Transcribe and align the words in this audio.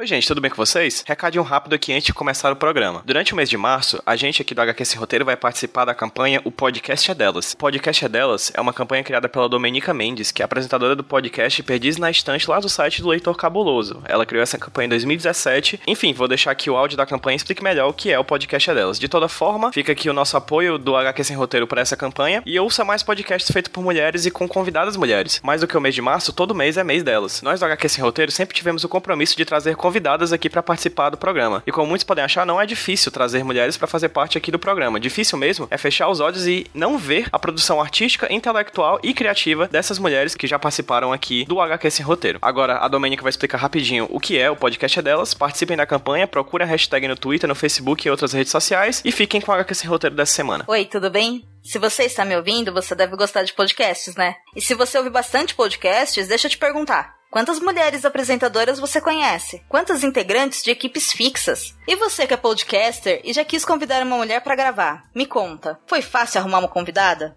Oi, 0.00 0.06
gente, 0.06 0.26
tudo 0.26 0.40
bem 0.40 0.50
com 0.50 0.56
vocês? 0.56 1.04
Recadinho 1.06 1.44
rápido 1.44 1.74
aqui 1.74 1.92
antes 1.92 2.06
de 2.06 2.14
começar 2.14 2.50
o 2.50 2.56
programa. 2.56 3.02
Durante 3.04 3.34
o 3.34 3.36
mês 3.36 3.50
de 3.50 3.58
março, 3.58 4.02
a 4.06 4.16
gente 4.16 4.40
aqui 4.40 4.54
do 4.54 4.62
HQ 4.62 4.82
Sem 4.86 4.98
Roteiro 4.98 5.26
vai 5.26 5.36
participar 5.36 5.84
da 5.84 5.94
campanha 5.94 6.40
O 6.42 6.50
Podcast 6.50 7.10
é 7.10 7.14
Delas. 7.14 7.52
O 7.52 7.58
Podcast 7.58 8.02
é 8.06 8.08
Delas 8.08 8.50
é 8.54 8.62
uma 8.62 8.72
campanha 8.72 9.04
criada 9.04 9.28
pela 9.28 9.46
Domenica 9.46 9.92
Mendes, 9.92 10.32
que 10.32 10.40
é 10.40 10.44
apresentadora 10.46 10.96
do 10.96 11.04
podcast 11.04 11.62
Perdiz 11.64 11.98
na 11.98 12.10
Estante 12.10 12.48
lá 12.48 12.58
do 12.58 12.68
site 12.70 13.02
do 13.02 13.08
Leitor 13.08 13.36
Cabuloso. 13.36 14.02
Ela 14.06 14.24
criou 14.24 14.42
essa 14.42 14.56
campanha 14.56 14.86
em 14.86 14.88
2017. 14.88 15.82
Enfim, 15.86 16.14
vou 16.14 16.26
deixar 16.26 16.52
aqui 16.52 16.70
o 16.70 16.78
áudio 16.78 16.96
da 16.96 17.04
campanha 17.04 17.34
e 17.34 17.36
explique 17.36 17.62
melhor 17.62 17.90
o 17.90 17.92
que 17.92 18.10
é 18.10 18.18
o 18.18 18.24
Podcast 18.24 18.70
é 18.70 18.74
Delas. 18.74 18.98
De 18.98 19.06
toda 19.06 19.28
forma, 19.28 19.70
fica 19.70 19.92
aqui 19.92 20.08
o 20.08 20.14
nosso 20.14 20.34
apoio 20.34 20.78
do 20.78 20.96
HQ 20.96 21.24
Sem 21.24 21.36
Roteiro 21.36 21.66
para 21.66 21.82
essa 21.82 21.94
campanha 21.94 22.42
e 22.46 22.58
ouça 22.58 22.86
mais 22.86 23.02
podcasts 23.02 23.52
feitos 23.52 23.70
por 23.70 23.84
mulheres 23.84 24.24
e 24.24 24.30
com 24.30 24.48
convidadas 24.48 24.96
mulheres. 24.96 25.42
Mais 25.44 25.60
do 25.60 25.68
que 25.68 25.76
o 25.76 25.80
mês 25.80 25.94
de 25.94 26.00
março, 26.00 26.32
todo 26.32 26.54
mês 26.54 26.78
é 26.78 26.84
mês 26.84 27.02
delas. 27.02 27.42
Nós 27.42 27.60
do 27.60 27.66
HQ 27.66 28.00
Roteiro 28.00 28.32
sempre 28.32 28.56
tivemos 28.56 28.82
o 28.82 28.88
compromisso 28.88 29.36
de 29.36 29.44
trazer 29.44 29.76
convidadas 29.90 30.32
aqui 30.32 30.48
para 30.48 30.62
participar 30.62 31.10
do 31.10 31.16
programa. 31.16 31.64
E 31.66 31.72
como 31.72 31.88
muitos 31.88 32.04
podem 32.04 32.22
achar, 32.22 32.46
não 32.46 32.60
é 32.60 32.64
difícil 32.64 33.10
trazer 33.10 33.42
mulheres 33.42 33.76
para 33.76 33.88
fazer 33.88 34.08
parte 34.10 34.38
aqui 34.38 34.52
do 34.52 34.58
programa. 34.58 35.00
Difícil 35.00 35.36
mesmo 35.36 35.66
é 35.68 35.76
fechar 35.76 36.08
os 36.08 36.20
olhos 36.20 36.46
e 36.46 36.64
não 36.72 36.96
ver 36.96 37.26
a 37.32 37.38
produção 37.40 37.80
artística, 37.80 38.32
intelectual 38.32 39.00
e 39.02 39.12
criativa 39.12 39.66
dessas 39.66 39.98
mulheres 39.98 40.36
que 40.36 40.46
já 40.46 40.60
participaram 40.60 41.12
aqui 41.12 41.44
do 41.44 41.60
HQ 41.60 41.90
Sem 41.90 42.06
Roteiro. 42.06 42.38
Agora, 42.40 42.78
a 42.78 42.86
Domênica 42.86 43.22
vai 43.22 43.30
explicar 43.30 43.58
rapidinho 43.58 44.06
o 44.10 44.20
que 44.20 44.38
é 44.38 44.48
o 44.48 44.54
podcast 44.54 44.96
é 44.96 45.02
delas. 45.02 45.34
Participem 45.34 45.76
da 45.76 45.84
campanha, 45.84 46.28
procure 46.28 46.62
a 46.62 46.66
hashtag 46.66 47.08
no 47.08 47.16
Twitter, 47.16 47.48
no 47.48 47.56
Facebook 47.56 48.06
e 48.06 48.10
outras 48.10 48.32
redes 48.32 48.52
sociais 48.52 49.02
e 49.04 49.10
fiquem 49.10 49.40
com 49.40 49.50
o 49.50 49.54
HQ 49.56 49.74
Sem 49.74 49.90
Roteiro 49.90 50.14
dessa 50.14 50.32
semana. 50.32 50.64
Oi, 50.68 50.84
tudo 50.84 51.10
bem? 51.10 51.44
Se 51.64 51.80
você 51.80 52.04
está 52.04 52.24
me 52.24 52.36
ouvindo, 52.36 52.72
você 52.72 52.94
deve 52.94 53.16
gostar 53.16 53.42
de 53.42 53.52
podcasts, 53.52 54.14
né? 54.14 54.36
E 54.54 54.60
se 54.60 54.72
você 54.74 54.96
ouve 54.96 55.10
bastante 55.10 55.52
podcasts, 55.52 56.28
deixa 56.28 56.46
eu 56.46 56.50
te 56.50 56.58
perguntar. 56.58 57.19
Quantas 57.30 57.60
mulheres 57.60 58.04
apresentadoras 58.04 58.80
você 58.80 59.00
conhece? 59.00 59.62
Quantas 59.68 60.02
integrantes 60.02 60.64
de 60.64 60.72
equipes 60.72 61.12
fixas? 61.12 61.76
E 61.86 61.94
você 61.94 62.26
que 62.26 62.34
é 62.34 62.36
podcaster 62.36 63.20
e 63.22 63.32
já 63.32 63.44
quis 63.44 63.64
convidar 63.64 64.02
uma 64.02 64.16
mulher 64.16 64.40
para 64.40 64.56
gravar? 64.56 65.04
Me 65.14 65.24
conta, 65.24 65.78
foi 65.86 66.02
fácil 66.02 66.40
arrumar 66.40 66.58
uma 66.58 66.68
convidada? 66.68 67.36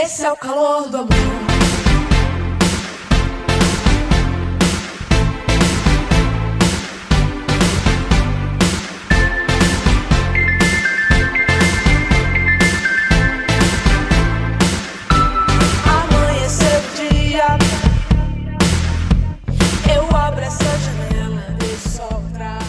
Esse 0.03 0.25
é 0.25 0.31
o 0.31 0.35
calor 0.35 0.89
do 0.89 0.97
amor. 0.97 1.50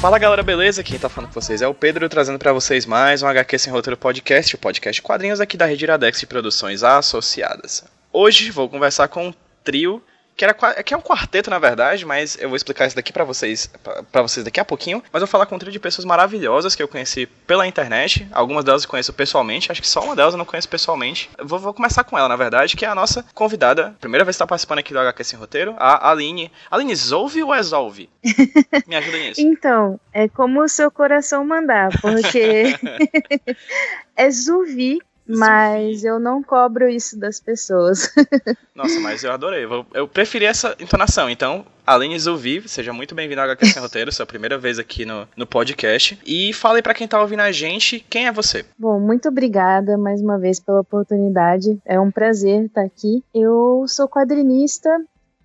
Fala 0.03 0.19
galera, 0.19 0.43
beleza? 0.43 0.83
Quem 0.83 0.99
tá 0.99 1.09
falando 1.09 1.33
com 1.33 1.41
vocês 1.41 1.63
é 1.63 1.69
o 1.69 1.73
Pedro, 1.73 2.09
trazendo 2.09 2.37
para 2.37 2.53
vocês 2.53 2.85
mais 2.85 3.23
um 3.23 3.29
HQ 3.29 3.57
Sem 3.57 3.73
Roteiro 3.73 3.97
Podcast, 3.97 4.57
o 4.57 4.59
podcast 4.59 5.01
quadrinhos 5.01 5.41
aqui 5.41 5.57
da 5.57 5.65
Rede 5.65 5.85
Iradex 5.85 6.19
de 6.19 6.27
Produções 6.27 6.83
Associadas. 6.83 7.85
Hoje 8.13 8.51
vou 8.51 8.69
conversar 8.69 9.07
com 9.07 9.29
um 9.29 9.35
trio 9.63 10.03
que, 10.37 10.45
era, 10.45 10.55
que 10.55 10.95
é 10.95 10.97
um 10.97 11.01
quarteto, 11.01 11.51
na 11.51 11.59
verdade, 11.59 12.05
mas 12.05 12.37
eu 12.41 12.49
vou 12.49 12.57
explicar 12.57 12.87
isso 12.87 12.97
daqui 12.97 13.13
para 13.13 13.25
vocês 13.25 13.71
para 14.11 14.23
vocês 14.23 14.45
daqui 14.45 14.61
a 14.61 14.65
pouquinho. 14.65 15.03
Mas 15.13 15.21
eu 15.21 15.27
vou 15.27 15.31
falar 15.31 15.47
com 15.47 15.57
um 15.57 15.59
trio 15.59 15.73
de 15.73 15.79
pessoas 15.79 16.05
maravilhosas 16.05 16.75
que 16.75 16.83
eu 16.83 16.89
conheci 16.89 17.27
pela 17.27 17.67
internet. 17.67 18.27
Algumas 18.33 18.65
delas 18.65 18.85
eu 18.85 18.89
conheço 18.89 19.13
pessoalmente, 19.13 19.71
acho 19.71 19.81
que 19.81 19.89
só 19.89 20.01
uma 20.01 20.17
delas 20.17 20.35
eu 20.35 20.39
não 20.39 20.45
conheço 20.45 20.69
pessoalmente. 20.69 21.31
Vou, 21.43 21.59
vou 21.59 21.75
começar 21.75 22.05
com 22.05 22.19
ela, 22.19 22.29
na 22.29 22.37
verdade, 22.37 22.77
que 22.77 22.85
é 22.85 22.89
a 22.89 22.95
nossa 22.95 23.25
convidada. 23.35 23.95
Primeira 24.01 24.25
vez 24.25 24.35
que 24.35 24.37
está 24.37 24.47
participando 24.47 24.79
aqui 24.79 24.93
do 24.93 24.99
HQ 24.99 25.25
Sem 25.25 25.39
Roteiro, 25.39 25.75
a 25.79 26.11
Aline. 26.11 26.51
Aline, 26.71 26.95
Zolve 26.97 27.43
ou 27.43 27.55
Exolve? 27.55 28.09
Me 28.87 28.97
ajuda 28.97 29.19
nisso. 29.19 29.41
então, 29.41 30.01
é 30.13 30.29
como 30.29 30.63
o 30.63 30.69
seu 30.69 30.91
coração 30.91 31.45
mandar, 31.45 31.91
porque 32.01 32.77
é 34.17 34.31
Zuvi 34.31 34.99
mas 35.37 36.05
eu 36.05 36.19
não 36.19 36.43
cobro 36.43 36.89
isso 36.89 37.19
das 37.19 37.41
pessoas. 37.41 38.13
Nossa, 38.75 38.99
mas 39.01 39.25
eu 39.25 39.33
adorei. 39.33 39.67
Eu 39.95 40.09
preferi 40.09 40.45
essa 40.45 40.77
entonação. 40.79 41.29
Então, 41.29 41.65
Aline 41.87 42.19
Zuvi, 42.19 42.67
seja 42.69 42.93
muito 42.93 43.15
bem-vindo 43.15 43.41
ao 43.41 43.47
HQ 43.47 43.67
Sem 43.67 43.81
Roteiro, 43.83 44.13
sua 44.13 44.27
primeira 44.27 44.57
vez 44.57 44.79
aqui 44.79 45.05
no, 45.05 45.27
no 45.37 45.47
podcast. 45.47 46.19
E 46.25 46.53
fale 46.53 46.81
para 46.81 46.95
quem 46.95 47.09
tá 47.09 47.21
ouvindo 47.21 47.41
a 47.41 47.51
gente, 47.51 48.05
quem 48.09 48.27
é 48.27 48.33
você? 48.33 48.65
Bom, 48.79 49.01
muito 49.01 49.29
obrigada 49.29 49.99
mais 49.99 50.21
uma 50.21 50.39
vez 50.39 50.61
pela 50.61 50.81
oportunidade. 50.81 51.79
É 51.85 51.99
um 51.99 52.11
prazer 52.11 52.67
estar 52.67 52.83
aqui. 52.83 53.25
Eu 53.35 53.85
sou 53.89 54.09
quadrinista, 54.09 54.89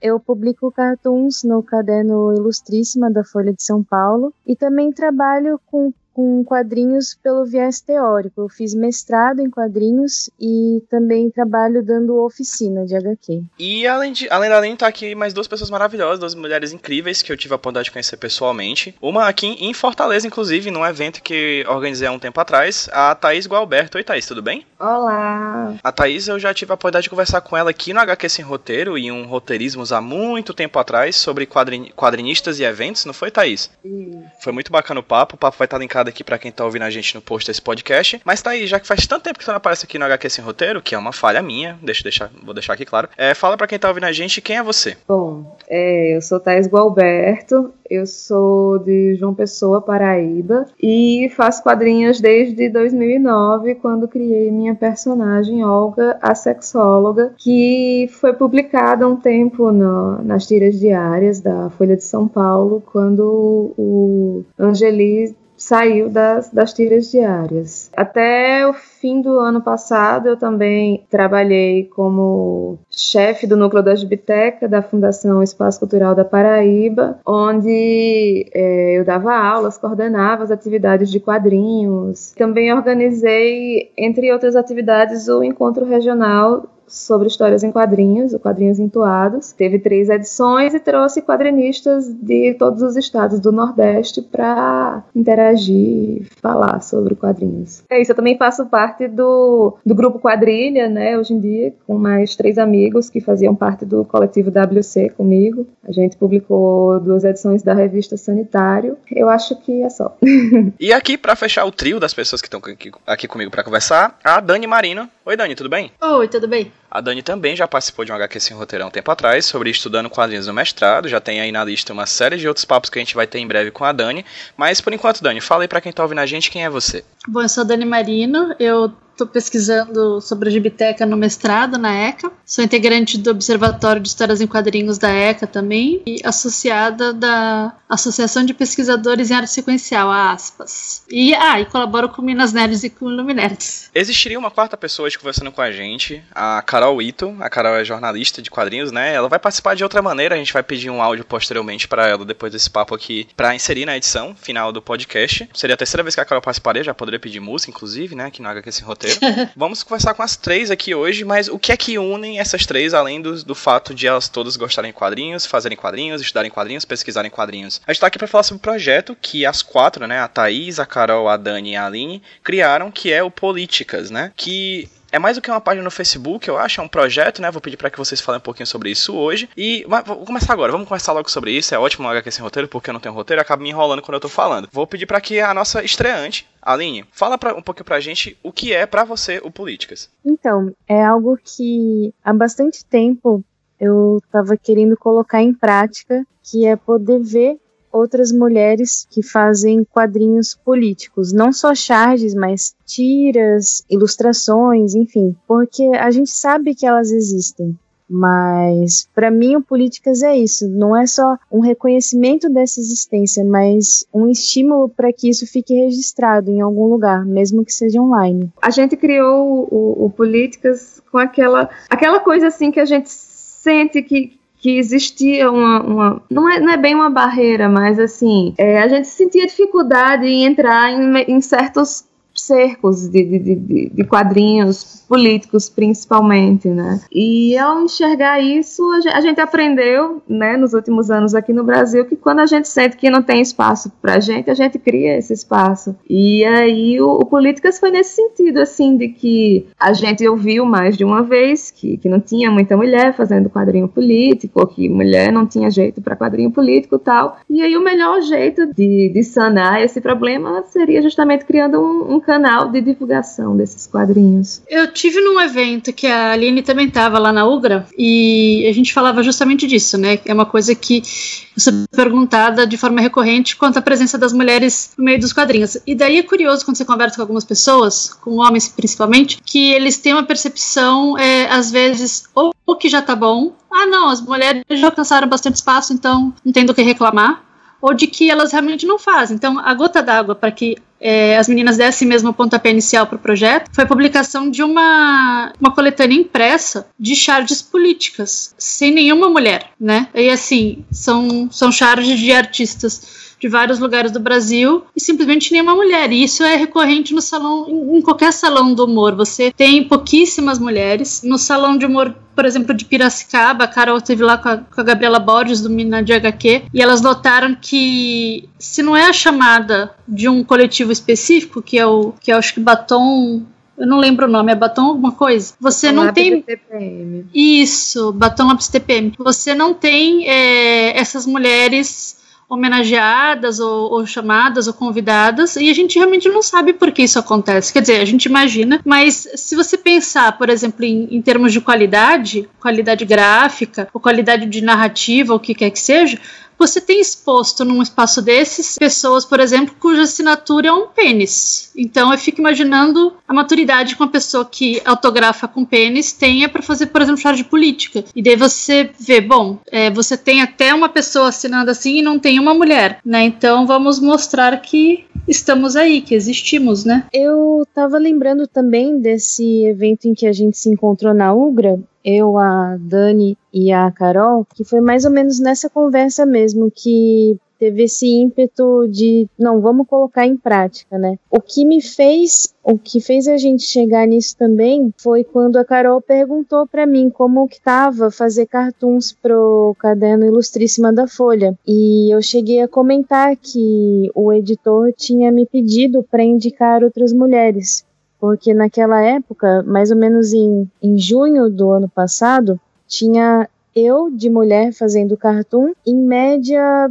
eu 0.02 0.20
publico 0.20 0.72
cartoons 0.72 1.44
no 1.44 1.64
caderno 1.64 2.34
Ilustríssima 2.34 3.10
da 3.10 3.24
Folha 3.24 3.52
de 3.52 3.64
São 3.64 3.84
Paulo 3.84 4.32
e 4.46 4.56
também 4.56 4.92
trabalho 4.92 5.60
com 5.66 5.92
com 6.18 6.44
quadrinhos 6.44 7.16
pelo 7.22 7.46
viés 7.46 7.80
teórico. 7.80 8.42
Eu 8.42 8.50
fiz 8.50 8.74
mestrado 8.74 9.40
em 9.40 9.52
quadrinhos 9.52 10.32
e 10.42 10.82
também 10.90 11.30
trabalho 11.30 11.86
dando 11.86 12.20
oficina 12.26 12.88
de 12.88 12.96
HQ. 12.96 13.44
E 13.60 13.86
além, 13.86 14.14
de, 14.14 14.28
além 14.32 14.50
da 14.50 14.58
Aline, 14.58 14.76
tá 14.76 14.88
aqui 14.88 15.14
mais 15.14 15.32
duas 15.32 15.48
pessoas 15.48 15.70
maravilhosas, 15.70 16.18
duas 16.18 16.34
mulheres 16.34 16.74
incríveis 16.74 17.22
que 17.22 17.32
eu 17.32 17.38
tive 17.38 17.54
a 17.54 17.58
oportunidade 17.58 17.86
de 17.86 17.92
conhecer 17.92 18.18
pessoalmente. 18.18 18.96
Uma 19.00 19.28
aqui 19.28 19.46
em 19.46 19.72
Fortaleza, 19.76 20.26
inclusive, 20.26 20.72
num 20.72 20.84
evento 20.84 21.22
que 21.22 21.64
organizei 21.70 22.08
há 22.08 22.12
um 22.12 22.18
tempo 22.18 22.42
atrás, 22.42 22.90
a 22.92 23.14
Thaís 23.14 23.46
Gualberto. 23.46 24.00
Oi, 24.00 24.04
Thaís, 24.04 24.26
tudo 24.26 24.42
bem? 24.42 24.66
Olá! 24.80 25.76
A 25.84 25.92
Thaís, 25.92 26.28
eu 26.28 26.40
já 26.40 26.52
tive 26.52 26.72
a 26.72 26.74
oportunidade 26.74 27.04
de 27.04 27.12
conversar 27.12 27.42
com 27.42 27.56
ela 27.56 27.70
aqui 27.70 27.94
no 27.94 28.00
HQ 28.00 28.28
Sem 28.28 28.44
Roteiro 28.44 28.98
e 28.98 29.12
um 29.12 29.28
Roteirismos 29.28 29.92
há 29.92 30.02
muito 30.02 30.52
tempo 30.52 30.80
atrás 30.80 31.16
sobre 31.16 31.46
quadrin, 31.46 31.92
quadrinistas 31.96 32.60
e 32.60 32.64
eventos, 32.64 33.06
não 33.06 33.14
foi, 33.14 33.30
Thaís? 33.30 33.70
Sim. 33.84 34.24
Foi 34.40 34.52
muito 34.52 34.72
bacana 34.72 35.00
o 35.00 35.04
papo, 35.04 35.36
o 35.36 35.38
papo 35.38 35.60
vai 35.60 35.68
estar 35.68 35.78
linkado 35.78 36.07
aqui 36.10 36.24
para 36.24 36.38
quem 36.38 36.52
tá 36.52 36.66
ouvindo 36.66 36.84
a 36.84 36.90
gente 36.90 37.16
no 37.16 37.22
post 37.22 37.50
desse 37.50 37.62
podcast. 37.62 38.22
Mas 38.24 38.42
tá 38.42 38.52
aí, 38.52 38.68
já 38.68 38.80
que 38.80 38.88
faz 38.88 39.06
tanto 39.06 39.24
tempo 39.24 39.40
que 39.40 39.46
tu 39.46 39.50
não 39.50 39.58
aparece 39.58 39.86
aqui 39.86 39.98
no 39.98 40.06
HQ 40.06 40.30
Sem 40.30 40.44
Roteiro, 40.44 40.82
que 40.82 40.96
é 40.96 40.98
uma 40.98 41.14
falha 41.14 41.42
minha, 41.42 41.78
deixa, 41.82 42.04
deixa, 42.04 42.32
vou 42.44 42.54
deixar 42.54 42.74
aqui 42.74 42.86
claro. 42.86 43.10
É, 43.18 43.34
fala 43.34 43.58
para 43.58 43.68
quem 43.68 43.80
tá 43.80 43.88
ouvindo 43.88 44.06
a 44.06 44.12
gente 44.12 44.42
quem 44.42 44.58
é 44.58 44.64
você. 44.64 44.98
Bom, 45.08 45.58
é, 45.68 46.16
eu 46.16 46.22
sou 46.22 46.40
Thais 46.40 46.68
Gualberto, 46.68 47.74
eu 47.90 48.06
sou 48.06 48.80
de 48.80 49.16
João 49.16 49.34
Pessoa, 49.34 49.82
Paraíba, 49.82 50.66
e 50.82 51.32
faço 51.36 51.64
quadrinhos 51.64 52.20
desde 52.20 52.70
2009, 52.70 53.76
quando 53.76 54.08
criei 54.08 54.52
minha 54.52 54.76
personagem 54.76 55.64
Olga, 55.64 56.18
a 56.22 56.36
sexóloga, 56.36 57.34
que 57.38 58.10
foi 58.20 58.34
publicada 58.34 59.06
há 59.06 59.08
um 59.08 59.16
tempo 59.16 59.72
no, 59.72 60.22
nas 60.24 60.46
tiras 60.46 60.80
diárias 60.80 61.40
da 61.40 61.70
Folha 61.72 61.96
de 61.96 62.04
São 62.04 62.28
Paulo, 62.28 62.84
quando 62.92 63.74
o 63.78 64.44
Angeli 64.60 65.36
saiu 65.58 66.10
das, 66.10 66.50
das 66.52 66.74
tiras 66.74 67.10
diárias. 67.12 67.90
Até 67.96 68.68
o 68.68 68.74
fim 69.00 69.22
do 69.22 69.40
ano 69.40 69.62
passado, 69.62 70.28
eu 70.28 70.38
também 70.38 71.06
trabalhei 71.10 71.86
como 71.86 72.78
chefe 72.90 73.48
do 73.48 73.58
núcleo 73.58 73.84
da 73.84 73.96
Gibiteca 73.96 74.68
da 74.68 74.82
Fundação 74.82 75.42
Espaço 75.42 75.80
Cultural 75.80 76.16
da 76.16 76.26
Paraíba, 76.26 77.20
onde 77.26 78.46
é, 78.54 79.00
eu 79.00 79.06
dava 79.06 79.34
aulas, 79.36 79.78
coordenava 79.78 80.44
as 80.44 80.52
atividades 80.52 81.10
de 81.10 81.20
quadrinhos. 81.20 82.34
Também 82.38 82.74
organizei, 82.74 83.92
entre 83.98 84.32
outras 84.32 84.56
atividades, 84.56 85.28
o 85.28 85.44
encontro 85.44 85.86
regional 85.86 86.64
sobre 86.88 87.28
histórias 87.28 87.64
em 87.64 87.72
quadrinhos, 87.72 88.34
quadrinhos 88.38 88.80
entoados. 88.80 89.52
Teve 89.52 89.78
três 89.78 90.10
edições 90.10 90.74
e 90.74 90.80
trouxe 90.80 91.22
quadrinistas 91.22 92.08
de 92.08 92.56
todos 92.56 92.82
os 92.82 92.96
estados 92.96 93.40
do 93.40 93.52
Nordeste 93.52 94.22
para 94.22 95.04
interagir 95.14 95.76
e 95.76 96.28
falar 96.42 96.82
sobre 96.82 97.16
quadrinhos. 97.16 97.84
É 97.90 98.02
isso, 98.02 98.12
eu 98.12 98.16
também 98.16 98.38
faço 98.38 98.66
parte 98.68 98.87
do, 99.10 99.78
do 99.86 99.96
grupo 99.96 100.20
Quadrilha, 100.20 100.88
né, 100.88 101.18
hoje 101.18 101.34
em 101.34 101.40
dia, 101.40 101.74
com 101.86 101.98
mais 101.98 102.36
três 102.36 102.58
amigos 102.58 103.10
que 103.10 103.20
faziam 103.20 103.56
parte 103.56 103.86
do 103.86 104.06
coletivo 104.06 104.52
WC 104.52 105.10
comigo. 105.10 105.68
A 105.88 105.92
gente 105.92 106.18
publicou 106.18 107.00
duas 107.00 107.24
edições 107.24 107.64
da 107.64 107.74
revista 107.74 108.18
Sanitário. 108.18 108.98
Eu 109.12 109.30
acho 109.30 109.56
que 109.62 109.82
é 109.82 109.90
só. 109.90 110.16
e 110.80 110.94
aqui, 110.94 111.18
para 111.18 111.36
fechar 111.36 111.66
o 111.66 111.72
trio 111.72 112.00
das 112.00 112.14
pessoas 112.14 112.42
que 112.42 112.48
estão 112.48 112.60
aqui, 112.60 112.92
aqui 113.06 113.28
comigo 113.28 113.52
para 113.52 113.64
conversar, 113.64 114.18
a 114.24 114.40
Dani 114.40 114.68
Marino. 114.68 115.10
Oi, 115.26 115.36
Dani, 115.36 115.56
tudo 115.56 115.70
bem? 115.70 115.92
Oi, 116.02 116.28
tudo 116.28 116.48
bem? 116.48 116.72
A 116.90 117.02
Dani 117.02 117.22
também 117.22 117.56
já 117.56 117.68
participou 117.68 118.06
de 118.06 118.12
um 118.12 118.16
HQ 118.16 118.40
Sem 118.40 118.56
Roteirão 118.58 118.88
um 118.88 118.92
tempo 118.92 119.12
atrás, 119.12 119.46
sobre 119.46 119.70
estudando 119.70 120.10
quadrinhos 120.10 120.48
no 120.48 120.54
mestrado. 120.54 121.10
Já 121.10 121.20
tem 121.20 121.42
aí 121.42 121.52
na 121.52 121.64
lista 121.64 121.92
uma 121.92 122.06
série 122.06 122.38
de 122.38 122.48
outros 122.48 122.66
papos 122.66 122.90
que 122.90 122.98
a 122.98 123.02
gente 123.02 123.16
vai 123.16 123.28
ter 123.28 123.40
em 123.40 123.48
breve 123.48 123.72
com 123.72 123.84
a 123.84 123.92
Dani. 123.92 124.26
Mas 124.56 124.80
por 124.80 124.94
enquanto, 124.94 125.22
Dani, 125.22 125.42
fala 125.42 125.64
aí 125.64 125.68
pra 125.68 125.82
quem 125.82 125.92
tá 125.92 126.04
ouvindo 126.04 126.20
a 126.20 126.26
gente 126.26 126.50
quem 126.50 126.64
é 126.64 126.70
você. 126.70 127.04
Bom, 127.28 127.42
eu 127.42 127.50
sou 127.50 127.64
a 127.64 127.68
Dani 127.68 127.86
Marino, 127.86 128.56
eu 128.58 128.94
Estou 129.18 129.26
pesquisando 129.26 130.22
sobre 130.22 130.48
a 130.48 130.52
Gibiteca 130.52 131.04
no 131.04 131.18
mestrado 131.18 131.80
na 131.80 131.92
ECA. 131.92 132.32
Sou 132.46 132.64
integrante 132.64 133.18
do 133.18 133.32
Observatório 133.32 134.00
de 134.00 134.10
Histórias 134.10 134.42
em 134.42 134.46
Quadrinhos 134.46 135.00
da 135.00 135.10
ECA 135.10 135.48
também 135.48 136.04
e 136.06 136.22
associada 136.24 137.12
da 137.12 137.76
Associação 137.90 138.46
de 138.46 138.54
Pesquisadores 138.54 139.32
em 139.32 139.34
Arte 139.34 139.50
Sequencial, 139.50 140.12
a 140.12 140.34
ASPAS. 140.34 141.04
E, 141.10 141.34
ah, 141.34 141.60
e 141.60 141.66
colaboro 141.66 142.10
com 142.10 142.22
Minas 142.22 142.54
Nerds 142.54 142.84
e 142.84 142.92
com 142.92 143.06
Luminerds. 143.06 143.90
Existiria 143.96 144.38
uma 144.38 144.52
quarta 144.52 144.78
pessoa 144.78 145.10
conversando 145.18 145.52
com 145.52 145.62
a 145.62 145.72
gente, 145.72 146.24
a 146.32 146.62
Carol 146.62 147.02
Ito. 147.02 147.36
A 147.40 147.50
Carol 147.50 147.76
é 147.76 147.84
jornalista 147.84 148.40
de 148.40 148.52
quadrinhos, 148.52 148.92
né? 148.92 149.16
Ela 149.16 149.28
vai 149.28 149.40
participar 149.40 149.76
de 149.76 149.84
outra 149.84 150.00
maneira, 150.00 150.36
a 150.36 150.38
gente 150.38 150.54
vai 150.54 150.62
pedir 150.62 150.92
um 150.92 151.02
áudio 151.02 151.26
posteriormente 151.26 151.88
para 151.88 152.08
ela 152.08 152.24
depois 152.24 152.52
desse 152.52 152.70
papo 152.70 152.94
aqui 152.94 153.28
para 153.36 153.56
inserir 153.56 153.86
na 153.86 153.98
edição 153.98 154.36
final 154.36 154.72
do 154.72 154.80
podcast. 154.80 155.50
Seria 155.56 155.74
a 155.74 155.78
terceira 155.78 156.04
vez 156.04 156.14
que 156.14 156.22
a 156.22 156.26
Carol 156.26 156.42
participaria, 156.42 156.84
já 156.84 156.94
poderia 156.94 157.20
pedir 157.20 157.40
música, 157.40 157.72
inclusive, 157.72 158.14
né? 158.14 158.26
Aqui 158.26 158.44
no 158.44 158.50
HQ 158.50 158.72
Sem 158.72 158.86
Roteiro. 158.86 159.07
Vamos 159.56 159.84
conversar 159.84 160.14
com 160.14 160.24
as 160.24 160.36
três 160.36 160.72
aqui 160.72 160.94
hoje, 160.94 161.24
mas 161.24 161.48
o 161.48 161.60
que 161.60 161.72
é 161.72 161.78
que 161.78 161.98
unem 161.98 162.40
essas 162.40 162.66
três, 162.66 162.94
além 162.94 163.22
do, 163.22 163.44
do 163.44 163.56
fato 163.56 163.94
de 163.94 164.08
elas 164.08 164.28
todas 164.30 164.58
gostarem 164.58 164.92
de 164.92 164.98
quadrinhos, 164.98 165.46
fazerem 165.46 165.78
quadrinhos, 165.78 166.22
estudarem 166.22 166.52
quadrinhos, 166.52 166.86
pesquisarem 166.86 167.32
quadrinhos? 167.32 167.82
A 167.86 167.94
gente 167.94 168.02
tá 168.02 168.08
aqui 168.08 168.18
para 168.18 168.28
falar 168.28 168.44
sobre 168.44 168.60
o 168.60 168.62
projeto 168.62 169.18
que 169.22 169.46
as 169.46 169.62
quatro, 169.62 170.08
né, 170.08 170.20
a 170.20 170.28
Thaís, 170.28 170.80
a 170.80 170.86
Carol, 170.86 171.30
a 171.30 171.38
Dani 171.38 171.72
e 171.72 171.76
a 171.76 171.86
Aline, 171.86 172.22
criaram, 172.44 172.92
que 172.92 173.12
é 173.12 173.24
o 173.24 173.32
Políticas, 173.32 174.10
né? 174.10 174.32
Que 174.36 174.90
é 175.12 175.20
mais 175.20 175.38
do 175.38 175.42
que 175.42 175.50
uma 175.50 175.62
página 175.62 175.84
no 175.84 175.92
Facebook, 175.92 176.48
eu 176.48 176.58
acho, 176.58 176.82
é 176.82 176.84
um 176.84 176.88
projeto, 176.88 177.42
né? 177.42 177.52
Vou 177.52 177.62
pedir 177.62 177.78
para 177.78 177.90
que 177.90 177.98
vocês 177.98 178.20
falem 178.20 178.40
um 178.40 178.44
pouquinho 178.44 178.68
sobre 178.68 178.90
isso 178.90 179.16
hoje. 179.16 179.50
E 179.56 179.86
vou 180.06 180.26
começar 180.26 180.54
agora, 180.54 180.72
vamos 180.72 180.88
conversar 180.88 181.14
logo 181.14 181.30
sobre 181.30 181.52
isso. 181.52 181.74
É 181.74 181.80
ótimo 181.80 182.04
no 182.04 182.10
HQ 182.10 182.32
sem 182.32 182.44
roteiro, 182.44 182.68
porque 182.68 182.90
eu 182.90 182.94
não 182.94 183.00
tenho 183.00 183.16
roteiro, 183.16 183.42
acaba 183.42 183.64
me 183.64 183.70
enrolando 183.70 184.02
quando 184.02 184.16
eu 184.16 184.22
tô 184.22 184.30
falando. 184.30 184.68
Vou 184.72 184.86
pedir 184.86 185.06
para 185.06 185.22
que 185.22 185.40
a 185.40 185.54
nossa 185.54 185.84
estreante, 185.84 186.48
Aline, 186.62 187.06
fala 187.12 187.38
pra, 187.38 187.56
um 187.56 187.62
pouquinho 187.62 187.86
pra 187.86 188.00
gente 188.00 188.38
o 188.44 188.52
que 188.52 188.74
é 188.74 188.86
para 188.86 189.04
você 189.04 189.40
o 189.44 189.52
Políticas. 189.52 190.10
Então, 190.26 190.74
é 190.88 191.04
algo 191.04 191.38
que 191.44 192.14
há 192.24 192.34
bastante 192.34 192.86
tempo 192.86 193.44
eu 193.80 194.20
estava 194.26 194.58
querendo 194.58 194.98
colocar 194.98 195.42
em 195.42 195.54
prática, 195.54 196.26
que 196.44 196.66
é 196.66 196.76
poder 196.76 197.20
ver 197.20 197.58
outras 197.98 198.32
mulheres 198.32 199.08
que 199.10 199.24
fazem 199.24 199.84
quadrinhos 199.84 200.56
políticos, 200.56 201.34
não 201.34 201.52
só 201.52 201.74
charges, 201.74 202.34
mas 202.34 202.76
tiras, 202.86 203.84
ilustrações, 203.90 204.96
enfim, 204.96 205.36
porque 205.48 205.84
a 206.00 206.12
gente 206.12 206.30
sabe 206.30 206.76
que 206.76 206.86
elas 206.86 207.12
existem. 207.12 207.78
Mas 208.10 209.08
para 209.14 209.30
mim 209.30 209.56
o 209.58 209.62
Políticas 209.62 210.24
é 210.24 210.36
isso, 210.38 210.68
não 210.68 210.96
é 210.96 211.06
só 211.06 211.38
um 211.52 211.60
reconhecimento 211.60 212.50
dessa 212.50 212.80
existência, 212.80 213.44
mas 213.44 214.06
um 214.14 214.30
estímulo 214.30 214.88
para 214.88 215.12
que 215.12 215.30
isso 215.30 215.46
fique 215.46 215.74
registrado 215.74 216.50
em 216.50 216.62
algum 216.62 216.86
lugar, 216.86 217.26
mesmo 217.26 217.66
que 217.66 217.74
seja 217.74 218.02
online. 218.02 218.50
A 218.62 218.70
gente 218.70 218.96
criou 218.96 219.68
o, 219.70 220.06
o 220.06 220.10
Políticas 220.10 221.02
com 221.12 221.18
aquela 221.18 221.70
aquela 221.90 222.20
coisa 222.20 222.48
assim 222.48 222.72
que 222.72 222.80
a 222.80 222.86
gente 222.86 223.10
sente 223.10 224.02
que, 224.02 224.37
que 224.68 224.78
existia 224.78 225.50
uma, 225.50 225.82
uma, 225.82 226.22
não, 226.30 226.50
é, 226.50 226.60
não 226.60 226.70
é 226.70 226.76
bem 226.76 226.94
uma 226.94 227.10
barreira, 227.10 227.70
mas 227.70 227.98
assim, 227.98 228.54
é, 228.58 228.82
a 228.82 228.88
gente 228.90 229.08
sentia 229.08 229.48
dificuldade 229.48 230.28
em 230.28 230.44
entrar 230.44 230.92
em, 230.92 231.16
em 231.22 231.40
certos 231.40 232.04
cercos 232.42 233.08
de, 233.08 233.40
de, 233.40 233.90
de, 233.90 234.04
quadrinhos 234.04 235.04
políticos, 235.08 235.70
principalmente, 235.70 236.68
né? 236.68 237.00
E 237.12 237.58
ao 237.58 237.82
enxergar 237.82 238.40
isso, 238.40 238.84
a 239.14 239.22
gente 239.22 239.40
aprendeu, 239.40 240.22
né, 240.28 240.58
nos 240.58 240.74
últimos 240.74 241.10
anos 241.10 241.34
aqui 241.34 241.54
no 241.54 241.64
Brasil, 241.64 242.06
que 242.06 242.16
quando 242.16 242.40
a 242.40 242.46
gente 242.46 242.68
sente 242.68 242.98
que 242.98 243.10
não 243.10 243.22
tem 243.22 243.42
espaço 243.42 243.92
pra 244.02 244.20
gente, 244.20 244.50
a 244.50 244.54
gente 244.54 244.78
cria 244.78 245.18
esse 245.18 245.34
espaço. 245.34 245.96
E 246.10 246.44
aí 246.46 247.00
o, 247.00 247.12
o 247.12 247.26
Políticas 247.26 247.80
foi 247.80 247.92
nesse 247.92 248.16
sentido, 248.16 248.60
assim, 248.60 248.98
de 248.98 249.10
que 249.10 249.68
a 249.80 249.94
gente 249.94 250.28
ouviu 250.28 250.66
mais 250.66 250.98
de 250.98 251.04
uma 251.04 251.24
vez 251.24 251.72
que, 251.72 251.98
que 251.98 252.10
não 252.10 252.20
tinha 252.20 252.52
muita 252.52 252.76
mulher 252.76 253.16
fazendo 253.16 253.50
quadrinho 253.50 253.88
político, 253.88 254.60
ou 254.60 254.68
que 254.68 254.90
mulher 254.90 255.32
não 255.32 255.46
tinha 255.46 255.70
jeito 255.70 256.02
para 256.02 256.16
quadrinho 256.16 256.52
político 256.52 257.00
tal. 257.00 257.38
E 257.50 257.62
aí 257.62 257.76
o 257.78 257.84
melhor 257.84 258.22
jeito 258.22 258.66
de, 258.74 259.10
de 259.10 259.24
sanar 259.24 259.82
esse 259.82 260.02
problema 260.02 260.64
seria 260.68 261.02
justamente 261.02 261.46
criando 261.46 261.80
um, 261.80 262.16
um 262.16 262.20
canal 262.28 262.70
de 262.70 262.82
divulgação 262.82 263.56
desses 263.56 263.88
quadrinhos. 263.88 264.62
Eu 264.68 264.92
tive 264.92 265.22
num 265.22 265.40
evento 265.40 265.94
que 265.94 266.06
a 266.06 266.32
Aline 266.34 266.62
também 266.62 266.88
estava 266.88 267.18
lá 267.18 267.32
na 267.32 267.48
Ugra 267.48 267.88
e 267.98 268.68
a 268.70 268.74
gente 268.74 268.94
falava 268.94 269.24
justamente 269.24 269.66
disso, 269.66 269.98
né? 269.98 270.20
É 270.26 270.34
uma 270.34 270.46
coisa 270.46 270.76
que 270.76 270.98
eu 270.98 271.62
sou 271.62 271.74
perguntada 271.90 272.68
de 272.68 272.78
forma 272.78 273.00
recorrente 273.00 273.56
quanto 273.56 273.80
à 273.80 273.82
presença 273.82 274.18
das 274.18 274.34
mulheres 274.34 274.92
no 274.98 275.06
meio 275.06 275.18
dos 275.18 275.32
quadrinhos. 275.32 275.78
E 275.88 275.96
daí 275.96 276.18
é 276.18 276.24
curioso 276.24 276.66
quando 276.66 276.76
você 276.76 276.84
conversa 276.84 277.16
com 277.16 277.22
algumas 277.22 277.46
pessoas, 277.46 278.14
com 278.14 278.42
homens 278.42 278.68
principalmente, 278.68 279.40
que 279.46 279.72
eles 279.72 279.98
têm 279.98 280.12
uma 280.12 280.24
percepção, 280.24 281.18
é, 281.18 281.50
às 281.50 281.72
vezes, 281.72 282.26
ou 282.36 282.54
que 282.78 282.90
já 282.90 283.02
tá 283.02 283.16
bom, 283.16 283.54
ah 283.72 283.86
não, 283.86 284.10
as 284.10 284.22
mulheres 284.22 284.64
já 284.70 284.88
alcançaram 284.88 285.30
bastante 285.30 285.56
espaço, 285.56 285.94
então 285.94 286.34
não 286.44 286.52
tem 286.52 286.66
do 286.66 286.74
que 286.74 286.82
reclamar 286.82 287.47
ou 287.82 287.94
de 287.94 288.08
que 288.08 288.30
elas 288.30 288.52
realmente 288.52 288.86
não 288.86 288.98
fazem. 289.00 289.36
Então, 289.36 289.60
a 289.60 289.74
gota 289.74 290.02
d'água 290.02 290.36
para 290.36 290.52
que 290.52 290.78
é, 291.00 291.38
as 291.38 291.48
meninas 291.48 291.78
dessem 291.78 292.08
mesmo 292.08 292.32
o 292.32 292.34
pontapé 292.34 292.72
inicial 292.72 293.06
para 293.06 293.18
o 293.18 293.20
projeto 293.20 293.70
foi 293.72 293.84
a 293.84 293.88
publicação 293.88 294.50
de 294.50 294.64
uma, 294.64 295.54
uma 295.60 295.72
coletânea 295.72 296.18
impressa 296.18 296.88
de 297.00 297.16
charges 297.16 297.62
políticas, 297.62 298.56
sem 298.58 298.92
nenhuma 298.92 299.30
mulher, 299.30 299.72
né? 299.80 300.08
E 300.14 300.30
assim, 300.30 300.84
são, 300.92 301.50
são 301.52 301.72
charges 301.72 302.20
de 302.20 302.32
artistas 302.32 303.28
de 303.40 303.48
vários 303.48 303.78
lugares 303.78 304.12
do 304.12 304.20
Brasil 304.20 304.84
e 304.96 305.00
simplesmente 305.00 305.52
nenhuma 305.52 305.76
mulher. 305.76 306.12
E 306.12 306.24
isso 306.24 306.44
é 306.44 306.56
recorrente 306.56 307.14
no 307.14 307.22
salão, 307.22 307.68
em, 307.70 307.98
em 307.98 308.02
qualquer 308.02 308.34
salão 308.34 308.74
do 308.74 308.86
humor. 308.86 309.16
Você 309.16 309.52
tem 309.52 309.88
pouquíssimas 309.88 310.58
mulheres. 310.58 311.22
No 311.24 311.38
salão 311.38 311.78
de 311.78 311.86
humor 311.86 312.16
por 312.38 312.46
exemplo, 312.46 312.72
de 312.72 312.86
Piracicaba, 312.86 313.64
a 313.64 313.68
Carol 313.68 313.98
esteve 313.98 314.22
lá 314.24 314.38
com 314.38 314.48
a, 314.48 314.58
com 314.58 314.80
a, 314.80 314.84
Gabriela 314.84 315.18
Borges, 315.18 315.60
do 315.60 315.72
Mina 315.72 316.04
de 316.04 316.14
HQ, 316.14 316.66
e 316.72 316.80
elas 316.80 317.02
notaram 317.02 317.58
que 317.60 318.48
se 318.60 318.84
não 318.84 318.96
é 318.96 319.10
a 319.10 319.14
chamada 319.14 319.96
de 320.08 320.30
um 320.30 320.44
coletivo 320.44 320.92
específico, 320.92 321.64
que 321.64 321.80
é 321.80 321.88
o 321.88 322.14
que 322.22 322.32
é, 322.32 322.36
acho 322.36 322.54
que 322.54 322.60
Batom 322.60 323.42
eu 323.76 323.88
não 323.88 323.98
lembro 323.98 324.28
o 324.28 324.30
nome, 324.30 324.52
é 324.52 324.56
batom 324.56 324.86
alguma 324.86 325.12
coisa. 325.12 325.54
Você 325.60 325.92
batom 325.92 326.06
não 326.06 326.14
tem. 326.14 326.42
TPM. 326.42 327.26
Isso, 327.34 328.12
batom 328.12 328.48
lápis 328.48 328.68
TPM. 328.68 329.14
Você 329.20 329.54
não 329.54 329.74
tem 329.74 330.28
é, 330.28 330.98
essas 330.98 331.28
mulheres 331.28 332.18
homenageadas 332.50 333.60
ou, 333.60 333.92
ou, 333.92 334.06
chamadas 334.06 334.68
ou 334.68 334.74
convidadas 334.74 335.58
e 335.58 335.70
a 335.70 335.74
gente 335.74 335.98
realmente 335.98 336.30
não 336.30 336.42
sabe 336.42 336.74
por 336.74 336.92
que 336.92 337.04
isso 337.04 337.20
acontece. 337.20 337.74
Quer 337.74 337.82
dizer, 337.82 338.02
a 338.02 338.06
gente 338.06 338.26
imagina, 338.26 338.80
mas 338.86 339.28
se 339.36 339.56
você 339.56 339.78
pensar, 339.78 340.38
por 340.38 340.50
exemplo, 340.50 340.86
em, 340.86 341.08
em 341.12 341.22
termos 341.22 341.52
de 341.52 341.60
qualidade, 341.60 342.50
qualidade 342.60 343.04
gráfica 343.04 343.90
ou 343.94 344.00
qualidade 344.00 344.46
de 344.46 344.62
narrativa, 344.62 345.34
ou 345.34 345.38
o 345.38 345.42
que 345.42 345.54
quer 345.54 345.70
que 345.72 345.80
seja, 345.80 346.20
você 346.58 346.82
tem 346.82 347.00
exposto 347.00 347.64
num 347.64 347.82
espaço 347.82 348.22
desses 348.22 348.78
pessoas, 348.78 349.26
por 349.26 349.40
exemplo, 349.40 349.76
cuja 349.80 350.04
assinatura 350.04 350.70
é 350.70 350.72
um 350.72 350.88
pênis. 350.88 351.72
Então 351.76 352.12
eu 352.12 352.18
fico 352.18 352.40
imaginando 352.40 353.14
a 353.28 353.34
maturidade 353.34 353.96
que 353.96 354.02
uma 354.02 354.10
pessoa 354.10 354.46
que 354.46 354.82
autografa 354.86 355.48
com 355.48 355.64
pênis 355.64 356.12
tenha 356.12 356.50
para 356.50 356.62
fazer, 356.62 356.88
por 356.88 357.02
exemplo, 357.02 357.22
charge 357.22 357.44
política. 357.44 358.04
E 358.16 358.22
daí 358.22 358.36
você 358.36 358.90
vê, 359.00 359.22
bom, 359.22 359.60
é, 359.72 359.90
você 359.90 360.18
tem 360.18 360.42
até 360.42 360.74
uma 360.74 360.90
pessoa 360.90 361.30
assinando 361.30 361.72
assim 361.72 361.98
e 361.98 362.02
não 362.02 362.18
tem 362.20 362.40
uma 362.40 362.54
mulher, 362.54 363.00
né? 363.06 363.24
Então 363.24 363.66
vamos 363.68 364.00
mostrar 364.00 364.60
que 364.62 365.06
estamos 365.28 365.76
aí, 365.76 366.02
que 366.02 366.16
existimos, 366.16 366.86
né? 366.86 367.06
Eu 367.14 367.68
tava 367.74 367.98
lembrando 367.98 368.48
também 368.48 369.00
desse 369.00 369.66
evento 369.66 370.08
em 370.08 370.14
que 370.14 370.26
a 370.26 370.34
gente 370.34 370.58
se 370.58 370.70
encontrou 370.70 371.14
na 371.14 371.34
Ugra 371.34 371.80
eu, 372.04 372.38
a 372.38 372.78
Dani 372.80 373.38
e 373.54 373.72
a 373.72 373.92
Carol, 373.92 374.46
que 374.56 374.64
foi 374.64 374.82
mais 374.82 375.06
ou 375.06 375.12
menos 375.12 375.40
nessa 375.40 375.70
conversa 375.70 376.26
mesmo 376.26 376.72
que 376.74 377.38
teve 377.58 377.84
esse 377.84 378.08
ímpeto 378.08 378.88
de 378.88 379.28
não 379.38 379.62
vamos 379.62 379.88
colocar 379.88 380.26
em 380.26 380.38
prática, 380.38 380.98
né? 380.98 381.18
O 381.30 381.42
que 381.42 381.66
me 381.66 381.82
fez, 381.82 382.54
o 382.64 382.78
que 382.78 383.02
fez 383.02 383.28
a 383.28 383.38
gente 383.38 383.64
chegar 383.64 384.08
nisso 384.08 384.36
também 384.38 384.94
foi 384.98 385.24
quando 385.24 385.58
a 385.58 385.66
Carol 385.66 386.02
perguntou 386.02 386.68
para 386.68 386.86
mim 386.86 387.10
como 387.10 387.48
que 387.48 387.62
tava 387.62 388.12
fazer 388.12 388.46
cartoons 388.46 389.12
pro 389.12 389.76
caderno 389.80 390.26
Ilustríssima 390.26 390.94
da 390.94 391.08
Folha. 391.08 391.58
E 391.68 392.14
eu 392.14 392.22
cheguei 392.22 392.62
a 392.62 392.68
comentar 392.68 393.36
que 393.36 394.12
o 394.14 394.32
editor 394.32 394.94
tinha 394.94 395.32
me 395.32 395.46
pedido 395.46 396.04
para 396.04 396.24
indicar 396.24 396.84
outras 396.84 397.12
mulheres, 397.12 397.86
porque 398.20 398.54
naquela 398.54 399.02
época, 399.02 399.64
mais 399.64 399.92
ou 399.92 399.98
menos 399.98 400.34
em, 400.34 400.70
em 400.82 400.98
junho 400.98 401.50
do 401.50 401.72
ano 401.72 401.88
passado, 401.88 402.60
tinha 402.88 403.48
eu 403.76 404.10
de 404.10 404.30
mulher 404.30 404.74
fazendo 404.74 405.16
cartoon, 405.16 405.74
em 405.86 405.96
média 405.96 406.90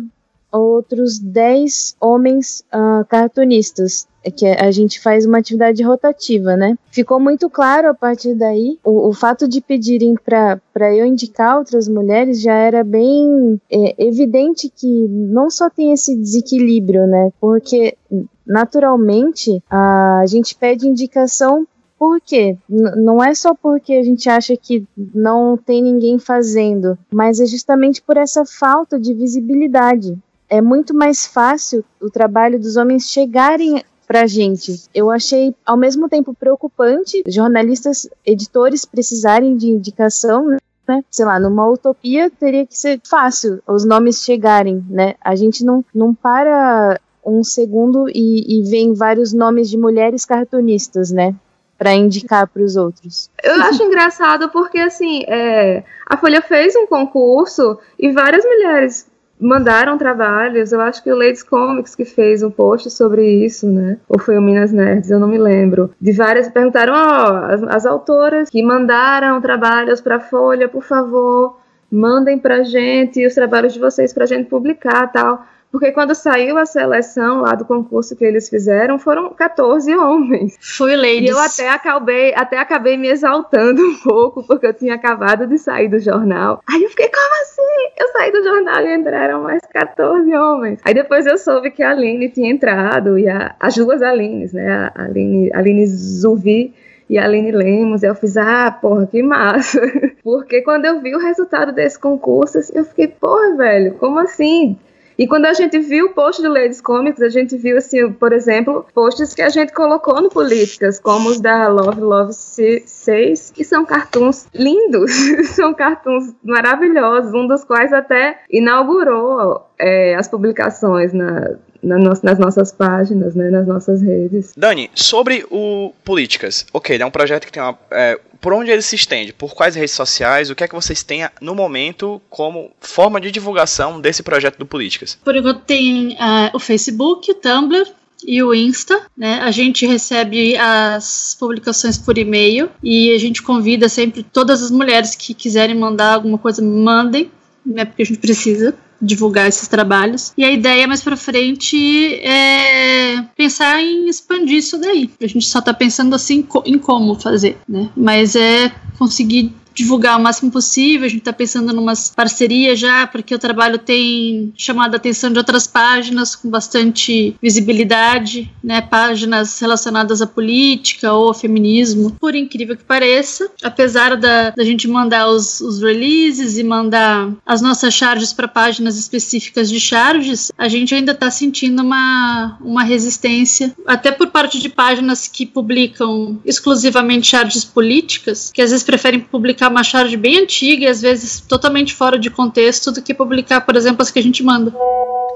outros 0.50 1.18
10 1.18 1.96
homens 2.00 2.64
uh, 2.72 3.04
cartunistas, 3.06 4.06
é 4.24 4.30
que 4.30 4.44
a 4.44 4.70
gente 4.72 5.00
faz 5.00 5.24
uma 5.24 5.38
atividade 5.38 5.82
rotativa, 5.84 6.56
né? 6.56 6.76
Ficou 6.90 7.20
muito 7.20 7.48
claro 7.48 7.88
a 7.88 7.94
partir 7.94 8.34
daí, 8.34 8.76
o, 8.84 9.08
o 9.08 9.12
fato 9.12 9.46
de 9.46 9.60
pedirem 9.60 10.16
para 10.16 10.94
eu 10.94 11.06
indicar 11.06 11.58
outras 11.58 11.86
mulheres 11.86 12.40
já 12.40 12.54
era 12.54 12.82
bem 12.82 13.60
é, 13.70 13.94
evidente 14.04 14.68
que 14.68 15.06
não 15.08 15.48
só 15.48 15.70
tem 15.70 15.92
esse 15.92 16.16
desequilíbrio, 16.16 17.06
né? 17.06 17.30
Porque 17.40 17.96
naturalmente 18.44 19.62
a 19.70 20.24
gente 20.26 20.56
pede 20.56 20.88
indicação 20.88 21.66
por 21.98 22.20
quê? 22.20 22.58
N 22.68 22.96
não 22.96 23.24
é 23.24 23.34
só 23.34 23.54
porque 23.54 23.94
a 23.94 24.02
gente 24.02 24.28
acha 24.28 24.56
que 24.56 24.84
não 25.14 25.56
tem 25.56 25.82
ninguém 25.82 26.18
fazendo, 26.18 26.98
mas 27.10 27.40
é 27.40 27.46
justamente 27.46 28.02
por 28.02 28.16
essa 28.16 28.44
falta 28.44 29.00
de 29.00 29.14
visibilidade 29.14 30.16
é 30.48 30.60
muito 30.60 30.94
mais 30.94 31.26
fácil 31.26 31.84
o 32.00 32.10
trabalho 32.10 32.58
dos 32.58 32.76
homens 32.76 33.08
chegarem 33.08 33.82
pra 34.06 34.26
gente. 34.26 34.84
Eu 34.94 35.10
achei 35.10 35.54
ao 35.64 35.76
mesmo 35.76 36.08
tempo 36.08 36.32
preocupante 36.32 37.22
jornalistas, 37.26 38.08
editores 38.24 38.84
precisarem 38.84 39.56
de 39.56 39.68
indicação, 39.68 40.46
né? 40.88 41.04
Sei 41.10 41.24
lá, 41.24 41.40
numa 41.40 41.68
utopia 41.68 42.30
teria 42.30 42.64
que 42.64 42.78
ser 42.78 43.00
fácil 43.04 43.60
os 43.66 43.84
nomes 43.84 44.22
chegarem, 44.22 44.84
né? 44.88 45.14
A 45.20 45.34
gente 45.34 45.64
não, 45.64 45.84
não 45.92 46.14
para 46.14 47.00
um 47.24 47.42
segundo 47.42 48.08
e, 48.08 48.60
e 48.60 48.62
vem 48.62 48.94
vários 48.94 49.32
nomes 49.32 49.68
de 49.68 49.76
mulheres 49.76 50.24
cartunistas, 50.24 51.10
né? 51.10 51.34
para 51.78 51.92
indicar 51.94 52.46
para 52.46 52.62
os 52.62 52.74
outros. 52.74 53.30
Eu 53.42 53.60
acho 53.62 53.82
engraçado 53.82 54.48
porque 54.48 54.78
assim, 54.78 55.24
é, 55.26 55.84
a 56.06 56.16
Folha 56.16 56.40
fez 56.40 56.74
um 56.74 56.86
concurso 56.86 57.78
e 57.98 58.12
várias 58.12 58.44
mulheres 58.44 59.06
mandaram 59.40 59.98
trabalhos. 59.98 60.72
Eu 60.72 60.80
acho 60.80 61.02
que 61.02 61.10
o 61.10 61.16
Ladies 61.16 61.42
Comics 61.42 61.94
que 61.94 62.04
fez 62.04 62.42
um 62.42 62.50
post 62.50 62.90
sobre 62.90 63.44
isso, 63.44 63.66
né? 63.66 63.98
Ou 64.08 64.18
foi 64.18 64.36
o 64.38 64.42
Minas 64.42 64.72
Nerds, 64.72 65.10
eu 65.10 65.18
não 65.18 65.28
me 65.28 65.38
lembro. 65.38 65.90
De 66.00 66.12
várias 66.12 66.48
perguntaram, 66.48 66.94
ó, 66.94 67.30
oh, 67.30 67.52
as, 67.52 67.62
as 67.62 67.86
autoras 67.86 68.50
que 68.50 68.62
mandaram 68.62 69.40
trabalhos 69.40 70.00
para 70.00 70.20
Folha, 70.20 70.68
por 70.68 70.82
favor, 70.82 71.58
mandem 71.90 72.38
pra 72.38 72.62
gente 72.62 73.26
os 73.26 73.34
trabalhos 73.34 73.72
de 73.72 73.78
vocês 73.78 74.12
pra 74.12 74.26
gente 74.26 74.48
publicar, 74.48 75.10
tal. 75.12 75.44
Porque 75.70 75.92
quando 75.92 76.14
saiu 76.14 76.56
a 76.56 76.64
seleção 76.64 77.42
lá 77.42 77.54
do 77.54 77.64
concurso 77.64 78.16
que 78.16 78.24
eles 78.24 78.48
fizeram, 78.48 78.98
foram 78.98 79.30
14 79.34 79.94
homens. 79.94 80.56
Foi 80.60 80.96
ladies. 80.96 81.28
E 81.28 81.32
eu 81.32 81.38
até 81.38 81.68
acabei, 81.68 82.34
até 82.34 82.58
acabei 82.58 82.96
me 82.96 83.08
exaltando 83.08 83.82
um 83.82 83.94
pouco, 83.96 84.42
porque 84.46 84.66
eu 84.66 84.72
tinha 84.72 84.94
acabado 84.94 85.46
de 85.46 85.58
sair 85.58 85.88
do 85.88 85.98
jornal. 85.98 86.62
Aí 86.68 86.82
eu 86.82 86.88
fiquei, 86.90 87.08
como 87.08 87.42
assim? 87.42 87.92
Eu 87.98 88.08
saí 88.08 88.32
do 88.32 88.42
jornal 88.42 88.82
e 88.82 88.94
entraram 88.94 89.42
mais 89.42 89.62
14 89.72 90.34
homens. 90.34 90.80
Aí 90.84 90.94
depois 90.94 91.26
eu 91.26 91.36
soube 91.36 91.70
que 91.70 91.82
a 91.82 91.90
Aline 91.90 92.30
tinha 92.30 92.50
entrado, 92.50 93.18
e 93.18 93.28
a, 93.28 93.54
as 93.60 93.74
duas 93.74 94.02
Alines, 94.02 94.52
né? 94.52 94.90
A 94.94 95.04
Aline, 95.04 95.50
a 95.52 95.58
Aline 95.58 95.86
Zuvi 95.86 96.74
e 97.08 97.18
a 97.18 97.24
Aline 97.24 97.52
Lemos, 97.52 98.02
eu 98.02 98.14
fiz, 98.14 98.36
ah, 98.36 98.70
porra, 98.70 99.06
que 99.06 99.22
massa. 99.22 99.80
Porque 100.24 100.62
quando 100.62 100.86
eu 100.86 101.00
vi 101.00 101.14
o 101.14 101.20
resultado 101.20 101.72
desse 101.72 101.98
concurso, 101.98 102.58
assim, 102.58 102.72
eu 102.76 102.84
fiquei, 102.84 103.08
porra, 103.08 103.56
velho, 103.56 103.94
como 103.94 104.18
assim? 104.18 104.76
E 105.18 105.26
quando 105.26 105.46
a 105.46 105.54
gente 105.54 105.78
viu 105.78 106.06
o 106.06 106.10
post 106.10 106.42
do 106.42 106.48
Ladies 106.48 106.80
Comics, 106.80 107.22
a 107.22 107.28
gente 107.28 107.56
viu, 107.56 107.78
assim, 107.78 108.12
por 108.12 108.32
exemplo, 108.32 108.86
posts 108.94 109.34
que 109.34 109.42
a 109.42 109.48
gente 109.48 109.72
colocou 109.72 110.20
no 110.20 110.28
Políticas, 110.28 111.00
como 111.00 111.30
os 111.30 111.40
da 111.40 111.68
Love 111.68 112.00
Love 112.00 112.32
6, 112.32 113.52
que 113.54 113.64
são 113.64 113.86
cartoons 113.86 114.46
lindos, 114.54 115.10
são 115.54 115.72
cartoons 115.72 116.34
maravilhosos, 116.42 117.32
um 117.32 117.46
dos 117.46 117.64
quais 117.64 117.92
até 117.92 118.40
inaugurou 118.50 119.66
é, 119.78 120.14
as 120.14 120.28
publicações 120.28 121.12
na, 121.12 121.56
nas 121.82 122.38
nossas 122.38 122.72
páginas, 122.72 123.34
né, 123.34 123.48
nas 123.50 123.66
nossas 123.66 124.02
redes. 124.02 124.52
Dani, 124.56 124.90
sobre 124.94 125.46
o 125.50 125.92
Políticas, 126.04 126.66
ok, 126.72 126.98
é 127.00 127.06
um 127.06 127.10
projeto 127.10 127.46
que 127.46 127.52
tem 127.52 127.62
uma, 127.62 127.78
é, 127.90 128.18
por 128.40 128.52
onde 128.52 128.70
ele 128.70 128.82
se 128.82 128.96
estende? 128.96 129.32
Por 129.32 129.54
quais 129.54 129.74
redes 129.74 129.92
sociais? 129.94 130.50
O 130.50 130.54
que 130.54 130.64
é 130.64 130.68
que 130.68 130.74
vocês 130.74 131.02
têm 131.02 131.28
no 131.40 131.54
momento 131.54 132.20
como 132.28 132.70
forma 132.80 133.20
de 133.20 133.30
divulgação 133.30 134.00
desse 134.00 134.22
projeto 134.22 134.58
do 134.58 134.66
Políticas? 134.66 135.18
Por 135.24 135.36
enquanto 135.36 135.62
tem 135.62 136.14
uh, 136.14 136.54
o 136.54 136.58
Facebook, 136.58 137.30
o 137.30 137.34
Tumblr, 137.34 137.86
e 138.26 138.42
o 138.42 138.54
Insta, 138.54 139.02
né? 139.16 139.40
A 139.42 139.50
gente 139.50 139.86
recebe 139.86 140.56
as 140.56 141.36
publicações 141.38 141.98
por 141.98 142.16
e-mail 142.16 142.70
e 142.82 143.12
a 143.12 143.18
gente 143.18 143.42
convida 143.42 143.88
sempre 143.88 144.22
todas 144.22 144.62
as 144.62 144.70
mulheres 144.70 145.14
que 145.14 145.34
quiserem 145.34 145.76
mandar 145.76 146.14
alguma 146.14 146.38
coisa, 146.38 146.62
mandem, 146.62 147.30
né? 147.64 147.84
Porque 147.84 148.02
a 148.02 148.06
gente 148.06 148.18
precisa 148.18 148.74
divulgar 149.00 149.48
esses 149.48 149.68
trabalhos. 149.68 150.32
E 150.36 150.44
a 150.44 150.50
ideia 150.50 150.86
mais 150.86 151.02
para 151.02 151.16
frente 151.16 152.14
é 152.22 153.22
pensar 153.36 153.82
em 153.82 154.08
expandir 154.08 154.58
isso 154.58 154.78
daí. 154.78 155.10
A 155.20 155.26
gente 155.26 155.46
só 155.46 155.60
tá 155.60 155.74
pensando 155.74 156.14
assim 156.14 156.46
em 156.64 156.78
como 156.78 157.14
fazer, 157.14 157.58
né? 157.68 157.90
Mas 157.96 158.36
é 158.36 158.72
conseguir 158.98 159.54
divulgar 159.76 160.18
o 160.18 160.22
máximo 160.22 160.50
possível. 160.50 161.06
A 161.06 161.08
gente 161.08 161.20
está 161.20 161.32
pensando 161.32 161.72
em 161.72 161.78
umas 161.78 162.10
parcerias 162.10 162.78
já, 162.78 163.06
porque 163.06 163.34
o 163.34 163.38
trabalho 163.38 163.78
tem 163.78 164.52
chamado 164.56 164.94
a 164.94 164.96
atenção 164.96 165.30
de 165.30 165.38
outras 165.38 165.66
páginas 165.66 166.34
com 166.34 166.48
bastante 166.48 167.36
visibilidade, 167.40 168.50
né? 168.64 168.80
Páginas 168.80 169.60
relacionadas 169.60 170.22
à 170.22 170.26
política 170.26 171.12
ou 171.12 171.28
ao 171.28 171.34
feminismo. 171.34 172.16
Por 172.18 172.34
incrível 172.34 172.76
que 172.76 172.84
pareça, 172.84 173.50
apesar 173.62 174.16
da, 174.16 174.50
da 174.50 174.64
gente 174.64 174.88
mandar 174.88 175.28
os, 175.28 175.60
os 175.60 175.82
releases 175.82 176.56
e 176.56 176.64
mandar 176.64 177.30
as 177.44 177.60
nossas 177.60 177.92
charges 177.92 178.32
para 178.32 178.48
páginas 178.48 178.98
específicas 178.98 179.68
de 179.68 179.78
charges, 179.78 180.50
a 180.56 180.68
gente 180.68 180.94
ainda 180.94 181.12
está 181.12 181.30
sentindo 181.30 181.82
uma, 181.82 182.56
uma 182.60 182.82
resistência, 182.82 183.74
até 183.86 184.10
por 184.10 184.28
parte 184.28 184.58
de 184.58 184.68
páginas 184.68 185.28
que 185.28 185.44
publicam 185.44 186.38
exclusivamente 186.44 187.26
charges 187.26 187.64
políticas, 187.64 188.50
que 188.52 188.62
às 188.62 188.70
vezes 188.70 188.84
preferem 188.84 189.20
publicar 189.20 189.65
publicar 189.66 189.68
uma 189.68 189.84
charge 189.84 190.16
bem 190.16 190.38
antiga 190.38 190.84
e 190.84 190.88
às 190.88 191.00
vezes 191.00 191.40
totalmente 191.40 191.94
fora 191.94 192.18
de 192.18 192.30
contexto 192.30 192.92
do 192.92 193.02
que 193.02 193.14
publicar, 193.14 193.60
por 193.60 193.76
exemplo, 193.76 194.02
as 194.02 194.10
que 194.10 194.18
a 194.18 194.22
gente 194.22 194.42
manda. 194.42 194.72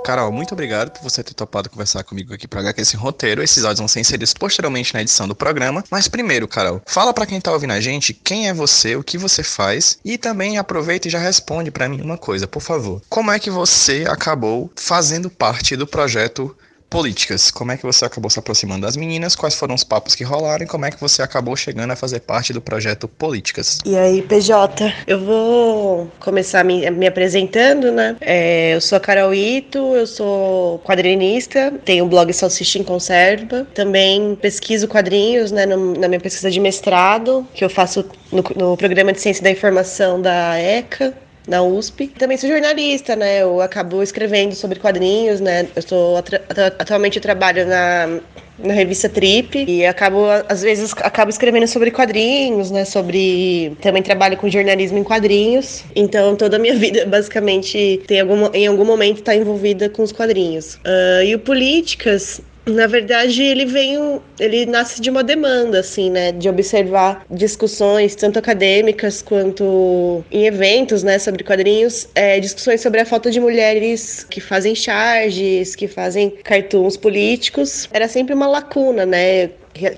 Carol, 0.05 0.33
muito 0.33 0.53
obrigado 0.53 0.91
por 0.91 1.03
você 1.03 1.23
ter 1.23 1.35
topado 1.35 1.69
conversar 1.69 2.03
comigo 2.03 2.33
aqui 2.33 2.49
para 2.49 2.61
HQ 2.61 2.81
esse 2.81 2.97
roteiro. 2.97 3.43
Esses 3.43 3.65
áudios 3.65 3.81
vão 3.81 3.89
ser 3.89 4.01
inseridos 4.01 4.33
posteriormente 4.33 4.95
na 4.95 5.03
edição 5.03 5.29
do 5.29 5.35
programa. 5.35 5.85
Mas 5.91 6.09
primeiro, 6.09 6.49
Carol, 6.49 6.81
fala 6.87 7.13
para 7.13 7.27
quem 7.27 7.41
tá 7.41 7.53
ouvindo 7.53 7.73
a 7.73 7.81
gente 7.81 8.15
quem 8.15 8.49
é 8.49 8.55
você, 8.55 8.97
o 8.97 9.05
que 9.05 9.19
você 9.19 9.43
faz 9.43 9.99
e 10.05 10.17
também 10.17 10.57
aproveita 10.57 11.07
e 11.07 11.11
já 11.11 11.19
responde 11.19 11.71
para 11.71 11.89
mim 11.89 12.01
uma 12.01 12.17
coisa, 12.17 12.47
por 12.47 12.63
favor. 12.63 13.03
Como 13.11 13.31
é 13.31 13.39
que 13.39 13.51
você 13.51 14.07
acabou 14.09 14.71
fazendo 14.75 15.29
parte 15.29 15.77
do 15.77 15.87
projeto 15.87 16.57
políticas. 16.90 17.52
Como 17.52 17.70
é 17.70 17.76
que 17.76 17.85
você 17.85 18.04
acabou 18.04 18.28
se 18.28 18.38
aproximando 18.38 18.82
das 18.82 18.97
meninas? 18.97 19.37
Quais 19.37 19.54
foram 19.54 19.76
os 19.76 19.85
papos 19.85 20.16
que 20.16 20.25
rolaram? 20.25 20.64
E 20.64 20.66
como 20.66 20.85
é 20.85 20.90
que 20.90 21.00
você 21.00 21.23
acabou 21.23 21.54
chegando 21.54 21.92
a 21.92 21.97
fazer 21.97 22.20
parte 22.20 22.52
do 22.52 22.61
projeto 22.61 23.06
Políticas? 23.06 23.78
E 23.85 23.97
aí, 23.97 24.20
PJ, 24.23 24.92
eu 25.06 25.25
vou 25.25 26.11
começar 26.18 26.64
me, 26.64 26.90
me 26.90 27.06
apresentando, 27.06 27.92
né? 27.92 28.16
É, 28.20 28.75
eu 28.75 28.80
sou 28.80 28.97
a 28.97 29.00
Carol 29.00 29.32
Ito, 29.32 29.78
eu 29.94 30.06
sou 30.06 30.80
quadrinista, 30.80 31.73
tenho 31.85 32.04
o 32.04 32.09
blog 32.09 32.32
Salsicha 32.32 32.78
em 32.78 32.82
Conserva. 32.82 33.66
Também 33.73 34.35
pesquiso 34.35 34.88
quadrinhos, 34.88 35.52
né, 35.52 35.66
no, 35.66 35.94
na 35.94 36.09
minha 36.09 36.20
pesquisa 36.20 36.50
de 36.50 36.59
mestrado, 36.59 37.47
que 37.54 37.64
eu 37.64 37.70
faço 37.70 38.04
no, 38.32 38.42
no 38.56 38.76
programa 38.76 39.12
de 39.12 39.20
Ciência 39.20 39.44
da 39.44 39.50
Informação 39.50 40.20
da 40.20 40.59
ECA 40.59 41.14
na 41.50 41.62
USP. 41.62 42.07
Também 42.07 42.38
sou 42.38 42.49
jornalista, 42.49 43.16
né? 43.16 43.42
Eu 43.42 43.61
acabo 43.61 44.02
escrevendo 44.02 44.54
sobre 44.54 44.78
quadrinhos, 44.78 45.40
né? 45.40 45.66
Eu 45.75 45.83
sou 45.83 46.16
atualmente 46.78 47.16
eu 47.16 47.23
trabalho 47.23 47.66
na 47.66 48.21
na 48.62 48.75
revista 48.75 49.09
Trip 49.09 49.64
e 49.66 49.87
acabo 49.87 50.26
às 50.49 50.62
vezes 50.62 50.92
acabo 50.99 51.30
escrevendo 51.30 51.66
sobre 51.66 51.90
quadrinhos, 51.90 52.71
né, 52.71 52.85
sobre 52.85 53.75
também 53.80 54.02
trabalho 54.02 54.37
com 54.37 54.49
jornalismo 54.50 54.99
em 54.99 55.04
quadrinhos. 55.04 55.83
Então 55.97 56.37
toda 56.37 56.57
a 56.57 56.59
minha 56.59 56.75
vida 56.78 57.07
basicamente 57.07 58.02
tem 58.07 58.21
algum 58.21 58.50
em 58.52 58.66
algum 58.66 58.85
momento 58.85 59.19
está 59.19 59.35
envolvida 59.35 59.88
com 59.88 60.02
os 60.02 60.12
quadrinhos. 60.12 60.75
Uh, 60.75 61.25
e 61.25 61.35
o 61.35 61.38
políticas 61.38 62.40
Na 62.67 62.87
verdade, 62.87 63.43
ele 63.43 63.64
vem, 63.64 64.21
ele 64.38 64.67
nasce 64.67 65.00
de 65.00 65.09
uma 65.09 65.25
demanda, 65.25 65.81
assim, 65.81 66.11
né, 66.11 66.31
de 66.31 66.49
observar 66.49 67.25
discussões 67.31 68.14
tanto 68.14 68.38
acadêmicas 68.38 69.23
quanto 69.23 70.23
em 70.31 70.47
eventos, 70.47 71.02
né, 71.02 71.19
sobre 71.19 71.43
quadrinhos, 71.43 72.09
é, 72.14 72.38
discussões 72.38 72.81
sobre 72.81 73.00
a 73.00 73.07
falta 73.07 73.31
de 73.31 73.40
mulheres 73.40 74.25
que 74.29 74.40
fazem 74.40 74.75
charges, 74.75 75.75
que 75.75 75.88
fazem 75.88 76.31
cartoons 76.45 76.97
políticos. 76.97 77.88
Era 77.93 78.07
sempre 78.07 78.35
uma 78.35 78.47
lacuna, 78.47 79.07
né, 79.07 79.50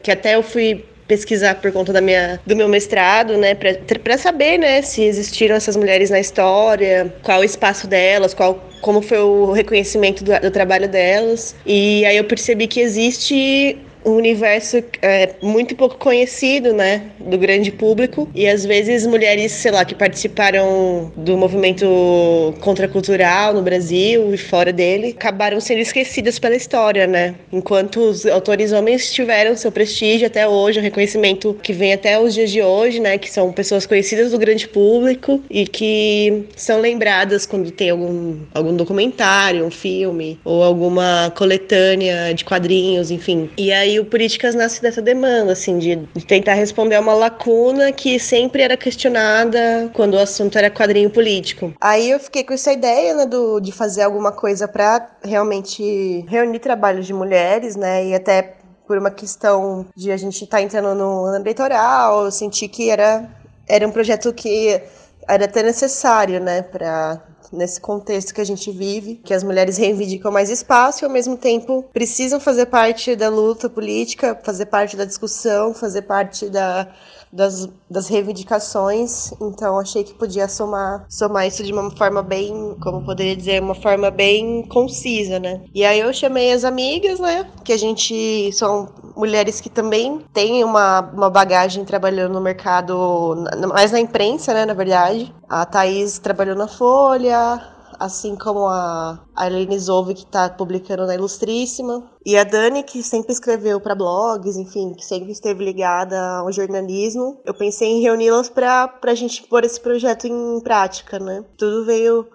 que 0.02 0.10
até 0.10 0.36
eu 0.36 0.42
fui 0.42 0.84
pesquisar 1.06 1.56
por 1.56 1.72
conta 1.72 1.92
da 1.92 2.00
minha, 2.00 2.40
do 2.46 2.56
meu 2.56 2.68
mestrado, 2.68 3.36
né, 3.36 3.54
para 3.54 4.18
saber, 4.18 4.58
né, 4.58 4.82
se 4.82 5.02
existiram 5.02 5.54
essas 5.54 5.76
mulheres 5.76 6.10
na 6.10 6.20
história, 6.20 7.12
qual 7.22 7.40
o 7.40 7.44
espaço 7.44 7.86
delas, 7.86 8.34
qual 8.34 8.62
como 8.80 9.00
foi 9.00 9.18
o 9.18 9.52
reconhecimento 9.52 10.24
do, 10.24 10.38
do 10.40 10.50
trabalho 10.50 10.88
delas. 10.88 11.54
E 11.64 12.04
aí 12.04 12.16
eu 12.16 12.24
percebi 12.24 12.66
que 12.66 12.80
existe 12.80 13.78
um 14.04 14.12
universo 14.12 14.82
é, 15.00 15.34
muito 15.42 15.74
pouco 15.74 15.96
conhecido, 15.96 16.72
né, 16.72 17.02
do 17.20 17.38
grande 17.38 17.70
público. 17.70 18.28
E 18.34 18.46
às 18.46 18.64
vezes 18.64 19.06
mulheres, 19.06 19.52
sei 19.52 19.70
lá, 19.70 19.84
que 19.84 19.94
participaram 19.94 21.12
do 21.16 21.36
movimento 21.36 22.54
contracultural 22.60 23.54
no 23.54 23.62
Brasil 23.62 24.32
e 24.34 24.38
fora 24.38 24.72
dele, 24.72 25.14
acabaram 25.16 25.60
sendo 25.60 25.80
esquecidas 25.80 26.38
pela 26.38 26.54
história, 26.54 27.06
né? 27.06 27.34
Enquanto 27.52 28.00
os 28.00 28.26
autores 28.26 28.72
homens 28.72 29.12
tiveram 29.12 29.56
seu 29.56 29.70
prestígio 29.70 30.26
até 30.26 30.46
hoje, 30.46 30.78
o 30.78 30.82
reconhecimento 30.82 31.56
que 31.62 31.72
vem 31.72 31.92
até 31.92 32.18
os 32.18 32.34
dias 32.34 32.50
de 32.50 32.62
hoje, 32.62 33.00
né, 33.00 33.18
que 33.18 33.30
são 33.30 33.52
pessoas 33.52 33.86
conhecidas 33.86 34.32
do 34.32 34.38
grande 34.38 34.68
público 34.68 35.42
e 35.50 35.66
que 35.66 36.44
são 36.56 36.80
lembradas 36.80 37.46
quando 37.46 37.70
tem 37.70 37.90
algum, 37.90 38.36
algum 38.54 38.74
documentário, 38.74 39.64
um 39.64 39.70
filme 39.70 40.38
ou 40.44 40.62
alguma 40.62 41.32
coletânea 41.36 42.32
de 42.34 42.44
quadrinhos, 42.44 43.10
enfim. 43.10 43.50
E 43.56 43.72
aí 43.72 43.91
o 44.00 44.04
Políticas 44.04 44.54
nasce 44.54 44.80
dessa 44.80 45.02
demanda, 45.02 45.52
assim, 45.52 45.78
de, 45.78 45.96
de 45.96 46.26
tentar 46.26 46.54
responder 46.54 46.96
a 46.96 47.00
uma 47.00 47.14
lacuna 47.14 47.92
que 47.92 48.18
sempre 48.18 48.62
era 48.62 48.76
questionada 48.76 49.90
quando 49.94 50.14
o 50.14 50.18
assunto 50.18 50.56
era 50.58 50.70
quadrinho 50.70 51.10
político. 51.10 51.72
Aí 51.80 52.10
eu 52.10 52.20
fiquei 52.20 52.44
com 52.44 52.54
essa 52.54 52.72
ideia, 52.72 53.14
né, 53.14 53.26
do, 53.26 53.60
de 53.60 53.72
fazer 53.72 54.02
alguma 54.02 54.32
coisa 54.32 54.68
para 54.68 55.10
realmente 55.24 56.24
reunir 56.28 56.58
trabalhos 56.58 57.06
de 57.06 57.14
mulheres, 57.14 57.76
né, 57.76 58.06
e 58.06 58.14
até 58.14 58.56
por 58.86 58.98
uma 58.98 59.10
questão 59.10 59.86
de 59.96 60.10
a 60.10 60.16
gente 60.16 60.44
estar 60.44 60.58
tá 60.58 60.62
entrando 60.62 60.94
no 60.94 61.24
ano 61.24 61.42
eleitoral, 61.42 62.24
eu 62.24 62.30
senti 62.30 62.68
que 62.68 62.90
era, 62.90 63.28
era 63.68 63.86
um 63.86 63.90
projeto 63.90 64.32
que 64.32 64.80
era 65.28 65.44
até 65.44 65.62
necessário, 65.62 66.40
né, 66.40 66.62
para 66.62 67.22
nesse 67.52 67.80
contexto 67.80 68.34
que 68.34 68.40
a 68.40 68.44
gente 68.44 68.70
vive, 68.70 69.16
que 69.16 69.34
as 69.34 69.44
mulheres 69.44 69.76
reivindicam 69.76 70.32
mais 70.32 70.50
espaço 70.50 71.04
e 71.04 71.06
ao 71.06 71.10
mesmo 71.10 71.36
tempo 71.36 71.84
precisam 71.92 72.40
fazer 72.40 72.66
parte 72.66 73.14
da 73.14 73.28
luta 73.28 73.68
política, 73.68 74.38
fazer 74.42 74.66
parte 74.66 74.96
da 74.96 75.04
discussão, 75.04 75.74
fazer 75.74 76.02
parte 76.02 76.48
da 76.48 76.88
das, 77.32 77.68
das 77.90 78.08
reivindicações, 78.08 79.32
então 79.40 79.78
achei 79.78 80.04
que 80.04 80.12
podia 80.14 80.46
somar, 80.48 81.06
somar 81.08 81.46
isso 81.46 81.64
de 81.64 81.72
uma 81.72 81.90
forma 81.96 82.22
bem, 82.22 82.76
como 82.80 83.04
poderia 83.04 83.34
dizer, 83.34 83.62
uma 83.62 83.74
forma 83.74 84.10
bem 84.10 84.66
concisa, 84.68 85.38
né? 85.38 85.62
E 85.74 85.84
aí 85.84 86.00
eu 86.00 86.12
chamei 86.12 86.52
as 86.52 86.64
amigas, 86.64 87.18
né? 87.18 87.50
Que 87.64 87.72
a 87.72 87.78
gente 87.78 88.52
são 88.52 88.88
mulheres 89.16 89.60
que 89.60 89.70
também 89.70 90.24
têm 90.32 90.62
uma, 90.62 91.00
uma 91.00 91.30
bagagem 91.30 91.84
trabalhando 91.84 92.34
no 92.34 92.40
mercado, 92.40 93.44
mais 93.68 93.92
na 93.92 94.00
imprensa, 94.00 94.52
né? 94.52 94.66
Na 94.66 94.74
verdade. 94.74 95.34
A 95.48 95.66
Thaís 95.66 96.18
trabalhou 96.18 96.56
na 96.56 96.66
Folha, 96.66 97.60
assim 98.02 98.34
como 98.34 98.66
a 98.66 99.24
Arlene 99.32 99.78
Zove, 99.78 100.14
que 100.14 100.24
está 100.24 100.50
publicando 100.50 101.06
na 101.06 101.14
Ilustríssima, 101.14 102.10
e 102.26 102.36
a 102.36 102.42
Dani, 102.42 102.82
que 102.82 103.00
sempre 103.00 103.32
escreveu 103.32 103.80
para 103.80 103.94
blogs, 103.94 104.56
enfim, 104.56 104.92
que 104.92 105.04
sempre 105.04 105.30
esteve 105.30 105.64
ligada 105.64 106.20
ao 106.38 106.50
jornalismo. 106.50 107.40
Eu 107.44 107.54
pensei 107.54 107.88
em 107.88 108.02
reuni-las 108.02 108.48
para 108.48 108.92
a 109.04 109.14
gente 109.14 109.44
pôr 109.44 109.62
esse 109.62 109.80
projeto 109.80 110.26
em 110.26 110.60
prática, 110.60 111.20
né? 111.20 111.44
Tudo 111.56 111.84
veio 111.84 112.26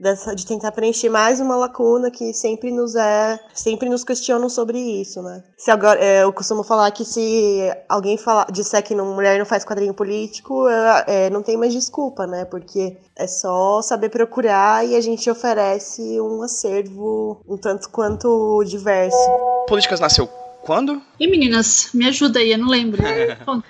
dessa, 0.00 0.34
de 0.34 0.46
tentar 0.46 0.72
preencher 0.72 1.10
mais 1.10 1.40
uma 1.40 1.54
lacuna 1.54 2.10
que 2.10 2.32
sempre 2.32 2.70
nos 2.72 2.96
é, 2.96 3.38
sempre 3.52 3.88
nos 3.88 4.02
questionam 4.02 4.48
sobre 4.48 4.78
isso, 4.78 5.22
né? 5.22 5.44
Se 5.58 5.70
agora, 5.70 6.02
é, 6.02 6.24
eu 6.24 6.32
costumo 6.32 6.64
falar 6.64 6.90
que 6.90 7.04
se 7.04 7.70
alguém 7.88 8.16
falar, 8.16 8.50
disser 8.50 8.82
que 8.82 8.94
não, 8.94 9.14
mulher 9.14 9.38
não 9.38 9.44
faz 9.44 9.64
quadrinho 9.64 9.92
político, 9.92 10.66
é, 10.68 11.04
é, 11.06 11.30
não 11.30 11.42
tem 11.42 11.56
mais 11.56 11.72
desculpa, 11.72 12.26
né? 12.26 12.46
Porque 12.46 12.96
é 13.14 13.26
só 13.26 13.82
saber 13.82 14.08
procurar 14.08 14.86
e 14.86 14.96
a 14.96 15.00
gente 15.00 15.28
oferece 15.30 16.20
um 16.20 16.42
acervo 16.42 17.42
um 17.46 17.58
tanto 17.58 17.90
quanto 17.90 18.64
diverso. 18.64 19.18
Políticas 19.68 20.00
nasceu 20.00 20.26
quando? 20.62 21.00
E 21.18 21.26
meninas, 21.26 21.90
me 21.94 22.06
ajuda 22.06 22.38
aí, 22.38 22.52
eu 22.52 22.58
não 22.58 22.68
lembro. 22.68 23.02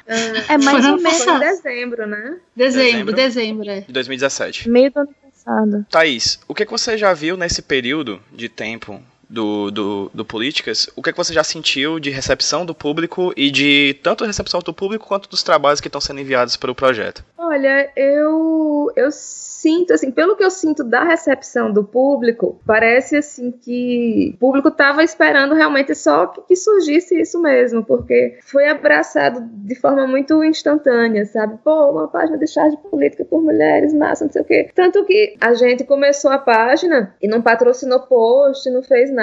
É, 0.07 0.55
é 0.55 0.59
mais 0.59 0.85
ou 0.85 0.97
menos 0.99 1.27
em 1.27 1.39
dezembro, 1.39 2.07
né? 2.07 2.39
Dezembro, 2.55 3.13
dezembro, 3.13 3.15
dezembro 3.15 3.71
é. 3.71 3.81
De 3.83 3.93
2017. 3.93 4.69
Meio 4.69 4.91
do 4.91 5.01
ano 5.01 5.15
passado. 5.45 5.87
Thaís, 5.91 6.41
o 6.47 6.55
que, 6.55 6.65
que 6.65 6.71
você 6.71 6.97
já 6.97 7.13
viu 7.13 7.37
nesse 7.37 7.63
período 7.63 8.21
de 8.33 8.49
tempo 8.49 9.03
do, 9.31 9.71
do, 9.71 10.11
do 10.13 10.25
Políticas, 10.25 10.91
o 10.97 11.03
que, 11.03 11.13
que 11.13 11.17
você 11.17 11.33
já 11.33 11.45
sentiu 11.45 12.01
de 12.01 12.11
recepção 12.11 12.67
do 12.67 12.75
público 12.75 13.33
e 13.37 13.51
de 13.51 13.97
tanto 14.03 14.25
recepção 14.25 14.61
do 14.61 14.75
público 14.75 15.07
quanto 15.07 15.31
dos 15.31 15.43
trabalhos 15.43 15.81
que 15.81 15.89
estão 15.89 16.01
sendo 16.01 16.21
enviados 16.21 16.57
para 16.57 16.71
o 16.71 16.75
projeto? 16.75 17.25
Olha, 17.39 17.91
eu, 17.97 18.93
eu 18.97 19.11
sinto, 19.11 19.93
assim, 19.93 20.11
pelo 20.11 20.37
que 20.37 20.45
eu 20.45 20.51
sinto 20.51 20.83
da 20.83 21.05
recepção 21.05 21.73
do 21.73 21.85
público, 21.85 22.61
parece 22.67 23.17
assim 23.17 23.51
que 23.51 24.33
o 24.35 24.39
público 24.39 24.69
estava 24.69 25.05
esperando 25.05 25.55
realmente 25.55 25.95
só 25.95 26.27
que, 26.27 26.41
que, 26.43 26.57
surgisse 26.57 27.21
isso 27.21 27.41
mesmo, 27.41 27.85
porque 27.85 28.39
foi 28.43 28.69
abraçado 28.69 29.41
de 29.43 29.75
forma 29.75 30.07
muito 30.07 30.43
instantânea, 30.43 31.25
sabe? 31.27 31.59
Pô, 31.63 31.91
uma 31.91 32.09
página 32.09 32.39
de 32.39 32.47
charge 32.47 32.77
política 32.79 33.25
por 33.25 33.43
mulheres, 33.43 33.93
massa, 33.95 34.25
não 34.25 34.33
sei 34.33 34.43
o 34.43 34.45
quê. 34.45 34.71
Tanto 34.75 35.05
que 35.05 35.37
a 35.41 35.55
gente 35.55 35.85
começou 35.85 36.31
a 36.31 36.39
página 36.39 37.15
e 37.21 37.29
não 37.29 37.43
patrocinou 37.43 38.01
post, 38.01 38.69
não 38.71 38.83
fez 38.83 39.11
nada. 39.13 39.20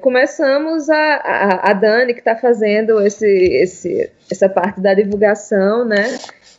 Começamos 0.00 0.88
a, 0.90 0.96
a, 0.96 1.70
a 1.70 1.72
Dani, 1.72 2.14
que 2.14 2.20
está 2.20 2.36
fazendo 2.36 3.00
esse, 3.00 3.26
esse, 3.26 4.10
essa 4.30 4.48
parte 4.48 4.80
da 4.80 4.94
divulgação, 4.94 5.84
né? 5.84 6.04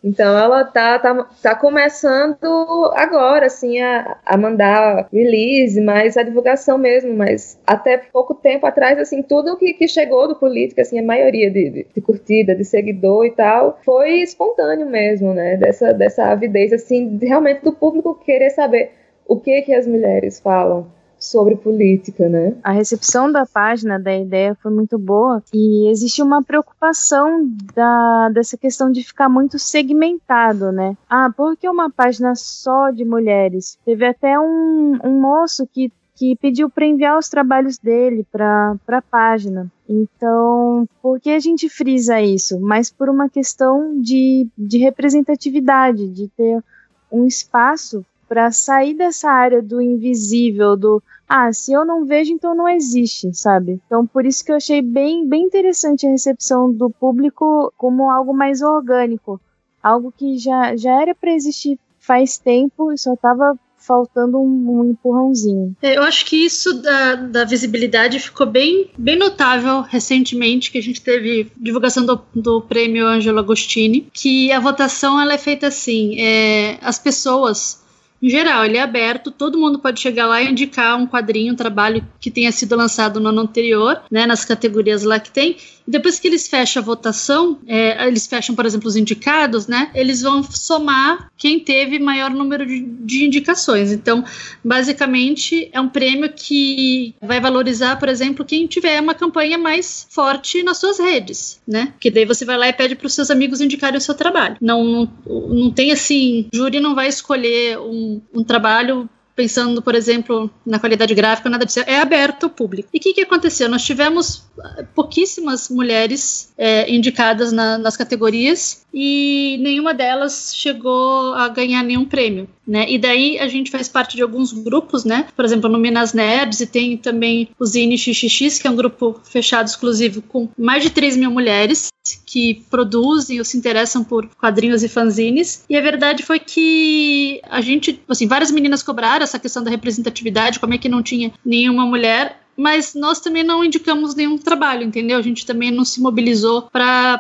Então 0.04 0.38
ela 0.38 0.64
tá, 0.64 1.00
tá, 1.00 1.28
tá 1.42 1.56
começando 1.56 2.94
agora, 2.94 3.48
assim, 3.48 3.82
a, 3.82 4.18
a 4.24 4.38
mandar 4.38 5.08
release, 5.12 5.82
mais 5.82 6.16
a 6.16 6.22
divulgação 6.22 6.78
mesmo, 6.78 7.12
mas 7.16 7.60
até 7.66 7.98
pouco 7.98 8.36
tempo 8.36 8.68
atrás, 8.68 9.00
assim, 9.00 9.24
tudo 9.24 9.58
que, 9.58 9.74
que 9.74 9.88
chegou 9.88 10.28
do 10.28 10.36
político, 10.36 10.80
assim, 10.80 11.00
a 11.00 11.04
maioria 11.04 11.50
de, 11.50 11.72
de, 11.72 11.88
de 11.92 12.02
curtida, 12.02 12.54
de 12.54 12.64
seguidor 12.64 13.26
e 13.26 13.32
tal, 13.32 13.80
foi 13.84 14.22
espontâneo 14.22 14.88
mesmo, 14.88 15.34
né? 15.34 15.58
Dessa, 15.58 15.92
dessa 15.92 16.26
avidez, 16.26 16.72
assim, 16.72 17.18
realmente 17.20 17.64
do 17.64 17.74
público 17.74 18.14
querer 18.24 18.52
saber 18.52 18.92
o 19.28 19.40
que 19.40 19.64
que 19.64 19.74
as 19.74 19.88
mulheres 19.88 20.40
falam 20.40 20.86
sobre 21.20 21.56
política, 21.56 22.30
né? 22.30 22.56
A 22.64 22.72
recepção 22.72 23.32
da 23.32 23.46
página, 23.46 24.00
da 24.00 24.16
ideia, 24.16 24.56
foi 24.62 24.72
muito 24.72 24.98
boa 24.98 25.44
e 25.54 25.90
existe 25.90 26.22
uma 26.22 26.44
preocupação 26.44 27.48
da, 27.74 28.30
dessa 28.30 28.58
questão 28.58 28.92
de 28.92 29.04
ficar 29.04 29.30
muito 29.30 29.58
segmentado, 29.58 30.72
né? 30.72 30.98
Ah, 31.10 31.32
por 31.36 31.58
que 31.58 31.68
uma 31.68 31.90
página 31.90 32.34
só 32.36 32.92
de 32.92 33.04
mulheres? 33.06 33.78
Teve 33.86 34.06
até 34.06 34.40
um, 34.40 35.00
um 35.04 35.22
moço 35.22 35.68
que 35.72 35.92
que 36.16 36.36
pediu 36.38 36.70
para 36.70 36.86
enviar 36.86 37.18
os 37.20 37.28
trabalhos 37.28 37.78
dele 37.78 38.26
para 38.32 38.78
a 38.88 39.02
página. 39.02 39.70
Então, 39.88 40.88
por 41.02 41.20
que 41.20 41.30
a 41.32 41.40
gente 41.40 41.68
frisa 41.68 42.22
isso? 42.22 42.60
Mas 42.60 42.90
por 42.90 43.10
uma 43.10 43.30
questão 43.30 44.00
de, 44.00 44.48
de 44.58 44.78
representatividade, 44.78 46.10
de 46.10 46.30
ter 46.30 46.64
um 47.12 47.26
espaço 47.26 48.06
para 48.28 48.52
sair 48.52 48.94
dessa 48.94 49.30
área 49.30 49.62
do 49.62 49.82
invisível, 49.82 50.76
do 50.76 51.02
ah, 51.28 51.52
se 51.52 51.74
eu 51.74 51.84
não 51.86 52.06
vejo, 52.06 52.32
então 52.32 52.56
não 52.56 52.70
existe, 52.70 53.34
sabe? 53.34 53.80
Então 53.86 54.06
por 54.06 54.26
isso 54.26 54.44
que 54.44 54.52
eu 54.52 54.56
achei 54.56 54.82
bem, 54.82 55.28
bem 55.28 55.44
interessante 55.44 56.06
a 56.06 56.12
recepção 56.12 56.72
do 56.72 56.90
público 56.90 57.74
como 57.78 58.10
algo 58.10 58.34
mais 58.34 58.62
orgânico, 58.62 59.40
algo 59.82 60.14
que 60.16 60.38
já, 60.38 60.76
já 60.76 61.02
era 61.02 61.16
para 61.16 61.34
existir 61.34 61.80
faz 62.00 62.38
tempo 62.38 62.94
e 62.94 62.98
só 62.98 63.14
estava 63.14 63.58
faltando 63.86 64.40
um, 64.40 64.80
um, 64.80 64.92
empurrãozinho. 64.92 65.76
É, 65.82 65.98
eu 65.98 66.04
acho 66.04 66.26
que 66.26 66.44
isso 66.44 66.74
da, 66.82 67.16
da 67.16 67.46
visibilidade 67.46 68.20
ficou 68.20 68.48
bem, 68.48 68.90
bem 68.98 69.16
notável 69.16 69.82
recentemente, 69.82 70.72
que 70.72 70.78
a 70.78 70.82
gente 70.82 71.02
teve 71.02 71.52
divulgação 71.56 72.06
do, 72.06 72.20
do 72.34 72.62
prêmio 72.62 73.06
Angelo 73.06 73.40
Agostini, 73.40 74.08
que 74.12 74.52
a 74.52 74.60
votação 74.60 75.22
ela 75.22 75.34
é 75.34 75.38
feita 75.38 75.68
assim, 75.68 76.20
é, 76.20 76.80
as 76.82 76.98
pessoas 76.98 77.85
em 78.26 78.30
geral, 78.32 78.66
ele 78.66 78.76
é 78.76 78.82
aberto, 78.82 79.30
todo 79.30 79.60
mundo 79.60 79.78
pode 79.78 80.00
chegar 80.00 80.26
lá 80.26 80.42
e 80.42 80.50
indicar 80.50 80.98
um 80.98 81.06
quadrinho, 81.06 81.54
um 81.54 81.56
trabalho 81.56 82.04
que 82.20 82.32
tenha 82.32 82.52
sido 82.52 82.76
lançado 82.76 83.20
no 83.20 83.30
ano 83.30 83.42
anterior, 83.42 84.02
né, 84.10 84.26
nas 84.26 84.44
categorias 84.44 85.04
lá 85.04 85.20
que 85.20 85.30
tem. 85.30 85.58
Depois 85.88 86.20
que 86.20 86.28
eles 86.28 86.48
fecham 86.48 86.82
a 86.82 86.86
votação, 86.86 87.60
é, 87.68 88.08
eles 88.08 88.26
fecham, 88.28 88.56
por 88.56 88.66
exemplo, 88.66 88.88
os 88.88 88.96
indicados, 88.96 89.68
né, 89.68 89.92
eles 89.94 90.22
vão 90.22 90.44
somar 90.44 91.32
quem 91.38 91.60
teve 91.60 92.00
maior 92.00 92.32
número 92.32 92.66
de, 92.66 92.82
de 92.82 93.26
indicações. 93.26 93.92
Então, 93.92 94.24
basicamente, 94.64 95.70
é 95.72 95.80
um 95.80 95.90
prêmio 95.90 96.32
que 96.34 97.14
vai 97.22 97.40
valorizar, 97.40 97.98
por 97.98 98.10
exemplo, 98.10 98.46
quem 98.46 98.68
tiver 98.68 99.00
uma 99.00 99.14
campanha 99.14 99.58
mais 99.58 100.08
forte 100.10 100.64
nas 100.64 100.78
suas 100.78 101.00
redes, 101.00 101.62
né? 101.68 101.94
Que 102.00 102.10
daí 102.10 102.26
você 102.26 102.46
vai 102.46 102.58
lá 102.58 102.68
e 102.68 102.74
pede 102.74 102.96
para 102.96 103.08
os 103.08 103.14
seus 103.14 103.30
amigos 103.30 103.62
indicarem 103.62 103.98
o 103.98 104.02
seu 104.02 104.16
trabalho. 104.16 104.58
Não, 104.60 104.84
não, 104.84 105.12
não 105.26 105.72
tem 105.72 105.92
assim, 105.92 106.48
júri 106.54 106.80
não 106.80 106.96
vai 106.96 107.08
escolher 107.08 107.78
um, 107.80 108.22
um 108.34 108.44
trabalho 108.44 109.10
pensando, 109.36 109.82
por 109.82 109.94
exemplo, 109.94 110.50
na 110.66 110.80
qualidade 110.80 111.14
gráfica, 111.14 111.50
nada 111.50 111.66
disso, 111.66 111.82
é 111.82 112.00
aberto 112.00 112.46
ao 112.46 112.50
público. 112.50 112.90
E 112.94 112.98
o 112.98 113.02
que, 113.02 113.14
que 113.14 113.22
aconteceu? 113.22 113.68
Nós 113.68 113.84
tivemos 113.84 114.46
ah, 114.60 114.86
pouquíssimas 114.96 115.70
mulheres 115.70 116.54
é, 116.58 116.90
indicadas 116.90 117.52
na, 117.52 117.78
nas 117.78 117.98
categorias 117.98 118.86
e 118.94 119.58
nenhuma 119.62 119.94
delas 119.94 120.54
chegou 120.56 121.34
a 121.34 121.50
ganhar 121.50 121.84
nenhum 121.84 122.06
prêmio. 122.06 122.48
Né? 122.68 122.90
E 122.90 122.98
daí 122.98 123.38
a 123.40 123.48
gente 123.48 123.70
faz 123.70 123.88
parte 123.88 124.16
de 124.16 124.24
alguns 124.24 124.52
grupos, 124.52 125.06
né? 125.06 125.28
Por 125.36 125.46
exemplo, 125.46 125.70
no 125.70 125.78
Minas 125.78 126.14
Nerds 126.14 126.62
e 126.62 126.66
tem 126.66 126.98
também 126.98 127.50
o 127.60 127.66
Zine 127.66 127.98
XXX, 127.98 128.60
que 128.60 128.68
é 128.68 128.72
um 128.72 128.76
grupo 128.76 129.20
fechado 129.24 129.68
exclusivo 129.68 130.22
com 130.24 130.50
mais 130.58 130.82
de 130.82 130.90
3 130.90 131.18
mil 131.18 131.30
mulheres 131.30 131.90
que 132.26 132.66
produzem 132.70 133.40
ou 133.40 133.46
se 133.46 133.58
interessam 133.58 134.04
por 134.04 134.28
quadrinhos 134.36 134.84
e 134.84 134.90
fanzines. 134.90 135.64
E 135.70 135.78
a 135.78 135.82
verdade 135.82 136.24
foi 136.24 136.40
que 136.40 137.40
a 137.50 137.62
gente, 137.62 138.02
assim, 138.10 138.28
várias 138.28 138.52
meninas 138.52 138.84
cobraram 138.84 139.24
essa 139.24 139.40
questão 139.40 139.64
da 139.64 139.72
representatividade, 139.72 140.60
como 140.60 140.74
é 140.74 140.78
que 140.78 140.90
não 140.90 141.04
tinha 141.04 141.32
nenhuma 141.46 141.86
mulher 141.86 142.40
mas 142.58 142.94
nós 142.96 143.20
também 143.20 143.44
não 143.44 143.66
indicamos 143.66 144.16
nenhum 144.16 144.38
trabalho, 144.38 144.84
entendeu? 144.84 145.18
A 145.18 145.22
gente 145.22 145.46
também 145.46 145.72
não 145.72 145.84
se 145.84 146.02
mobilizou 146.02 146.70
para 146.72 147.20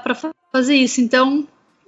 fazer 0.51 0.75
isso. 0.75 1.01
Então, 1.01 1.45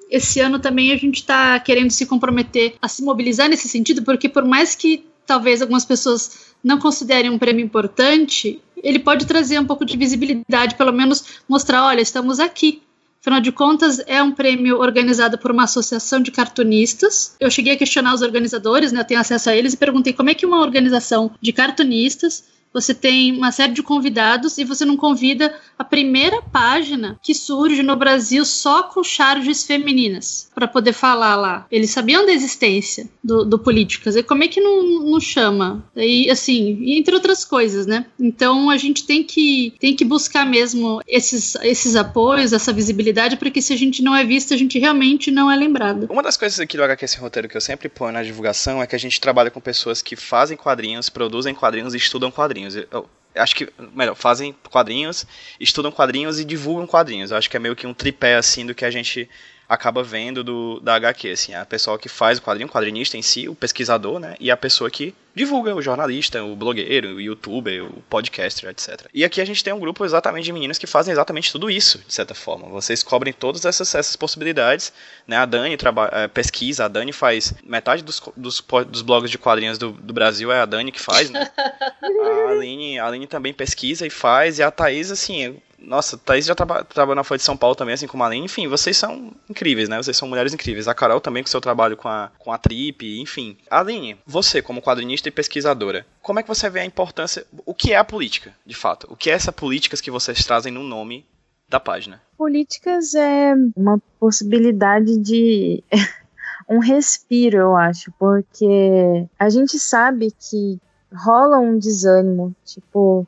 esse 0.10 0.40
ano 0.40 0.60
também 0.60 0.92
a 0.92 0.98
gente 0.98 1.18
está 1.18 1.60
querendo 1.60 1.92
se 1.92 2.06
comprometer 2.06 2.76
a 2.82 2.88
se 2.88 3.04
mobilizar 3.04 3.50
nesse 3.50 3.68
sentido, 3.68 4.04
porque 4.04 4.30
por 4.30 4.46
mais 4.46 4.76
que 4.76 5.06
talvez 5.26 5.62
algumas 5.62 5.86
pessoas 5.86 6.54
não 6.64 6.80
considerem 6.80 7.30
um 7.30 7.38
prêmio 7.38 7.64
importante, 7.64 8.62
ele 8.82 9.00
pode 9.00 9.26
trazer 9.26 9.60
um 9.60 9.66
pouco 9.66 9.86
de 9.86 9.98
visibilidade, 9.98 10.76
pelo 10.76 10.94
menos 10.94 11.42
mostrar, 11.48 11.84
olha, 11.86 12.02
estamos 12.02 12.40
aqui. 12.40 12.82
Afinal 13.20 13.42
de 13.42 13.52
contas, 13.52 14.00
é 14.08 14.24
um 14.24 14.32
prêmio 14.32 14.80
organizado 14.80 15.38
por 15.38 15.52
uma 15.52 15.64
associação 15.64 16.22
de 16.22 16.32
cartunistas. 16.32 17.36
Eu 17.40 17.52
cheguei 17.52 17.74
a 17.74 17.78
questionar 17.78 18.14
os 18.14 18.22
organizadores, 18.22 18.92
né, 18.92 19.02
eu 19.02 19.06
tenho 19.06 19.20
acesso 19.20 19.50
a 19.50 19.56
eles, 19.56 19.74
e 19.74 19.78
perguntei 19.78 20.14
como 20.14 20.30
é 20.30 20.34
que 20.34 20.46
uma 20.46 20.62
organização 20.62 21.32
de 21.42 21.52
cartunistas 21.52 22.46
você 22.74 22.94
tem 22.94 23.36
uma 23.36 23.52
série 23.52 23.74
de 23.74 23.82
convidados 23.82 24.58
e 24.58 24.64
você 24.64 24.86
não 24.86 24.98
convida 24.98 25.54
a 25.78 25.84
primeira 25.84 26.42
página 26.42 27.18
que 27.22 27.34
surge 27.34 27.82
no 27.82 27.96
Brasil 27.96 28.46
só 28.46 28.84
com 28.84 29.04
charges 29.04 29.66
femininas 29.66 30.50
para 30.54 30.68
poder 30.68 30.94
falar 30.94 31.36
lá. 31.36 31.66
Eles 31.72 31.92
sabiam 31.92 32.26
da 32.26 32.32
existência 32.32 33.08
do, 33.24 33.46
do 33.46 33.60
Políticas. 33.60 34.16
E 34.16 34.24
como 34.24 34.44
é 34.44 34.48
que 34.48 34.60
não, 34.60 35.12
não 35.12 35.20
chama? 35.20 35.84
E 35.96 36.30
assim, 36.30 36.80
entre 36.98 37.16
outras 37.16 37.44
coisas, 37.46 37.86
né? 37.86 38.06
Então 38.20 38.70
a 38.70 38.78
gente 38.78 39.06
tem 39.06 39.24
que, 39.24 39.74
tem 39.80 39.96
que 39.96 40.06
buscar 40.06 40.46
mesmo 40.46 41.02
esses, 41.08 41.56
esses 41.62 41.96
apoios, 41.96 42.54
essa 42.54 42.74
visibilidade, 42.74 43.38
porque 43.38 43.62
se 43.62 43.74
a 43.74 43.78
gente 43.78 44.02
não 44.02 44.16
é 44.16 44.24
vista, 44.24 44.54
a 44.54 44.58
gente 44.58 44.78
realmente 44.78 45.32
não 45.32 45.50
é 45.52 45.56
lembrado. 45.56 46.08
Uma 46.10 46.24
das 46.24 46.38
coisas 46.38 46.60
aqui 46.60 46.78
do 46.78 46.84
HQ 46.84 47.06
Esse 47.06 47.18
Roteiro 47.18 47.48
que 47.48 47.58
eu 47.58 47.62
sempre 47.62 47.90
ponho 47.90 48.14
na 48.14 48.24
divulgação 48.24 48.82
é 48.82 48.88
que 48.88 48.96
a 48.96 49.00
gente 49.00 49.20
trabalha 49.20 49.50
com 49.50 49.60
pessoas 49.60 50.02
que 50.02 50.16
fazem 50.16 50.58
quadrinhos, 50.58 51.10
produzem 51.10 51.54
quadrinhos 51.54 51.94
e 51.94 51.98
estudam 51.98 52.32
quadrinhos 52.32 52.57
quadrinhos. 52.58 52.76
Eu, 52.76 53.10
acho 53.36 53.56
que, 53.56 53.72
melhor, 53.94 54.16
fazem 54.16 54.56
quadrinhos, 54.70 55.26
estudam 55.60 55.92
quadrinhos 55.92 56.40
e 56.40 56.46
divulgam 56.46 56.88
quadrinhos. 56.88 57.32
Eu 57.32 57.38
acho 57.38 57.50
que 57.50 57.58
é 57.58 57.60
meio 57.60 57.76
que 57.76 57.86
um 57.86 57.94
tripé 57.94 58.36
assim 58.36 58.66
do 58.66 58.74
que 58.74 58.84
a 58.84 58.92
gente 58.92 59.30
acaba 59.68 60.02
vendo 60.02 60.44
do, 60.44 60.80
da 60.80 60.96
HQ, 60.96 61.32
assim, 61.32 61.54
a 61.54 61.66
pessoa 61.66 62.00
que 62.00 62.08
faz 62.08 62.38
o 62.38 62.42
quadrinho, 62.42 62.68
o 62.68 62.72
quadrinista 62.72 63.18
em 63.18 63.22
si, 63.22 63.50
o 63.50 63.56
pesquisador, 63.56 64.20
né, 64.20 64.36
e 64.40 64.50
a 64.50 64.56
pessoa 64.56 64.90
que 64.90 65.14
divulga, 65.36 65.76
o 65.76 65.82
jornalista, 65.82 66.44
o 66.44 66.56
blogueiro, 66.56 67.16
o 67.16 67.22
youtuber, 67.22 67.84
o 67.84 68.02
podcaster, 68.10 68.70
etc. 68.70 69.06
E 69.14 69.24
aqui 69.24 69.40
a 69.40 69.46
gente 69.46 69.64
tem 69.64 69.72
um 69.72 69.80
grupo 69.80 70.04
exatamente 70.04 70.46
de 70.46 70.54
meninas 70.54 70.80
que 70.80 70.88
fazem 70.88 71.12
exatamente 71.12 71.52
tudo 71.52 71.70
isso, 71.70 72.00
de 72.08 72.14
certa 72.14 72.34
forma. 72.34 72.68
Vocês 72.70 73.04
cobrem 73.04 73.32
todas 73.32 73.64
essas, 73.66 73.94
essas 73.94 74.16
possibilidades, 74.16 74.92
né, 75.28 75.38
a 75.38 75.46
Dani 75.46 75.78
trabalha, 75.78 76.12
é, 76.14 76.28
pesquisa, 76.28 76.86
a 76.86 76.88
Dani 76.88 77.12
faz 77.12 77.54
metade 77.64 78.04
dos, 78.04 78.22
dos, 78.36 78.64
dos 78.88 79.02
blogs 79.02 79.30
de 79.30 79.38
quadrinhos 79.38 79.78
do, 79.78 79.92
do, 79.92 80.14
Brasil 80.14 80.52
é 80.52 80.62
a 80.62 80.66
Dani 80.66 80.92
que 80.92 81.00
faz, 81.00 81.30
né? 81.30 81.52
a 81.58 82.50
Aline, 82.50 82.98
a 82.98 83.06
Aline 83.06 83.28
também 83.28 83.54
pesquisa 83.54 84.08
e 84.08 84.10
faz, 84.10 84.58
e 84.58 84.64
a 84.64 84.72
Thaís, 84.72 85.12
assim, 85.12 85.62
nossa, 85.80 86.18
Thaís 86.18 86.46
já 86.46 86.56
traba, 86.56 86.84
trabalhou 86.84 87.16
na 87.16 87.24
Folha 87.24 87.38
de 87.38 87.44
São 87.44 87.56
Paulo 87.56 87.76
também, 87.76 87.94
assim 87.94 88.08
como 88.08 88.24
a 88.24 88.28
Aline. 88.28 88.46
Enfim, 88.46 88.68
vocês 88.68 88.98
são 88.98 89.32
incríveis, 89.50 89.88
né? 89.88 89.98
Vocês 89.98 90.18
são 90.18 90.28
mulheres 90.28 90.54
incríveis. 90.54 90.88
A 90.88 90.94
Carol 90.94 91.22
também 91.22 91.44
com 91.44 91.50
seu 91.50 91.62
trabalho 91.62 91.96
com 91.96 92.08
a, 92.08 92.32
com 92.40 92.52
a 92.52 92.58
Trip, 92.58 93.20
enfim. 93.20 93.58
Aline, 93.70 94.18
você 94.26 94.62
como 94.62 94.82
quadrinista 94.82 95.30
e 95.30 95.32
pesquisadora, 95.32 96.06
como 96.22 96.40
é 96.40 96.44
que 96.44 96.50
você 96.50 96.70
vê 96.70 96.80
a 96.80 96.86
importância, 96.86 97.46
o 97.66 97.74
que 97.74 97.94
é 97.94 97.98
a 97.98 98.04
política, 98.04 98.54
de 98.66 98.74
fato? 98.74 99.08
O 99.10 99.16
que 99.16 99.30
é 99.30 99.34
essa 99.34 99.52
políticas 99.52 100.02
que 100.02 100.12
vocês 100.12 100.44
trazem 100.44 100.74
no 100.74 100.84
nome 100.84 101.26
da 101.70 101.80
página? 101.80 102.22
Políticas 102.38 103.14
é 103.14 103.54
uma 103.76 104.02
possibilidade 104.20 105.18
de 105.18 105.84
um 106.68 106.80
respiro, 106.80 107.58
eu 107.58 107.76
acho, 107.76 108.12
porque 108.18 109.26
a 109.38 109.50
gente 109.50 109.78
sabe 109.78 110.32
que 110.32 110.80
rola 111.14 111.60
um 111.60 111.78
desânimo, 111.78 112.56
tipo, 112.66 113.28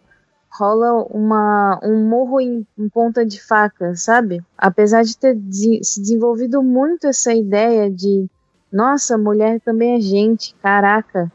rola 0.51 1.03
uma, 1.12 1.79
um 1.83 2.07
morro 2.07 2.41
em, 2.41 2.65
em, 2.77 2.89
ponta 2.89 3.25
de 3.25 3.41
faca, 3.41 3.95
sabe? 3.95 4.41
Apesar 4.57 5.03
de 5.03 5.17
ter 5.17 5.35
de, 5.35 5.83
se 5.83 6.01
desenvolvido 6.01 6.63
muito 6.63 7.07
essa 7.07 7.33
ideia 7.33 7.89
de 7.89 8.27
nossa, 8.71 9.17
mulher 9.17 9.59
também 9.62 9.95
é 9.95 10.01
gente, 10.01 10.53
caraca. 10.62 11.31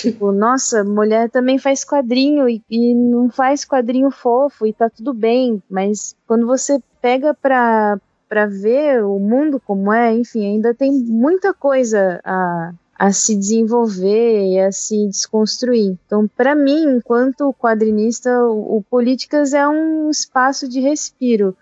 tipo, 0.00 0.30
nossa, 0.32 0.82
mulher 0.82 1.30
também 1.30 1.58
faz 1.58 1.84
quadrinho 1.84 2.48
e, 2.48 2.62
e, 2.70 2.94
não 2.94 3.28
faz 3.30 3.64
quadrinho 3.64 4.10
fofo 4.10 4.66
e 4.66 4.72
tá 4.72 4.90
tudo 4.90 5.14
bem, 5.14 5.62
mas 5.70 6.16
quando 6.26 6.46
você 6.46 6.80
pega 7.00 7.32
pra, 7.34 7.98
pra 8.28 8.46
ver 8.46 9.04
o 9.04 9.18
mundo 9.18 9.60
como 9.64 9.92
é, 9.92 10.14
enfim, 10.14 10.46
ainda 10.46 10.74
tem 10.74 10.92
muita 10.92 11.54
coisa 11.54 12.20
a, 12.24 12.72
a 12.98 13.12
se 13.12 13.36
desenvolver 13.36 14.54
e 14.54 14.58
a 14.58 14.72
se 14.72 15.06
desconstruir. 15.06 15.96
Então, 16.04 16.28
para 16.36 16.54
mim, 16.54 16.96
enquanto 16.96 17.54
quadrinista, 17.54 18.30
o, 18.44 18.78
o 18.78 18.82
Políticas 18.82 19.54
é 19.54 19.66
um 19.68 20.10
espaço 20.10 20.68
de 20.68 20.80
respiro. 20.80 21.56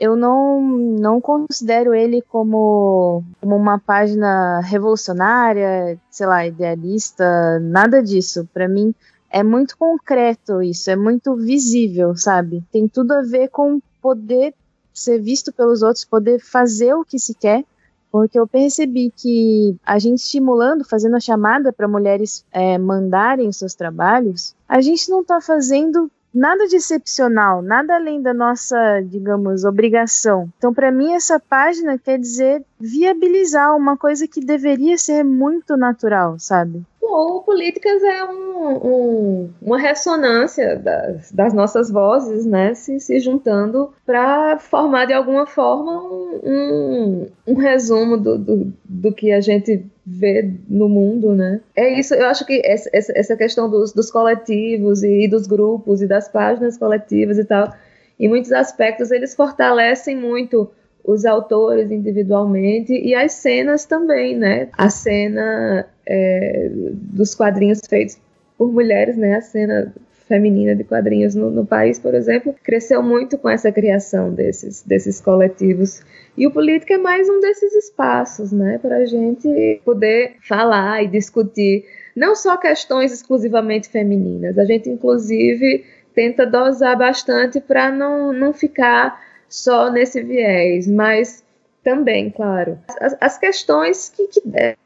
Eu 0.00 0.16
não, 0.16 0.60
não 0.60 1.20
considero 1.20 1.94
ele 1.94 2.22
como, 2.22 3.22
como 3.40 3.54
uma 3.54 3.78
página 3.78 4.60
revolucionária, 4.60 5.96
sei 6.10 6.26
lá, 6.26 6.44
idealista, 6.44 7.60
nada 7.60 8.02
disso. 8.02 8.48
Para 8.52 8.66
mim, 8.66 8.92
é 9.30 9.44
muito 9.44 9.78
concreto 9.78 10.60
isso, 10.60 10.90
é 10.90 10.96
muito 10.96 11.36
visível, 11.36 12.16
sabe? 12.16 12.64
Tem 12.72 12.88
tudo 12.88 13.12
a 13.12 13.22
ver 13.22 13.48
com 13.48 13.80
poder 14.02 14.54
ser 14.92 15.20
visto 15.20 15.52
pelos 15.52 15.82
outros, 15.82 16.04
poder 16.04 16.40
fazer 16.40 16.94
o 16.94 17.04
que 17.04 17.18
se 17.18 17.34
quer 17.34 17.64
porque 18.10 18.38
eu 18.38 18.46
percebi 18.46 19.12
que 19.14 19.76
a 19.84 19.98
gente 19.98 20.18
estimulando, 20.18 20.84
fazendo 20.84 21.16
a 21.16 21.20
chamada 21.20 21.72
para 21.72 21.88
mulheres 21.88 22.44
é, 22.52 22.76
mandarem 22.78 23.52
seus 23.52 23.74
trabalhos, 23.74 24.54
a 24.68 24.80
gente 24.80 25.10
não 25.10 25.20
está 25.20 25.40
fazendo 25.40 26.10
nada 26.32 26.66
de 26.66 26.76
excepcional, 26.76 27.60
nada 27.60 27.96
além 27.96 28.22
da 28.22 28.32
nossa, 28.32 29.00
digamos, 29.00 29.64
obrigação. 29.64 30.48
Então, 30.56 30.72
para 30.72 30.92
mim, 30.92 31.12
essa 31.12 31.40
página 31.40 31.98
quer 31.98 32.18
dizer 32.18 32.64
viabilizar 32.78 33.76
uma 33.76 33.96
coisa 33.96 34.26
que 34.26 34.40
deveria 34.40 34.96
ser 34.96 35.24
muito 35.24 35.76
natural, 35.76 36.38
sabe? 36.38 36.82
Bom, 37.10 37.42
Políticas 37.42 38.00
é 38.04 38.24
um, 38.24 38.86
um, 38.86 39.50
uma 39.60 39.76
ressonância 39.76 40.76
das, 40.76 41.32
das, 41.32 41.52
nossas 41.52 41.90
vozes, 41.90 42.46
né, 42.46 42.72
se, 42.74 43.00
se 43.00 43.18
juntando 43.18 43.92
para 44.06 44.60
formar 44.60 45.06
de 45.06 45.12
alguma 45.12 45.44
forma 45.44 46.00
um, 46.00 47.26
um 47.48 47.54
resumo 47.54 48.16
do, 48.16 48.38
do, 48.38 48.72
do 48.84 49.12
que 49.12 49.32
a 49.32 49.40
gente 49.40 49.84
vê 50.06 50.54
no 50.68 50.88
mundo, 50.88 51.34
né? 51.34 51.60
É 51.74 51.98
isso, 51.98 52.14
eu 52.14 52.26
acho 52.26 52.46
que 52.46 52.62
essa, 52.64 52.88
essa 52.92 53.36
questão 53.36 53.68
dos, 53.68 53.92
dos 53.92 54.08
coletivos 54.08 55.02
e, 55.02 55.24
e 55.24 55.28
dos 55.28 55.48
grupos 55.48 56.00
e 56.00 56.06
das 56.06 56.28
páginas 56.28 56.78
coletivas 56.78 57.38
e 57.38 57.44
tal, 57.44 57.74
em 58.20 58.28
muitos 58.28 58.52
aspectos, 58.52 59.10
eles 59.10 59.34
fortalecem 59.34 60.16
muito 60.16 60.70
os 61.04 61.24
autores 61.24 61.90
individualmente 61.90 62.92
e 62.92 63.14
as 63.14 63.32
cenas 63.32 63.84
também, 63.84 64.36
né? 64.36 64.68
A 64.72 64.90
cena 64.90 65.86
é, 66.06 66.68
dos 66.70 67.34
quadrinhos 67.34 67.80
feitos 67.88 68.18
por 68.56 68.72
mulheres, 68.72 69.16
né? 69.16 69.36
A 69.36 69.40
cena 69.40 69.94
feminina 70.30 70.76
de 70.76 70.84
quadrinhos 70.84 71.34
no, 71.34 71.50
no, 71.50 71.66
país, 71.66 71.98
por 71.98 72.14
exemplo, 72.14 72.54
cresceu 72.62 73.02
muito 73.02 73.36
com 73.36 73.50
essa 73.50 73.72
criação 73.72 74.32
desses, 74.32 74.84
desses 74.84 75.20
coletivos. 75.20 76.02
E 76.38 76.46
o 76.46 76.52
Política 76.52 76.94
é 76.94 76.98
mais 76.98 77.28
um 77.28 77.40
desses 77.40 77.74
espaços, 77.74 78.52
né, 78.52 78.78
para 78.78 78.98
a 78.98 79.06
gente 79.06 79.80
poder 79.84 80.36
falar 80.46 81.02
e 81.02 81.08
discutir 81.08 81.84
não 82.14 82.36
só 82.36 82.56
questões 82.56 83.12
exclusivamente 83.12 83.88
femininas, 83.88 84.56
a 84.56 84.64
gente 84.64 84.88
inclusive 84.88 85.84
tenta 86.14 86.46
dosar 86.46 86.96
bastante 86.96 87.60
para 87.60 87.90
não, 87.90 88.32
não 88.32 88.52
ficar 88.52 89.20
só 89.50 89.90
nesse 89.90 90.22
viés, 90.22 90.86
mas 90.86 91.44
também, 91.82 92.30
claro, 92.30 92.78
as, 93.00 93.16
as 93.20 93.38
questões 93.38 94.08
que, 94.08 94.28
que 94.28 94.42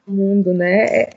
no 0.07 0.14
mundo, 0.14 0.53
né? 0.53 0.85
É, 0.87 1.11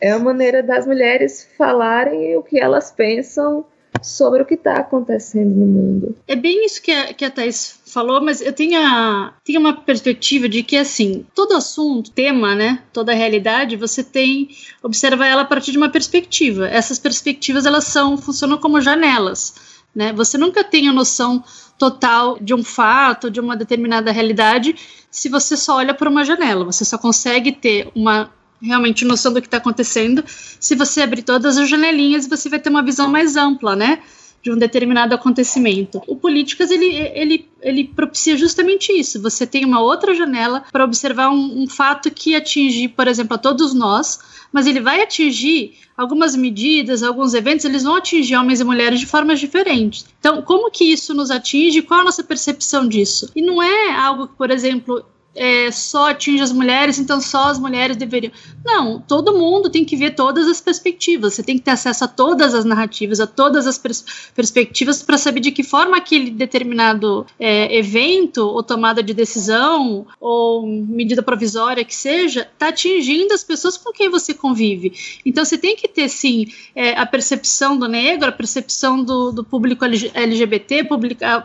é 0.00 0.10
a 0.10 0.18
maneira 0.18 0.62
das 0.62 0.86
mulheres 0.86 1.48
falarem 1.56 2.36
o 2.36 2.42
que 2.42 2.58
elas 2.58 2.90
pensam 2.90 3.64
sobre 4.02 4.42
o 4.42 4.46
que 4.46 4.54
está 4.54 4.74
acontecendo 4.74 5.54
no 5.54 5.66
mundo. 5.66 6.16
É 6.26 6.36
bem 6.36 6.64
isso 6.64 6.80
que 6.80 6.92
a, 6.92 7.12
que 7.12 7.24
a 7.24 7.30
Thais 7.30 7.80
falou, 7.86 8.20
mas 8.20 8.40
eu 8.40 8.52
tenho, 8.52 8.78
a, 8.78 9.34
tenho 9.44 9.60
uma 9.60 9.74
perspectiva 9.74 10.48
de 10.48 10.62
que, 10.62 10.76
assim, 10.76 11.26
todo 11.34 11.56
assunto, 11.56 12.10
tema, 12.10 12.54
né, 12.54 12.80
toda 12.92 13.14
realidade, 13.14 13.76
você 13.76 14.04
tem, 14.04 14.48
observa 14.82 15.26
ela 15.26 15.42
a 15.42 15.46
partir 15.46 15.72
de 15.72 15.78
uma 15.78 15.90
perspectiva. 15.90 16.68
Essas 16.68 16.98
perspectivas, 16.98 17.66
elas 17.66 17.84
são, 17.84 18.16
funcionam 18.16 18.58
como 18.58 18.80
janelas, 18.80 19.54
né? 19.98 20.12
Você 20.12 20.38
nunca 20.38 20.62
tem 20.62 20.88
a 20.88 20.92
noção 20.92 21.42
total 21.76 22.38
de 22.40 22.54
um 22.54 22.62
fato, 22.62 23.28
de 23.28 23.40
uma 23.40 23.56
determinada 23.56 24.12
realidade, 24.12 24.76
se 25.10 25.28
você 25.28 25.56
só 25.56 25.78
olha 25.78 25.92
por 25.92 26.06
uma 26.06 26.24
janela. 26.24 26.64
Você 26.64 26.84
só 26.84 26.96
consegue 26.96 27.50
ter 27.50 27.90
uma 27.96 28.30
realmente 28.62 29.04
noção 29.04 29.32
do 29.32 29.40
que 29.40 29.48
está 29.48 29.56
acontecendo 29.56 30.24
se 30.26 30.76
você 30.76 31.02
abrir 31.02 31.22
todas 31.22 31.58
as 31.58 31.68
janelinhas 31.68 32.26
você 32.26 32.48
vai 32.48 32.58
ter 32.58 32.70
uma 32.70 32.82
visão 32.82 33.08
mais 33.08 33.36
ampla, 33.36 33.74
né? 33.74 34.00
De 34.42 34.52
um 34.52 34.56
determinado 34.56 35.14
acontecimento. 35.14 36.00
O 36.06 36.16
Políticas 36.16 36.70
ele, 36.70 36.86
ele, 37.14 37.48
ele 37.60 37.84
propicia 37.84 38.36
justamente 38.36 38.92
isso. 38.92 39.20
Você 39.20 39.46
tem 39.46 39.64
uma 39.64 39.80
outra 39.80 40.14
janela 40.14 40.64
para 40.72 40.84
observar 40.84 41.30
um, 41.30 41.62
um 41.62 41.68
fato 41.68 42.10
que 42.10 42.34
atinge, 42.34 42.88
por 42.88 43.08
exemplo, 43.08 43.34
a 43.34 43.38
todos 43.38 43.74
nós, 43.74 44.20
mas 44.52 44.66
ele 44.66 44.80
vai 44.80 45.02
atingir 45.02 45.74
algumas 45.96 46.36
medidas, 46.36 47.02
alguns 47.02 47.34
eventos, 47.34 47.64
eles 47.64 47.82
vão 47.82 47.96
atingir 47.96 48.36
homens 48.36 48.60
e 48.60 48.64
mulheres 48.64 49.00
de 49.00 49.06
formas 49.06 49.40
diferentes. 49.40 50.06
Então, 50.20 50.40
como 50.42 50.70
que 50.70 50.84
isso 50.84 51.12
nos 51.12 51.30
atinge? 51.30 51.82
Qual 51.82 52.00
a 52.00 52.04
nossa 52.04 52.22
percepção 52.22 52.88
disso? 52.88 53.30
E 53.34 53.42
não 53.42 53.62
é 53.62 53.90
algo 53.92 54.28
que, 54.28 54.36
por 54.36 54.50
exemplo, 54.50 55.04
é, 55.34 55.70
só 55.70 56.10
atinge 56.10 56.42
as 56.42 56.52
mulheres, 56.52 56.98
então 56.98 57.20
só 57.20 57.48
as 57.48 57.58
mulheres 57.58 57.96
deveriam. 57.96 58.32
Não, 58.64 59.00
todo 59.00 59.38
mundo 59.38 59.70
tem 59.70 59.84
que 59.84 59.96
ver 59.96 60.14
todas 60.14 60.48
as 60.48 60.60
perspectivas. 60.60 61.34
Você 61.34 61.42
tem 61.42 61.56
que 61.56 61.64
ter 61.64 61.70
acesso 61.70 62.04
a 62.04 62.08
todas 62.08 62.54
as 62.54 62.64
narrativas, 62.64 63.20
a 63.20 63.26
todas 63.26 63.66
as 63.66 63.78
pers 63.78 64.04
perspectivas 64.34 65.02
para 65.02 65.16
saber 65.16 65.40
de 65.40 65.52
que 65.52 65.62
forma 65.62 65.96
aquele 65.96 66.30
determinado 66.30 67.26
é, 67.38 67.76
evento 67.76 68.38
ou 68.38 68.62
tomada 68.62 69.02
de 69.02 69.14
decisão 69.14 70.06
ou 70.20 70.66
medida 70.66 71.22
provisória 71.22 71.84
que 71.84 71.94
seja 71.94 72.48
está 72.52 72.68
atingindo 72.68 73.32
as 73.32 73.44
pessoas 73.44 73.76
com 73.76 73.92
quem 73.92 74.08
você 74.08 74.34
convive. 74.34 74.92
Então 75.24 75.44
você 75.44 75.56
tem 75.56 75.76
que 75.76 75.86
ter 75.86 76.08
sim 76.08 76.46
é, 76.74 76.98
a 76.98 77.06
percepção 77.06 77.78
do 77.78 77.86
negro, 77.86 78.28
a 78.28 78.32
percepção 78.32 79.02
do, 79.02 79.30
do 79.30 79.44
público 79.44 79.84
LGBT, 79.84 80.88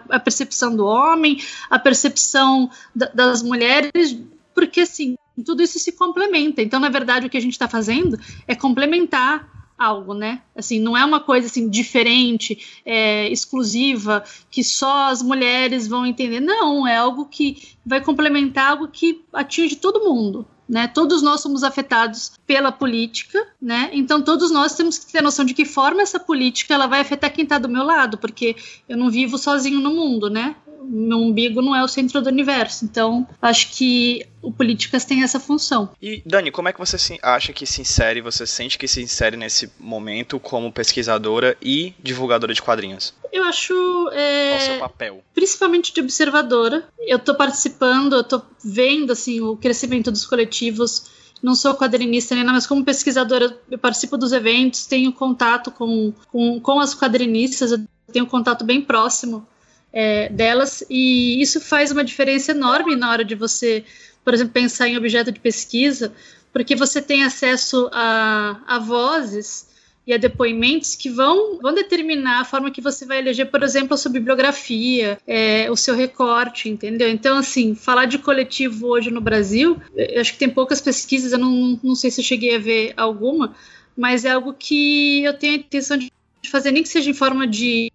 a, 0.09 0.19
percepção 0.19 0.75
do 0.75 0.85
homem, 0.85 1.39
a 1.69 1.77
percepção 1.77 2.69
da, 2.95 3.07
das 3.07 3.43
mulheres 3.43 3.72
mulheres, 3.73 4.17
porque 4.53 4.81
assim, 4.81 5.15
tudo 5.45 5.63
isso 5.63 5.79
se 5.79 5.93
complementa. 5.93 6.61
Então, 6.61 6.79
na 6.79 6.89
verdade, 6.89 7.27
o 7.27 7.29
que 7.29 7.37
a 7.37 7.41
gente 7.41 7.53
está 7.53 7.67
fazendo 7.67 8.19
é 8.47 8.55
complementar 8.55 9.51
algo, 9.77 10.13
né? 10.13 10.41
Assim, 10.55 10.79
não 10.79 10.95
é 10.95 11.03
uma 11.03 11.19
coisa 11.19 11.47
assim 11.47 11.67
diferente, 11.67 12.81
é, 12.85 13.27
exclusiva, 13.29 14.23
que 14.49 14.63
só 14.63 15.09
as 15.09 15.21
mulheres 15.21 15.87
vão 15.87 16.05
entender. 16.05 16.39
Não, 16.39 16.87
é 16.87 16.95
algo 16.95 17.25
que 17.25 17.75
vai 17.85 17.99
complementar 17.99 18.71
algo 18.71 18.87
que 18.87 19.23
atinge 19.33 19.75
todo 19.75 20.03
mundo. 20.03 20.47
Né? 20.69 20.87
Todos 20.87 21.21
nós 21.21 21.41
somos 21.41 21.61
afetados 21.61 22.31
pela 22.47 22.71
política, 22.71 23.45
né? 23.61 23.89
Então 23.91 24.21
todos 24.21 24.49
nós 24.49 24.73
temos 24.75 24.97
que 24.97 25.11
ter 25.11 25.21
noção 25.21 25.43
de 25.43 25.53
que 25.53 25.65
forma 25.65 26.01
essa 26.01 26.19
política 26.19 26.73
ela 26.73 26.87
vai 26.87 27.01
afetar 27.01 27.33
quem 27.33 27.43
está 27.43 27.59
do 27.59 27.67
meu 27.67 27.83
lado, 27.83 28.17
porque 28.17 28.55
eu 28.87 28.95
não 28.95 29.11
vivo 29.11 29.37
sozinho 29.37 29.81
no 29.81 29.93
mundo, 29.93 30.29
né? 30.29 30.55
Meu 30.83 31.17
umbigo 31.17 31.61
não 31.61 31.75
é 31.75 31.83
o 31.83 31.87
centro 31.87 32.21
do 32.21 32.29
universo. 32.29 32.85
Então, 32.85 33.27
acho 33.41 33.71
que 33.71 34.25
o 34.41 34.51
Políticas 34.51 35.05
tem 35.05 35.23
essa 35.23 35.39
função. 35.39 35.89
E, 36.01 36.21
Dani, 36.25 36.51
como 36.51 36.67
é 36.67 36.73
que 36.73 36.79
você 36.79 37.17
acha 37.21 37.53
que 37.53 37.65
se 37.65 37.81
insere, 37.81 38.21
você 38.21 38.45
sente 38.45 38.77
que 38.77 38.87
se 38.87 39.01
insere 39.01 39.37
nesse 39.37 39.71
momento 39.79 40.39
como 40.39 40.71
pesquisadora 40.71 41.57
e 41.61 41.93
divulgadora 42.01 42.53
de 42.53 42.61
quadrinhos? 42.61 43.13
Eu 43.31 43.43
acho. 43.45 43.73
É, 44.11 44.49
Qual 44.49 44.59
o 44.59 44.65
seu 44.65 44.79
papel? 44.79 45.23
Principalmente 45.33 45.93
de 45.93 46.01
observadora. 46.01 46.87
Eu 46.99 47.17
estou 47.17 47.35
participando, 47.35 48.13
eu 48.13 48.21
estou 48.21 48.43
vendo 48.63 49.11
assim, 49.11 49.41
o 49.41 49.55
crescimento 49.55 50.11
dos 50.11 50.25
coletivos 50.25 51.11
não 51.43 51.55
sou 51.55 51.75
quadrinista 51.75 52.33
nem 52.33 52.43
nada, 52.43 52.55
mas 52.55 52.65
como 52.65 52.85
pesquisadora 52.85 53.59
eu 53.69 53.77
participo 53.77 54.17
dos 54.17 54.31
eventos, 54.31 54.85
tenho 54.85 55.11
contato 55.11 55.71
com, 55.71 56.13
com, 56.31 56.59
com 56.61 56.79
as 56.79 56.95
quadrinistas, 56.95 57.73
eu 57.73 57.79
tenho 58.13 58.23
um 58.23 58.29
contato 58.29 58.63
bem 58.63 58.79
próximo 58.79 59.45
é, 59.93 60.27
delas, 60.29 60.83
e 60.89 61.39
isso 61.39 61.61
faz 61.61 61.91
uma 61.91 62.03
diferença 62.03 62.51
enorme 62.51 62.95
na 62.95 63.11
hora 63.11 63.23
de 63.23 63.35
você, 63.35 63.85
por 64.25 64.33
exemplo, 64.33 64.51
pensar 64.51 64.87
em 64.87 64.97
objeto 64.97 65.31
de 65.31 65.39
pesquisa, 65.39 66.11
porque 66.51 66.75
você 66.75 67.01
tem 67.01 67.23
acesso 67.23 67.89
a, 67.93 68.59
a 68.67 68.79
vozes 68.79 69.71
e 70.05 70.13
a 70.13 70.17
depoimentos 70.17 70.95
que 70.95 71.09
vão, 71.09 71.59
vão 71.61 71.73
determinar 71.73 72.41
a 72.41 72.45
forma 72.45 72.71
que 72.71 72.81
você 72.81 73.05
vai 73.05 73.19
eleger, 73.19 73.49
por 73.49 73.63
exemplo, 73.63 73.93
a 73.93 73.97
sua 73.97 74.11
bibliografia, 74.11 75.17
é, 75.25 75.71
o 75.71 75.75
seu 75.77 75.95
recorte, 75.95 76.67
entendeu? 76.67 77.09
Então, 77.09 77.37
assim, 77.37 77.73
falar 77.73 78.05
de 78.05 78.17
coletivo 78.17 78.87
hoje 78.87 79.09
no 79.09 79.21
Brasil, 79.21 79.79
eu 79.95 80.19
acho 80.19 80.33
que 80.33 80.39
tem 80.39 80.49
poucas 80.49 80.81
pesquisas, 80.81 81.31
eu 81.31 81.39
não, 81.39 81.79
não 81.81 81.95
sei 81.95 82.11
se 82.11 82.19
eu 82.19 82.25
cheguei 82.25 82.55
a 82.55 82.59
ver 82.59 82.93
alguma, 82.97 83.55
mas 83.95 84.25
é 84.25 84.31
algo 84.31 84.53
que 84.53 85.23
eu 85.23 85.33
tenho 85.33 85.53
a 85.53 85.57
intenção 85.57 85.97
de 85.97 86.11
fazer, 86.49 86.71
nem 86.71 86.83
que 86.83 86.89
seja 86.89 87.09
em 87.09 87.13
forma 87.13 87.47
de, 87.47 87.89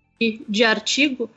de 0.49 0.65
artigo, 0.65 1.29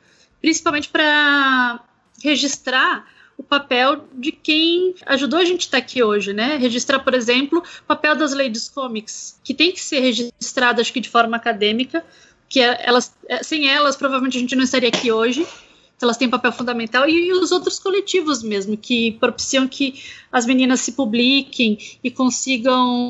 principalmente 0.42 0.88
para 0.88 1.80
registrar 2.22 3.06
o 3.38 3.42
papel 3.42 4.04
de 4.12 4.30
quem 4.32 4.94
ajudou 5.06 5.38
a 5.38 5.44
gente 5.44 5.62
estar 5.62 5.78
tá 5.78 5.82
aqui 5.82 6.02
hoje, 6.02 6.32
né? 6.32 6.56
Registrar, 6.56 6.98
por 7.00 7.14
exemplo, 7.14 7.60
o 7.60 7.86
papel 7.86 8.14
das 8.14 8.34
ladies 8.34 8.68
comics, 8.68 9.40
que 9.42 9.54
tem 9.54 9.72
que 9.72 9.80
ser 9.80 10.00
registrado, 10.00 10.80
acho 10.80 10.92
que 10.92 11.00
de 11.00 11.08
forma 11.08 11.36
acadêmica, 11.36 12.04
que 12.48 12.60
é, 12.60 12.82
elas, 12.84 13.14
é, 13.28 13.42
sem 13.42 13.68
elas, 13.68 13.96
provavelmente 13.96 14.36
a 14.36 14.40
gente 14.40 14.56
não 14.56 14.64
estaria 14.64 14.88
aqui 14.88 15.10
hoje. 15.10 15.46
Elas 16.00 16.16
têm 16.16 16.26
um 16.26 16.32
papel 16.32 16.50
fundamental 16.50 17.08
e, 17.08 17.28
e 17.28 17.32
os 17.32 17.52
outros 17.52 17.78
coletivos 17.78 18.42
mesmo, 18.42 18.76
que 18.76 19.12
propiciam 19.12 19.68
que 19.68 20.02
as 20.32 20.44
meninas 20.44 20.80
se 20.80 20.92
publiquem 20.92 21.78
e 22.02 22.10
consigam 22.10 23.08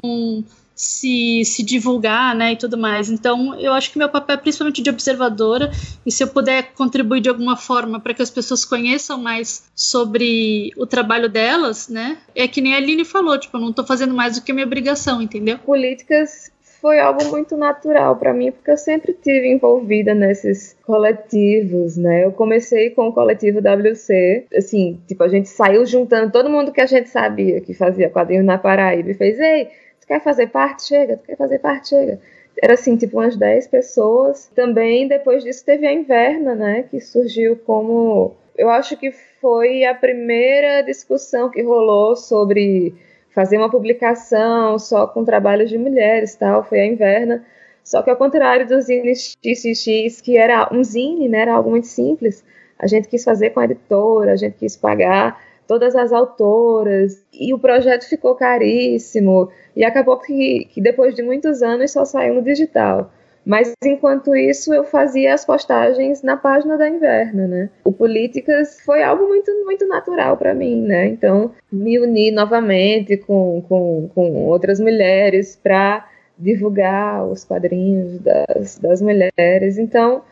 se, 0.75 1.45
se 1.45 1.63
divulgar, 1.63 2.35
né, 2.35 2.53
e 2.53 2.57
tudo 2.57 2.77
mais. 2.79 3.11
Então, 3.11 3.59
eu 3.59 3.73
acho 3.73 3.91
que 3.93 3.99
meu 3.99 4.09
papel 4.09 4.35
é 4.35 4.39
principalmente 4.39 4.83
de 4.83 4.91
observadora, 4.91 5.71
e 6.05 6.11
se 6.11 6.23
eu 6.23 6.29
puder 6.29 6.73
contribuir 6.73 7.21
de 7.21 7.29
alguma 7.29 7.57
forma 7.57 8.01
para 8.01 8.15
que 8.15 8.23
as 8.23 8.31
pessoas 8.31 8.65
conheçam 8.65 9.19
mais 9.19 9.65
sobre 9.75 10.71
o 10.77 10.87
trabalho 10.87 11.29
delas, 11.29 11.89
né, 11.89 12.19
é 12.35 12.49
que 12.49 12.61
nem 12.61 12.75
a 12.75 12.79
Aline 12.79 13.05
falou, 13.05 13.39
tipo, 13.39 13.57
eu 13.57 13.61
não 13.61 13.71
estou 13.71 13.85
fazendo 13.85 14.15
mais 14.15 14.37
do 14.37 14.43
que 14.43 14.53
minha 14.53 14.67
obrigação, 14.67 15.21
entendeu? 15.21 15.59
Políticas 15.59 16.51
foi 16.83 16.99
algo 16.99 17.25
muito 17.27 17.57
natural 17.57 18.17
para 18.17 18.35
mim, 18.35 18.51
porque 18.51 18.73
eu 18.73 18.77
sempre 18.77 19.13
tive 19.13 19.49
envolvida 19.49 20.13
nesses 20.15 20.77
coletivos, 20.85 21.97
né? 21.97 22.25
Eu 22.25 22.33
comecei 22.33 22.91
com 22.91 23.07
o 23.07 23.13
coletivo 23.13 23.61
WC, 23.61 24.47
assim, 24.57 25.01
tipo, 25.07 25.23
a 25.23 25.29
gente 25.29 25.49
saiu 25.49 25.87
juntando 25.87 26.33
todo 26.33 26.51
mundo 26.51 26.73
que 26.73 26.81
a 26.81 26.87
gente 26.87 27.09
sabia 27.09 27.61
que 27.61 27.73
fazia 27.73 28.11
quadrinhos 28.11 28.45
na 28.45 28.59
Paraíba 28.59 29.13
e 29.13 29.15
fez, 29.15 29.39
ei, 29.39 29.69
quer 30.13 30.21
fazer 30.23 30.49
parte? 30.49 30.85
Chega. 30.85 31.21
Quer 31.25 31.37
fazer 31.37 31.59
parte? 31.59 31.89
Chega. 31.89 32.21
Era 32.63 32.75
assim, 32.75 32.97
tipo 32.97 33.19
umas 33.19 33.37
10 33.37 33.67
pessoas. 33.69 34.51
Também 34.55 35.09
depois 35.09 35.43
disso 35.43 35.65
teve 35.65 35.87
a 35.87 35.93
Inverna, 35.93 36.55
né? 36.55 36.83
Que 36.83 37.01
surgiu 37.01 37.57
como. 37.57 38.35
Eu 38.57 38.69
acho 38.69 38.97
que 38.97 39.11
foi 39.41 39.85
a 39.85 39.95
primeira 39.95 40.83
discussão 40.83 41.51
que 41.51 41.63
rolou 41.63 42.15
sobre 42.15 42.95
fazer 43.35 43.57
uma 43.57 43.71
publicação 43.71 44.79
só 44.79 45.07
com 45.07 45.25
trabalhos 45.25 45.71
de 45.71 45.79
mulheres 45.79 46.35
tal. 46.35 46.63
Foi 46.63 46.81
a 46.81 46.87
Inverna. 46.87 47.45
Só 47.83 48.03
que 48.03 48.11
ao 48.11 48.17
contrário 48.17 48.67
dos 48.67 48.85
zines 48.85 49.37
XXX, 49.43 50.21
que 50.21 50.37
era 50.37 50.69
um 50.71 50.85
zine, 50.85 51.29
né? 51.29 51.41
Era 51.41 51.55
algo 51.55 51.71
muito 51.71 51.87
simples. 51.87 52.45
A 52.79 52.87
gente 52.87 53.09
quis 53.09 53.25
fazer 53.25 53.51
com 53.51 53.61
a 53.61 53.65
editora, 53.65 54.33
a 54.33 54.37
gente 54.37 54.59
quis 54.59 54.77
pagar 54.77 55.41
todas 55.67 55.95
as 55.95 56.13
autoras, 56.13 57.25
e 57.33 57.53
o 57.55 57.59
projeto 57.59 58.09
ficou 58.09 58.35
caríssimo, 58.35 59.51
e 59.75 59.85
acabou 59.85 60.19
que, 60.19 60.67
que 60.71 60.81
depois 60.81 61.15
de 61.15 61.23
muitos 61.23 61.63
anos 61.63 61.93
só 61.93 62.05
saiu 62.05 62.35
no 62.35 62.43
digital. 62.43 63.11
Mas 63.45 63.73
enquanto 63.85 64.37
isso 64.37 64.73
eu 64.73 64.85
fazia 64.85 65.35
as 65.35 65.45
postagens 65.45 66.23
na 66.23 66.37
página 66.37 66.79
da 66.79 66.89
Inverno, 66.89 67.49
né? 67.49 67.71
O 67.85 67.93
Políticas 67.93 68.81
foi 68.81 69.03
algo 69.03 69.27
muito 69.27 69.51
muito 69.65 69.87
natural 69.89 70.37
para 70.37 70.55
mim, 70.55 70.83
né? 70.83 71.09
Então 71.09 71.51
me 71.71 71.99
uni 71.99 72.31
novamente 72.31 73.17
com, 73.17 73.61
com, 73.69 74.09
com 74.15 74.47
outras 74.47 74.79
mulheres 74.79 75.59
para 75.61 76.07
divulgar 76.39 77.27
os 77.27 77.45
quadrinhos 77.45 78.19
das, 78.21 78.79
das 78.79 79.03
mulheres. 79.03 79.77
Então, 79.77 80.23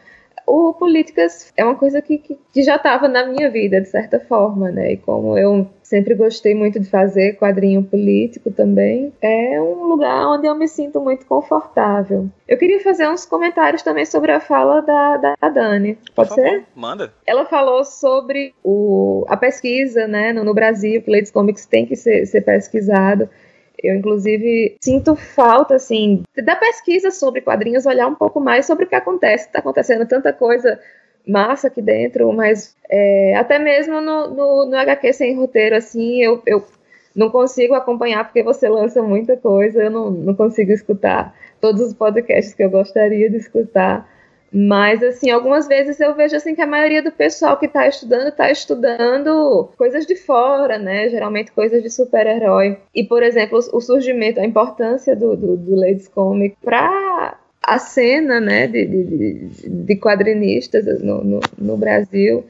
o 0.51 0.75
Políticas 0.75 1.53
é 1.57 1.65
uma 1.65 1.75
coisa 1.75 2.03
que, 2.03 2.19
que, 2.19 2.39
que 2.53 2.63
já 2.63 2.77
estava 2.77 3.07
na 3.09 3.27
minha 3.27 3.49
vida, 3.49 3.81
de 3.81 3.89
certa 3.89 4.19
forma, 4.19 4.71
né? 4.71 4.93
E 4.93 4.97
como 4.97 5.39
eu 5.39 5.67
sempre 5.83 6.15
gostei 6.15 6.55
muito 6.55 6.79
de 6.79 6.89
fazer 6.89 7.37
quadrinho 7.37 7.83
político 7.83 8.51
também, 8.51 9.13
é 9.21 9.61
um 9.61 9.87
lugar 9.87 10.29
onde 10.29 10.47
eu 10.47 10.55
me 10.55 10.69
sinto 10.69 11.01
muito 11.01 11.27
confortável. 11.27 12.29
Eu 12.47 12.57
queria 12.57 12.81
fazer 12.81 13.09
uns 13.09 13.27
comentários 13.27 13.83
também 13.83 14.05
sobre 14.05 14.31
a 14.31 14.41
fala 14.41 14.81
da, 14.81 15.17
da 15.17 15.49
Dani. 15.49 15.99
Pode 16.15 16.35
ser? 16.35 16.65
manda. 16.75 17.13
Ela 17.27 17.45
falou 17.45 17.85
sobre 17.85 18.55
o, 18.63 19.25
a 19.29 19.37
pesquisa 19.37 20.07
né, 20.07 20.33
no, 20.33 20.45
no 20.45 20.55
Brasil, 20.55 21.03
que 21.03 21.11
Ladies 21.11 21.31
Comics 21.31 21.67
tem 21.67 21.87
que 21.87 21.97
ser, 21.97 22.25
ser 22.27 22.43
pesquisado. 22.43 23.29
Eu, 23.83 23.95
inclusive, 23.95 24.77
sinto 24.81 25.14
falta, 25.16 25.75
assim, 25.75 26.23
da 26.37 26.57
pesquisa 26.57 27.11
sobre 27.11 27.40
quadrinhos, 27.40 27.87
olhar 27.87 28.07
um 28.07 28.14
pouco 28.14 28.40
mais 28.40 28.66
sobre 28.66 28.85
o 28.85 28.88
que 28.88 28.95
acontece. 28.95 29.47
Está 29.47 29.61
acontecendo 29.61 30.07
tanta 30.07 30.33
coisa 30.33 30.79
massa 31.27 31.69
aqui 31.69 31.83
dentro, 31.83 32.33
mas 32.33 32.75
é, 32.88 33.37
até 33.37 33.59
mesmo 33.59 34.01
no, 34.01 34.29
no, 34.29 34.66
no, 34.66 34.77
HQ 34.77 35.12
sem 35.12 35.37
roteiro, 35.37 35.77
assim, 35.77 36.23
eu, 36.23 36.43
eu 36.47 36.64
não 37.14 37.31
consigo 37.31 37.75
acompanhar 37.75 38.25
porque 38.25 38.43
você 38.43 38.69
lança 38.69 39.03
muita 39.03 39.37
coisa, 39.37 39.83
eu 39.83 39.90
não, 39.90 40.11
não 40.11 40.35
consigo 40.35 40.73
escutar 40.73 41.35
todos 41.61 41.83
os 41.83 41.93
podcasts 41.93 42.55
que 42.55 42.62
eu 42.62 42.71
gostaria 42.71 43.29
de 43.29 43.37
escutar. 43.37 44.09
Mas, 44.53 45.03
assim, 45.03 45.31
algumas 45.31 45.69
vezes 45.69 46.01
eu 46.01 46.15
vejo 46.15 46.35
assim 46.35 46.55
que 46.55 46.61
a 46.61 46.67
maioria 46.67 47.03
do 47.03 47.13
pessoal 47.13 47.57
que 47.57 47.67
está 47.67 47.87
estudando 47.87 48.29
está 48.29 48.51
estudando 48.51 49.71
coisas 49.77 50.05
de 50.05 50.17
fora, 50.17 50.77
né? 50.77 51.09
Geralmente 51.09 51.53
coisas 51.53 51.83
de 51.83 51.89
super-herói. 51.89 52.79
E, 52.95 53.05
por 53.05 53.23
exemplo, 53.23 53.59
o 53.73 53.81
surgimento, 53.81 54.41
a 54.41 54.45
importância 54.45 55.15
do, 55.15 55.37
do, 55.37 55.57
do 55.57 55.77
Ladies 55.77 56.09
Comic 56.09 56.57
para 56.63 57.39
a 57.63 57.79
cena 57.79 58.41
né, 58.41 58.67
de, 58.67 58.87
de, 58.87 59.49
de 59.69 59.97
quadrinistas 59.97 60.87
no, 61.01 61.23
no, 61.23 61.41
no, 61.57 61.77
Brasil. 61.77 62.45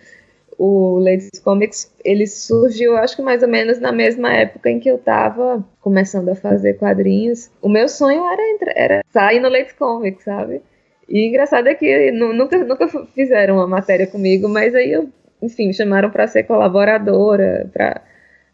O 0.57 0.99
Ladies 0.99 1.41
Comics 1.43 1.93
ele 2.05 2.27
surgiu, 2.27 2.97
acho 2.97 3.17
que 3.17 3.23
mais 3.23 3.43
ou 3.43 3.49
menos 3.49 3.81
na 3.81 3.93
mesma 3.93 4.33
época 4.33 4.71
em 4.71 4.79
que 4.79 4.91
eu 4.91 4.97
estava 4.97 5.65
começando 5.81 6.29
a 6.29 6.35
fazer 6.35 6.75
quadrinhos. 6.75 7.51
O 7.61 7.69
meu 7.69 7.89
sonho 7.89 8.23
era, 8.25 8.73
era 8.75 9.05
sair 9.11 9.41
no 9.41 9.49
Ladies 9.49 9.73
Comics, 9.73 10.25
sabe? 10.25 10.63
E 11.11 11.27
engraçado 11.27 11.67
é 11.67 11.75
que 11.75 12.13
nunca, 12.13 12.57
nunca 12.65 12.87
fizeram 13.13 13.57
uma 13.57 13.67
matéria 13.67 14.07
comigo, 14.07 14.49
mas 14.49 14.73
aí 14.77 14.93
eu, 14.93 15.09
enfim, 15.43 15.73
chamaram 15.73 16.09
para 16.09 16.29
ser 16.29 16.45
colaboradora, 16.45 17.69
para 17.73 18.01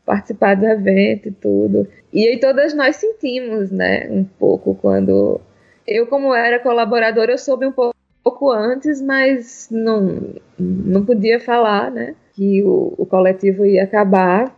participar 0.06 0.56
do 0.56 0.64
evento 0.64 1.28
e 1.28 1.32
tudo. 1.32 1.86
E 2.10 2.26
aí 2.26 2.40
todas 2.40 2.72
nós 2.72 2.96
sentimos, 2.96 3.70
né, 3.70 4.08
um 4.10 4.24
pouco 4.24 4.74
quando 4.74 5.38
eu 5.86 6.06
como 6.06 6.34
era 6.34 6.58
colaboradora, 6.58 7.32
eu 7.32 7.38
soube 7.38 7.66
um 7.66 7.72
pouco, 7.72 7.94
pouco 8.24 8.50
antes, 8.50 9.02
mas 9.02 9.68
não 9.70 10.34
não 10.58 11.04
podia 11.04 11.38
falar, 11.38 11.90
né, 11.90 12.14
que 12.32 12.62
o, 12.62 12.94
o 12.96 13.04
coletivo 13.04 13.66
ia 13.66 13.84
acabar. 13.84 14.56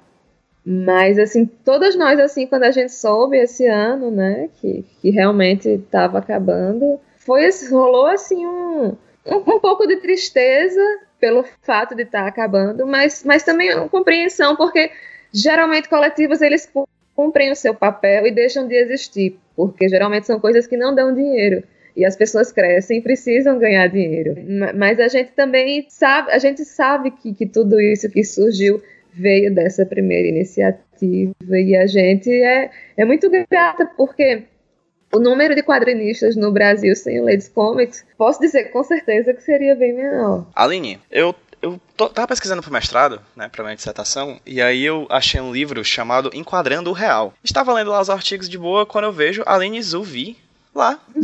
Mas, 0.65 1.19
assim, 1.19 1.47
todas 1.47 1.97
nós, 1.97 2.21
assim, 2.21 2.47
quando 2.47 2.65
a 2.65 2.71
gente 2.71 2.93
soube 2.93 3.39
esse 3.39 3.67
ano, 3.67 4.11
né, 4.11 4.51
que, 4.61 4.85
que 5.01 5.11
realmente 5.11 5.69
estava 5.71 6.19
acabando, 6.19 7.01
foi 7.29 7.51
rolou 7.71 8.07
assim 8.07 8.47
um, 8.47 8.97
um, 9.27 9.37
um, 9.37 9.61
pouco 9.61 9.87
de 9.87 9.97
tristeza 9.97 10.81
pelo 11.21 11.45
fato 11.63 11.95
de 11.95 12.05
estar 12.05 12.23
tá 12.23 12.27
acabando, 12.27 12.87
mas, 12.87 13.23
mas 13.23 13.43
também 13.43 13.75
uma 13.75 13.87
compreensão, 13.87 14.57
porque 14.57 14.91
geralmente 15.31 15.91
coletivos 15.91 16.41
eles 16.41 16.73
cumprem 17.15 17.53
o 17.53 17.57
seu 17.57 17.75
papel 17.75 18.27
e 18.27 18.31
deixam 18.31 18.67
de 18.67 18.75
existir, 18.75 19.39
porque 19.55 19.91
geralmente 19.91 20.27
são 20.27 20.41
coisas 20.41 20.67
que 20.67 20.79
não 20.79 20.95
dão 20.95 21.15
dinheiro 21.15 21.63
e 21.95 22.03
as 22.03 22.17
pessoas 22.17 22.51
crescem 22.51 22.99
e 22.99 23.03
precisam 23.03 23.59
ganhar 23.59 23.89
dinheiro. 23.89 24.35
Mas 24.75 24.99
a 24.99 25.09
gente 25.09 25.33
também 25.33 25.85
sabe, 25.91 26.31
a 26.31 26.39
gente 26.39 26.65
sabe 26.65 27.11
que, 27.11 27.35
que 27.35 27.45
tudo 27.45 27.79
isso 27.79 28.09
que 28.09 28.25
surgiu 28.25 28.81
veio 29.13 29.55
dessa 29.55 29.85
primeira 29.85 30.29
iniciativa 30.29 31.35
e 31.51 31.77
a 31.77 31.87
gente 31.87 32.31
é, 32.31 32.71
é 32.97 33.05
muito 33.05 33.29
grata 33.29 33.85
porque 33.97 34.45
o 35.13 35.19
número 35.19 35.55
de 35.55 35.63
quadrinistas 35.63 36.37
no 36.37 36.53
Brasil 36.53 36.95
sem 36.95 37.21
o 37.21 37.25
Ladies 37.25 37.49
Comics, 37.49 38.05
posso 38.17 38.41
dizer 38.41 38.71
com 38.71 38.83
certeza 38.85 39.33
que 39.33 39.43
seria 39.43 39.75
bem 39.75 39.95
menor. 39.95 40.47
Aline, 40.55 41.01
eu 41.11 41.35
eu 41.61 41.81
tô, 41.97 42.09
tava 42.09 42.29
pesquisando 42.29 42.63
pro 42.63 42.73
mestrado, 42.73 43.21
né, 43.35 43.49
pra 43.49 43.65
minha 43.65 43.75
dissertação, 43.75 44.41
e 44.47 44.63
aí 44.63 44.85
eu 44.85 45.07
achei 45.11 45.41
um 45.41 45.53
livro 45.53 45.85
chamado 45.85 46.31
Enquadrando 46.33 46.91
o 46.91 46.93
Real. 46.93 47.35
Estava 47.43 47.73
lendo 47.73 47.91
lá 47.91 48.01
os 48.01 48.09
artigos 48.09 48.49
de 48.49 48.57
boa 48.57 48.87
quando 48.87 49.07
eu 49.07 49.13
vejo 49.13 49.43
Aline 49.45 49.83
Zuvi 49.83 50.37
lá, 50.75 51.01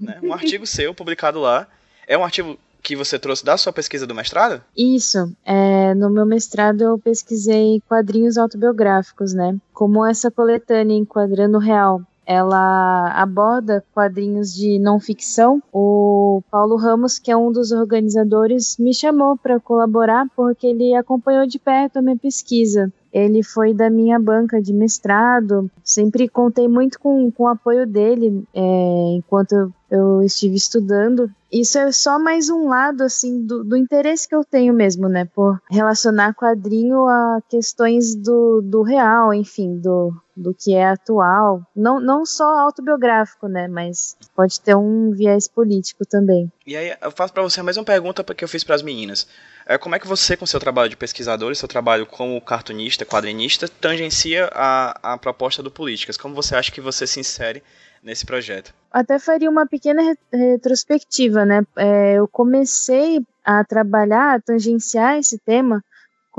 né, 0.00 0.18
um 0.22 0.34
artigo 0.34 0.66
seu 0.66 0.94
publicado 0.94 1.40
lá. 1.40 1.66
É 2.06 2.18
um 2.18 2.24
artigo 2.24 2.58
que 2.82 2.96
você 2.96 3.18
trouxe 3.18 3.44
da 3.44 3.56
sua 3.56 3.72
pesquisa 3.72 4.06
do 4.06 4.14
mestrado? 4.14 4.62
Isso. 4.76 5.32
É, 5.44 5.94
no 5.94 6.10
meu 6.10 6.26
mestrado 6.26 6.82
eu 6.82 6.98
pesquisei 6.98 7.82
quadrinhos 7.88 8.36
autobiográficos, 8.36 9.34
né? 9.34 9.56
Como 9.72 10.04
essa 10.04 10.30
coletânea 10.30 10.96
Enquadrando 10.96 11.58
o 11.58 11.60
Real 11.60 12.02
ela 12.30 13.10
aborda 13.20 13.84
quadrinhos 13.92 14.54
de 14.54 14.78
não 14.78 15.00
ficção. 15.00 15.60
O 15.72 16.40
Paulo 16.48 16.76
Ramos, 16.76 17.18
que 17.18 17.28
é 17.28 17.36
um 17.36 17.50
dos 17.50 17.72
organizadores, 17.72 18.76
me 18.78 18.94
chamou 18.94 19.36
para 19.36 19.58
colaborar 19.58 20.26
porque 20.36 20.68
ele 20.68 20.94
acompanhou 20.94 21.44
de 21.44 21.58
perto 21.58 21.96
a 21.96 22.02
minha 22.02 22.16
pesquisa. 22.16 22.92
Ele 23.12 23.42
foi 23.42 23.74
da 23.74 23.90
minha 23.90 24.16
banca 24.16 24.62
de 24.62 24.72
mestrado, 24.72 25.68
sempre 25.82 26.28
contei 26.28 26.68
muito 26.68 27.00
com, 27.00 27.32
com 27.32 27.42
o 27.42 27.48
apoio 27.48 27.84
dele 27.84 28.44
é, 28.54 29.14
enquanto 29.16 29.72
eu, 29.90 30.22
estive 30.22 30.54
estudando 30.54 31.28
isso 31.52 31.78
é 31.78 31.90
só 31.90 32.16
mais 32.16 32.48
um 32.48 32.68
lado 32.68 33.02
assim 33.02 33.44
do, 33.44 33.64
do, 33.64 33.76
interesse 33.76 34.28
que 34.28 34.34
eu 34.34 34.44
tenho 34.44 34.72
mesmo, 34.72 35.08
né, 35.08 35.24
por 35.24 35.60
relacionar 35.68 36.32
quadrinho 36.32 37.08
a 37.08 37.40
questões 37.48 38.14
do, 38.14 38.60
do 38.62 38.82
real, 38.82 39.34
enfim, 39.34 39.76
do, 39.76 40.14
do 40.40 40.54
que 40.54 40.74
é 40.74 40.86
atual, 40.86 41.62
não, 41.76 42.00
não 42.00 42.24
só 42.24 42.44
autobiográfico, 42.60 43.46
né, 43.46 43.68
mas 43.68 44.16
pode 44.34 44.60
ter 44.60 44.74
um 44.74 45.10
viés 45.10 45.46
político 45.46 46.06
também. 46.06 46.50
E 46.66 46.76
aí 46.76 46.96
eu 47.00 47.10
faço 47.10 47.32
para 47.32 47.42
você 47.42 47.60
a 47.60 47.64
mesma 47.64 47.84
pergunta 47.84 48.24
que 48.34 48.42
eu 48.42 48.48
fiz 48.48 48.64
para 48.64 48.74
as 48.74 48.82
meninas. 48.82 49.28
É, 49.66 49.76
como 49.76 49.94
é 49.94 49.98
que 49.98 50.08
você, 50.08 50.36
com 50.36 50.46
seu 50.46 50.58
trabalho 50.58 50.88
de 50.88 50.96
pesquisador 50.96 51.52
e 51.52 51.56
seu 51.56 51.68
trabalho 51.68 52.06
como 52.06 52.40
cartunista, 52.40 53.04
quadrinista, 53.04 53.68
tangencia 53.68 54.50
a, 54.52 55.12
a 55.14 55.18
proposta 55.18 55.62
do 55.62 55.70
Políticas? 55.70 56.16
Como 56.16 56.34
você 56.34 56.56
acha 56.56 56.72
que 56.72 56.80
você 56.80 57.06
se 57.06 57.20
insere 57.20 57.62
nesse 58.02 58.24
projeto? 58.24 58.72
Até 58.90 59.18
faria 59.18 59.50
uma 59.50 59.66
pequena 59.66 60.16
retrospectiva, 60.32 61.44
né? 61.44 61.62
É, 61.76 62.14
eu 62.14 62.26
comecei 62.26 63.20
a 63.44 63.62
trabalhar, 63.64 64.36
a 64.36 64.40
tangenciar 64.40 65.18
esse 65.18 65.38
tema 65.38 65.84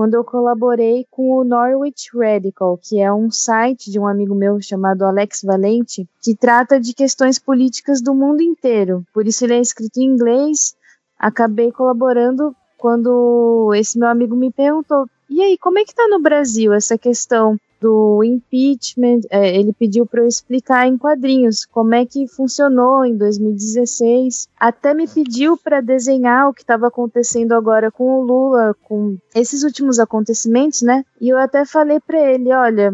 quando 0.01 0.15
eu 0.15 0.23
colaborei 0.23 1.05
com 1.11 1.29
o 1.29 1.43
Norwich 1.43 2.09
Radical, 2.17 2.75
que 2.75 2.99
é 2.99 3.13
um 3.13 3.29
site 3.29 3.91
de 3.91 3.99
um 3.99 4.07
amigo 4.07 4.33
meu 4.33 4.59
chamado 4.59 5.05
Alex 5.05 5.43
Valente, 5.43 6.09
que 6.23 6.35
trata 6.35 6.79
de 6.79 6.91
questões 6.91 7.37
políticas 7.37 8.01
do 8.01 8.15
mundo 8.15 8.41
inteiro. 8.41 9.05
Por 9.13 9.27
isso 9.27 9.45
ele 9.45 9.53
é 9.53 9.59
escrito 9.59 9.97
em 9.97 10.05
inglês. 10.05 10.75
Acabei 11.19 11.71
colaborando 11.71 12.55
quando 12.79 13.71
esse 13.75 13.99
meu 13.99 14.07
amigo 14.07 14.35
me 14.35 14.51
perguntou: 14.51 15.05
"E 15.31 15.41
aí, 15.41 15.57
como 15.57 15.79
é 15.79 15.85
que 15.85 15.95
tá 15.95 16.07
no 16.09 16.19
Brasil 16.19 16.73
essa 16.73 16.97
questão 16.97 17.57
do 17.81 18.23
impeachment, 18.23 19.21
é, 19.31 19.57
ele 19.57 19.73
pediu 19.73 20.05
para 20.05 20.21
eu 20.21 20.27
explicar 20.27 20.87
em 20.87 20.97
quadrinhos 20.97 21.65
como 21.65 21.95
é 21.95 22.05
que 22.05 22.27
funcionou 22.27 23.03
em 23.03 23.17
2016. 23.17 24.47
Até 24.59 24.93
me 24.93 25.07
pediu 25.07 25.57
para 25.57 25.81
desenhar 25.81 26.47
o 26.47 26.53
que 26.53 26.61
estava 26.61 26.87
acontecendo 26.87 27.53
agora 27.53 27.89
com 27.89 28.19
o 28.19 28.21
Lula, 28.21 28.75
com 28.83 29.17
esses 29.33 29.63
últimos 29.63 29.97
acontecimentos, 29.97 30.83
né? 30.83 31.03
E 31.19 31.29
eu 31.29 31.37
até 31.39 31.65
falei 31.65 31.99
para 31.99 32.19
ele, 32.19 32.53
olha, 32.53 32.93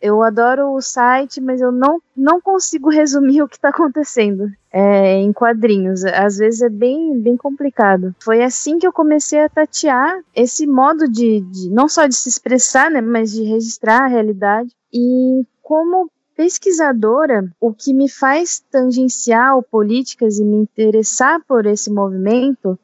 eu 0.00 0.22
adoro 0.22 0.72
o 0.72 0.80
site, 0.80 1.40
mas 1.40 1.60
eu 1.60 1.72
não, 1.72 2.00
não 2.16 2.40
consigo 2.40 2.88
resumir 2.90 3.42
o 3.42 3.48
que 3.48 3.56
está 3.56 3.70
acontecendo 3.70 4.50
é, 4.72 5.16
em 5.16 5.32
quadrinhos. 5.32 6.04
Às 6.04 6.38
vezes 6.38 6.62
é 6.62 6.68
bem, 6.68 7.18
bem 7.20 7.36
complicado. 7.36 8.14
Foi 8.20 8.42
assim 8.42 8.78
que 8.78 8.86
eu 8.86 8.92
comecei 8.92 9.40
a 9.40 9.48
tatear 9.48 10.20
esse 10.34 10.66
modo 10.66 11.08
de, 11.08 11.40
de 11.40 11.70
não 11.70 11.88
só 11.88 12.06
de 12.06 12.14
se 12.14 12.28
expressar, 12.28 12.90
né, 12.90 13.00
mas 13.00 13.32
de 13.32 13.42
registrar 13.42 14.04
a 14.04 14.08
realidade. 14.08 14.70
E 14.92 15.44
como 15.62 16.10
pesquisadora, 16.36 17.50
o 17.58 17.72
que 17.72 17.94
me 17.94 18.10
faz 18.10 18.62
tangenciar 18.70 19.60
políticas 19.70 20.38
e 20.38 20.44
me 20.44 20.56
interessar 20.56 21.40
por 21.48 21.64
esse 21.64 21.90
movimento 21.90 22.78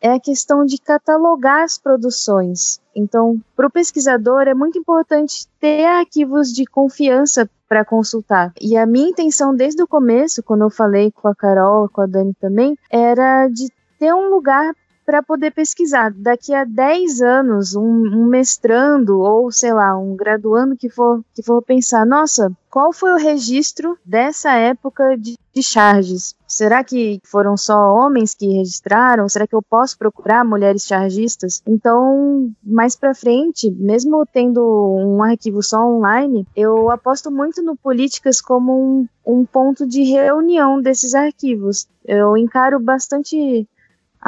é 0.00 0.12
a 0.12 0.20
questão 0.20 0.64
de 0.64 0.78
catalogar 0.78 1.62
as 1.64 1.78
produções. 1.78 2.80
Então, 2.94 3.40
para 3.54 3.66
o 3.66 3.70
pesquisador 3.70 4.42
é 4.42 4.54
muito 4.54 4.78
importante 4.78 5.46
ter 5.60 5.84
arquivos 5.84 6.52
de 6.52 6.64
confiança 6.64 7.48
para 7.68 7.84
consultar. 7.84 8.52
E 8.60 8.76
a 8.76 8.86
minha 8.86 9.08
intenção 9.08 9.54
desde 9.54 9.82
o 9.82 9.86
começo, 9.86 10.42
quando 10.42 10.62
eu 10.62 10.70
falei 10.70 11.10
com 11.10 11.28
a 11.28 11.34
Carol, 11.34 11.88
com 11.88 12.00
a 12.00 12.06
Dani 12.06 12.34
também, 12.40 12.76
era 12.90 13.48
de 13.48 13.68
ter 13.98 14.14
um 14.14 14.28
lugar 14.28 14.72
para 15.06 15.22
poder 15.22 15.52
pesquisar. 15.52 16.12
Daqui 16.12 16.52
a 16.52 16.64
10 16.64 17.22
anos, 17.22 17.76
um, 17.76 17.82
um, 17.82 18.26
mestrando 18.26 19.20
ou, 19.20 19.52
sei 19.52 19.72
lá, 19.72 19.96
um 19.96 20.16
graduando 20.16 20.76
que 20.76 20.90
for, 20.90 21.22
que 21.32 21.44
for 21.44 21.62
pensar, 21.62 22.04
nossa, 22.04 22.50
qual 22.68 22.92
foi 22.92 23.12
o 23.12 23.16
registro 23.16 23.96
dessa 24.04 24.52
época 24.52 25.16
de, 25.16 25.38
de 25.54 25.62
charges? 25.62 26.34
Será 26.46 26.82
que 26.82 27.20
foram 27.24 27.56
só 27.56 27.76
homens 27.94 28.34
que 28.34 28.46
registraram? 28.58 29.28
Será 29.28 29.46
que 29.46 29.54
eu 29.54 29.62
posso 29.62 29.96
procurar 29.96 30.44
mulheres 30.44 30.84
chargistas? 30.84 31.62
Então, 31.66 32.50
mais 32.62 32.96
para 32.96 33.14
frente, 33.14 33.70
mesmo 33.70 34.26
tendo 34.26 34.60
um 34.62 35.22
arquivo 35.22 35.62
só 35.62 35.78
online, 35.78 36.46
eu 36.56 36.90
aposto 36.90 37.30
muito 37.30 37.62
no 37.62 37.76
políticas 37.76 38.40
como 38.40 38.72
um, 38.72 39.08
um 39.24 39.46
ponto 39.46 39.86
de 39.86 40.02
reunião 40.02 40.80
desses 40.80 41.14
arquivos. 41.14 41.86
Eu 42.04 42.36
encaro 42.36 42.78
bastante 42.80 43.66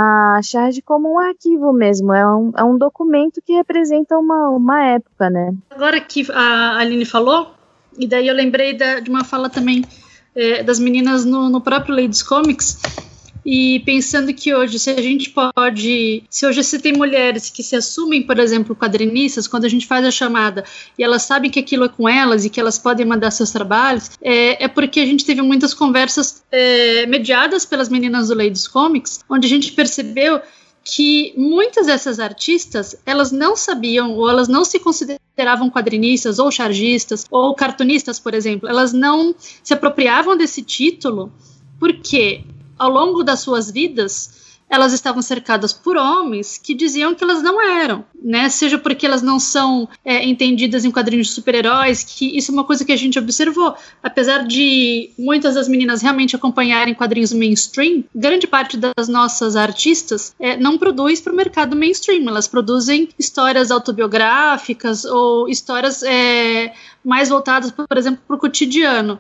a 0.01 0.41
charge 0.45 0.81
como 0.81 1.13
um 1.13 1.19
arquivo 1.19 1.73
mesmo, 1.73 2.13
é 2.13 2.25
um, 2.25 2.53
é 2.57 2.63
um 2.63 2.79
documento 2.79 3.43
que 3.45 3.53
representa 3.53 4.17
uma, 4.17 4.49
uma 4.51 4.85
época, 4.85 5.29
né? 5.29 5.53
Agora 5.69 6.01
que 6.01 6.25
a 6.31 6.79
Aline 6.79 7.05
falou, 7.05 7.53
e 7.99 8.07
daí 8.07 8.29
eu 8.29 8.35
lembrei 8.35 8.77
da, 8.77 9.01
de 9.01 9.11
uma 9.11 9.25
fala 9.25 9.51
também 9.51 9.85
é, 10.37 10.63
das 10.63 10.79
meninas 10.79 11.25
no, 11.25 11.49
no 11.49 11.61
próprio 11.61 11.97
Ladies 11.97 12.23
Comics, 12.23 12.81
e 13.51 13.81
pensando 13.81 14.35
que 14.35 14.55
hoje, 14.55 14.79
se 14.79 14.91
a 14.91 15.01
gente 15.01 15.31
pode. 15.31 16.23
Se 16.29 16.47
hoje 16.47 16.63
se 16.63 16.79
tem 16.79 16.93
mulheres 16.93 17.49
que 17.49 17.63
se 17.63 17.75
assumem, 17.75 18.23
por 18.23 18.39
exemplo, 18.39 18.77
quadrinistas, 18.77 19.49
quando 19.49 19.65
a 19.65 19.71
gente 19.71 19.87
faz 19.87 20.05
a 20.05 20.11
chamada 20.11 20.65
e 20.99 21.03
elas 21.03 21.23
sabem 21.23 21.51
que 21.51 21.59
aquilo 21.59 21.87
é 21.87 21.89
com 21.89 22.07
elas 22.07 22.45
e 22.45 22.51
que 22.51 22.61
elas 22.61 22.79
podem 22.79 23.07
mandar 23.07 23.31
seus 23.31 23.51
trabalhos, 23.51 24.11
é, 24.21 24.65
é 24.65 24.69
porque 24.69 25.01
a 25.01 25.07
gente 25.07 25.25
teve 25.25 25.41
muitas 25.41 25.73
conversas 25.73 26.43
é, 26.53 27.07
mediadas 27.07 27.65
pelas 27.65 27.89
meninas 27.89 28.29
do 28.29 28.35
Ladies 28.35 28.69
Comics, 28.69 29.21
onde 29.31 29.47
a 29.47 29.49
gente 29.49 29.73
percebeu 29.73 30.43
que 30.85 31.33
muitas 31.35 31.87
dessas 31.87 32.21
artistas 32.21 32.97
elas 33.07 33.33
não 33.33 33.57
sabiam 33.57 34.15
ou 34.15 34.29
elas 34.29 34.49
não 34.49 34.63
se 34.63 34.79
consideravam 34.79 35.71
quadrinistas 35.71 36.39
ou 36.39 36.51
chargistas 36.51 37.25
ou 37.31 37.55
cartunistas, 37.55 38.21
por 38.21 38.35
exemplo. 38.35 38.69
Elas 38.69 38.93
não 38.93 39.35
se 39.39 39.73
apropriavam 39.73 40.37
desse 40.37 40.61
título 40.61 41.33
porque 41.81 42.45
ao 42.79 42.91
longo 42.91 43.23
das 43.23 43.41
suas 43.41 43.71
vidas, 43.71 44.49
elas 44.71 44.93
estavam 44.93 45.23
cercadas 45.23 45.73
por 45.73 45.97
homens 45.97 46.59
que 46.59 46.75
diziam 46.75 47.15
que 47.15 47.25
elas 47.25 47.43
não 47.43 47.61
eram, 47.61 48.05
né? 48.23 48.49
Seja 48.51 48.77
porque 48.77 49.07
elas 49.07 49.23
não 49.23 49.41
são 49.41 49.89
é, 50.05 50.25
entendidas 50.25 50.85
em 50.85 50.91
quadrinhos 50.91 51.29
de 51.29 51.33
super-heróis, 51.33 52.05
que 52.05 52.37
isso 52.37 52.51
é 52.51 52.55
uma 52.55 52.65
coisa 52.65 52.85
que 52.85 52.93
a 52.93 52.97
gente 52.97 53.19
observou. 53.19 53.75
Apesar 54.03 54.47
de 54.47 55.11
muitas 55.19 55.55
das 55.55 55.69
meninas 55.69 56.03
realmente 56.03 56.37
acompanharem 56.37 56.95
quadrinhos 56.95 57.33
mainstream, 57.33 58.05
grande 58.15 58.47
parte 58.47 58.77
das 58.77 59.09
nossas 59.09 59.57
artistas 59.57 60.35
é, 60.39 60.57
não 60.57 60.77
produz 60.77 61.21
para 61.21 61.33
o 61.33 61.37
mercado 61.37 61.75
mainstream. 61.75 62.29
Elas 62.29 62.47
produzem 62.47 63.09
histórias 63.19 63.71
autobiográficas 63.71 65.05
ou 65.05 65.49
histórias 65.49 66.03
é, 66.03 66.75
mais 67.03 67.31
voltadas, 67.31 67.71
por 67.71 67.97
exemplo, 67.97 68.21
para 68.27 68.37
o 68.37 68.39
cotidiano. 68.39 69.19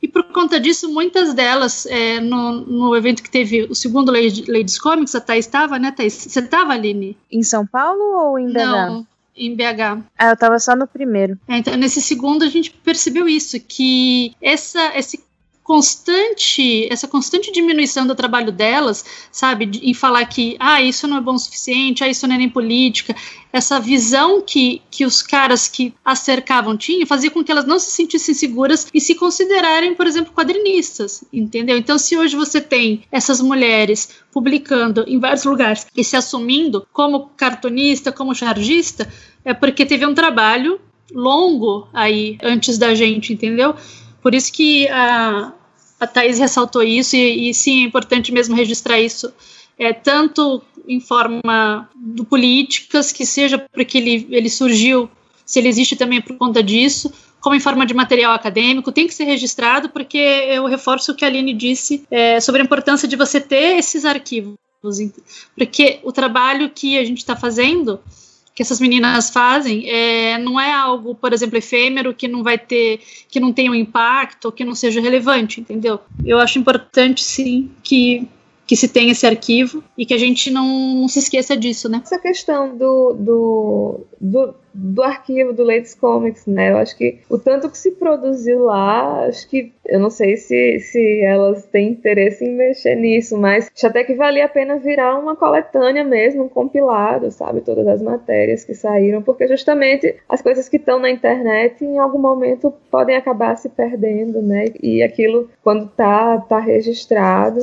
E 0.00 0.06
por 0.06 0.24
conta 0.24 0.60
disso, 0.60 0.88
muitas 0.92 1.34
delas, 1.34 1.84
é, 1.86 2.20
no, 2.20 2.60
no 2.60 2.96
evento 2.96 3.22
que 3.22 3.30
teve 3.30 3.62
o 3.64 3.74
segundo 3.74 4.12
Ladies 4.12 4.78
Comics, 4.78 5.14
a 5.14 5.20
Thais 5.20 5.46
estava, 5.46 5.78
né, 5.78 5.90
Thais? 5.90 6.12
Você 6.12 6.38
estava, 6.38 6.72
Aline? 6.72 7.16
Em 7.30 7.42
São 7.42 7.66
Paulo 7.66 8.00
ou 8.00 8.38
em 8.38 8.46
BH? 8.48 8.54
Não, 8.54 9.06
em 9.36 9.54
BH. 9.54 10.04
Ah, 10.16 10.28
eu 10.28 10.34
estava 10.34 10.58
só 10.58 10.76
no 10.76 10.86
primeiro. 10.86 11.38
É, 11.48 11.58
então, 11.58 11.76
nesse 11.76 12.00
segundo, 12.00 12.44
a 12.44 12.48
gente 12.48 12.70
percebeu 12.70 13.28
isso, 13.28 13.58
que 13.60 14.34
essa, 14.40 14.96
esse 14.96 15.20
constante, 15.68 16.90
essa 16.90 17.06
constante 17.06 17.52
diminuição 17.52 18.06
do 18.06 18.14
trabalho 18.14 18.50
delas, 18.50 19.04
sabe, 19.30 19.70
em 19.82 19.92
falar 19.92 20.24
que, 20.24 20.56
ah, 20.58 20.80
isso 20.80 21.06
não 21.06 21.18
é 21.18 21.20
bom 21.20 21.34
o 21.34 21.38
suficiente, 21.38 22.02
ah, 22.02 22.08
isso 22.08 22.26
não 22.26 22.34
é 22.34 22.38
nem 22.38 22.48
política, 22.48 23.14
essa 23.52 23.78
visão 23.78 24.40
que, 24.40 24.80
que 24.90 25.04
os 25.04 25.20
caras 25.20 25.68
que 25.68 25.92
as 26.02 26.20
cercavam 26.20 26.74
tinham, 26.74 27.06
fazia 27.06 27.30
com 27.30 27.44
que 27.44 27.52
elas 27.52 27.66
não 27.66 27.78
se 27.78 27.90
sentissem 27.90 28.34
seguras 28.34 28.88
e 28.94 28.98
se 28.98 29.14
considerarem, 29.14 29.94
por 29.94 30.06
exemplo, 30.06 30.32
quadrinistas, 30.32 31.22
entendeu? 31.30 31.76
Então, 31.76 31.98
se 31.98 32.16
hoje 32.16 32.34
você 32.34 32.62
tem 32.62 33.02
essas 33.12 33.38
mulheres 33.38 34.08
publicando 34.32 35.04
em 35.06 35.20
vários 35.20 35.44
lugares 35.44 35.86
e 35.94 36.02
se 36.02 36.16
assumindo 36.16 36.86
como 36.94 37.28
cartunista, 37.36 38.10
como 38.10 38.34
chargista, 38.34 39.06
é 39.44 39.52
porque 39.52 39.84
teve 39.84 40.06
um 40.06 40.14
trabalho 40.14 40.80
longo 41.12 41.88
aí 41.92 42.38
antes 42.42 42.78
da 42.78 42.94
gente, 42.94 43.34
entendeu? 43.34 43.74
Por 44.28 44.34
isso 44.34 44.52
que 44.52 44.86
a, 44.90 45.54
a 45.98 46.06
Thais 46.06 46.38
ressaltou 46.38 46.82
isso, 46.82 47.16
e, 47.16 47.48
e 47.48 47.54
sim, 47.54 47.82
é 47.82 47.86
importante 47.86 48.30
mesmo 48.30 48.54
registrar 48.54 49.00
isso, 49.00 49.32
é, 49.78 49.90
tanto 49.90 50.62
em 50.86 51.00
forma 51.00 51.88
de 51.96 52.22
políticas, 52.26 53.10
que 53.10 53.24
seja 53.24 53.58
porque 53.72 53.96
ele, 53.96 54.28
ele 54.28 54.50
surgiu, 54.50 55.08
se 55.46 55.58
ele 55.58 55.68
existe 55.68 55.96
também 55.96 56.20
por 56.20 56.36
conta 56.36 56.62
disso, 56.62 57.10
como 57.40 57.56
em 57.56 57.60
forma 57.60 57.86
de 57.86 57.94
material 57.94 58.34
acadêmico, 58.34 58.92
tem 58.92 59.06
que 59.06 59.14
ser 59.14 59.24
registrado, 59.24 59.88
porque 59.88 60.18
eu 60.18 60.66
reforço 60.66 61.12
o 61.12 61.14
que 61.14 61.24
a 61.24 61.28
Aline 61.28 61.54
disse 61.54 62.04
é, 62.10 62.38
sobre 62.38 62.60
a 62.60 62.64
importância 62.66 63.08
de 63.08 63.16
você 63.16 63.40
ter 63.40 63.78
esses 63.78 64.04
arquivos. 64.04 64.56
Porque 65.56 66.00
o 66.02 66.12
trabalho 66.12 66.68
que 66.68 66.98
a 66.98 67.04
gente 67.06 67.16
está 67.16 67.34
fazendo 67.34 67.98
que 68.58 68.62
essas 68.62 68.80
meninas 68.80 69.30
fazem 69.30 69.88
é, 69.88 70.36
não 70.36 70.58
é 70.58 70.72
algo, 70.72 71.14
por 71.14 71.32
exemplo, 71.32 71.56
efêmero 71.56 72.12
que 72.12 72.26
não 72.26 72.42
vai 72.42 72.58
ter, 72.58 72.98
que 73.28 73.38
não 73.38 73.52
tenha 73.52 73.70
um 73.70 73.74
impacto, 73.74 74.50
que 74.50 74.64
não 74.64 74.74
seja 74.74 75.00
relevante, 75.00 75.60
entendeu? 75.60 76.00
Eu 76.24 76.40
acho 76.40 76.58
importante 76.58 77.22
sim 77.22 77.70
que 77.84 78.26
que 78.66 78.76
se 78.76 78.88
tenha 78.88 79.12
esse 79.12 79.26
arquivo 79.26 79.82
e 79.96 80.04
que 80.04 80.12
a 80.12 80.18
gente 80.18 80.50
não, 80.50 80.66
não 80.96 81.08
se 81.08 81.20
esqueça 81.20 81.56
disso, 81.56 81.88
né? 81.88 82.02
Essa 82.04 82.18
questão 82.18 82.76
do, 82.76 83.14
do, 83.14 84.00
do 84.20 84.54
do 84.80 85.02
arquivo 85.02 85.52
do 85.52 85.64
Latest 85.64 85.98
Comics, 85.98 86.46
né? 86.46 86.70
Eu 86.70 86.76
acho 86.78 86.96
que 86.96 87.18
o 87.28 87.36
tanto 87.36 87.68
que 87.68 87.76
se 87.76 87.90
produziu 87.92 88.64
lá, 88.64 89.24
acho 89.24 89.48
que 89.48 89.72
eu 89.84 89.98
não 89.98 90.08
sei 90.08 90.36
se, 90.36 90.78
se 90.78 91.20
elas 91.22 91.66
têm 91.66 91.88
interesse 91.88 92.44
em 92.44 92.54
mexer 92.54 92.94
nisso, 92.94 93.36
mas 93.36 93.68
acho 93.74 93.86
até 93.86 94.04
que 94.04 94.14
valia 94.14 94.44
a 94.44 94.48
pena 94.48 94.78
virar 94.78 95.18
uma 95.18 95.34
coletânea 95.34 96.04
mesmo, 96.04 96.44
um 96.44 96.48
compilado, 96.48 97.30
sabe? 97.32 97.60
Todas 97.60 97.86
as 97.88 98.00
matérias 98.00 98.64
que 98.64 98.74
saíram, 98.74 99.20
porque 99.20 99.48
justamente 99.48 100.14
as 100.28 100.40
coisas 100.40 100.68
que 100.68 100.76
estão 100.76 101.00
na 101.00 101.10
internet 101.10 101.84
em 101.84 101.98
algum 101.98 102.18
momento 102.18 102.72
podem 102.90 103.16
acabar 103.16 103.56
se 103.56 103.68
perdendo, 103.68 104.40
né? 104.40 104.66
E 104.80 105.02
aquilo, 105.02 105.50
quando 105.62 105.88
tá, 105.88 106.38
tá 106.38 106.60
registrado, 106.60 107.58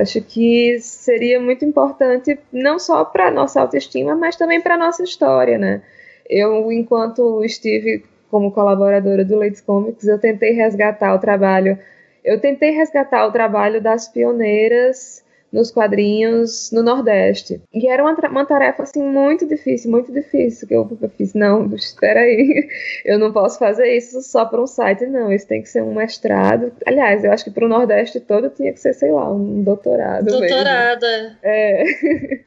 acho 0.00 0.20
que 0.20 0.78
seria 0.80 1.40
muito 1.40 1.64
importante 1.64 2.38
não 2.52 2.78
só 2.78 3.04
para 3.04 3.30
nossa 3.30 3.60
autoestima, 3.60 4.14
mas 4.14 4.36
também 4.36 4.60
para 4.60 4.76
nossa 4.76 5.02
história, 5.02 5.56
né? 5.56 5.80
Eu, 6.28 6.70
enquanto 6.70 7.44
estive 7.44 8.04
como 8.30 8.52
colaboradora 8.52 9.24
do 9.24 9.36
Leeds 9.38 9.60
Comics, 9.62 10.06
eu 10.06 10.18
tentei 10.18 10.52
resgatar 10.52 11.14
o 11.14 11.18
trabalho. 11.18 11.78
Eu 12.24 12.40
tentei 12.40 12.70
resgatar 12.70 13.26
o 13.26 13.32
trabalho 13.32 13.80
das 13.80 14.08
pioneiras 14.08 15.24
nos 15.52 15.70
quadrinhos 15.70 16.70
no 16.72 16.82
Nordeste. 16.82 17.60
E 17.72 17.88
era 17.88 18.02
uma, 18.02 18.14
uma 18.28 18.44
tarefa 18.44 18.82
assim 18.82 19.02
muito 19.02 19.46
difícil, 19.46 19.90
muito 19.90 20.12
difícil. 20.12 20.68
Que 20.68 20.74
eu, 20.74 20.98
eu 21.00 21.08
fiz, 21.10 21.34
não, 21.34 21.66
espera 21.74 22.20
aí, 22.20 22.68
eu 23.04 23.18
não 23.18 23.32
posso 23.32 23.58
fazer 23.58 23.96
isso 23.96 24.20
só 24.22 24.44
para 24.44 24.62
um 24.62 24.66
site, 24.66 25.06
não. 25.06 25.32
Isso 25.32 25.46
tem 25.46 25.62
que 25.62 25.68
ser 25.68 25.82
um 25.82 25.94
mestrado. 25.94 26.72
Aliás, 26.86 27.24
eu 27.24 27.32
acho 27.32 27.44
que 27.44 27.50
para 27.50 27.64
o 27.64 27.68
Nordeste 27.68 28.20
todo 28.20 28.50
tinha 28.50 28.72
que 28.72 28.80
ser, 28.80 28.92
sei 28.92 29.10
lá, 29.10 29.32
um 29.32 29.62
doutorado. 29.62 30.26
Doutorado, 30.26 31.06
é. 31.42 31.84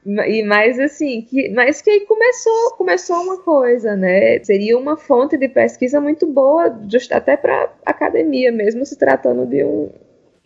e 0.30 0.44
mais 0.44 0.80
assim, 0.80 1.22
que, 1.22 1.50
mas 1.50 1.82
que 1.82 1.90
aí 1.90 2.02
começou, 2.02 2.72
começou 2.78 3.18
uma 3.18 3.38
coisa, 3.42 3.96
né? 3.96 4.40
Seria 4.44 4.78
uma 4.78 4.98
fonte 4.98 5.38
de 5.38 5.48
pesquisa 5.48 6.00
muito 6.00 6.28
boa, 6.28 6.80
just, 6.90 7.12
até 7.12 7.36
para 7.36 7.72
academia 7.86 8.52
mesmo, 8.52 8.86
se 8.86 8.98
tratando 8.98 9.46
de 9.46 9.64
um 9.64 9.90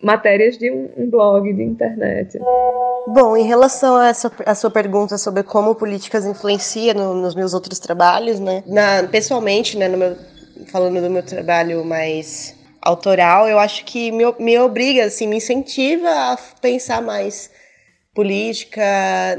matérias 0.06 0.56
de 0.56 0.72
um, 0.72 1.10
blog 1.10 1.52
de 1.52 1.64
internet. 1.64 2.38
Bom, 3.08 3.36
em 3.36 3.44
relação 3.44 3.96
a, 3.96 4.10
essa, 4.10 4.32
a 4.46 4.54
sua 4.54 4.70
pergunta 4.70 5.18
sobre 5.18 5.42
como 5.42 5.74
políticas 5.74 6.26
influencia 6.26 6.94
no, 6.94 7.16
nos 7.16 7.34
meus 7.34 7.56
outros 7.56 7.80
trabalhos, 7.80 8.40
né? 8.40 8.64
Na, 8.68 9.08
pessoalmente, 9.10 9.76
né, 9.76 9.88
no 9.88 9.98
meu, 9.98 10.16
falando 10.68 11.02
do 11.02 11.10
meu 11.10 11.24
trabalho 11.24 11.84
mais 11.84 12.56
autoral, 12.84 13.48
eu 13.48 13.58
acho 13.58 13.84
que 13.84 14.12
me, 14.12 14.24
me 14.38 14.60
obriga, 14.60 15.06
assim, 15.06 15.26
me 15.26 15.38
incentiva 15.38 16.08
a 16.08 16.38
pensar 16.62 17.02
mais 17.02 17.50
política, 18.14 18.84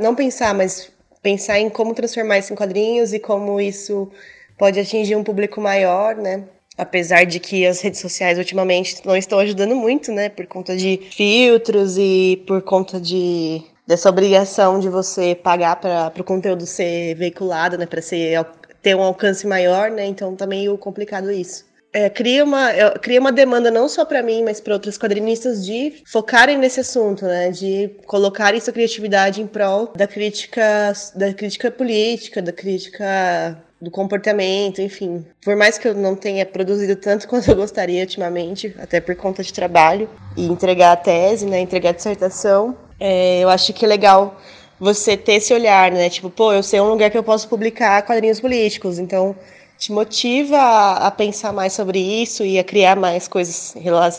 não 0.01 0.17
pensar, 0.17 0.53
mas 0.53 0.91
pensar 1.23 1.61
em 1.61 1.71
como 1.71 1.95
transformar 1.95 2.39
isso 2.39 2.53
em 2.53 2.57
quadrinhos 2.57 3.13
e 3.13 3.21
como 3.21 3.61
isso 3.61 4.11
pode 4.59 4.81
atingir 4.81 5.15
um 5.15 5.23
público 5.23 5.61
maior, 5.61 6.17
né? 6.17 6.43
Apesar 6.77 7.25
de 7.25 7.41
que 7.41 7.67
as 7.67 7.81
redes 7.81 8.01
sociais 8.01 8.39
ultimamente 8.39 9.01
não 9.05 9.17
estão 9.17 9.39
ajudando 9.39 9.75
muito, 9.75 10.13
né? 10.13 10.29
Por 10.29 10.47
conta 10.47 10.77
de 10.77 11.01
filtros 11.11 11.97
e 11.99 12.43
por 12.47 12.63
conta 12.63 13.01
de 13.01 13.63
dessa 13.87 14.09
obrigação 14.09 14.81
de 14.81 14.89
você 14.89 15.35
pagar 15.35 15.77
para 15.77 16.13
o 16.19 16.25
conteúdo 16.25 16.67
ser 16.67 17.15
veiculado, 17.15 17.79
né? 17.79 17.87
Para 17.87 18.03
ser 18.03 18.45
ter 18.83 18.95
um 18.95 19.03
alcance 19.03 19.47
maior, 19.47 19.91
né? 19.91 20.07
Então 20.07 20.37
tá 20.37 20.47
meio 20.47 20.77
complicado 20.79 21.31
isso. 21.31 21.65
é, 21.97 22.11
cria, 22.11 22.45
uma, 22.45 22.71
é, 22.71 22.91
cria 22.99 23.19
uma 23.19 23.33
demanda 23.33 23.71
não 23.71 23.89
só 23.89 24.05
para 24.05 24.23
mim, 24.23 24.43
mas 24.45 24.61
para 24.61 24.75
outros 24.75 24.99
quadrinistas 24.99 25.65
de 25.65 26.03
focarem 26.05 26.59
nesse 26.59 26.81
assunto, 26.81 27.25
né? 27.25 27.51
De 27.51 27.91
colocarem 28.07 28.61
sua 28.61 28.73
criatividade 28.73 29.41
em 29.41 29.47
prol 29.47 29.93
da 29.97 30.07
crítica, 30.07 30.93
da 31.15 31.33
crítica 31.33 31.71
política, 31.71 32.43
da 32.43 32.53
crítica 32.53 33.59
do 33.87 33.91
comportamento, 33.91 34.83
enfim. 34.83 35.25
Por 35.41 35.55
mais 35.55 35.79
que 35.79 35.87
eu 35.87 35.95
não 35.95 36.17
tenha 36.17 36.45
produzido 36.45 36.97
tanto 36.97 37.27
quanto 37.31 37.49
eu 37.49 37.57
gostaria 37.57 38.01
ultimamente, 38.01 38.75
até 38.79 39.01
por 39.01 39.15
conta 39.15 39.43
de 39.43 39.53
trabalho, 39.53 40.11
e 40.37 40.45
entregar 40.47 40.93
a 40.93 40.97
tese, 40.97 41.47
né, 41.47 41.61
entregar 41.61 41.91
a 41.91 41.93
dissertação, 41.93 42.77
é, 42.99 43.41
eu 43.41 43.49
acho 43.49 43.73
que 43.73 43.85
é 43.85 43.89
legal 43.89 44.37
você 44.79 45.17
ter 45.17 45.35
esse 45.35 45.55
olhar, 45.55 45.91
né, 45.93 46.11
tipo, 46.11 46.29
pô, 46.29 46.53
eu 46.53 46.63
sei 46.63 46.81
um 46.81 46.89
lugar 46.89 47.11
que 47.11 47.17
eu 47.17 47.23
posso 47.23 47.49
publicar 47.49 48.03
quadrinhos 48.03 48.41
políticos, 48.41 48.99
então 48.99 49.37
te 49.79 49.93
motiva 49.93 50.57
a, 50.57 51.07
a 51.07 51.11
pensar 51.11 51.53
mais 51.53 51.73
sobre 51.73 51.99
isso 51.99 52.45
e 52.45 52.59
a 52.59 52.65
criar 52.65 52.97
mais 52.97 53.29
coisas 53.29 53.75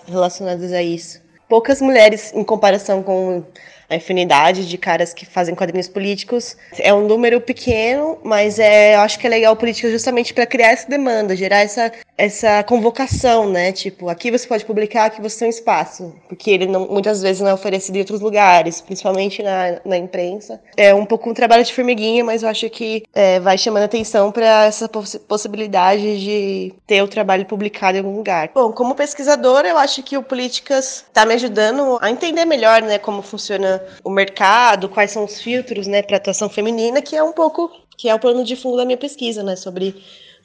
relacionadas 0.07 0.72
a 0.72 0.82
isso. 0.82 1.20
Poucas 1.49 1.82
mulheres, 1.82 2.34
em 2.34 2.43
comparação 2.43 3.03
com 3.03 3.43
a 3.90 3.96
infinidade 3.96 4.68
de 4.68 4.78
caras 4.78 5.14
que 5.14 5.26
fazem 5.26 5.56
quadrinhos 5.56 5.88
políticos. 5.88 6.58
É 6.78 6.94
um 6.94 7.08
número 7.08 7.40
pequeno, 7.40 8.18
mas 8.24 8.60
é, 8.60 8.96
eu 8.96 9.00
acho 9.00 9.18
que 9.20 9.28
é 9.28 9.30
legal 9.30 9.56
política 9.56 9.90
justamente 9.90 10.34
para 10.34 10.46
criar 10.46 10.72
essa 10.72 10.90
demanda, 10.90 11.36
gerar 11.36 11.62
essa, 11.62 11.92
essa 12.18 12.64
convocação, 12.64 13.50
né? 13.50 13.72
Tipo, 13.72 14.10
aqui 14.10 14.30
você 14.30 14.48
pode 14.48 14.66
publicar, 14.66 15.06
aqui 15.06 15.22
você 15.22 15.40
tem 15.40 15.48
um 15.48 15.52
espaço, 15.52 16.14
porque 16.28 16.52
ele 16.52 16.66
não, 16.66 16.88
muitas 16.88 17.22
vezes 17.22 17.42
não 17.42 17.50
é 17.50 17.54
oferecido 17.54 17.96
em 17.96 18.00
outros 18.00 18.20
lugares, 18.20 18.82
principalmente 18.82 19.42
na, 19.42 19.80
na 19.86 19.98
imprensa. 19.98 20.62
É 20.76 20.94
um 20.94 21.06
pouco 21.06 21.30
um 21.30 21.34
trabalho 21.34 21.64
de 21.64 21.74
formiguinha, 21.74 22.24
mas 22.24 22.44
eu 22.44 22.50
acho 22.50 22.70
que 22.70 23.04
é, 23.14 23.40
vai 23.40 23.58
chamando 23.58 23.84
atenção 23.84 24.32
para 24.32 24.66
essa 24.66 24.90
poss 24.90 25.18
possibilidade 25.28 26.20
de 26.20 26.74
ter 26.86 27.02
o 27.02 27.08
trabalho 27.08 27.46
publicado 27.46 27.98
em 27.98 28.00
algum 28.00 28.16
lugar. 28.16 28.50
Bom, 28.54 28.72
como 28.72 28.96
pesquisadora, 28.96 29.68
eu 29.68 29.78
acho 29.78 30.02
que 30.04 30.18
o 30.18 30.24
Políticas 30.24 31.06
está 31.08 31.26
me 31.26 31.34
ajudando 31.34 31.98
a 32.02 32.10
entender 32.10 32.46
melhor, 32.46 32.82
né, 32.82 32.98
como 32.98 33.22
funciona 33.22 33.77
o 34.04 34.10
mercado, 34.10 34.90
quais 34.90 35.12
são 35.12 35.26
os 35.26 35.42
filtros, 35.42 35.88
né, 35.88 36.02
para 36.02 36.18
atuação 36.18 36.50
feminina, 36.50 37.02
que 37.02 37.16
é 37.16 37.24
um 37.24 37.32
pouco 37.32 37.72
que 37.98 38.08
é 38.08 38.14
o 38.14 38.20
plano 38.20 38.44
de 38.44 38.56
fundo 38.56 38.78
da 38.78 38.86
minha 38.86 38.98
pesquisa, 38.98 39.42
né, 39.42 39.56
sobre 39.56 39.96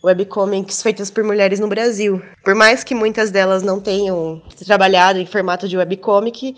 webcomics 0.03 0.83
feitas 0.83 1.11
por 1.11 1.23
mulheres 1.23 1.61
no 1.61 1.69
Brasil. 1.69 2.21
Por 2.43 2.55
mais 2.55 2.83
que 2.83 2.95
muitas 2.95 3.31
delas 3.31 3.63
não 3.63 3.81
tenham 3.81 4.43
trabalhado 4.65 5.19
em 5.19 5.27
formato 5.27 5.69
de 5.69 5.77
webcomic, 5.77 6.57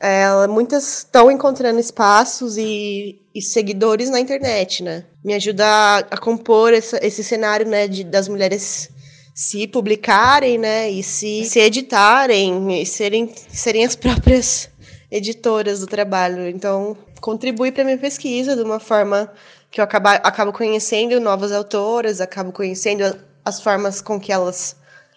é, 0.00 0.46
muitas 0.48 0.98
estão 0.98 1.30
encontrando 1.30 1.78
espaços 1.78 2.56
e, 2.58 3.20
e, 3.32 3.40
seguidores 3.40 4.10
na 4.10 4.18
internet, 4.18 4.82
né? 4.82 5.04
Me 5.24 5.32
ajuda 5.32 5.64
a, 5.64 5.98
a 5.98 6.18
compor 6.18 6.74
essa, 6.74 6.98
esse 7.06 7.22
cenário, 7.22 7.66
né, 7.66 7.86
de, 7.86 8.02
das 8.02 8.28
mulheres 8.28 8.90
se 9.32 9.66
publicarem, 9.68 10.58
né, 10.58 10.90
e 10.90 11.02
se, 11.02 11.44
se 11.44 11.60
editarem, 11.60 12.82
e 12.82 12.84
serem, 12.84 13.32
serem 13.48 13.84
as 13.84 13.94
próprias 13.94 14.68
editoras 15.12 15.80
do 15.80 15.86
trabalho. 15.86 16.48
Então, 16.48 16.96
contribui 17.20 17.70
para 17.70 17.84
minha 17.84 17.98
pesquisa 17.98 18.56
de 18.56 18.62
uma 18.62 18.80
forma 18.80 19.30
que 19.70 19.78
eu 19.78 19.84
acabo, 19.84 20.08
acabo 20.08 20.52
conhecendo 20.52 21.20
novas 21.20 21.52
autoras, 21.52 22.20
acabo 22.20 22.50
conhecendo 22.50 23.04
as 23.44 23.60
formas 23.60 24.00
com 24.00 24.18
que 24.18 24.32
elas 24.32 24.74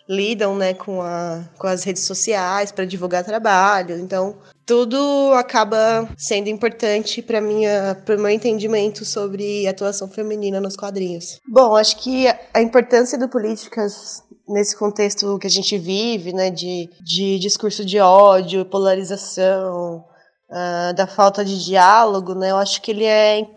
lidam 0.08 0.56
né, 0.56 0.74
com, 0.74 1.02
a, 1.02 1.44
com 1.58 1.68
as 1.68 1.84
redes 1.84 2.04
sociais 2.04 2.72
para 2.72 2.86
divulgar 2.86 3.24
trabalho. 3.24 3.98
Então, 3.98 4.36
tudo 4.66 5.32
acaba 5.34 6.10
sendo 6.18 6.50
importante 6.50 7.22
para 7.22 7.40
o 7.40 8.20
meu 8.20 8.30
entendimento 8.30 9.06
sobre 9.06 9.68
atuação 9.68 10.08
feminina 10.08 10.60
nos 10.60 10.76
quadrinhos. 10.76 11.40
Bom, 11.48 11.76
acho 11.76 11.98
que 11.98 12.28
a 12.54 12.62
importância 12.62 13.18
do 13.18 13.30
Políticas 13.30 14.24
nesse 14.48 14.76
contexto 14.76 15.38
que 15.40 15.48
a 15.48 15.50
gente 15.50 15.78
vive, 15.78 16.34
né, 16.34 16.50
de, 16.50 16.90
de 17.02 17.40
discurso 17.40 17.84
de 17.84 18.00
ódio, 18.00 18.66
polarização, 18.66 20.04
uh, 20.50 20.94
da 20.94 21.08
falta 21.08 21.44
de 21.44 21.64
diálogo, 21.64 22.36
né, 22.36 22.52
eu 22.52 22.58
acho 22.58 22.82
que 22.82 22.92
ele 22.92 23.06
é 23.06 23.48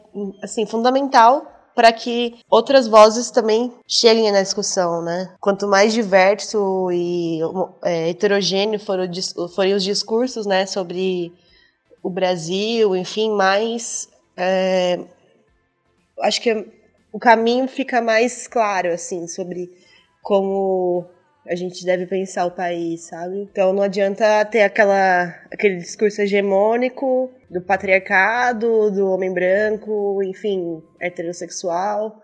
assim 0.43 0.67
fundamental 0.67 1.47
para 1.75 1.93
que 1.93 2.41
outras 2.51 2.89
vozes 2.89 3.31
também 3.31 3.73
cheguem 3.87 4.33
na 4.33 4.43
discussão, 4.43 5.01
né? 5.01 5.33
Quanto 5.41 5.69
mais 5.69 5.93
diverso 5.93 6.91
e 6.91 7.39
é, 7.85 8.11
heterogêneo 8.11 8.81
forem 8.81 9.09
for 9.55 9.67
os 9.67 9.85
discursos, 9.85 10.45
né, 10.45 10.67
sobre 10.67 11.33
o 12.03 12.11
Brasil, 12.11 12.97
enfim, 12.97 13.31
mais 13.31 14.09
é, 14.37 14.99
acho 16.21 16.41
que 16.41 16.67
o 17.13 17.19
caminho 17.19 17.67
fica 17.69 18.01
mais 18.01 18.47
claro, 18.47 18.93
assim, 18.93 19.27
sobre 19.27 19.71
como 20.23 21.07
a 21.47 21.55
gente 21.55 21.85
deve 21.85 22.07
pensar 22.07 22.47
o 22.47 22.51
país, 22.51 23.07
sabe? 23.09 23.49
Então 23.51 23.73
não 23.73 23.83
adianta 23.83 24.45
ter 24.45 24.63
aquela, 24.63 25.35
aquele 25.51 25.77
discurso 25.77 26.21
hegemônico 26.21 27.31
do 27.51 27.63
patriarcado, 27.63 28.91
do 28.91 29.11
homem 29.11 29.33
branco, 29.33 30.23
enfim, 30.23 30.83
heterossexual, 31.01 32.21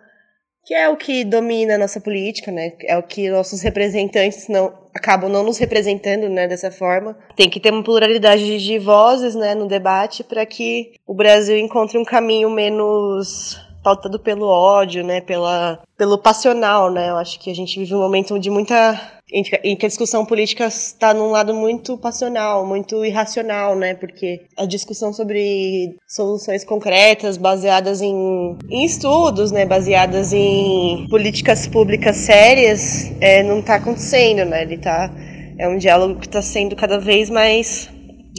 que 0.64 0.74
é 0.74 0.88
o 0.88 0.96
que 0.96 1.24
domina 1.24 1.74
a 1.74 1.78
nossa 1.78 2.00
política, 2.00 2.50
né? 2.50 2.72
É 2.84 2.96
o 2.96 3.02
que 3.02 3.30
nossos 3.30 3.62
representantes 3.62 4.48
não 4.48 4.84
acabam 4.94 5.30
não 5.30 5.42
nos 5.42 5.58
representando, 5.58 6.28
né, 6.28 6.46
dessa 6.46 6.70
forma. 6.70 7.18
Tem 7.36 7.50
que 7.50 7.58
ter 7.58 7.72
uma 7.72 7.82
pluralidade 7.82 8.58
de 8.58 8.78
vozes, 8.78 9.34
né, 9.34 9.54
no 9.54 9.66
debate 9.66 10.22
para 10.22 10.46
que 10.46 10.92
o 11.06 11.14
Brasil 11.14 11.58
encontre 11.58 11.98
um 11.98 12.04
caminho 12.04 12.48
menos 12.48 13.58
pautado 13.84 14.18
pelo 14.18 14.46
ódio, 14.46 15.04
né, 15.04 15.20
pela, 15.20 15.78
pelo 15.96 16.16
passional, 16.16 16.90
né? 16.90 17.10
Eu 17.10 17.16
acho 17.16 17.38
que 17.38 17.50
a 17.50 17.54
gente 17.54 17.78
vive 17.78 17.94
um 17.94 18.00
momento 18.00 18.38
de 18.38 18.50
muita 18.50 18.98
em 19.32 19.42
que 19.76 19.86
a 19.86 19.88
discussão 19.88 20.24
política 20.24 20.66
está 20.66 21.12
num 21.12 21.30
lado 21.30 21.52
muito 21.52 21.98
passional, 21.98 22.64
muito 22.64 23.04
irracional, 23.04 23.74
né? 23.74 23.94
Porque 23.94 24.42
a 24.56 24.64
discussão 24.64 25.12
sobre 25.12 25.96
soluções 26.06 26.62
concretas, 26.62 27.36
baseadas 27.36 28.00
em, 28.00 28.56
em 28.70 28.84
estudos, 28.84 29.50
né? 29.50 29.66
Baseadas 29.66 30.32
em 30.32 31.06
políticas 31.08 31.66
públicas 31.66 32.16
sérias, 32.16 33.12
é, 33.20 33.42
não 33.42 33.58
está 33.58 33.76
acontecendo, 33.76 34.44
né? 34.44 34.62
Ele 34.62 34.78
tá 34.78 35.10
é 35.58 35.68
um 35.68 35.78
diálogo 35.78 36.20
que 36.20 36.26
está 36.26 36.42
sendo 36.42 36.74
cada 36.74 36.98
vez 36.98 37.30
mais 37.30 37.88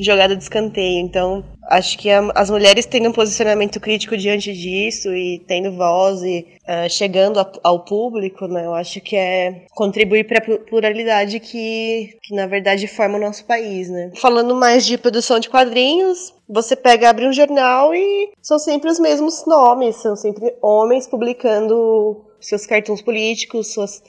jogada 0.02 0.36
de 0.36 0.44
escanteio. 0.44 1.00
Então, 1.00 1.44
acho 1.70 1.98
que 1.98 2.10
a, 2.10 2.32
as 2.36 2.50
mulheres 2.50 2.86
tendo 2.86 3.10
um 3.10 3.14
posicionamento 3.14 3.80
crítico 3.80 4.18
diante 4.18 4.54
disso 4.54 5.14
e 5.14 5.40
tendo 5.48 5.72
voz 5.72 6.22
e 6.24 6.46
uh, 6.64 6.90
chegando 6.90 7.40
a, 7.40 7.52
ao 7.64 7.84
público, 7.84 8.48
né, 8.48 8.66
eu 8.66 8.74
acho 8.74 9.02
que 9.02 9.16
é 9.16 9.66
contribuir 9.72 10.26
para 10.28 10.40
a 10.40 10.60
pluralidade 10.60 11.40
que, 11.40 12.18
que, 12.22 12.36
na 12.36 12.48
verdade, 12.48 12.88
forma 12.88 13.18
o 13.18 13.22
nosso 13.22 13.46
país. 13.46 13.90
Né. 13.90 14.12
Falando 14.16 14.56
mais 14.56 14.86
de 14.86 14.98
produção 14.98 15.40
de 15.40 15.50
quadrinhos, 15.50 16.34
você 16.48 16.76
pega, 16.76 17.10
abre 17.10 17.28
um 17.28 17.34
jornal 17.34 17.94
e 17.94 18.32
são 18.42 18.60
sempre 18.60 18.90
os 18.90 19.00
mesmos 19.00 19.46
nomes, 19.46 19.96
são 19.98 20.16
sempre 20.16 20.54
homens 20.62 21.08
publicando 21.08 22.24
seus 22.40 22.66
cartões 22.66 23.02
políticos, 23.02 23.74
suas 23.74 24.04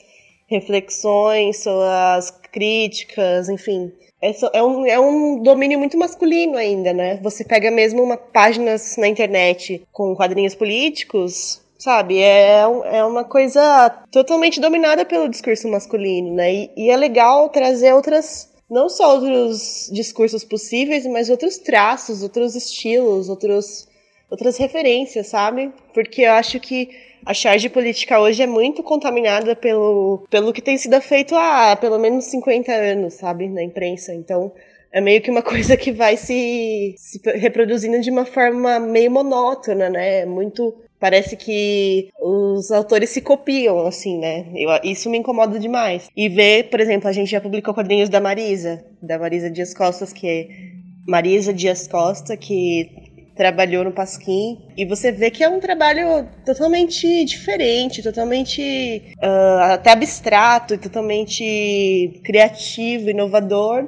reflexões, 0.47 1.63
suas 1.63 2.31
críticas, 2.51 3.49
enfim. 3.49 3.91
É, 4.21 4.31
é, 4.53 4.63
um, 4.63 4.85
é 4.85 4.99
um 4.99 5.41
domínio 5.41 5.77
muito 5.77 5.97
masculino 5.97 6.57
ainda, 6.57 6.91
né? 6.93 7.19
Você 7.21 7.43
pega 7.43 7.69
mesmo 7.69 8.01
uma 8.01 8.17
páginas 8.17 8.97
na 8.97 9.07
internet 9.07 9.85
com 9.91 10.15
quadrinhos 10.15 10.55
políticos, 10.55 11.61
sabe? 11.77 12.19
É, 12.19 12.61
é 12.61 13.03
uma 13.03 13.23
coisa 13.23 13.89
totalmente 14.11 14.59
dominada 14.59 15.05
pelo 15.05 15.29
discurso 15.29 15.67
masculino, 15.67 16.33
né? 16.33 16.53
E, 16.53 16.71
e 16.75 16.89
é 16.89 16.97
legal 16.97 17.49
trazer 17.49 17.93
outras 17.93 18.49
não 18.69 18.89
só 18.89 19.15
outros 19.15 19.89
discursos 19.93 20.43
possíveis, 20.43 21.05
mas 21.05 21.29
outros 21.29 21.57
traços, 21.57 22.21
outros 22.21 22.55
estilos, 22.55 23.29
outros, 23.29 23.87
outras 24.29 24.57
referências, 24.57 25.27
sabe? 25.27 25.71
Porque 25.93 26.23
eu 26.23 26.31
acho 26.33 26.59
que 26.59 26.89
a 27.25 27.33
charge 27.33 27.69
política 27.69 28.19
hoje 28.19 28.41
é 28.41 28.47
muito 28.47 28.83
contaminada 28.83 29.55
pelo, 29.55 30.25
pelo 30.29 30.53
que 30.53 30.61
tem 30.61 30.77
sido 30.77 30.99
feito 31.01 31.35
há 31.35 31.75
pelo 31.75 31.99
menos 31.99 32.25
50 32.25 32.71
anos, 32.71 33.15
sabe, 33.15 33.47
na 33.47 33.63
imprensa. 33.63 34.13
Então, 34.13 34.51
é 34.91 35.01
meio 35.01 35.21
que 35.21 35.31
uma 35.31 35.41
coisa 35.43 35.75
que 35.77 35.91
vai 35.91 36.17
se, 36.17 36.95
se 36.97 37.21
reproduzindo 37.37 37.99
de 38.01 38.09
uma 38.09 38.25
forma 38.25 38.79
meio 38.79 39.11
monótona, 39.11 39.89
né? 39.89 40.25
Muito 40.25 40.75
Parece 40.99 41.35
que 41.35 42.09
os 42.19 42.71
autores 42.71 43.11
se 43.11 43.21
copiam, 43.21 43.85
assim, 43.85 44.17
né? 44.17 44.47
Eu, 44.55 44.69
isso 44.83 45.09
me 45.09 45.17
incomoda 45.19 45.59
demais. 45.59 46.09
E 46.17 46.27
ver, 46.27 46.69
por 46.69 46.79
exemplo, 46.79 47.07
a 47.07 47.11
gente 47.11 47.29
já 47.29 47.39
publicou 47.39 47.73
quadrinhos 47.73 48.09
da 48.09 48.19
Marisa, 48.19 48.83
da 48.99 49.19
Marisa 49.19 49.49
Dias 49.49 49.75
Costas, 49.75 50.11
que 50.11 50.27
é 50.27 50.47
Marisa 51.07 51.53
Dias 51.53 51.87
Costa, 51.87 52.35
que 52.35 53.06
trabalhou 53.37 53.83
no 53.83 53.91
Pasquim. 53.91 54.57
E 54.75 54.83
você 54.85 55.11
vê 55.11 55.29
que 55.29 55.43
é 55.43 55.49
um 55.49 55.59
trabalho 55.59 56.27
totalmente 56.45 57.23
diferente, 57.23 58.01
totalmente 58.01 59.13
uh, 59.23 59.73
até 59.73 59.91
abstrato, 59.91 60.77
totalmente 60.77 62.19
criativo, 62.25 63.09
inovador. 63.09 63.87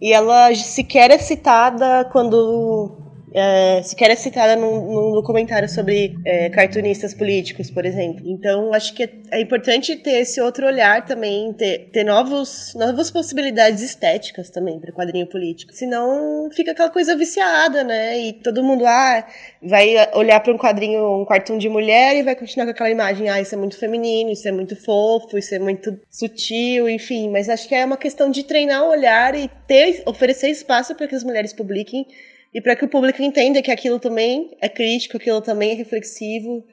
E 0.00 0.12
ela 0.12 0.54
sequer 0.54 1.10
é 1.10 1.18
citada 1.18 2.04
quando 2.12 3.07
é, 3.38 3.82
sequer 3.82 4.10
é 4.10 4.16
citada 4.16 4.56
num, 4.56 4.92
num 4.92 5.12
documentário 5.12 5.68
sobre 5.68 6.16
é, 6.24 6.48
cartunistas 6.50 7.14
políticos, 7.14 7.70
por 7.70 7.84
exemplo. 7.86 8.22
Então, 8.26 8.72
acho 8.74 8.94
que 8.94 9.04
é, 9.04 9.10
é 9.30 9.40
importante 9.40 9.96
ter 9.96 10.20
esse 10.20 10.40
outro 10.40 10.66
olhar 10.66 11.04
também, 11.04 11.52
ter, 11.52 11.90
ter 11.92 12.04
novos, 12.04 12.74
novas 12.74 13.10
possibilidades 13.10 13.82
estéticas 13.82 14.50
também 14.50 14.78
para 14.80 14.92
quadrinho 14.92 15.26
político. 15.26 15.72
Senão 15.72 16.48
fica 16.52 16.72
aquela 16.72 16.90
coisa 16.90 17.16
viciada, 17.16 17.84
né? 17.84 18.18
E 18.18 18.32
todo 18.32 18.62
mundo 18.62 18.84
ah, 18.86 19.26
vai 19.62 19.94
olhar 20.14 20.40
para 20.40 20.52
um 20.52 20.58
quadrinho, 20.58 21.22
um 21.22 21.24
cartoon 21.24 21.58
de 21.58 21.68
mulher 21.68 22.16
e 22.16 22.22
vai 22.22 22.34
continuar 22.34 22.66
com 22.66 22.72
aquela 22.72 22.90
imagem, 22.90 23.28
ah, 23.28 23.40
isso 23.40 23.54
é 23.54 23.58
muito 23.58 23.78
feminino, 23.78 24.30
isso 24.30 24.48
é 24.48 24.52
muito 24.52 24.76
fofo, 24.76 25.38
isso 25.38 25.54
é 25.54 25.58
muito 25.58 25.98
sutil, 26.10 26.88
enfim. 26.88 27.30
Mas 27.30 27.48
acho 27.48 27.68
que 27.68 27.74
é 27.74 27.84
uma 27.84 27.96
questão 27.96 28.30
de 28.30 28.42
treinar 28.44 28.84
o 28.84 28.90
olhar 28.90 29.34
e 29.34 29.48
ter, 29.66 30.02
oferecer 30.06 30.48
espaço 30.48 30.94
para 30.94 31.06
que 31.06 31.14
as 31.14 31.24
mulheres 31.24 31.52
publiquem 31.52 32.06
e 32.52 32.60
para 32.60 32.74
que 32.74 32.84
o 32.84 32.88
público 32.88 33.22
entenda 33.22 33.62
que 33.62 33.70
aquilo 33.70 33.98
também 33.98 34.56
é 34.60 34.68
crítico, 34.68 35.16
aquilo 35.16 35.40
também 35.40 35.72
é 35.72 35.74
reflexivo, 35.74 36.64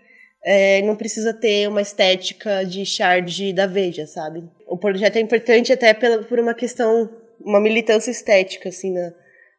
é, 0.43 0.81
não 0.83 0.95
precisa 0.95 1.33
ter 1.33 1.67
uma 1.67 1.81
estética 1.81 2.63
de 2.63 2.85
charge 2.85 3.51
da 3.51 3.65
Veja, 3.65 4.05
sabe? 4.05 4.43
O 4.67 4.77
projeto 4.77 5.17
é 5.17 5.19
importante 5.19 5.73
até 5.73 5.93
pela, 5.93 6.23
por 6.23 6.39
uma 6.39 6.53
questão, 6.53 7.09
uma 7.41 7.59
militância 7.59 8.11
estética, 8.11 8.69
assim, 8.69 8.93
na, 8.93 9.11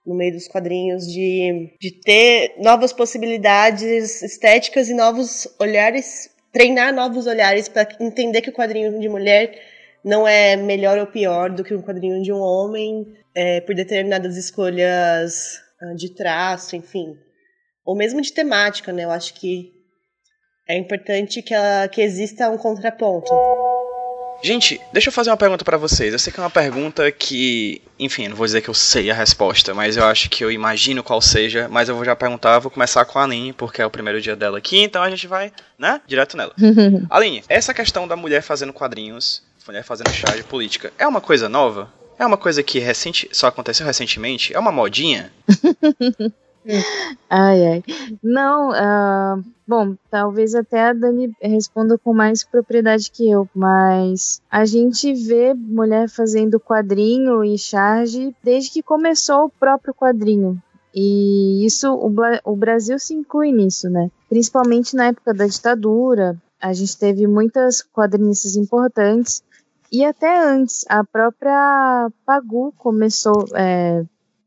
no 0.07 0.15
meio 0.15 0.33
dos 0.33 0.47
quadrinhos, 0.47 1.07
de, 1.07 1.73
de 1.81 1.91
ter 1.91 2.55
novas 2.59 2.93
possibilidades 2.93 4.23
estéticas 4.23 4.89
e 4.89 4.95
novos 4.95 5.49
olhares, 5.59 6.31
treinar 6.53 6.95
novos 6.95 7.27
olhares 7.27 7.69
para 7.69 7.89
entender 8.01 8.41
que 8.41 8.51
o 8.51 8.55
quadrinho 8.55 8.99
de 8.99 9.09
mulher 9.09 9.61
não 10.05 10.27
é 10.27 10.55
melhor 10.55 10.99
ou 10.99 11.07
pior 11.07 11.51
do 11.51 11.65
que 11.65 11.75
um 11.75 11.83
quadrinho 11.83 12.23
de 12.23 12.33
um 12.33 12.39
homem 12.39 13.13
é, 13.35 13.61
por 13.61 13.75
determinadas 13.75 14.37
escolhas 14.37 15.66
de 15.97 16.15
traço, 16.15 16.77
enfim, 16.77 17.17
ou 17.85 17.97
mesmo 17.97 18.21
de 18.21 18.33
temática, 18.33 18.93
né? 18.93 19.05
Eu 19.05 19.11
acho 19.11 19.35
que 19.35 19.73
é 20.69 20.77
importante 20.77 21.43
que, 21.43 21.55
ela, 21.55 21.87
que 21.89 22.01
exista 22.01 22.51
um 22.51 22.59
contraponto. 22.59 23.31
Gente, 24.43 24.81
deixa 24.93 25.09
eu 25.09 25.13
fazer 25.13 25.31
uma 25.31 25.37
pergunta 25.37 25.65
para 25.65 25.77
vocês. 25.77 26.13
Eu 26.13 26.19
sei 26.19 26.33
que 26.33 26.39
é 26.39 26.43
uma 26.43 26.51
pergunta 26.51 27.11
que, 27.11 27.81
enfim, 27.99 28.29
não 28.29 28.37
vou 28.37 28.45
dizer 28.45 28.61
que 28.61 28.69
eu 28.69 28.75
sei 28.75 29.11
a 29.11 29.15
resposta, 29.15 29.73
mas 29.73 29.97
eu 29.97 30.05
acho 30.05 30.29
que 30.29 30.45
eu 30.45 30.51
imagino 30.51 31.03
qual 31.03 31.21
seja, 31.23 31.69
mas 31.71 31.89
eu 31.89 31.95
vou 31.95 32.05
já 32.05 32.15
perguntar, 32.15 32.59
vou 32.59 32.71
começar 32.71 33.05
com 33.05 33.19
a 33.19 33.25
Aline, 33.25 33.53
porque 33.53 33.81
é 33.81 33.87
o 33.87 33.91
primeiro 33.91 34.21
dia 34.21 34.37
dela 34.37 34.59
aqui, 34.59 34.83
então 34.83 35.03
a 35.03 35.09
gente 35.09 35.27
vai, 35.27 35.53
né, 35.79 36.01
direto 36.07 36.37
nela. 36.37 36.53
Aline, 37.09 37.43
essa 37.49 37.73
questão 37.73 38.07
da 38.07 38.15
mulher 38.15 38.43
fazendo 38.43 38.73
quadrinhos, 38.73 39.43
mulher 39.67 39.83
fazendo 39.83 40.11
charge 40.11 40.45
política, 40.45 40.93
é 40.99 41.07
uma 41.07 41.21
coisa 41.21 41.49
nova? 41.49 41.93
É 42.19 42.25
uma 42.25 42.37
coisa 42.37 42.63
que 42.63 42.79
recente, 42.79 43.29
só 43.33 43.49
aconteceu 43.49 43.85
recentemente? 43.87 44.55
É 44.55 44.59
uma 44.59 44.73
modinha? 44.73 45.31
ai, 47.29 47.67
ai. 47.67 47.85
Não, 48.23 48.71
uh, 48.71 49.45
bom, 49.67 49.95
talvez 50.11 50.55
até 50.55 50.89
a 50.89 50.93
Dani 50.95 51.31
responda 51.41 51.99
com 51.99 52.15
mais 52.15 52.43
propriedade 52.43 53.11
que 53.11 53.31
eu, 53.31 53.49
mas 53.55 54.41
a 54.51 54.65
gente 54.65 55.13
vê 55.13 55.53
mulher 55.53 56.09
fazendo 56.09 56.59
quadrinho 56.59 57.45
e 57.45 57.59
charge 57.59 58.35
desde 58.43 58.71
que 58.71 58.83
começou 58.83 59.45
o 59.45 59.51
próprio 59.51 59.93
quadrinho. 59.93 60.61
E 60.95 61.67
isso, 61.67 61.93
o, 61.93 62.11
o 62.45 62.57
Brasil 62.57 62.99
se 62.99 63.13
inclui 63.13 63.53
nisso, 63.53 63.91
né? 63.91 64.11
Principalmente 64.31 64.97
na 64.97 65.09
época 65.09 65.35
da 65.35 65.47
ditadura, 65.47 66.35
a 66.59 66.73
gente 66.73 66.97
teve 66.97 67.27
muitas 67.27 67.83
quadrinistas 67.83 68.57
importantes 68.57 69.43
e 69.97 70.05
até 70.05 70.39
antes, 70.39 70.85
a 70.91 71.03
própria 71.03 72.11
Pagu 72.27 72.71
começou, 72.77 73.47
é, 73.55 74.05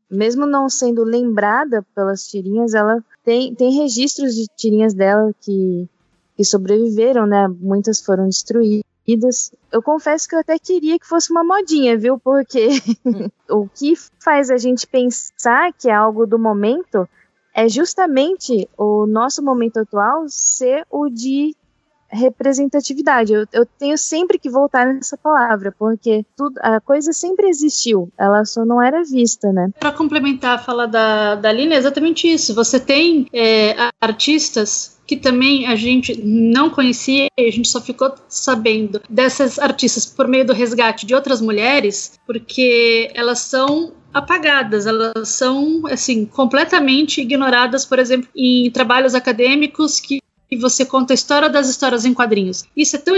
mesmo 0.08 0.46
não 0.46 0.68
sendo 0.68 1.02
lembrada 1.02 1.84
pelas 1.92 2.24
tirinhas, 2.28 2.72
ela 2.72 3.02
tem, 3.24 3.52
tem 3.54 3.72
registros 3.72 4.36
de 4.36 4.46
tirinhas 4.56 4.94
dela 4.94 5.34
que, 5.40 5.88
que 6.36 6.44
sobreviveram, 6.44 7.26
né? 7.26 7.48
Muitas 7.48 8.00
foram 8.00 8.26
destruídas. 8.26 9.52
Eu 9.72 9.82
confesso 9.82 10.28
que 10.28 10.36
eu 10.36 10.38
até 10.38 10.56
queria 10.56 10.96
que 11.00 11.06
fosse 11.06 11.32
uma 11.32 11.42
modinha, 11.42 11.98
viu? 11.98 12.16
Porque 12.16 12.68
o 13.50 13.66
que 13.68 13.94
faz 14.20 14.50
a 14.50 14.56
gente 14.56 14.86
pensar 14.86 15.72
que 15.72 15.90
é 15.90 15.94
algo 15.94 16.28
do 16.28 16.38
momento 16.38 17.08
é 17.52 17.68
justamente 17.68 18.68
o 18.78 19.04
nosso 19.04 19.42
momento 19.42 19.78
atual 19.78 20.26
ser 20.28 20.86
o 20.88 21.08
de 21.08 21.56
representatividade. 22.10 23.32
Eu, 23.32 23.46
eu, 23.52 23.66
tenho 23.78 23.96
sempre 23.96 24.38
que 24.38 24.50
voltar 24.50 24.86
nessa 24.86 25.16
palavra, 25.16 25.74
porque 25.78 26.24
tudo, 26.36 26.58
a 26.60 26.80
coisa 26.80 27.12
sempre 27.12 27.48
existiu, 27.48 28.10
ela 28.18 28.44
só 28.44 28.64
não 28.64 28.82
era 28.82 29.02
vista, 29.04 29.52
né? 29.52 29.70
Para 29.78 29.92
complementar 29.92 30.56
a 30.56 30.58
fala 30.58 30.86
da, 30.86 31.34
da 31.36 31.52
Lina, 31.52 31.74
é 31.74 31.78
exatamente 31.78 32.30
isso. 32.30 32.54
Você 32.54 32.80
tem 32.80 33.26
é, 33.32 33.74
artistas 34.00 34.98
que 35.06 35.16
também 35.16 35.66
a 35.66 35.74
gente 35.74 36.22
não 36.22 36.70
conhecia 36.70 37.26
e 37.36 37.48
a 37.48 37.50
gente 37.50 37.68
só 37.68 37.80
ficou 37.80 38.14
sabendo 38.28 39.00
dessas 39.10 39.58
artistas 39.58 40.06
por 40.06 40.28
meio 40.28 40.46
do 40.46 40.52
resgate 40.52 41.04
de 41.04 41.16
outras 41.16 41.40
mulheres, 41.40 42.12
porque 42.24 43.10
elas 43.12 43.40
são 43.40 43.92
apagadas, 44.14 44.86
elas 44.86 45.28
são 45.28 45.82
assim 45.86 46.24
completamente 46.24 47.20
ignoradas, 47.20 47.84
por 47.84 47.98
exemplo, 47.98 48.28
em 48.36 48.70
trabalhos 48.70 49.14
acadêmicos 49.14 49.98
que 49.98 50.20
e 50.50 50.56
você 50.56 50.84
conta 50.84 51.12
a 51.12 51.14
história 51.14 51.48
das 51.48 51.68
histórias 51.68 52.04
em 52.04 52.12
quadrinhos. 52.12 52.64
Isso 52.76 52.96
é 52.96 52.98
tão 52.98 53.16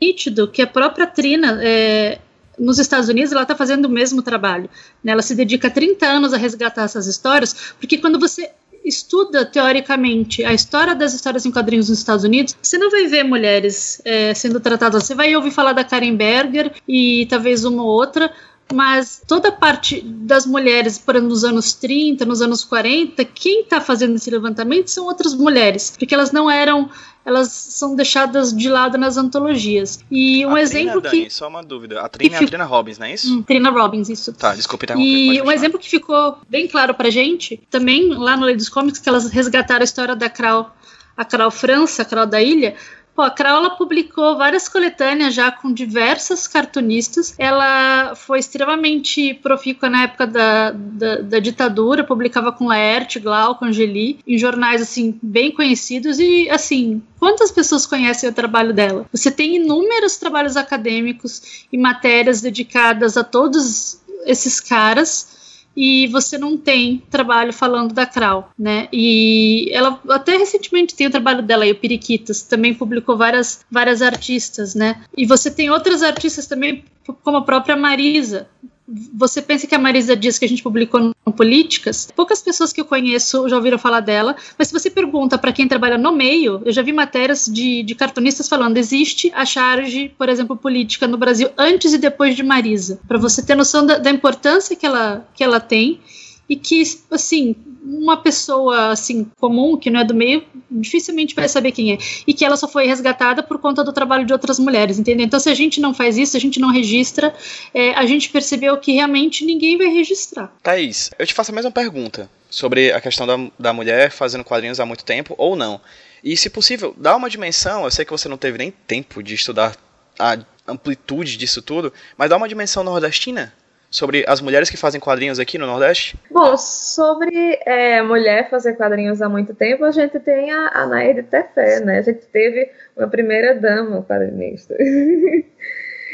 nítido 0.00 0.48
que 0.48 0.62
a 0.62 0.66
própria 0.66 1.06
Trina, 1.06 1.58
é, 1.62 2.18
nos 2.58 2.78
Estados 2.78 3.08
Unidos, 3.08 3.32
ela 3.32 3.42
está 3.42 3.54
fazendo 3.54 3.86
o 3.86 3.90
mesmo 3.90 4.22
trabalho. 4.22 4.68
Né? 5.02 5.12
Ela 5.12 5.22
se 5.22 5.34
dedica 5.34 5.70
30 5.70 6.06
anos 6.06 6.32
a 6.32 6.36
resgatar 6.36 6.82
essas 6.82 7.06
histórias, 7.06 7.74
porque 7.78 7.98
quando 7.98 8.18
você 8.18 8.50
estuda 8.84 9.44
teoricamente 9.44 10.44
a 10.44 10.52
história 10.52 10.94
das 10.94 11.14
histórias 11.14 11.46
em 11.46 11.52
quadrinhos 11.52 11.88
nos 11.88 11.98
Estados 11.98 12.24
Unidos, 12.24 12.56
você 12.60 12.76
não 12.78 12.90
vai 12.90 13.06
ver 13.06 13.22
mulheres 13.22 14.02
é, 14.04 14.34
sendo 14.34 14.58
tratadas. 14.60 15.04
Você 15.04 15.14
vai 15.14 15.34
ouvir 15.36 15.50
falar 15.50 15.72
da 15.72 15.84
Karen 15.84 16.16
Berger 16.16 16.72
e 16.86 17.26
talvez 17.30 17.64
uma 17.64 17.82
ou 17.82 17.88
outra, 17.88 18.32
mas 18.72 19.22
toda 19.26 19.48
a 19.48 19.52
parte 19.52 20.00
das 20.00 20.46
mulheres, 20.46 20.98
por 20.98 21.14
exemplo, 21.14 21.30
nos 21.30 21.44
anos 21.44 21.72
30, 21.74 22.24
nos 22.24 22.40
anos 22.40 22.64
40, 22.64 23.24
quem 23.24 23.62
está 23.62 23.80
fazendo 23.80 24.16
esse 24.16 24.30
levantamento 24.30 24.88
são 24.88 25.06
outras 25.06 25.34
mulheres, 25.34 25.94
porque 25.96 26.14
elas 26.14 26.32
não 26.32 26.50
eram 26.50 26.90
elas 27.24 27.48
são 27.48 27.94
deixadas 27.94 28.52
de 28.52 28.68
lado 28.68 28.98
nas 28.98 29.16
antologias. 29.16 30.00
E 30.10 30.44
um 30.44 30.56
a 30.56 30.60
exemplo 30.60 31.00
Trina, 31.00 31.10
que. 31.10 31.18
Dani, 31.18 31.30
só 31.30 31.48
uma 31.48 31.62
dúvida. 31.62 32.00
A 32.00 32.08
Trina 32.08 32.36
é 32.36 32.42
a 32.42 32.46
Trina 32.46 32.64
Robbins, 32.64 32.98
não 32.98 33.06
é 33.06 33.14
isso? 33.14 33.32
Hum, 33.32 33.42
Trina 33.42 33.70
Robbins, 33.70 34.08
isso. 34.08 34.32
Tá, 34.32 34.54
desculpe 34.54 34.86
interromper. 34.86 35.06
E 35.06 35.40
um 35.40 35.50
exemplo 35.50 35.78
que 35.78 35.88
ficou 35.88 36.38
bem 36.48 36.66
claro 36.66 36.94
pra 36.94 37.10
gente, 37.10 37.60
também 37.70 38.08
lá 38.14 38.36
no 38.36 38.44
Lei 38.44 38.56
dos 38.56 38.68
Comics, 38.68 38.98
que 38.98 39.08
elas 39.08 39.30
resgataram 39.30 39.82
a 39.82 39.84
história 39.84 40.16
da 40.16 40.28
Kral, 40.28 40.74
a 41.16 41.24
Kral 41.24 41.50
França, 41.50 42.02
a 42.02 42.04
Kral 42.04 42.26
da 42.26 42.42
Ilha, 42.42 42.74
Pô, 43.14 43.20
a 43.22 43.30
Craola 43.30 43.70
publicou 43.76 44.38
várias 44.38 44.68
coletâneas 44.68 45.34
já 45.34 45.52
com 45.52 45.72
diversas 45.72 46.46
cartunistas. 46.46 47.34
Ela 47.36 48.14
foi 48.14 48.38
extremamente 48.38 49.34
profícua 49.34 49.90
na 49.90 50.04
época 50.04 50.26
da, 50.26 50.70
da, 50.70 51.16
da 51.16 51.38
ditadura, 51.38 52.04
publicava 52.04 52.50
com 52.50 52.68
Laerte, 52.68 53.20
Glauco, 53.20 53.64
Angeli, 53.66 54.18
em 54.26 54.38
jornais 54.38 54.80
assim 54.80 55.18
bem 55.22 55.52
conhecidos 55.52 56.18
e 56.18 56.48
assim, 56.48 57.02
quantas 57.18 57.52
pessoas 57.52 57.84
conhecem 57.84 58.30
o 58.30 58.32
trabalho 58.32 58.72
dela? 58.72 59.06
Você 59.12 59.30
tem 59.30 59.56
inúmeros 59.56 60.16
trabalhos 60.16 60.56
acadêmicos 60.56 61.66
e 61.70 61.76
matérias 61.76 62.40
dedicadas 62.40 63.16
a 63.18 63.24
todos 63.24 64.00
esses 64.24 64.58
caras 64.58 65.41
e 65.76 66.06
você 66.08 66.38
não 66.38 66.56
tem 66.56 67.02
trabalho 67.10 67.52
falando 67.52 67.92
da 67.94 68.06
Krau, 68.06 68.50
né? 68.58 68.88
E 68.92 69.70
ela 69.72 70.00
até 70.10 70.36
recentemente 70.36 70.94
tem 70.94 71.06
o 71.06 71.10
trabalho 71.10 71.42
dela 71.42 71.64
aí, 71.64 71.72
o 71.72 71.76
Periquitas, 71.76 72.42
também 72.42 72.74
publicou 72.74 73.16
várias, 73.16 73.64
várias 73.70 74.02
artistas, 74.02 74.74
né? 74.74 75.02
E 75.16 75.26
você 75.26 75.50
tem 75.50 75.70
outras 75.70 76.02
artistas 76.02 76.46
também, 76.46 76.84
como 77.22 77.38
a 77.38 77.42
própria 77.42 77.76
Marisa, 77.76 78.48
você 78.86 79.40
pensa 79.40 79.66
que 79.66 79.74
a 79.74 79.78
Marisa 79.78 80.16
diz 80.16 80.38
que 80.38 80.44
a 80.44 80.48
gente 80.48 80.62
publicou 80.62 81.00
no 81.00 81.32
Políticas, 81.32 82.08
poucas 82.14 82.42
pessoas 82.42 82.72
que 82.72 82.80
eu 82.80 82.84
conheço 82.84 83.48
já 83.48 83.56
ouviram 83.56 83.78
falar 83.78 84.00
dela, 84.00 84.36
mas 84.58 84.68
se 84.68 84.74
você 84.74 84.90
pergunta 84.90 85.38
para 85.38 85.52
quem 85.52 85.68
trabalha 85.68 85.96
no 85.96 86.12
meio, 86.12 86.60
eu 86.64 86.72
já 86.72 86.82
vi 86.82 86.92
matérias 86.92 87.46
de, 87.46 87.82
de 87.82 87.94
cartunistas 87.94 88.48
falando, 88.48 88.76
existe 88.76 89.30
a 89.34 89.44
charge, 89.46 90.12
por 90.18 90.28
exemplo, 90.28 90.56
política 90.56 91.06
no 91.06 91.16
Brasil 91.16 91.48
antes 91.56 91.92
e 91.92 91.98
depois 91.98 92.36
de 92.36 92.42
Marisa, 92.42 93.00
para 93.06 93.18
você 93.18 93.42
ter 93.42 93.54
noção 93.54 93.86
da, 93.86 93.98
da 93.98 94.10
importância 94.10 94.76
que 94.76 94.84
ela, 94.84 95.26
que 95.34 95.44
ela 95.44 95.60
tem 95.60 96.00
e 96.48 96.56
que, 96.56 96.82
assim, 97.10 97.54
uma 97.84 98.16
pessoa 98.16 98.92
assim 98.92 99.26
comum 99.40 99.76
que 99.76 99.90
não 99.90 100.00
é 100.00 100.04
do 100.04 100.14
meio 100.14 100.44
dificilmente 100.70 101.34
vai 101.34 101.48
saber 101.48 101.72
quem 101.72 101.92
é 101.92 101.98
e 102.26 102.32
que 102.32 102.44
ela 102.44 102.56
só 102.56 102.68
foi 102.68 102.86
resgatada 102.86 103.42
por 103.42 103.58
conta 103.58 103.82
do 103.82 103.92
trabalho 103.92 104.24
de 104.24 104.32
outras 104.32 104.58
mulheres, 104.58 104.98
entendeu? 104.98 105.26
Então 105.26 105.40
se 105.40 105.48
a 105.48 105.54
gente 105.54 105.80
não 105.80 105.92
faz 105.92 106.16
isso, 106.16 106.36
a 106.36 106.40
gente 106.40 106.60
não 106.60 106.70
registra, 106.70 107.34
é, 107.74 107.92
a 107.94 108.06
gente 108.06 108.30
percebeu 108.30 108.76
que 108.78 108.92
realmente 108.92 109.44
ninguém 109.44 109.76
vai 109.76 109.88
registrar. 109.88 110.52
Thaís, 110.62 111.10
eu 111.18 111.26
te 111.26 111.34
faço 111.34 111.50
a 111.50 111.54
mesma 111.54 111.70
pergunta 111.70 112.30
sobre 112.48 112.92
a 112.92 113.00
questão 113.00 113.26
da, 113.26 113.36
da 113.58 113.72
mulher 113.72 114.10
fazendo 114.10 114.44
quadrinhos 114.44 114.78
há 114.78 114.86
muito 114.86 115.04
tempo 115.04 115.34
ou 115.36 115.56
não. 115.56 115.80
E 116.22 116.36
se 116.36 116.48
possível, 116.48 116.94
dá 116.96 117.16
uma 117.16 117.28
dimensão, 117.28 117.84
eu 117.84 117.90
sei 117.90 118.04
que 118.04 118.12
você 118.12 118.28
não 118.28 118.36
teve 118.36 118.58
nem 118.58 118.70
tempo 118.70 119.22
de 119.22 119.34
estudar 119.34 119.76
a 120.18 120.38
amplitude 120.68 121.36
disso 121.36 121.60
tudo, 121.60 121.92
mas 122.16 122.30
dá 122.30 122.36
uma 122.36 122.48
dimensão 122.48 122.84
nordestina 122.84 123.52
sobre 123.92 124.24
as 124.26 124.40
mulheres 124.40 124.70
que 124.70 124.76
fazem 124.76 124.98
quadrinhos 124.98 125.38
aqui 125.38 125.58
no 125.58 125.66
Nordeste? 125.66 126.16
Bom, 126.30 126.56
sobre 126.56 127.60
é, 127.66 128.02
mulher 128.02 128.48
fazer 128.48 128.74
quadrinhos 128.74 129.20
há 129.20 129.28
muito 129.28 129.54
tempo, 129.54 129.84
a 129.84 129.90
gente 129.90 130.18
tem 130.18 130.50
a, 130.50 130.68
a 130.68 130.86
Nair 130.86 131.22
Tefé, 131.24 131.80
né? 131.80 131.98
A 131.98 132.02
gente 132.02 132.26
teve 132.26 132.70
uma 132.96 133.06
primeira 133.06 133.54
dama 133.54 134.02
quadrinista. 134.02 134.74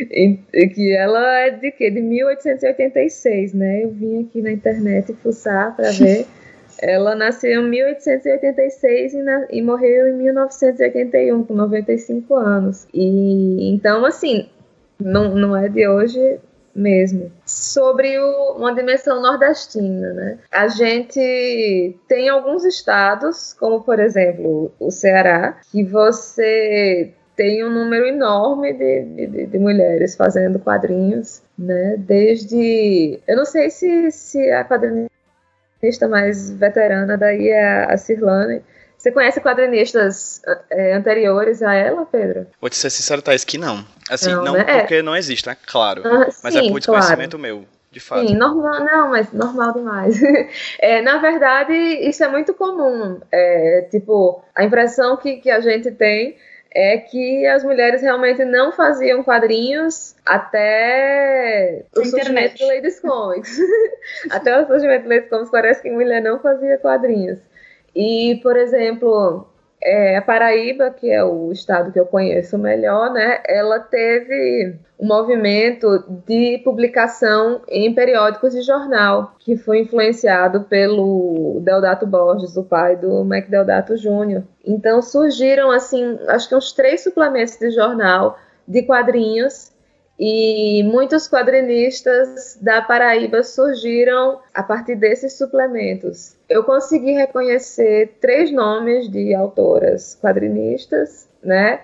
E, 0.01 0.39
que 0.69 0.95
ela 0.95 1.41
é 1.41 1.51
de 1.51 1.73
quê? 1.73 1.91
De 1.91 2.01
1886, 2.01 3.53
né? 3.53 3.83
Eu 3.83 3.91
vim 3.91 4.23
aqui 4.23 4.41
na 4.41 4.53
internet 4.53 5.13
fuçar 5.15 5.75
para 5.75 5.91
ver. 5.99 6.25
Ela 6.81 7.17
nasceu 7.17 7.63
em 7.63 7.69
1886 7.69 9.15
e, 9.15 9.23
na, 9.23 9.47
e, 9.51 9.61
morreu 9.61 10.07
em 10.07 10.15
1981, 10.15 11.43
com 11.43 11.53
95 11.53 12.35
anos. 12.37 12.87
E 12.95 13.75
então, 13.75 14.05
assim, 14.05 14.49
não, 15.01 15.35
não 15.35 15.57
é 15.57 15.69
de 15.69 15.89
hoje 15.89 16.39
mesmo. 16.79 17.31
Sobre 17.45 18.19
o, 18.19 18.53
uma 18.57 18.75
dimensão 18.75 19.21
nordestina, 19.21 20.13
né? 20.13 20.39
A 20.51 20.69
gente 20.69 21.99
tem 22.07 22.29
alguns 22.29 22.65
estados, 22.65 23.53
como 23.53 23.83
por 23.83 23.99
exemplo 23.99 24.73
o 24.79 24.91
Ceará, 24.91 25.59
que 25.71 25.83
você 25.85 27.13
tem 27.37 27.65
um 27.65 27.71
número 27.71 28.07
enorme 28.07 28.73
de, 28.73 29.03
de, 29.27 29.47
de, 29.47 29.59
mulheres 29.59 30.17
fazendo 30.17 30.59
quadrinhos, 30.59 31.43
né? 31.59 31.97
Desde. 31.99 33.21
Eu 33.27 33.37
não 33.37 33.45
sei 33.45 33.71
se, 33.71 34.11
se 34.11 34.51
a 34.51 34.65
quadrinista 34.65 36.09
mais 36.09 36.51
veterana 36.51 37.17
daí 37.17 37.49
é 37.49 37.85
a 37.85 37.97
Cirlane. 37.97 38.63
Você 38.99 39.13
conhece 39.13 39.41
quadrinistas 39.41 40.43
é, 40.69 40.93
anteriores 40.93 41.63
a 41.63 41.73
ela, 41.73 42.05
Pedro? 42.05 42.49
Vou 42.61 42.69
te 42.69 42.77
ser 42.77 42.91
sincero, 42.91 43.23
Thais, 43.23 43.45
que 43.45 43.57
não. 43.57 43.87
Assim, 44.11 44.33
não, 44.33 44.45
não 44.45 44.53
né? 44.55 44.81
porque 44.81 44.97
é. 44.97 45.03
não 45.03 45.15
existe, 45.15 45.47
né? 45.47 45.57
Claro. 45.67 46.03
Ah, 46.05 46.27
mas 46.43 46.55
sim, 46.55 46.67
é 46.67 46.71
por 46.71 46.81
desconhecimento 46.81 47.39
claro. 47.39 47.57
meu. 47.57 47.65
De 47.91 48.01
fato. 48.01 48.29
Sim, 48.29 48.35
normal, 48.35 48.85
não, 48.85 49.09
mas 49.09 49.33
normal 49.33 49.73
demais. 49.73 50.21
É, 50.79 51.01
na 51.01 51.19
verdade, 51.19 51.73
isso 51.73 52.23
é 52.23 52.29
muito 52.29 52.53
comum. 52.53 53.19
É, 53.33 53.89
tipo, 53.91 54.43
a 54.55 54.63
impressão 54.63 55.17
que, 55.17 55.37
que 55.37 55.51
a 55.51 55.61
gente 55.61 55.91
tem 55.93 56.37
é 56.71 56.99
que 56.99 57.47
as 57.47 57.65
mulheres 57.65 58.03
realmente 58.03 58.45
não 58.45 58.73
faziam 58.73 59.23
quadrinhos 59.25 60.15
até 60.27 61.83
o 61.97 62.05
surgimento 62.05 62.59
do 62.59 62.67
Ladies 62.67 63.01
Comics. 63.01 63.59
até 64.31 64.61
o 64.61 64.67
surgimento 64.67 65.05
do 65.05 65.09
Ladies 65.09 65.31
Comics 65.31 65.51
parece 65.51 65.83
que 65.83 65.91
mulher 65.91 66.21
não 66.21 66.39
fazia 66.41 66.77
quadrinhos. 66.77 67.39
E, 68.01 68.39
por 68.45 68.57
exemplo, 68.57 69.49
é, 69.83 70.17
a 70.17 70.23
Paraíba, 70.23 70.89
que 70.89 71.11
é 71.11 71.25
o 71.25 71.51
estado 71.51 71.91
que 71.91 71.99
eu 71.99 72.07
conheço 72.07 72.57
melhor, 72.57 73.13
né, 73.13 73.43
ela 73.45 73.81
teve 73.81 74.77
um 74.97 75.05
movimento 75.09 76.05
de 76.25 76.61
publicação 76.63 77.61
em 77.67 77.93
periódicos 77.93 78.53
de 78.53 78.63
jornal, 78.63 79.35
que 79.41 79.57
foi 79.57 79.81
influenciado 79.81 80.61
pelo 80.61 81.61
Deodato 81.65 82.07
Borges, 82.07 82.57
o 82.57 82.63
pai 82.63 82.95
do 82.95 83.25
Mac 83.25 83.49
Deodato 83.49 83.97
Júnior. 83.97 84.45
Então 84.65 85.03
surgiram, 85.03 85.73
assim, 85.73 86.21
acho 86.29 86.49
que 86.49 86.55
uns 86.55 86.71
três 86.71 87.03
suplementos 87.03 87.57
de 87.57 87.73
jornal 87.73 88.39
de 88.67 88.83
quadrinhos 88.83 89.73
e 90.19 90.83
muitos 90.83 91.29
quadrinistas 91.29 92.59
da 92.61 92.83
Paraíba 92.83 93.43
surgiram 93.43 94.41
a 94.53 94.63
partir 94.63 94.97
desses 94.97 95.35
suplementos. 95.39 96.37
Eu 96.49 96.65
consegui 96.65 97.13
reconhecer 97.13 98.17
três 98.21 98.51
nomes 98.51 99.09
de 99.09 99.33
autoras 99.33 100.19
quadrinistas, 100.21 101.29
né? 101.43 101.81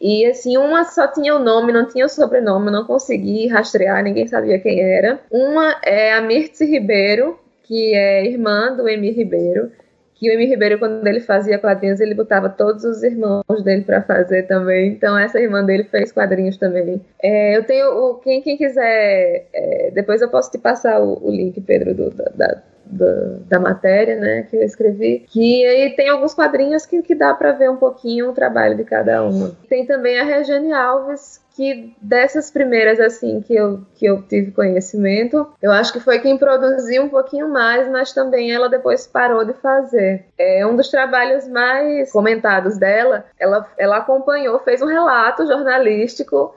E 0.00 0.26
assim, 0.26 0.56
uma 0.56 0.84
só 0.84 1.08
tinha 1.08 1.34
o 1.34 1.38
nome, 1.38 1.72
não 1.72 1.88
tinha 1.88 2.04
o 2.06 2.08
sobrenome, 2.08 2.70
não 2.70 2.84
consegui 2.84 3.48
rastrear, 3.48 4.04
ninguém 4.04 4.26
sabia 4.26 4.60
quem 4.60 4.80
era. 4.80 5.18
Uma 5.30 5.80
é 5.82 6.12
a 6.12 6.20
Mirtz 6.20 6.60
Ribeiro, 6.60 7.38
que 7.64 7.94
é 7.94 8.24
irmã 8.24 8.76
do 8.76 8.88
Emir 8.88 9.14
Ribeiro 9.16 9.72
que 10.18 10.30
o 10.30 10.32
Emir 10.32 10.48
Ribeiro, 10.48 10.78
quando 10.78 11.06
ele 11.06 11.20
fazia 11.20 11.58
quadrinhos, 11.58 12.00
ele 12.00 12.14
botava 12.14 12.48
todos 12.48 12.84
os 12.84 13.02
irmãos 13.02 13.62
dele 13.62 13.82
para 13.82 14.02
fazer 14.02 14.44
também. 14.44 14.88
Então, 14.88 15.16
essa 15.18 15.38
irmã 15.38 15.64
dele 15.64 15.84
fez 15.84 16.10
quadrinhos 16.10 16.56
também. 16.56 17.00
É, 17.22 17.56
eu 17.56 17.64
tenho. 17.64 17.88
O, 17.88 18.14
quem, 18.14 18.40
quem 18.40 18.56
quiser. 18.56 19.46
É, 19.52 19.90
depois 19.92 20.22
eu 20.22 20.28
posso 20.28 20.50
te 20.50 20.58
passar 20.58 21.00
o, 21.00 21.18
o 21.22 21.30
link, 21.30 21.60
Pedro, 21.60 21.94
do, 21.94 22.10
da, 22.10 22.62
da, 22.86 23.14
da, 23.48 23.60
matéria, 23.60 24.16
né, 24.16 24.42
que 24.42 24.56
eu 24.56 24.62
escrevi, 24.62 25.24
que 25.28 25.66
aí 25.66 25.90
tem 25.90 26.08
alguns 26.08 26.34
quadrinhos 26.34 26.86
que, 26.86 27.02
que 27.02 27.14
dá 27.14 27.34
para 27.34 27.52
ver 27.52 27.70
um 27.70 27.76
pouquinho 27.76 28.30
o 28.30 28.32
trabalho 28.32 28.76
de 28.76 28.84
cada 28.84 29.22
uma. 29.24 29.56
Tem 29.68 29.84
também 29.84 30.18
a 30.18 30.24
Regiane 30.24 30.72
Alves, 30.72 31.40
que 31.56 31.96
dessas 32.02 32.50
primeiras 32.50 33.00
assim 33.00 33.40
que 33.40 33.54
eu, 33.54 33.80
que 33.94 34.04
eu 34.04 34.20
tive 34.20 34.52
conhecimento, 34.52 35.50
eu 35.62 35.72
acho 35.72 35.90
que 35.90 35.98
foi 35.98 36.18
quem 36.18 36.36
produziu 36.36 37.04
um 37.04 37.08
pouquinho 37.08 37.48
mais, 37.48 37.88
mas 37.88 38.12
também 38.12 38.52
ela 38.52 38.68
depois 38.68 39.06
parou 39.06 39.42
de 39.42 39.54
fazer. 39.54 40.26
É 40.38 40.66
um 40.66 40.76
dos 40.76 40.90
trabalhos 40.90 41.48
mais 41.48 42.12
comentados 42.12 42.76
dela, 42.76 43.24
ela, 43.38 43.66
ela 43.78 43.96
acompanhou, 43.96 44.58
fez 44.58 44.82
um 44.82 44.86
relato 44.86 45.46
jornalístico 45.46 46.54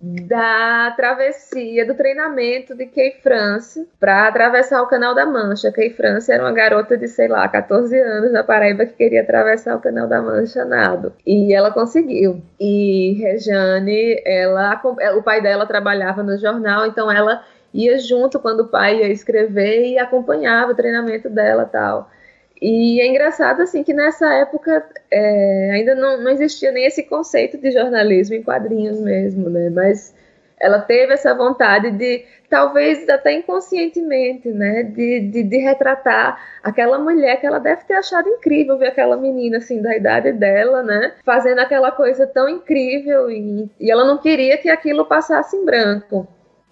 da 0.00 0.92
travessia, 0.96 1.84
do 1.84 1.94
treinamento 1.94 2.74
de 2.74 2.86
Kay 2.86 3.16
France 3.20 3.88
para 3.98 4.28
atravessar 4.28 4.80
o 4.80 4.86
Canal 4.86 5.14
da 5.14 5.26
Mancha. 5.26 5.72
Kay 5.72 5.90
France 5.90 6.30
era 6.30 6.42
uma 6.42 6.52
garota 6.52 6.96
de, 6.96 7.08
sei 7.08 7.26
lá, 7.26 7.48
14 7.48 7.98
anos 7.98 8.32
na 8.32 8.44
Paraíba 8.44 8.86
que 8.86 8.94
queria 8.94 9.22
atravessar 9.22 9.76
o 9.76 9.80
Canal 9.80 10.06
da 10.06 10.22
Mancha 10.22 10.64
nado. 10.64 11.12
E 11.26 11.52
ela 11.52 11.72
conseguiu. 11.72 12.40
E 12.60 13.14
Rejane, 13.20 14.22
ela, 14.24 14.80
o 15.16 15.22
pai 15.22 15.42
dela 15.42 15.66
trabalhava 15.66 16.22
no 16.22 16.38
jornal, 16.38 16.86
então 16.86 17.10
ela 17.10 17.42
ia 17.74 17.98
junto 17.98 18.38
quando 18.38 18.60
o 18.60 18.68
pai 18.68 19.00
ia 19.00 19.08
escrever 19.08 19.84
e 19.84 19.98
acompanhava 19.98 20.72
o 20.72 20.76
treinamento 20.76 21.28
dela 21.28 21.64
tal. 21.64 22.08
E 22.60 23.00
é 23.00 23.06
engraçado 23.06 23.62
assim 23.62 23.84
que 23.84 23.94
nessa 23.94 24.32
época 24.34 24.84
é, 25.10 25.70
ainda 25.72 25.94
não, 25.94 26.20
não 26.20 26.30
existia 26.30 26.72
nem 26.72 26.84
esse 26.84 27.04
conceito 27.04 27.56
de 27.56 27.70
jornalismo 27.70 28.34
em 28.34 28.42
quadrinhos 28.42 29.00
mesmo, 29.00 29.48
né? 29.48 29.70
Mas 29.70 30.14
ela 30.60 30.80
teve 30.80 31.12
essa 31.12 31.34
vontade 31.34 31.90
de, 31.92 32.24
talvez 32.48 33.08
até 33.08 33.32
inconscientemente, 33.32 34.48
né, 34.48 34.82
de, 34.82 35.20
de, 35.20 35.42
de, 35.42 35.56
retratar 35.58 36.40
aquela 36.62 36.98
mulher 36.98 37.40
que 37.40 37.46
ela 37.46 37.58
deve 37.58 37.84
ter 37.84 37.94
achado 37.94 38.28
incrível 38.28 38.76
ver 38.76 38.88
aquela 38.88 39.16
menina 39.16 39.58
assim 39.58 39.80
da 39.80 39.96
idade 39.96 40.32
dela, 40.32 40.82
né, 40.82 41.14
fazendo 41.24 41.60
aquela 41.60 41.92
coisa 41.92 42.26
tão 42.26 42.48
incrível 42.48 43.30
e, 43.30 43.70
e 43.78 43.90
ela 43.90 44.04
não 44.04 44.18
queria 44.18 44.58
que 44.58 44.68
aquilo 44.68 45.06
passasse 45.06 45.56
em 45.56 45.64
branco. 45.64 46.26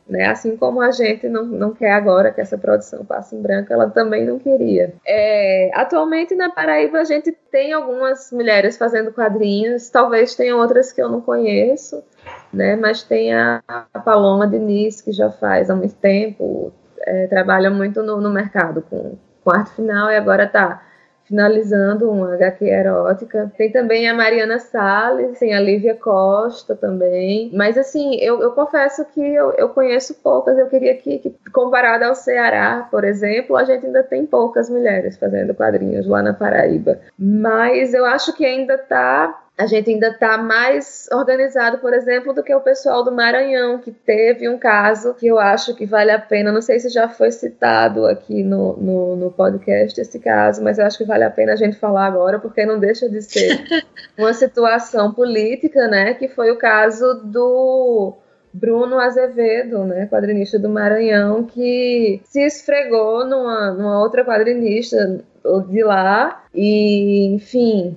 Né? 0.08 0.26
Assim 0.26 0.56
como 0.56 0.80
a 0.80 0.92
gente 0.92 1.28
não, 1.28 1.44
não 1.44 1.74
quer 1.74 1.92
agora 1.92 2.30
que 2.30 2.40
essa 2.40 2.56
produção 2.56 3.04
passe 3.04 3.34
em 3.34 3.42
branco, 3.42 3.72
ela 3.72 3.90
também 3.90 4.24
não 4.24 4.38
queria. 4.38 4.94
É, 5.04 5.70
atualmente 5.74 6.32
na 6.36 6.48
Paraíba 6.48 7.00
a 7.00 7.04
gente 7.04 7.32
tem 7.50 7.72
algumas 7.72 8.30
mulheres 8.30 8.76
fazendo 8.76 9.12
quadrinhos, 9.12 9.90
talvez 9.90 10.36
tenha 10.36 10.54
outras 10.54 10.92
que 10.92 11.02
eu 11.02 11.08
não 11.08 11.20
conheço, 11.20 12.04
né? 12.52 12.76
mas 12.76 13.02
tem 13.02 13.34
a, 13.34 13.60
a 13.66 13.98
Paloma 13.98 14.46
Diniz, 14.46 15.00
que 15.00 15.10
já 15.10 15.28
faz 15.28 15.70
há 15.70 15.74
muito 15.74 15.96
tempo, 15.96 16.72
é, 17.00 17.26
trabalha 17.26 17.68
muito 17.68 18.00
no, 18.00 18.20
no 18.20 18.30
mercado 18.30 18.82
com, 18.88 19.16
com 19.42 19.50
arte 19.50 19.72
final 19.72 20.08
e 20.08 20.16
agora 20.16 20.44
está 20.44 20.85
finalizando 21.26 22.10
uma 22.10 22.34
HQ 22.34 22.64
erótica. 22.64 23.52
Tem 23.56 23.70
também 23.70 24.08
a 24.08 24.14
Mariana 24.14 24.58
Salles, 24.58 25.38
tem 25.38 25.54
a 25.54 25.60
Lívia 25.60 25.94
Costa 25.94 26.74
também. 26.74 27.50
Mas 27.52 27.76
assim, 27.76 28.16
eu, 28.16 28.40
eu 28.40 28.52
confesso 28.52 29.04
que 29.06 29.20
eu, 29.20 29.52
eu, 29.52 29.68
conheço 29.70 30.14
poucas. 30.22 30.56
Eu 30.56 30.68
queria 30.68 30.94
que, 30.94 31.18
que, 31.18 31.34
comparado 31.52 32.04
ao 32.04 32.14
Ceará, 32.14 32.86
por 32.90 33.04
exemplo, 33.04 33.56
a 33.56 33.64
gente 33.64 33.86
ainda 33.86 34.02
tem 34.02 34.24
poucas 34.24 34.70
mulheres 34.70 35.16
fazendo 35.16 35.54
quadrinhos 35.54 36.06
lá 36.06 36.22
na 36.22 36.32
Paraíba. 36.32 36.98
Mas 37.18 37.92
eu 37.92 38.04
acho 38.04 38.32
que 38.32 38.44
ainda 38.44 38.74
está 38.74 39.45
a 39.58 39.64
gente 39.64 39.90
ainda 39.90 40.08
está 40.08 40.36
mais 40.36 41.08
organizado, 41.10 41.78
por 41.78 41.94
exemplo, 41.94 42.34
do 42.34 42.42
que 42.42 42.54
o 42.54 42.60
pessoal 42.60 43.02
do 43.02 43.10
Maranhão, 43.10 43.78
que 43.78 43.90
teve 43.90 44.48
um 44.50 44.58
caso 44.58 45.14
que 45.14 45.26
eu 45.26 45.38
acho 45.38 45.74
que 45.74 45.86
vale 45.86 46.10
a 46.10 46.18
pena. 46.18 46.52
Não 46.52 46.60
sei 46.60 46.78
se 46.78 46.90
já 46.90 47.08
foi 47.08 47.30
citado 47.30 48.06
aqui 48.06 48.42
no, 48.42 48.76
no, 48.76 49.16
no, 49.16 49.30
podcast 49.30 49.98
esse 49.98 50.18
caso, 50.18 50.62
mas 50.62 50.78
eu 50.78 50.84
acho 50.84 50.98
que 50.98 51.04
vale 51.04 51.24
a 51.24 51.30
pena 51.30 51.54
a 51.54 51.56
gente 51.56 51.78
falar 51.78 52.06
agora, 52.06 52.38
porque 52.38 52.66
não 52.66 52.78
deixa 52.78 53.08
de 53.08 53.22
ser 53.22 53.64
uma 54.18 54.34
situação 54.34 55.14
política, 55.14 55.88
né? 55.88 56.12
Que 56.12 56.28
foi 56.28 56.50
o 56.50 56.58
caso 56.58 57.14
do 57.24 58.14
Bruno 58.52 58.98
Azevedo, 58.98 59.84
né, 59.84 60.06
quadrinista 60.06 60.58
do 60.58 60.68
Maranhão, 60.68 61.44
que 61.44 62.20
se 62.24 62.40
esfregou 62.42 63.24
numa, 63.24 63.70
numa 63.72 64.00
outra 64.00 64.24
quadrinista 64.24 65.20
de 65.68 65.82
lá 65.82 66.44
e, 66.54 67.26
enfim, 67.34 67.96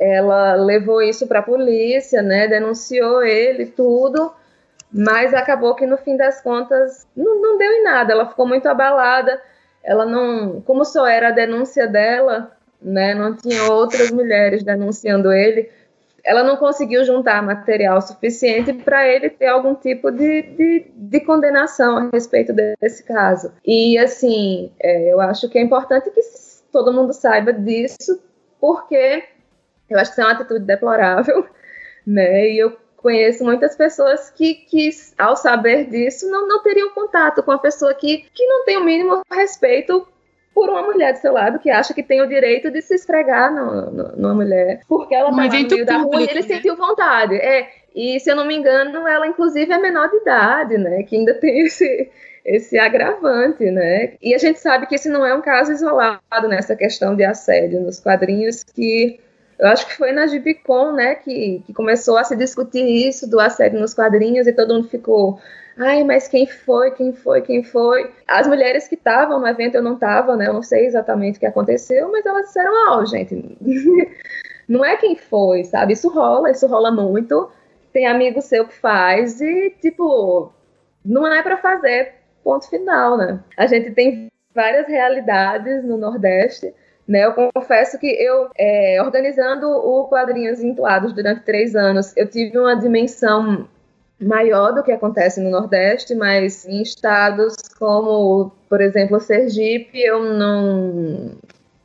ela 0.00 0.54
levou 0.54 1.02
isso 1.02 1.26
para 1.26 1.40
a 1.40 1.42
polícia, 1.42 2.22
né, 2.22 2.48
denunciou 2.48 3.22
ele, 3.22 3.66
tudo, 3.66 4.32
mas 4.90 5.34
acabou 5.34 5.74
que 5.74 5.84
no 5.84 5.98
fim 5.98 6.16
das 6.16 6.40
contas 6.40 7.06
não, 7.14 7.40
não 7.40 7.58
deu 7.58 7.70
em 7.70 7.84
nada. 7.84 8.12
Ela 8.12 8.26
ficou 8.26 8.48
muito 8.48 8.66
abalada. 8.66 9.40
Ela 9.84 10.06
não, 10.06 10.62
como 10.62 10.84
só 10.84 11.06
era 11.06 11.28
a 11.28 11.32
denúncia 11.32 11.86
dela, 11.86 12.50
né, 12.80 13.14
não 13.14 13.36
tinha 13.36 13.70
outras 13.70 14.10
mulheres 14.10 14.62
denunciando 14.62 15.30
ele. 15.32 15.70
ela 16.24 16.42
não 16.42 16.56
conseguiu 16.56 17.04
juntar 17.04 17.42
material 17.42 18.00
suficiente 18.00 18.72
para 18.72 19.06
ele 19.06 19.28
ter 19.28 19.46
algum 19.46 19.74
tipo 19.74 20.10
de, 20.10 20.42
de, 20.42 20.86
de, 20.94 21.20
condenação 21.20 21.96
a 21.96 22.10
respeito 22.12 22.52
desse 22.52 23.04
caso. 23.04 23.52
E, 23.64 23.98
assim, 23.98 24.72
é, 24.80 25.12
eu 25.12 25.20
acho 25.20 25.48
que 25.48 25.58
é 25.58 25.62
importante 25.62 26.10
que 26.10 26.20
todo 26.72 26.92
mundo 26.92 27.12
saiba 27.12 27.52
disso, 27.52 28.20
porque 28.60 29.24
eu 29.94 29.98
acho 29.98 30.10
que 30.10 30.20
isso 30.20 30.20
é 30.20 30.24
uma 30.24 30.32
atitude 30.32 30.64
deplorável, 30.64 31.46
né? 32.06 32.48
E 32.50 32.58
eu 32.58 32.76
conheço 32.96 33.44
muitas 33.44 33.76
pessoas 33.76 34.30
que, 34.30 34.54
que 34.54 34.90
ao 35.18 35.36
saber 35.36 35.86
disso, 35.88 36.30
não, 36.30 36.46
não 36.46 36.62
teriam 36.62 36.90
contato 36.90 37.42
com 37.42 37.50
a 37.50 37.58
pessoa 37.58 37.94
que, 37.94 38.26
que 38.32 38.46
não 38.46 38.64
tem 38.64 38.76
o 38.76 38.84
mínimo 38.84 39.22
respeito 39.32 40.06
por 40.54 40.68
uma 40.68 40.82
mulher 40.82 41.12
do 41.12 41.18
seu 41.18 41.32
lado 41.32 41.58
que 41.58 41.70
acha 41.70 41.94
que 41.94 42.02
tem 42.02 42.20
o 42.20 42.28
direito 42.28 42.70
de 42.70 42.82
se 42.82 42.94
esfregar 42.94 43.54
no, 43.54 43.90
no, 43.90 44.16
numa 44.16 44.34
mulher 44.34 44.80
porque 44.88 45.14
ela 45.14 45.30
um 45.30 45.36
tá 45.36 45.44
no 45.44 45.50
meio 45.50 45.68
público, 45.68 45.86
da 45.86 45.96
rua 45.98 46.20
e 46.20 46.24
ele 46.24 46.34
né? 46.34 46.42
sentiu 46.42 46.76
vontade. 46.76 47.36
É, 47.36 47.68
e 47.94 48.20
se 48.20 48.30
eu 48.30 48.36
não 48.36 48.44
me 48.46 48.56
engano, 48.56 49.06
ela 49.06 49.26
inclusive 49.26 49.72
é 49.72 49.78
menor 49.78 50.10
de 50.10 50.16
idade, 50.18 50.76
né? 50.76 51.02
Que 51.02 51.16
ainda 51.16 51.34
tem 51.34 51.62
esse, 51.62 52.10
esse 52.44 52.78
agravante, 52.78 53.70
né? 53.70 54.14
E 54.20 54.34
a 54.34 54.38
gente 54.38 54.60
sabe 54.60 54.86
que 54.86 54.94
esse 54.94 55.08
não 55.08 55.24
é 55.24 55.34
um 55.34 55.40
caso 55.40 55.72
isolado 55.72 56.48
nessa 56.48 56.76
questão 56.76 57.14
de 57.14 57.24
assédio 57.24 57.80
nos 57.80 58.00
quadrinhos 58.00 58.62
que 58.62 59.20
eu 59.60 59.68
acho 59.68 59.86
que 59.86 59.96
foi 59.96 60.10
na 60.10 60.26
Gibicon, 60.26 60.92
né, 60.92 61.14
que, 61.16 61.62
que 61.66 61.74
começou 61.74 62.16
a 62.16 62.24
se 62.24 62.34
discutir 62.34 62.82
isso 62.82 63.28
do 63.28 63.38
assédio 63.38 63.78
nos 63.78 63.94
quadrinhos 63.94 64.46
e 64.46 64.52
todo 64.52 64.74
mundo 64.74 64.88
ficou 64.88 65.38
Ai, 65.78 66.04
mas 66.04 66.28
quem 66.28 66.46
foi? 66.46 66.90
Quem 66.90 67.12
foi? 67.12 67.40
Quem 67.40 67.62
foi? 67.62 68.10
As 68.28 68.46
mulheres 68.46 68.86
que 68.86 68.96
estavam 68.96 69.40
no 69.40 69.46
evento, 69.46 69.76
eu 69.76 69.82
não 69.82 69.94
estava, 69.94 70.36
né? 70.36 70.46
Eu 70.46 70.52
não 70.52 70.62
sei 70.62 70.84
exatamente 70.84 71.36
o 71.36 71.40
que 71.40 71.46
aconteceu, 71.46 72.10
mas 72.12 72.26
elas 72.26 72.46
disseram: 72.46 72.70
Ó, 72.88 72.98
oh, 72.98 73.06
gente, 73.06 73.56
não 74.68 74.84
é 74.84 74.96
quem 74.96 75.16
foi, 75.16 75.64
sabe? 75.64 75.94
Isso 75.94 76.10
rola, 76.10 76.50
isso 76.50 76.66
rola 76.66 76.90
muito. 76.90 77.50
Tem 77.94 78.06
amigo 78.06 78.42
seu 78.42 78.66
que 78.66 78.74
faz 78.74 79.40
e, 79.40 79.70
tipo, 79.80 80.52
não 81.04 81.26
é 81.26 81.42
para 81.42 81.56
fazer, 81.56 82.14
ponto 82.44 82.68
final, 82.68 83.16
né? 83.16 83.40
A 83.56 83.66
gente 83.66 83.90
tem 83.92 84.28
várias 84.54 84.86
realidades 84.86 85.82
no 85.82 85.96
Nordeste. 85.96 86.74
Né, 87.10 87.24
eu 87.24 87.34
confesso 87.52 87.98
que 87.98 88.06
eu, 88.06 88.50
é, 88.56 89.02
organizando 89.02 89.66
o 89.68 90.06
Quadrinhos 90.06 90.62
Entoados 90.62 91.12
durante 91.12 91.42
três 91.42 91.74
anos, 91.74 92.16
eu 92.16 92.24
tive 92.30 92.56
uma 92.56 92.76
dimensão 92.76 93.66
maior 94.20 94.72
do 94.72 94.84
que 94.84 94.92
acontece 94.92 95.40
no 95.40 95.50
Nordeste, 95.50 96.14
mas 96.14 96.64
em 96.68 96.80
estados 96.80 97.56
como, 97.76 98.52
por 98.68 98.80
exemplo, 98.80 99.18
Sergipe, 99.18 99.98
eu 99.98 100.22
não 100.22 101.32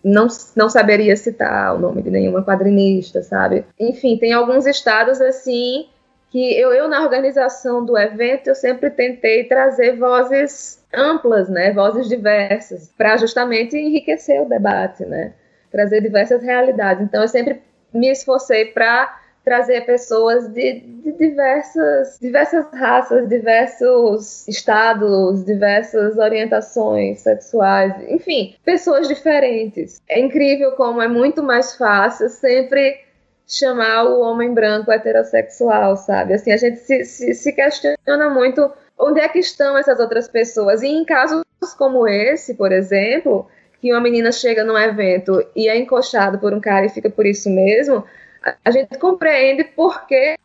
não, 0.03 0.27
não 0.55 0.69
saberia 0.69 1.17
citar 1.17 1.73
o 1.73 1.79
nome 1.79 2.03
de 2.03 2.11
nenhuma 2.11 2.45
quadrinista, 2.45 3.23
sabe? 3.23 3.65
Enfim, 3.79 4.19
tem 4.19 4.31
alguns 4.31 4.67
estados 4.67 5.19
assim 5.19 5.87
que 6.35 6.59
eu, 6.59 6.73
eu 6.73 6.89
na 6.89 7.01
organização 7.01 7.85
do 7.85 7.97
evento 7.97 8.47
eu 8.47 8.55
sempre 8.55 8.89
tentei 8.89 9.45
trazer 9.45 9.95
vozes 9.95 10.83
amplas, 10.93 11.47
né, 11.47 11.71
vozes 11.71 12.09
diversas, 12.09 12.91
para 12.97 13.15
justamente 13.15 13.77
enriquecer 13.77 14.41
o 14.41 14.49
debate, 14.49 15.05
né, 15.05 15.31
trazer 15.71 16.01
diversas 16.01 16.43
realidades. 16.43 17.05
Então 17.05 17.21
eu 17.21 17.29
sempre 17.29 17.61
me 17.93 18.11
esforcei 18.11 18.65
para 18.65 19.17
trazer 19.45 19.85
pessoas 19.85 20.49
de, 20.49 20.81
de, 20.81 21.13
diversas, 21.13 22.19
diversas 22.19 22.65
raças, 22.73 23.29
diversos 23.29 24.45
estados, 24.45 25.45
diversas 25.45 26.17
orientações 26.17 27.21
sexuais, 27.21 27.93
enfim, 28.09 28.57
pessoas 28.65 29.07
diferentes. 29.07 30.01
É 30.09 30.19
incrível 30.19 30.73
como 30.73 31.01
é 31.01 31.07
muito 31.07 31.41
mais 31.41 31.77
fácil 31.77 32.27
sempre 32.27 33.04
chamar 33.47 34.05
o 34.05 34.21
homem 34.21 34.53
branco 34.53 34.91
heterossexual, 34.91 35.97
sabe? 35.97 36.33
Assim, 36.33 36.51
a 36.51 36.57
gente 36.57 36.77
se, 36.79 37.05
se, 37.05 37.33
se 37.33 37.51
questiona 37.53 38.29
muito 38.29 38.71
onde 38.97 39.19
é 39.19 39.27
que 39.27 39.39
estão 39.39 39.77
essas 39.77 39.99
outras 39.99 40.27
pessoas. 40.27 40.81
E 40.81 40.87
em 40.87 41.05
casos 41.05 41.43
como 41.77 42.07
esse, 42.07 42.53
por 42.53 42.71
exemplo, 42.71 43.47
que 43.81 43.91
uma 43.91 44.01
menina 44.01 44.31
chega 44.31 44.63
num 44.63 44.77
evento 44.77 45.45
e 45.55 45.67
é 45.67 45.77
encoxada 45.77 46.37
por 46.37 46.53
um 46.53 46.59
cara 46.59 46.85
e 46.85 46.89
fica 46.89 47.09
por 47.09 47.25
isso 47.25 47.49
mesmo, 47.49 48.03
a 48.63 48.71
gente 48.71 48.97
compreende 48.97 49.63
por 49.63 50.05
que, 50.05 50.35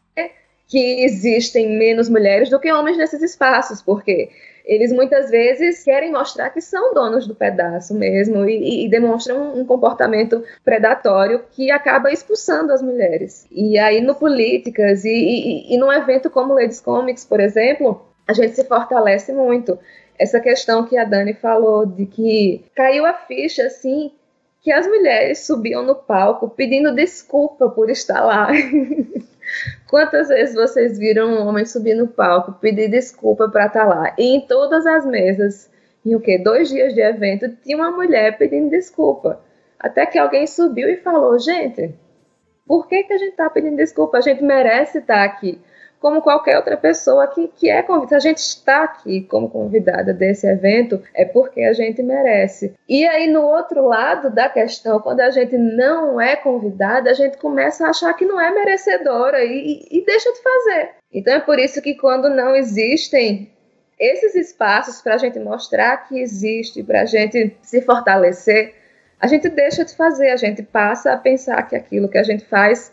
que 0.68 1.04
existem 1.04 1.78
menos 1.78 2.08
mulheres 2.08 2.48
do 2.48 2.58
que 2.58 2.72
homens 2.72 2.96
nesses 2.96 3.22
espaços, 3.22 3.82
porque 3.82 4.30
eles 4.64 4.92
muitas 4.92 5.30
vezes 5.30 5.82
querem 5.82 6.12
mostrar 6.12 6.50
que 6.50 6.60
são 6.60 6.94
donos 6.94 7.26
do 7.26 7.34
pedaço 7.34 7.94
mesmo 7.94 8.48
e, 8.48 8.84
e, 8.84 8.88
demonstram 8.88 9.58
um 9.58 9.64
comportamento 9.64 10.42
predatório 10.64 11.44
que 11.50 11.70
acaba 11.70 12.12
expulsando 12.12 12.72
as 12.72 12.82
mulheres. 12.82 13.46
E 13.50 13.78
aí 13.78 14.00
no 14.00 14.14
Políticas 14.14 15.04
e, 15.04 15.10
e, 15.10 15.74
e 15.74 15.78
num 15.78 15.92
evento 15.92 16.30
como 16.30 16.54
Ladies 16.54 16.80
Comics, 16.80 17.24
por 17.24 17.40
exemplo, 17.40 18.06
a 18.26 18.32
gente 18.32 18.54
se 18.54 18.64
fortalece 18.64 19.32
muito. 19.32 19.78
Essa 20.18 20.38
questão 20.38 20.84
que 20.84 20.96
a 20.96 21.04
Dani 21.04 21.34
falou 21.34 21.86
de 21.86 22.06
que 22.06 22.64
caiu 22.74 23.06
a 23.06 23.14
ficha 23.14 23.64
assim 23.64 24.12
que 24.62 24.70
as 24.70 24.86
mulheres 24.86 25.46
subiam 25.46 25.82
no 25.82 25.94
palco 25.94 26.48
pedindo 26.48 26.94
desculpa 26.94 27.68
por 27.70 27.88
estar 27.90 28.22
lá. 28.22 28.50
Quantas 29.88 30.28
vezes 30.28 30.54
vocês 30.54 30.98
viram 30.98 31.28
um 31.28 31.46
homem 31.46 31.64
subir 31.64 31.94
no 31.94 32.06
palco 32.06 32.52
pedir 32.52 32.88
desculpa 32.88 33.48
para 33.48 33.66
estar 33.66 33.84
lá? 33.84 34.14
E 34.18 34.36
em 34.36 34.40
todas 34.40 34.86
as 34.86 35.04
mesas, 35.04 35.70
em 36.04 36.14
o 36.14 36.20
que? 36.20 36.38
Dois 36.38 36.68
dias 36.68 36.94
de 36.94 37.00
evento, 37.00 37.48
tinha 37.62 37.76
uma 37.76 37.90
mulher 37.90 38.38
pedindo 38.38 38.70
desculpa. 38.70 39.40
Até 39.78 40.06
que 40.06 40.18
alguém 40.18 40.46
subiu 40.46 40.88
e 40.88 40.96
falou: 40.96 41.38
gente, 41.38 41.94
por 42.66 42.86
que, 42.86 43.02
que 43.02 43.12
a 43.12 43.18
gente 43.18 43.32
está 43.32 43.50
pedindo 43.50 43.76
desculpa? 43.76 44.18
A 44.18 44.20
gente 44.20 44.42
merece 44.42 44.98
estar 44.98 45.24
aqui 45.24 45.60
como 46.00 46.22
qualquer 46.22 46.56
outra 46.56 46.76
pessoa 46.76 47.26
que, 47.28 47.48
que 47.48 47.68
é 47.68 47.82
convidada. 47.82 48.16
A 48.16 48.20
gente 48.20 48.38
está 48.38 48.84
aqui 48.84 49.20
como 49.22 49.50
convidada 49.50 50.14
desse 50.14 50.46
evento 50.46 51.00
é 51.14 51.26
porque 51.26 51.60
a 51.62 51.74
gente 51.74 52.02
merece. 52.02 52.74
E 52.88 53.06
aí, 53.06 53.30
no 53.30 53.42
outro 53.42 53.86
lado 53.86 54.30
da 54.30 54.48
questão, 54.48 54.98
quando 54.98 55.20
a 55.20 55.30
gente 55.30 55.56
não 55.58 56.18
é 56.18 56.34
convidada, 56.36 57.10
a 57.10 57.14
gente 57.14 57.36
começa 57.36 57.86
a 57.86 57.90
achar 57.90 58.14
que 58.14 58.24
não 58.24 58.40
é 58.40 58.50
merecedora 58.50 59.44
e, 59.44 59.86
e 59.90 60.04
deixa 60.04 60.32
de 60.32 60.42
fazer. 60.42 60.90
Então, 61.12 61.34
é 61.34 61.40
por 61.40 61.58
isso 61.58 61.82
que 61.82 61.94
quando 61.94 62.30
não 62.30 62.56
existem 62.56 63.52
esses 63.98 64.34
espaços 64.34 65.02
para 65.02 65.16
a 65.16 65.18
gente 65.18 65.38
mostrar 65.38 66.08
que 66.08 66.18
existe, 66.18 66.82
para 66.82 67.02
a 67.02 67.04
gente 67.04 67.54
se 67.60 67.82
fortalecer, 67.82 68.74
a 69.20 69.26
gente 69.26 69.50
deixa 69.50 69.84
de 69.84 69.94
fazer, 69.94 70.30
a 70.30 70.36
gente 70.36 70.62
passa 70.62 71.12
a 71.12 71.18
pensar 71.18 71.62
que 71.64 71.76
aquilo 71.76 72.08
que 72.08 72.16
a 72.16 72.22
gente 72.22 72.46
faz 72.46 72.90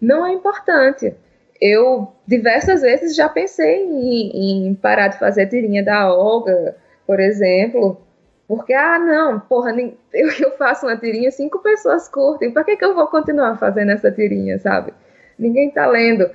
não 0.00 0.26
é 0.26 0.32
importante 0.32 1.14
eu 1.60 2.12
diversas 2.26 2.82
vezes 2.82 3.14
já 3.16 3.28
pensei 3.28 3.84
em, 3.84 4.68
em, 4.68 4.74
parar 4.74 5.08
de 5.08 5.18
fazer 5.18 5.46
tirinha 5.46 5.84
da 5.84 6.12
Olga, 6.12 6.76
por 7.06 7.20
exemplo, 7.20 8.00
porque, 8.48 8.72
ah, 8.72 8.98
não, 8.98 9.40
porra, 9.40 9.72
eu, 10.12 10.28
eu 10.40 10.50
faço 10.56 10.86
uma 10.86 10.96
tirinha, 10.96 11.30
cinco 11.30 11.58
pessoas 11.60 12.08
curtem, 12.08 12.50
para 12.50 12.64
que, 12.64 12.76
que 12.76 12.84
eu 12.84 12.94
vou 12.94 13.06
continuar 13.08 13.56
fazendo 13.58 13.90
essa 13.90 14.10
tirinha, 14.10 14.58
sabe? 14.58 14.92
Ninguém 15.38 15.70
tá 15.70 15.86
lendo. 15.86 16.30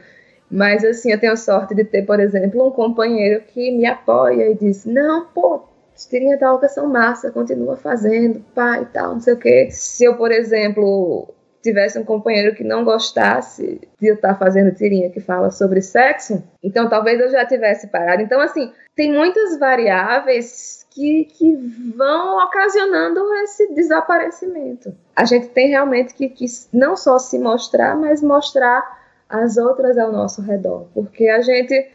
Mas, 0.50 0.84
assim, 0.84 1.12
eu 1.12 1.20
tenho 1.20 1.38
sorte 1.38 1.74
de 1.74 1.86
ter, 1.86 2.06
por 2.06 2.20
exemplo, 2.20 2.68
um 2.68 2.72
companheiro 2.72 3.42
que 3.48 3.72
me 3.72 3.86
apoia 3.86 4.50
e 4.52 4.56
diz: 4.56 4.86
não, 4.86 5.26
pô, 5.28 5.64
as 5.96 6.06
tirinhas 6.06 6.40
da 6.40 6.54
Olga 6.54 6.68
são 6.68 6.88
massa, 6.88 7.32
continua 7.32 7.78
fazendo, 7.78 8.44
pai 8.54 8.82
e 8.84 8.86
tal, 8.88 9.14
não 9.14 9.22
sei 9.22 9.34
o 9.34 9.38
quê. 9.38 9.70
Se 9.72 10.04
eu, 10.04 10.18
por 10.18 10.32
exemplo, 10.32 11.34
tivesse 11.62 11.98
um 12.00 12.04
companheiro 12.04 12.56
que 12.56 12.64
não 12.64 12.84
gostasse 12.84 13.82
de 14.00 14.08
eu 14.08 14.16
estar 14.16 14.36
fazendo 14.36 14.74
tirinha 14.74 15.10
que 15.10 15.20
fala 15.20 15.52
sobre 15.52 15.82
sexo, 15.82 16.44
então 16.64 16.90
talvez 16.90 17.20
eu 17.20 17.30
já 17.30 17.46
tivesse 17.46 17.88
parado. 17.88 18.22
Então, 18.22 18.40
assim, 18.42 18.72
tem 18.96 19.12
muitas 19.12 19.58
variáveis 19.58 20.86
que, 20.90 21.26
que 21.26 21.56
vão 21.96 22.44
ocasionando 22.44 23.34
esse 23.44 23.74
desaparecimento. 23.74 24.96
A 25.16 25.26
gente 25.26 25.48
tem 25.50 25.70
realmente 25.70 26.14
que, 26.14 26.30
que 26.30 26.46
não 26.74 26.96
só 26.96 27.18
se 27.18 27.40
mostrar, 27.40 27.96
mas 27.96 28.22
mostrar 28.22 29.00
as 29.30 29.58
outras 29.58 29.98
ao 29.98 30.12
nosso 30.12 30.42
redor, 30.42 30.88
porque 30.94 31.28
a 31.30 31.42
gente 31.42 31.90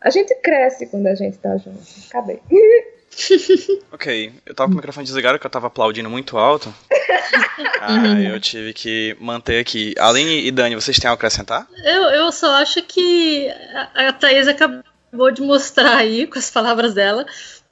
a 0.00 0.10
gente 0.10 0.34
cresce 0.34 0.86
quando 0.86 1.06
a 1.06 1.14
gente 1.14 1.38
tá 1.38 1.56
junto. 1.56 1.80
Acabei. 2.10 2.40
ok, 3.92 4.32
eu 4.46 4.54
tava 4.54 4.68
com 4.68 4.74
o 4.74 4.76
microfone 4.76 5.06
desligado 5.06 5.38
porque 5.38 5.46
eu 5.46 5.50
tava 5.50 5.66
aplaudindo 5.68 6.10
muito 6.10 6.36
alto. 6.38 6.74
ah, 7.80 8.20
eu 8.20 8.40
tive 8.40 8.72
que 8.72 9.16
manter 9.20 9.60
aqui. 9.60 9.94
Aline 9.98 10.46
e 10.46 10.50
Dani, 10.50 10.74
vocês 10.74 10.98
têm 10.98 11.08
algo 11.08 11.16
a 11.16 11.20
acrescentar? 11.20 11.66
Eu, 11.84 12.02
eu 12.04 12.32
só 12.32 12.54
acho 12.56 12.82
que 12.82 13.48
a, 13.94 14.08
a 14.08 14.12
Thaís 14.12 14.48
acabou 14.48 15.30
de 15.32 15.42
mostrar 15.42 15.96
aí, 15.96 16.26
com 16.26 16.38
as 16.38 16.50
palavras 16.50 16.94
dela, 16.94 17.26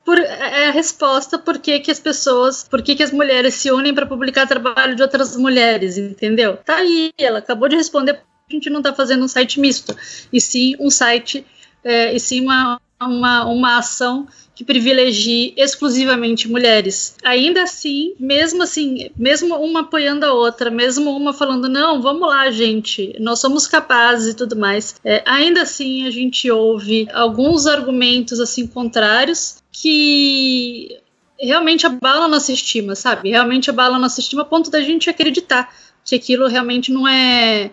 por, 0.04 0.18
é 0.18 0.68
a 0.68 0.72
resposta 0.72 1.38
por 1.38 1.58
que, 1.58 1.80
que 1.80 1.90
as 1.90 2.00
pessoas, 2.00 2.64
por 2.64 2.82
que, 2.82 2.96
que 2.96 3.02
as 3.02 3.12
mulheres 3.12 3.54
se 3.54 3.70
unem 3.70 3.94
para 3.94 4.06
publicar 4.06 4.46
trabalho 4.46 4.96
de 4.96 5.02
outras 5.02 5.36
mulheres, 5.36 5.96
entendeu? 5.96 6.56
Tá 6.56 6.76
aí, 6.76 7.12
ela 7.18 7.38
acabou 7.38 7.68
de 7.68 7.76
responder 7.76 8.20
a 8.50 8.54
gente 8.54 8.70
não 8.70 8.82
tá 8.82 8.92
fazendo 8.92 9.24
um 9.24 9.28
site 9.28 9.58
misto, 9.58 9.96
e 10.32 10.40
sim 10.40 10.76
um 10.78 10.90
site, 10.90 11.46
é, 11.82 12.14
e 12.14 12.20
sim 12.20 12.42
uma, 12.42 12.80
uma, 13.06 13.44
uma 13.44 13.78
ação 13.78 14.26
que 14.54 14.64
privilegie 14.64 15.54
exclusivamente 15.56 16.48
mulheres. 16.48 17.16
Ainda 17.24 17.62
assim, 17.62 18.14
mesmo 18.18 18.62
assim, 18.62 19.10
mesmo 19.16 19.56
uma 19.56 19.80
apoiando 19.80 20.26
a 20.26 20.32
outra, 20.32 20.70
mesmo 20.70 21.16
uma 21.16 21.32
falando, 21.32 21.68
não, 21.68 22.02
vamos 22.02 22.28
lá, 22.28 22.50
gente, 22.50 23.16
nós 23.18 23.40
somos 23.40 23.66
capazes 23.66 24.34
e 24.34 24.36
tudo 24.36 24.54
mais, 24.54 24.96
é, 25.04 25.22
ainda 25.26 25.62
assim 25.62 26.06
a 26.06 26.10
gente 26.10 26.50
ouve 26.50 27.08
alguns 27.12 27.66
argumentos 27.66 28.38
assim 28.40 28.66
contrários 28.66 29.62
que 29.72 30.98
realmente 31.40 31.86
abalam 31.86 32.28
nossa 32.28 32.52
estima, 32.52 32.94
sabe? 32.94 33.30
Realmente 33.30 33.70
abalam 33.70 33.98
nossa 33.98 34.20
estima 34.20 34.42
a 34.42 34.44
ponto 34.44 34.70
da 34.70 34.80
gente 34.80 35.10
acreditar 35.10 35.74
que 36.04 36.14
aquilo 36.14 36.46
realmente 36.46 36.92
não 36.92 37.06
é 37.08 37.70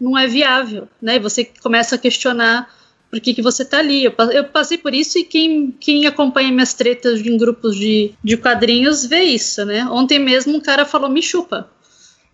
não 0.00 0.16
é 0.16 0.26
viável, 0.26 0.88
né? 1.02 1.16
E 1.16 1.18
você 1.18 1.44
começa 1.44 1.96
a 1.96 1.98
questionar 1.98 2.72
por 3.10 3.20
que, 3.20 3.34
que 3.34 3.42
você 3.42 3.64
tá 3.64 3.78
ali. 3.78 4.04
Eu, 4.04 4.14
eu, 4.32 4.44
passei 4.44 4.78
por 4.78 4.94
isso 4.94 5.18
e 5.18 5.24
quem, 5.24 5.74
quem 5.80 6.06
acompanha 6.06 6.52
minhas 6.52 6.72
tretas 6.72 7.20
em 7.20 7.36
grupos 7.36 7.76
de, 7.76 8.12
de 8.22 8.36
quadrinhos 8.36 9.04
vê 9.04 9.22
isso, 9.22 9.64
né? 9.64 9.84
Ontem 9.86 10.18
mesmo 10.18 10.56
um 10.56 10.60
cara 10.60 10.84
falou 10.84 11.10
me 11.10 11.20
chupa, 11.20 11.68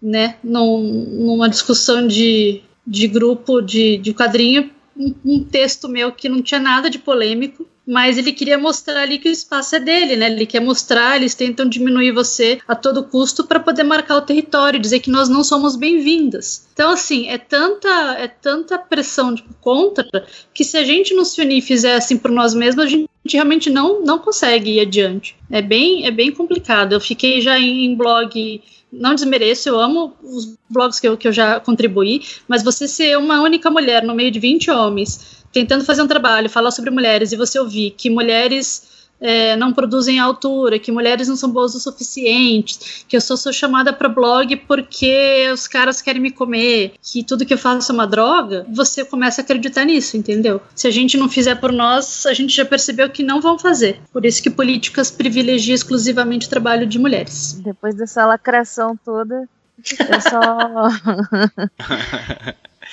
né? 0.03 0.37
Num, 0.45 0.83
numa 0.83 1.49
discussão 1.49 2.07
de, 2.07 2.61
de 2.87 3.09
grupo 3.09 3.63
de, 3.63 3.97
de 3.97 4.13
quadrinho, 4.13 4.71
um, 4.95 5.15
um 5.25 5.45
texto 5.45 5.89
meu 5.89 6.13
que 6.13 6.29
não 6.29 6.43
tinha 6.43 6.61
nada 6.61 6.91
de 6.91 6.99
polêmico, 6.99 7.67
mas 7.87 8.19
ele 8.19 8.33
queria 8.33 8.59
mostrar 8.59 9.03
ali 9.03 9.19
que 9.19 9.29
o 9.29 9.33
espaço 9.33 9.77
é 9.77 9.81
dele, 9.81 10.17
né? 10.17 10.27
Ele 10.27 10.45
quer 10.45 10.61
mostrar, 10.61 11.17
eles 11.17 11.35
tentam 11.35 11.69
diminuir 11.69 12.11
você 12.11 12.59
a 12.67 12.75
todo 12.75 13.05
custo 13.05 13.45
para 13.45 13.61
poder 13.61 13.85
marcar 13.85 14.17
o 14.17 14.23
território, 14.23 14.81
dizer 14.81 14.99
que 14.99 15.11
nós 15.11 15.29
não 15.29 15.45
somos 15.45 15.77
bem-vindas. 15.77 16.67
Então, 16.73 16.91
assim, 16.91 17.29
é 17.29 17.39
tanta, 17.39 17.89
é 18.19 18.27
tanta 18.27 18.77
pressão 18.77 19.35
tipo, 19.35 19.55
contra 19.61 20.05
que 20.53 20.65
se 20.65 20.77
a 20.77 20.85
gente 20.85 21.15
não 21.15 21.25
se 21.25 21.41
unir 21.41 21.59
e 21.59 21.63
fizer 21.63 21.95
assim 21.95 22.19
por 22.19 22.31
nós 22.31 22.55
mesmos, 22.55 22.85
a 22.85 22.89
gente 22.89 23.09
realmente 23.33 23.71
não, 23.71 24.03
não 24.03 24.19
consegue 24.19 24.73
ir 24.73 24.81
adiante. 24.81 25.37
É 25.49 25.63
bem, 25.63 26.07
é 26.07 26.11
bem 26.11 26.33
complicado. 26.33 26.93
Eu 26.93 27.01
fiquei 27.01 27.41
já 27.41 27.59
em, 27.59 27.85
em 27.85 27.95
blog 27.95 28.61
não 28.93 29.15
desmereço, 29.15 29.69
eu 29.69 29.79
amo 29.79 30.15
os 30.23 30.57
blogs 30.71 30.99
que 31.01 31.07
eu, 31.07 31.17
que 31.17 31.29
eu 31.29 31.33
já 31.33 31.61
contribuí, 31.61 32.23
mas 32.49 32.63
você 32.63 32.89
ser 32.89 33.19
uma 33.19 33.43
única 33.43 33.71
mulher 33.71 34.03
no 34.03 34.15
meio 34.15 34.31
de 34.31 34.39
20 34.39 34.71
homens 34.71 35.36
tentando 35.57 35.87
fazer 35.87 36.03
um 36.03 36.07
trabalho, 36.07 36.51
falar 36.51 36.71
sobre 36.71 36.91
mulheres, 36.91 37.33
e 37.33 37.37
você 37.37 37.59
ouvir 37.59 37.93
que 37.93 38.11
mulheres 38.11 39.07
é, 39.19 39.57
não 39.57 39.73
produzem 39.73 40.19
altura, 40.19 40.79
que 40.79 40.93
mulheres 40.93 41.29
não 41.29 41.35
são 41.35 41.51
boas 41.51 41.75
o 41.75 41.81
suficiente, 41.81 43.07
que 43.09 43.17
eu 43.17 43.23
só 43.23 43.37
sou 43.37 43.51
chamada 43.55 43.91
para 43.91 44.07
blog 44.07 44.55
porque 44.69 45.49
os 45.51 45.67
caras 45.67 46.03
querem 46.03 46.21
me 46.21 46.31
comer, 46.31 46.93
que 47.03 47.25
tudo 47.25 47.47
que 47.47 47.55
eu 47.55 47.59
faço 47.59 47.91
é 47.91 47.95
uma 47.95 48.07
droga, 48.07 48.67
você 48.69 49.03
começa 49.03 49.41
a 49.41 49.45
acreditar 49.45 49.87
nisso, 49.87 50.19
entendeu? 50.19 50.61
Se 50.75 50.87
a 50.87 50.91
gente 50.91 51.17
não 51.17 51.27
fizer 51.27 51.55
por 51.55 51.73
nós, 51.73 52.27
a 52.27 52.35
gente 52.35 52.55
já 52.55 52.67
percebeu 52.67 53.09
que 53.09 53.23
não 53.23 53.41
vão 53.41 53.59
fazer. 53.59 53.99
Por 54.13 54.27
isso 54.27 54.43
que 54.43 54.51
políticas 54.51 55.11
privilegiam 55.11 55.75
exclusivamente 55.75 56.49
o 56.49 56.51
trabalho 56.51 56.87
de 56.87 56.99
mulheres. 56.99 57.59
Depois 57.65 57.95
dessa 57.95 58.27
lacração 58.27 58.95
toda, 59.03 59.49
eu 59.89 60.21
só. 60.21 60.91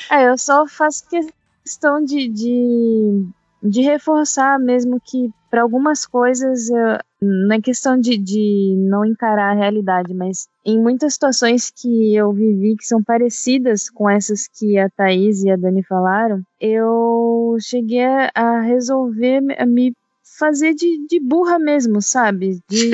é, 0.15 0.29
eu 0.29 0.37
só 0.37 0.65
faço 0.65 1.03
que 1.09 1.27
questão 1.63 2.03
de, 2.03 2.27
de, 2.27 3.25
de 3.61 3.81
reforçar 3.81 4.59
mesmo 4.59 4.99
que 5.03 5.31
para 5.49 5.61
algumas 5.61 6.05
coisas 6.05 6.67
não 7.21 7.55
é 7.55 7.61
questão 7.61 7.99
de, 7.99 8.17
de 8.17 8.75
não 8.89 9.05
encarar 9.05 9.51
a 9.51 9.59
realidade, 9.59 10.13
mas 10.13 10.47
em 10.65 10.81
muitas 10.81 11.13
situações 11.13 11.69
que 11.69 12.15
eu 12.15 12.33
vivi 12.33 12.75
que 12.75 12.85
são 12.85 13.03
parecidas 13.03 13.89
com 13.89 14.09
essas 14.09 14.47
que 14.47 14.77
a 14.77 14.89
Thaís 14.89 15.43
e 15.43 15.51
a 15.51 15.55
Dani 15.55 15.83
falaram, 15.83 16.41
eu 16.59 17.55
cheguei 17.59 18.03
a 18.33 18.61
resolver 18.61 19.41
a 19.57 19.65
me 19.65 19.95
fazer 20.39 20.73
de, 20.73 21.05
de 21.07 21.19
burra 21.19 21.59
mesmo, 21.59 22.01
sabe? 22.01 22.59
De, 22.67 22.91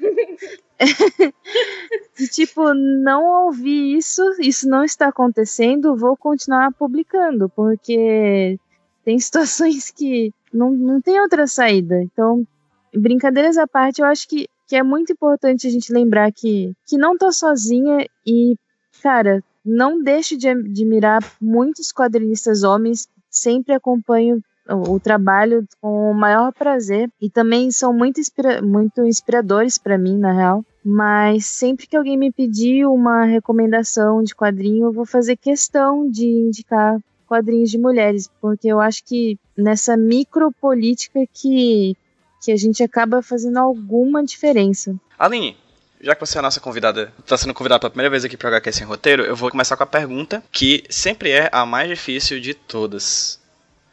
de 2.16 2.28
tipo, 2.28 2.74
não 2.74 3.46
ouvi 3.46 3.96
isso, 3.96 4.22
isso 4.40 4.68
não 4.68 4.84
está 4.84 5.08
acontecendo, 5.08 5.96
vou 5.96 6.16
continuar 6.16 6.72
publicando, 6.72 7.48
porque 7.48 8.58
tem 9.04 9.18
situações 9.20 9.90
que 9.90 10.32
não, 10.52 10.70
não 10.70 11.00
tem 11.00 11.20
outra 11.20 11.46
saída. 11.46 12.00
Então, 12.02 12.46
brincadeiras 12.94 13.56
à 13.56 13.66
parte, 13.66 14.00
eu 14.00 14.06
acho 14.06 14.28
que, 14.28 14.48
que 14.66 14.76
é 14.76 14.82
muito 14.82 15.12
importante 15.12 15.66
a 15.66 15.70
gente 15.70 15.92
lembrar 15.92 16.30
que, 16.32 16.72
que 16.86 16.96
não 16.96 17.16
tô 17.16 17.32
sozinha 17.32 18.06
e, 18.26 18.56
cara, 19.02 19.42
não 19.64 20.02
deixe 20.02 20.36
de 20.36 20.48
admirar 20.48 21.22
muitos 21.40 21.92
quadrinistas 21.92 22.62
homens, 22.62 23.08
sempre 23.30 23.72
acompanho 23.72 24.42
o, 24.68 24.94
o 24.94 25.00
trabalho 25.00 25.66
com 25.80 26.10
o 26.10 26.14
maior 26.14 26.52
prazer 26.52 27.10
e 27.20 27.30
também 27.30 27.70
são 27.70 27.92
muito, 27.92 28.20
inspira 28.20 28.60
muito 28.60 29.04
inspiradores 29.04 29.78
para 29.78 29.96
mim, 29.96 30.18
na 30.18 30.32
real 30.32 30.64
mas 30.84 31.46
sempre 31.46 31.86
que 31.86 31.96
alguém 31.96 32.16
me 32.16 32.32
pedir 32.32 32.86
uma 32.86 33.24
recomendação 33.24 34.22
de 34.22 34.34
quadrinho, 34.34 34.86
eu 34.86 34.92
vou 34.92 35.06
fazer 35.06 35.36
questão 35.36 36.10
de 36.10 36.26
indicar 36.26 36.98
quadrinhos 37.26 37.70
de 37.70 37.78
mulheres, 37.78 38.28
porque 38.40 38.68
eu 38.68 38.80
acho 38.80 39.02
que 39.04 39.38
nessa 39.56 39.96
micropolítica 39.96 41.20
que, 41.32 41.96
que 42.42 42.52
a 42.52 42.56
gente 42.56 42.82
acaba 42.82 43.22
fazendo 43.22 43.58
alguma 43.58 44.22
diferença. 44.22 44.94
Aline, 45.18 45.56
já 46.00 46.14
que 46.14 46.20
você 46.20 46.36
é 46.36 46.40
a 46.40 46.42
nossa 46.42 46.60
convidada, 46.60 47.12
está 47.20 47.36
sendo 47.36 47.54
convidada 47.54 47.80
pela 47.80 47.90
primeira 47.90 48.10
vez 48.10 48.24
aqui 48.24 48.36
para 48.36 48.46
o 48.46 48.54
HQ 48.54 48.72
Sem 48.72 48.86
Roteiro, 48.86 49.22
eu 49.22 49.36
vou 49.36 49.50
começar 49.50 49.76
com 49.76 49.84
a 49.84 49.86
pergunta 49.86 50.42
que 50.50 50.84
sempre 50.90 51.30
é 51.30 51.48
a 51.52 51.64
mais 51.64 51.88
difícil 51.88 52.40
de 52.40 52.54
todas. 52.54 53.40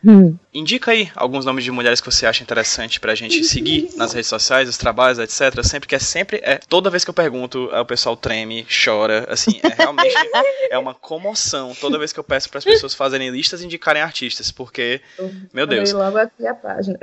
Hum. 0.06 0.38
Indica 0.54 0.92
aí 0.92 1.12
alguns 1.16 1.46
nomes 1.46 1.64
de 1.64 1.72
mulheres 1.72 2.02
que 2.02 2.10
você 2.10 2.26
acha 2.26 2.42
interessante 2.42 3.00
pra 3.00 3.14
gente 3.14 3.44
seguir 3.44 3.92
nas 3.96 4.14
redes 4.14 4.30
sociais, 4.30 4.68
os 4.68 4.78
trabalhos, 4.78 5.20
etc. 5.20 5.64
Sempre 5.64 5.88
que 5.88 5.96
é 5.96 6.00
sempre 6.00 6.40
é 6.44 6.58
toda 6.58 6.90
vez 6.90 7.04
que 7.04 7.10
eu 7.10 7.14
pergunto, 7.14 7.66
o 7.66 7.86
pessoal 7.86 8.16
treme, 8.16 8.66
chora, 8.66 9.28
assim, 9.30 9.60
é 9.62 9.70
realmente 9.70 10.16
é 10.72 10.78
uma 10.78 10.94
comoção 10.94 11.76
toda 11.80 12.00
vez 12.00 12.12
que 12.12 12.20
eu 12.20 12.24
peço 12.24 12.50
para 12.50 12.58
as 12.58 12.64
pessoas 12.64 12.94
fazerem 12.94 13.30
listas 13.30 13.62
e 13.62 13.66
indicarem 13.66 14.02
artistas, 14.02 14.52
porque 14.52 15.02
meu 15.54 15.68
Deus. 15.68 15.92
logo 15.92 16.18
aqui 16.18 16.48
a 16.48 16.54
página. 16.56 16.98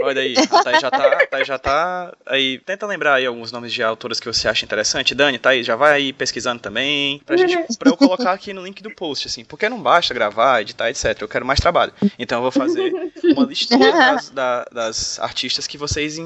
Olha 0.00 0.22
aí, 0.22 0.34
a 0.36 0.80
já 0.80 0.90
tá, 0.90 1.26
Thaís 1.26 1.46
já 1.46 1.58
tá 1.58 2.14
aí, 2.26 2.58
tenta 2.58 2.86
lembrar 2.86 3.14
aí 3.14 3.26
alguns 3.26 3.50
nomes 3.50 3.72
de 3.72 3.82
autoras 3.82 4.20
que 4.20 4.26
você 4.26 4.48
acha 4.48 4.64
interessante. 4.64 5.14
Dani, 5.14 5.38
Thaís, 5.38 5.66
já 5.66 5.76
vai 5.76 5.92
aí 5.94 6.12
pesquisando 6.12 6.60
também, 6.60 7.20
pra 7.24 7.36
gente 7.36 7.76
para 7.78 7.90
eu 7.90 7.96
colocar 7.96 8.32
aqui 8.32 8.52
no 8.52 8.62
link 8.64 8.82
do 8.82 8.90
post 8.90 9.26
assim, 9.26 9.44
porque 9.44 9.68
não 9.68 9.80
basta 9.80 10.12
gravar, 10.12 10.60
editar, 10.60 10.90
etc. 10.90 11.16
Eu 11.20 11.28
quero 11.28 11.46
mais 11.46 11.60
trabalho. 11.60 11.92
Então 12.18 12.39
eu 12.40 12.50
vou 12.50 12.52
fazer 12.52 13.12
uma 13.24 13.46
listinha 13.46 13.92
das, 13.92 14.30
da, 14.30 14.64
das 14.72 15.18
artistas 15.20 15.66
que 15.66 15.78
vocês 15.78 16.18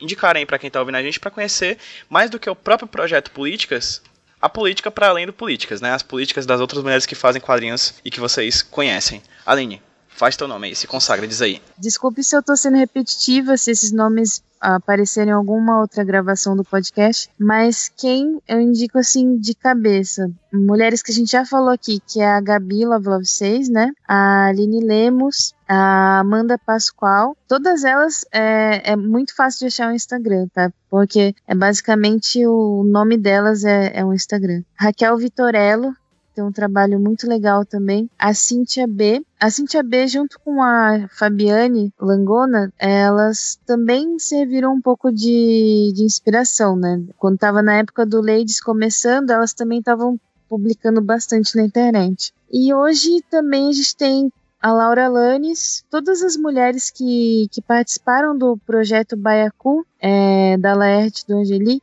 indicarem 0.00 0.44
para 0.44 0.58
quem 0.58 0.68
está 0.68 0.80
ouvindo 0.80 0.96
a 0.96 1.02
gente 1.02 1.20
para 1.20 1.30
conhecer 1.30 1.78
mais 2.08 2.30
do 2.30 2.38
que 2.38 2.50
o 2.50 2.56
próprio 2.56 2.88
projeto 2.88 3.30
Políticas, 3.30 4.02
a 4.40 4.48
política 4.48 4.90
para 4.90 5.08
além 5.08 5.24
do 5.24 5.32
políticas, 5.32 5.80
né? 5.80 5.92
As 5.92 6.02
políticas 6.02 6.44
das 6.44 6.60
outras 6.60 6.82
mulheres 6.82 7.06
que 7.06 7.14
fazem 7.14 7.40
quadrinhos 7.40 7.94
e 8.04 8.10
que 8.10 8.18
vocês 8.18 8.60
conhecem. 8.60 9.22
Aline, 9.46 9.80
faz 10.08 10.36
teu 10.36 10.48
nome 10.48 10.66
aí, 10.68 10.74
se 10.74 10.88
consagra, 10.88 11.28
diz 11.28 11.40
aí. 11.40 11.62
Desculpe 11.78 12.24
se 12.24 12.36
eu 12.36 12.42
tô 12.42 12.56
sendo 12.56 12.76
repetitiva, 12.76 13.56
se 13.56 13.70
esses 13.70 13.92
nomes 13.92 14.42
aparecer 14.62 15.26
em 15.26 15.32
alguma 15.32 15.80
outra 15.80 16.04
gravação 16.04 16.56
do 16.56 16.64
podcast, 16.64 17.28
mas 17.38 17.90
quem 17.96 18.40
eu 18.46 18.60
indico 18.60 18.98
assim 18.98 19.36
de 19.36 19.54
cabeça? 19.54 20.30
Mulheres 20.52 21.02
que 21.02 21.10
a 21.10 21.14
gente 21.14 21.32
já 21.32 21.44
falou 21.44 21.70
aqui, 21.70 22.00
que 22.06 22.20
é 22.20 22.30
a 22.30 22.40
Gabi 22.40 22.84
Love 22.84 23.08
Love 23.08 23.26
6, 23.26 23.68
né? 23.68 23.90
A 24.06 24.46
Aline 24.46 24.84
Lemos, 24.84 25.54
a 25.66 26.20
Amanda 26.20 26.58
Pascoal. 26.58 27.36
Todas 27.48 27.84
elas 27.84 28.24
é, 28.30 28.92
é 28.92 28.96
muito 28.96 29.34
fácil 29.34 29.60
de 29.60 29.66
achar 29.66 29.90
o 29.90 29.94
Instagram, 29.94 30.46
tá? 30.52 30.70
Porque 30.90 31.34
é 31.46 31.54
basicamente 31.54 32.46
o 32.46 32.84
nome 32.84 33.16
delas 33.16 33.64
é, 33.64 33.92
é 33.94 34.04
um 34.04 34.12
Instagram. 34.12 34.62
Raquel 34.76 35.16
Vitorello, 35.16 35.94
tem 36.34 36.44
um 36.44 36.52
trabalho 36.52 36.98
muito 36.98 37.28
legal 37.28 37.64
também. 37.64 38.08
A 38.18 38.34
Cíntia 38.34 38.86
B. 38.86 39.24
A 39.38 39.50
Cíntia 39.50 39.82
B, 39.82 40.06
junto 40.06 40.38
com 40.40 40.62
a 40.62 41.08
Fabiane 41.10 41.92
Langona, 42.00 42.72
elas 42.78 43.58
também 43.66 44.18
serviram 44.18 44.74
um 44.74 44.80
pouco 44.80 45.12
de, 45.12 45.92
de 45.94 46.04
inspiração, 46.04 46.76
né? 46.76 47.02
Quando 47.18 47.34
estava 47.34 47.62
na 47.62 47.78
época 47.78 48.06
do 48.06 48.20
Ladies 48.20 48.60
começando, 48.60 49.30
elas 49.30 49.52
também 49.52 49.78
estavam 49.78 50.18
publicando 50.48 51.00
bastante 51.00 51.56
na 51.56 51.62
internet. 51.62 52.32
E 52.52 52.74
hoje 52.74 53.22
também 53.30 53.68
a 53.68 53.72
gente 53.72 53.96
tem 53.96 54.30
a 54.60 54.72
Laura 54.72 55.08
Lanes, 55.08 55.84
todas 55.90 56.22
as 56.22 56.36
mulheres 56.36 56.88
que, 56.88 57.48
que 57.50 57.60
participaram 57.60 58.38
do 58.38 58.56
projeto 58.58 59.16
Baiacu, 59.16 59.84
é, 59.98 60.56
da 60.56 60.72
Laerte 60.72 61.26
do 61.26 61.38
Angeli, 61.38 61.82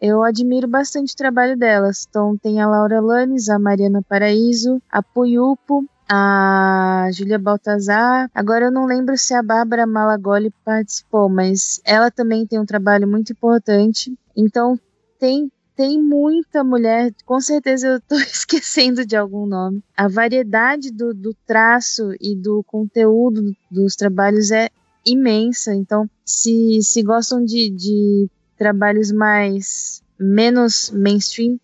eu 0.00 0.22
admiro 0.22 0.68
bastante 0.68 1.14
o 1.14 1.16
trabalho 1.16 1.56
delas. 1.56 2.06
Então 2.08 2.36
tem 2.36 2.60
a 2.60 2.68
Laura 2.68 3.00
Lanes, 3.00 3.48
a 3.48 3.58
Mariana 3.58 4.02
Paraíso, 4.02 4.80
a 4.90 5.02
Puyupo, 5.02 5.84
a 6.08 7.08
Júlia 7.12 7.38
Baltazar. 7.38 8.30
Agora 8.34 8.66
eu 8.66 8.72
não 8.72 8.86
lembro 8.86 9.16
se 9.16 9.34
a 9.34 9.42
Bárbara 9.42 9.86
Malagoli 9.86 10.52
participou, 10.64 11.28
mas 11.28 11.80
ela 11.84 12.10
também 12.10 12.46
tem 12.46 12.58
um 12.58 12.66
trabalho 12.66 13.06
muito 13.06 13.32
importante. 13.32 14.16
Então 14.36 14.78
tem 15.18 15.50
tem 15.76 16.02
muita 16.02 16.64
mulher, 16.64 17.14
com 17.24 17.40
certeza 17.40 17.86
eu 17.86 17.96
estou 17.98 18.18
esquecendo 18.18 19.06
de 19.06 19.16
algum 19.16 19.46
nome. 19.46 19.80
A 19.96 20.08
variedade 20.08 20.90
do, 20.90 21.14
do 21.14 21.32
traço 21.46 22.10
e 22.20 22.34
do 22.34 22.64
conteúdo 22.64 23.54
dos 23.70 23.94
trabalhos 23.94 24.50
é 24.50 24.70
imensa. 25.06 25.72
Então, 25.72 26.10
se, 26.24 26.80
se 26.82 27.00
gostam 27.00 27.44
de, 27.44 27.70
de 27.70 28.28
trabalhos 28.58 29.12
mais 29.12 30.02
menos 30.18 30.90
mainstream, 30.90 31.58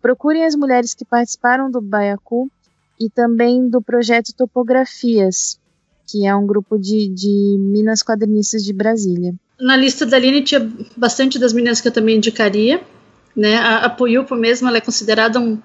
procurem 0.00 0.44
as 0.44 0.56
mulheres 0.56 0.94
que 0.94 1.04
participaram 1.04 1.70
do 1.70 1.80
Baiacu 1.80 2.50
e 2.98 3.10
também 3.10 3.68
do 3.68 3.82
projeto 3.82 4.32
Topografias, 4.34 5.60
que 6.06 6.26
é 6.26 6.34
um 6.34 6.46
grupo 6.46 6.78
de, 6.78 7.08
de 7.08 7.56
minas 7.58 8.02
quadrinistas 8.02 8.64
de 8.64 8.72
Brasília. 8.72 9.34
Na 9.60 9.76
lista 9.76 10.06
da 10.06 10.16
Aline 10.16 10.42
tinha 10.42 10.72
bastante 10.96 11.38
das 11.38 11.52
meninas 11.52 11.80
que 11.80 11.88
eu 11.88 11.92
também 11.92 12.16
indicaria. 12.16 12.80
Né? 13.36 13.56
A, 13.56 13.84
a 13.84 13.90
Puyupo 13.90 14.34
mesmo 14.34 14.68
ela 14.68 14.78
é 14.78 14.80
considerada 14.80 15.38
um, 15.38 15.60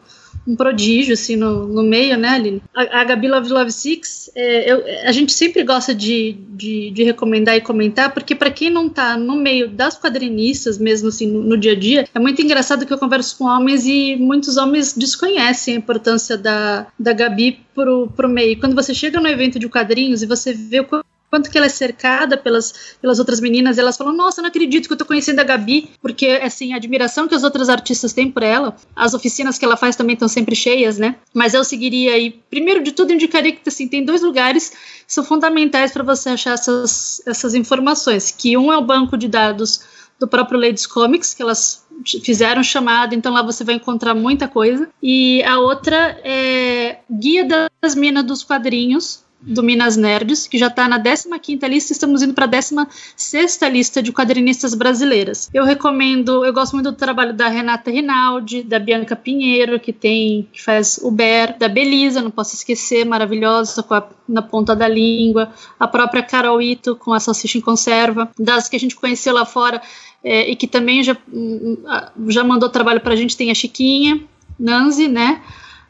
um 0.48 0.56
prodígio 0.56 1.14
assim 1.14 1.36
no, 1.36 1.68
no 1.68 1.84
meio, 1.84 2.18
né, 2.18 2.30
Aline? 2.30 2.62
A, 2.74 3.02
a 3.02 3.04
Gabi 3.04 3.28
Love 3.28 3.50
Love 3.50 3.72
Six, 3.72 4.32
é, 4.36 4.72
eu, 4.72 4.84
a 5.08 5.12
gente 5.12 5.34
sempre 5.34 5.64
gosta 5.64 5.94
de, 5.94 6.38
de, 6.50 6.92
de 6.92 7.04
recomendar 7.04 7.56
e 7.56 7.62
comentar, 7.62 8.14
porque 8.14 8.36
para 8.36 8.52
quem 8.52 8.70
não 8.70 8.90
tá 8.90 9.18
no 9.18 9.36
meio 9.36 9.70
das 9.70 10.00
quadrinistas, 10.00 10.78
mesmo 10.78 11.10
assim, 11.10 11.28
no, 11.28 11.44
no, 11.44 11.58
dia 11.58 11.72
a 11.72 11.76
dia, 11.76 12.08
é 12.14 12.20
muito 12.20 12.42
engraçado 12.42 12.86
que 12.86 12.94
eu 12.94 12.98
converso 12.98 13.38
com 13.38 13.46
homens 13.46 13.86
e 13.86 14.16
muitos 14.16 14.58
homens 14.58 14.94
desconhecem 14.94 15.76
a 15.76 15.78
importância 15.78 16.38
da, 16.38 16.88
da 17.00 17.14
Gabi 17.14 17.60
pro, 17.74 18.10
pro 18.16 18.30
meio. 18.30 18.60
Quando 18.60 18.76
você 18.76 18.94
chega 18.94 19.20
no 19.20 19.28
evento 19.28 19.58
de 19.58 19.70
quadrinhos 19.70 20.22
e 20.22 20.28
você 20.28 20.54
vê 20.54 20.82
o 20.82 21.04
quanto 21.34 21.50
que 21.50 21.58
ela 21.58 21.66
é 21.66 21.70
cercada 21.70 22.38
pelas, 22.38 22.96
pelas 23.02 23.18
outras 23.18 23.42
meninas, 23.42 23.80
elas 23.80 23.98
falam, 23.98 24.14
nossa, 24.14 24.40
não 24.40 24.50
acredito 24.50 24.86
que 24.86 24.94
eu 24.94 24.98
tô 24.98 25.04
conhecendo 25.04 25.40
a 25.40 25.44
Gabi, 25.44 25.90
porque, 26.00 26.28
assim, 26.28 26.74
a 26.74 26.76
admiração 26.76 27.28
que 27.28 27.34
as 27.34 27.44
outras 27.44 27.70
artistas 27.70 28.14
têm 28.14 28.30
por 28.30 28.44
ela, 28.44 28.76
as 28.96 29.16
oficinas 29.16 29.58
que 29.58 29.66
ela 29.66 29.76
faz 29.76 29.96
também 29.96 30.14
estão 30.14 30.28
sempre 30.28 30.56
cheias, 30.56 31.00
né? 31.00 31.16
Mas 31.34 31.56
eu 31.56 31.64
seguiria 31.64 32.14
aí, 32.14 32.40
primeiro 32.52 32.84
de 32.84 32.92
tudo, 32.92 33.14
indicaria 33.14 33.52
que, 33.52 33.68
assim, 33.68 33.88
tem 33.88 34.06
dois 34.06 34.22
lugares 34.22 34.70
que 34.70 35.12
são 35.12 35.24
fundamentais 35.24 35.92
para 35.92 36.04
você 36.04 36.30
achar 36.30 36.54
essas, 36.54 37.24
essas 37.26 37.56
informações, 37.56 38.30
que 38.30 38.56
um 38.56 38.72
é 38.72 38.78
o 38.78 38.86
banco 38.86 39.18
de 39.18 39.28
dados 39.28 39.82
do 40.20 40.28
próprio 40.28 40.60
Ladies 40.60 40.86
Comics, 40.86 41.34
que 41.34 41.42
elas 41.42 41.84
fizeram 42.24 42.62
chamada, 42.62 43.16
então 43.16 43.34
lá 43.34 43.42
você 43.42 43.64
vai 43.64 43.74
encontrar 43.74 44.14
muita 44.14 44.48
coisa. 44.48 44.88
E 45.02 45.42
a 45.46 45.58
outra 45.58 46.16
é 46.24 47.00
Guia 47.10 47.72
das 47.82 47.96
Minas 47.96 48.24
dos 48.24 48.44
Quadrinhos, 48.44 49.24
do 49.46 49.62
Minas 49.62 49.98
Nerds, 49.98 50.48
que 50.48 50.58
já 50.58 50.68
está 50.68 50.88
na 50.88 51.00
15ª 51.00 51.68
lista, 51.68 51.92
estamos 51.92 52.22
indo 52.22 52.34
para 52.34 52.46
a 52.46 52.48
16ª 52.48 53.70
lista 53.70 54.02
de 54.02 54.12
quadrinistas 54.12 54.74
brasileiras. 54.74 55.50
Eu 55.54 55.66
recomendo, 55.66 56.46
eu 56.46 56.54
gosto 56.54 56.74
muito 56.74 56.92
do 56.92 56.98
trabalho 56.98 57.34
da 57.34 57.48
Renata 57.50 57.92
Rinaldi, 57.92 58.64
da 58.64 58.80
Bianca 58.80 59.16
Pinheiro, 59.16 59.80
que 59.80 59.92
tem 59.92 60.48
que 60.52 60.62
faz 60.64 60.98
o 61.02 61.12
Ber, 61.12 61.58
da 61.58 61.68
Belisa, 61.68 62.22
não 62.22 62.32
posso 62.32 62.56
esquecer, 62.56 63.06
maravilhosa, 63.06 63.84
com 63.84 63.94
a, 63.94 64.08
na 64.28 64.42
ponta 64.42 64.76
da 64.76 64.88
língua, 64.88 65.52
a 65.80 65.88
própria 65.88 66.24
Carol 66.24 66.62
Ito 66.62 66.96
com 66.96 67.14
a 67.14 67.20
Salsicha 67.20 67.58
em 67.58 67.62
Conserva, 67.62 68.32
das 68.40 68.70
que 68.70 68.76
a 68.76 68.80
gente 68.80 68.96
conheceu 68.96 69.34
lá 69.34 69.46
fora 69.46 69.82
é, 70.24 70.50
e 70.50 70.56
que 70.56 70.68
também 70.68 71.04
já, 71.04 71.18
hum, 71.32 71.78
hum, 71.86 72.30
já 72.30 72.44
mandou 72.44 72.70
trabalho 72.70 73.02
para 73.02 73.14
a 73.14 73.16
gente, 73.16 73.36
tem 73.36 73.52
a 73.52 73.56
Chiquinha, 73.56 74.22
Nanzi, 74.58 75.08
né? 75.08 75.42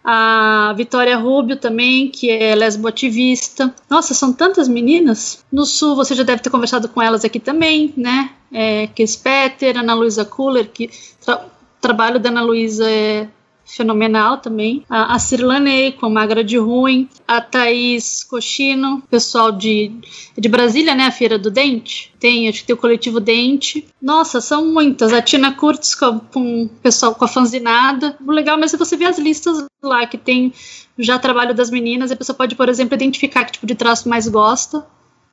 A 0.03 0.73
Vitória 0.75 1.17
Rubio 1.17 1.55
também, 1.55 2.09
que 2.09 2.29
é 2.29 2.53
lesboativista. 2.53 3.73
Nossa, 3.89 4.13
são 4.13 4.33
tantas 4.33 4.67
meninas. 4.67 5.43
No 5.51 5.65
Sul, 5.65 5.95
você 5.95 6.13
já 6.13 6.23
deve 6.23 6.41
ter 6.41 6.49
conversado 6.49 6.89
com 6.89 7.01
elas 7.01 7.23
aqui 7.23 7.39
também, 7.39 7.93
né? 7.95 8.31
É, 8.51 8.87
Kes 8.87 9.15
Peter, 9.15 9.77
Ana 9.77 9.93
Luísa 9.93 10.25
Kuller, 10.25 10.69
que 10.69 10.89
tra 11.23 11.45
trabalho 11.79 12.19
da 12.19 12.29
Ana 12.29 12.41
Luísa 12.41 12.89
é 12.89 13.27
fenomenal 13.65 14.37
também. 14.37 14.85
A, 14.89 15.15
a 15.15 15.19
Cirlanei, 15.19 15.91
com 15.91 16.09
Magra 16.09 16.43
de 16.43 16.57
Ruim. 16.57 17.09
A 17.27 17.41
Thaís 17.41 18.23
Cochino, 18.23 19.01
pessoal 19.09 19.51
de, 19.51 19.91
de 20.37 20.49
Brasília, 20.49 20.95
né? 20.95 21.05
A 21.05 21.11
Feira 21.11 21.37
do 21.37 21.49
Dente. 21.49 22.13
Tem, 22.19 22.47
acho 22.47 22.59
que 22.61 22.67
tem 22.67 22.75
o 22.75 22.79
coletivo 22.79 23.19
Dente. 23.19 23.87
Nossa, 24.01 24.41
são 24.41 24.65
muitas. 24.67 25.13
A 25.13 25.21
Tina 25.21 25.53
Kurtz 25.53 25.95
com, 25.95 26.19
com 26.19 26.63
o 26.63 26.69
pessoal 26.69 27.15
com 27.15 27.25
a 27.25 27.27
fanzinada. 27.27 28.17
O 28.25 28.31
legal 28.31 28.57
mas 28.57 28.73
é 28.73 28.77
você 28.77 28.95
ver 28.95 29.05
as 29.05 29.17
listas 29.17 29.65
lá 29.81 30.05
que 30.05 30.17
tem 30.17 30.53
já 30.97 31.17
trabalho 31.17 31.53
das 31.53 31.69
meninas. 31.69 32.11
A 32.11 32.15
pessoa 32.15 32.35
pode, 32.35 32.55
por 32.55 32.69
exemplo, 32.69 32.95
identificar 32.95 33.45
que 33.45 33.53
tipo 33.53 33.65
de 33.65 33.75
traço 33.75 34.07
mais 34.07 34.27
gosta. 34.27 34.85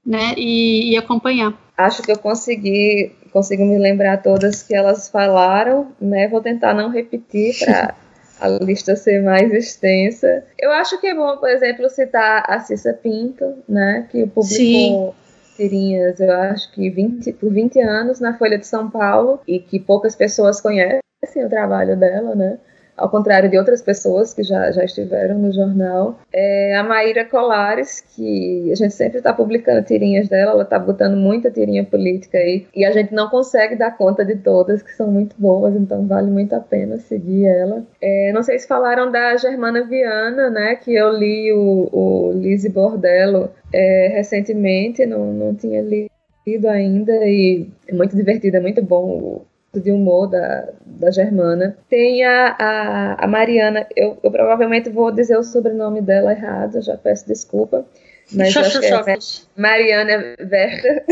Né, 0.02 0.32
e, 0.34 0.92
e 0.92 0.96
acompanhar. 0.96 1.52
Acho 1.76 2.02
que 2.02 2.10
eu 2.10 2.18
consegui 2.18 3.12
consigo 3.30 3.64
me 3.64 3.78
lembrar 3.78 4.22
todas 4.22 4.62
que 4.62 4.74
elas 4.74 5.08
falaram, 5.08 5.92
né? 6.00 6.28
Vou 6.28 6.40
tentar 6.40 6.74
não 6.74 6.90
repetir 6.90 7.58
para 7.58 7.94
a 8.40 8.48
lista 8.48 8.96
ser 8.96 9.22
mais 9.22 9.52
extensa. 9.52 10.44
Eu 10.58 10.70
acho 10.72 10.98
que 11.00 11.06
é 11.06 11.14
bom, 11.14 11.36
por 11.36 11.48
exemplo, 11.48 11.88
citar 11.88 12.44
a 12.48 12.58
Cissa 12.60 12.92
Pinto, 12.92 13.54
né, 13.68 14.06
que 14.10 14.26
publicou 14.26 15.14
tirinhas, 15.56 16.18
eu 16.18 16.32
acho 16.32 16.72
que 16.72 16.88
20, 16.88 17.32
por 17.34 17.52
20 17.52 17.78
anos 17.80 18.18
na 18.18 18.36
Folha 18.38 18.56
de 18.58 18.66
São 18.66 18.88
Paulo 18.90 19.40
e 19.46 19.58
que 19.58 19.78
poucas 19.78 20.16
pessoas 20.16 20.60
conhecem 20.60 21.02
o 21.44 21.48
trabalho 21.50 21.96
dela, 21.96 22.34
né? 22.34 22.58
Ao 22.96 23.08
contrário 23.08 23.50
de 23.50 23.58
outras 23.58 23.82
pessoas 23.82 24.34
que 24.34 24.42
já, 24.42 24.70
já 24.70 24.84
estiveram 24.84 25.38
no 25.38 25.52
jornal. 25.52 26.18
É 26.32 26.76
a 26.76 26.82
Maíra 26.82 27.24
Colares, 27.24 28.00
que 28.00 28.70
a 28.70 28.74
gente 28.74 28.94
sempre 28.94 29.18
está 29.18 29.32
publicando 29.32 29.82
tirinhas 29.82 30.28
dela, 30.28 30.52
ela 30.52 30.62
está 30.62 30.78
botando 30.78 31.16
muita 31.16 31.50
tirinha 31.50 31.84
política 31.84 32.38
aí, 32.38 32.66
e 32.74 32.84
a 32.84 32.90
gente 32.90 33.14
não 33.14 33.28
consegue 33.28 33.76
dar 33.76 33.96
conta 33.96 34.24
de 34.24 34.36
todas, 34.36 34.82
que 34.82 34.92
são 34.92 35.10
muito 35.10 35.34
boas, 35.38 35.74
então 35.74 36.06
vale 36.06 36.30
muito 36.30 36.54
a 36.54 36.60
pena 36.60 36.98
seguir 36.98 37.46
ela. 37.46 37.82
É, 38.00 38.32
não 38.32 38.42
sei 38.42 38.58
se 38.58 38.66
falaram 38.66 39.10
da 39.10 39.36
Germana 39.36 39.84
Viana, 39.84 40.50
né, 40.50 40.74
que 40.76 40.94
eu 40.94 41.12
li 41.12 41.52
o, 41.52 41.88
o 41.92 42.32
Lise 42.32 42.68
Bordello 42.68 43.50
é, 43.72 44.08
recentemente, 44.14 45.06
não, 45.06 45.32
não 45.32 45.54
tinha 45.54 45.80
lido 45.80 46.68
ainda, 46.68 47.12
e 47.24 47.68
é 47.86 47.94
muito 47.94 48.16
divertido, 48.16 48.56
é 48.56 48.60
muito 48.60 48.82
bom 48.82 49.42
de 49.72 49.92
humor 49.92 50.28
da, 50.28 50.68
da 50.84 51.10
Germana. 51.10 51.76
Tem 51.88 52.24
a, 52.24 52.56
a, 52.58 53.24
a 53.24 53.26
Mariana, 53.26 53.86
eu, 53.94 54.18
eu, 54.22 54.30
provavelmente 54.30 54.90
vou 54.90 55.12
dizer 55.12 55.36
o 55.36 55.42
sobrenome 55.42 56.00
dela 56.00 56.32
errado, 56.32 56.82
já 56.82 56.96
peço 56.96 57.26
desculpa. 57.26 57.86
Mas 58.32 58.56
acho 58.56 58.80
que 58.80 58.86
é 58.86 59.18
Mariana 59.56 60.36
Werther, 60.40 61.04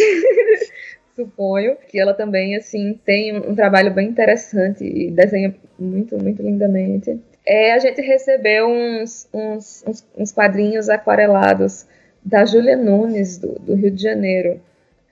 suponho, 1.14 1.76
que 1.88 1.98
ela 1.98 2.14
também 2.14 2.56
assim 2.56 2.98
tem 3.04 3.36
um, 3.36 3.50
um, 3.50 3.54
trabalho 3.54 3.92
bem 3.92 4.09
interessante 4.09 4.84
e 4.84 5.11
desenha 5.11 5.54
muito, 5.78 6.16
muito 6.16 6.42
lindamente. 6.42 7.18
É, 7.44 7.72
a 7.72 7.78
gente 7.78 8.00
recebeu 8.00 8.68
uns, 8.68 9.28
uns, 9.32 9.84
uns, 9.86 10.06
uns 10.16 10.32
quadrinhos 10.32 10.88
aquarelados 10.88 11.86
da 12.24 12.44
Júlia 12.44 12.76
Nunes, 12.76 13.38
do, 13.38 13.59
do 13.59 13.74
Rio 13.74 13.90
de 13.90 14.02
Janeiro. 14.02 14.61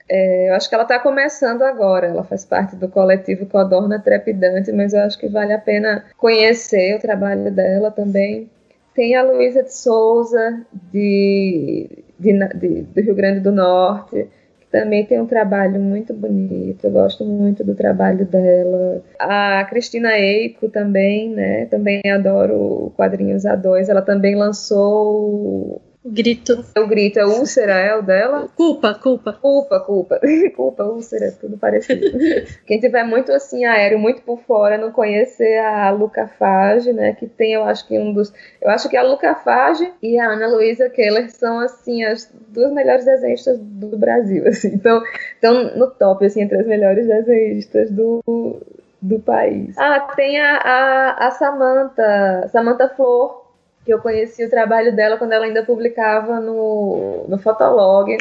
É, 0.09 0.49
eu 0.49 0.55
acho 0.55 0.69
que 0.69 0.75
ela 0.75 0.83
está 0.83 0.99
começando 0.99 1.63
agora, 1.63 2.07
ela 2.07 2.23
faz 2.23 2.45
parte 2.45 2.75
do 2.75 2.87
coletivo 2.87 3.45
Codorna 3.45 3.99
Trepidante, 3.99 4.71
mas 4.71 4.93
eu 4.93 5.01
acho 5.01 5.19
que 5.19 5.27
vale 5.27 5.51
a 5.51 5.59
pena 5.59 6.05
conhecer 6.17 6.95
o 6.95 6.99
trabalho 6.99 7.51
dela 7.51 7.91
também. 7.91 8.49
Tem 8.93 9.15
a 9.15 9.23
Luísa 9.23 9.63
de 9.63 9.73
Souza, 9.73 10.61
de, 10.91 11.89
de, 12.17 12.33
de, 12.55 12.81
do 12.83 13.01
Rio 13.01 13.15
Grande 13.15 13.41
do 13.41 13.51
Norte, 13.51 14.27
que 14.61 14.67
também 14.71 15.05
tem 15.05 15.19
um 15.19 15.27
trabalho 15.27 15.79
muito 15.79 16.13
bonito, 16.13 16.85
eu 16.85 16.91
gosto 16.91 17.25
muito 17.25 17.63
do 17.63 17.75
trabalho 17.75 18.25
dela. 18.25 19.03
A 19.19 19.65
Cristina 19.65 20.17
Eico 20.17 20.69
também, 20.69 21.29
né? 21.29 21.65
Também 21.65 22.01
adoro 22.09 22.93
quadrinhos 22.95 23.43
A2, 23.43 23.89
ela 23.89 24.01
também 24.01 24.35
lançou 24.35 25.81
Grito. 26.09 26.63
O 26.77 26.87
grito 26.87 27.19
é 27.19 27.25
úlcera, 27.25 27.73
é 27.73 27.95
o 27.95 28.01
dela? 28.01 28.47
Culpa, 28.55 28.93
culpa. 28.93 29.33
Culpa, 29.33 29.79
culpa. 29.81 30.19
culpa, 30.55 30.83
úlcera, 30.83 31.33
tudo 31.39 31.57
parecido. 31.57 32.05
Quem 32.65 32.79
tiver 32.79 33.03
muito 33.03 33.31
assim 33.31 33.65
aéreo, 33.65 33.99
muito 33.99 34.21
por 34.21 34.39
fora, 34.39 34.77
não 34.77 34.91
conhecer 34.91 35.57
a 35.59 35.89
Luca 35.89 36.27
Fage, 36.27 36.93
né? 36.93 37.13
Que 37.13 37.27
tem, 37.27 37.53
eu 37.53 37.63
acho 37.63 37.85
que 37.87 37.99
um 37.99 38.13
dos. 38.13 38.33
Eu 38.61 38.69
acho 38.69 38.87
que 38.87 38.95
a 38.95 39.03
Luca 39.03 39.35
Fage 39.35 39.91
e 40.01 40.17
a 40.17 40.29
Ana 40.29 40.47
Luísa 40.47 40.89
Keller 40.89 41.29
são 41.29 41.59
assim 41.59 42.03
as 42.03 42.31
duas 42.49 42.71
melhores 42.71 43.03
desenhistas 43.03 43.59
do 43.59 43.97
Brasil. 43.97 44.47
Assim. 44.47 44.69
Então, 44.73 45.01
estão 45.33 45.75
no 45.75 45.87
top, 45.91 46.25
assim, 46.25 46.41
entre 46.41 46.57
as 46.57 46.65
melhores 46.65 47.07
desenhistas 47.07 47.91
do, 47.91 48.23
do 49.01 49.19
país. 49.19 49.77
Ah, 49.77 49.99
tem 50.15 50.39
a, 50.39 50.57
a, 50.57 51.27
a 51.27 51.31
Samantha, 51.31 52.47
Samantha 52.49 52.89
Flor 52.89 53.46
que 53.87 53.93
eu 53.93 53.99
conheci 54.01 54.43
o 54.43 54.49
trabalho 54.49 54.93
dela 54.93 55.15
quando 55.15 55.31
ela 55.31 55.45
ainda 55.45 55.63
publicava 55.63 56.41
no, 56.41 57.23
no 57.25 57.37
Fotolog, 57.37 58.17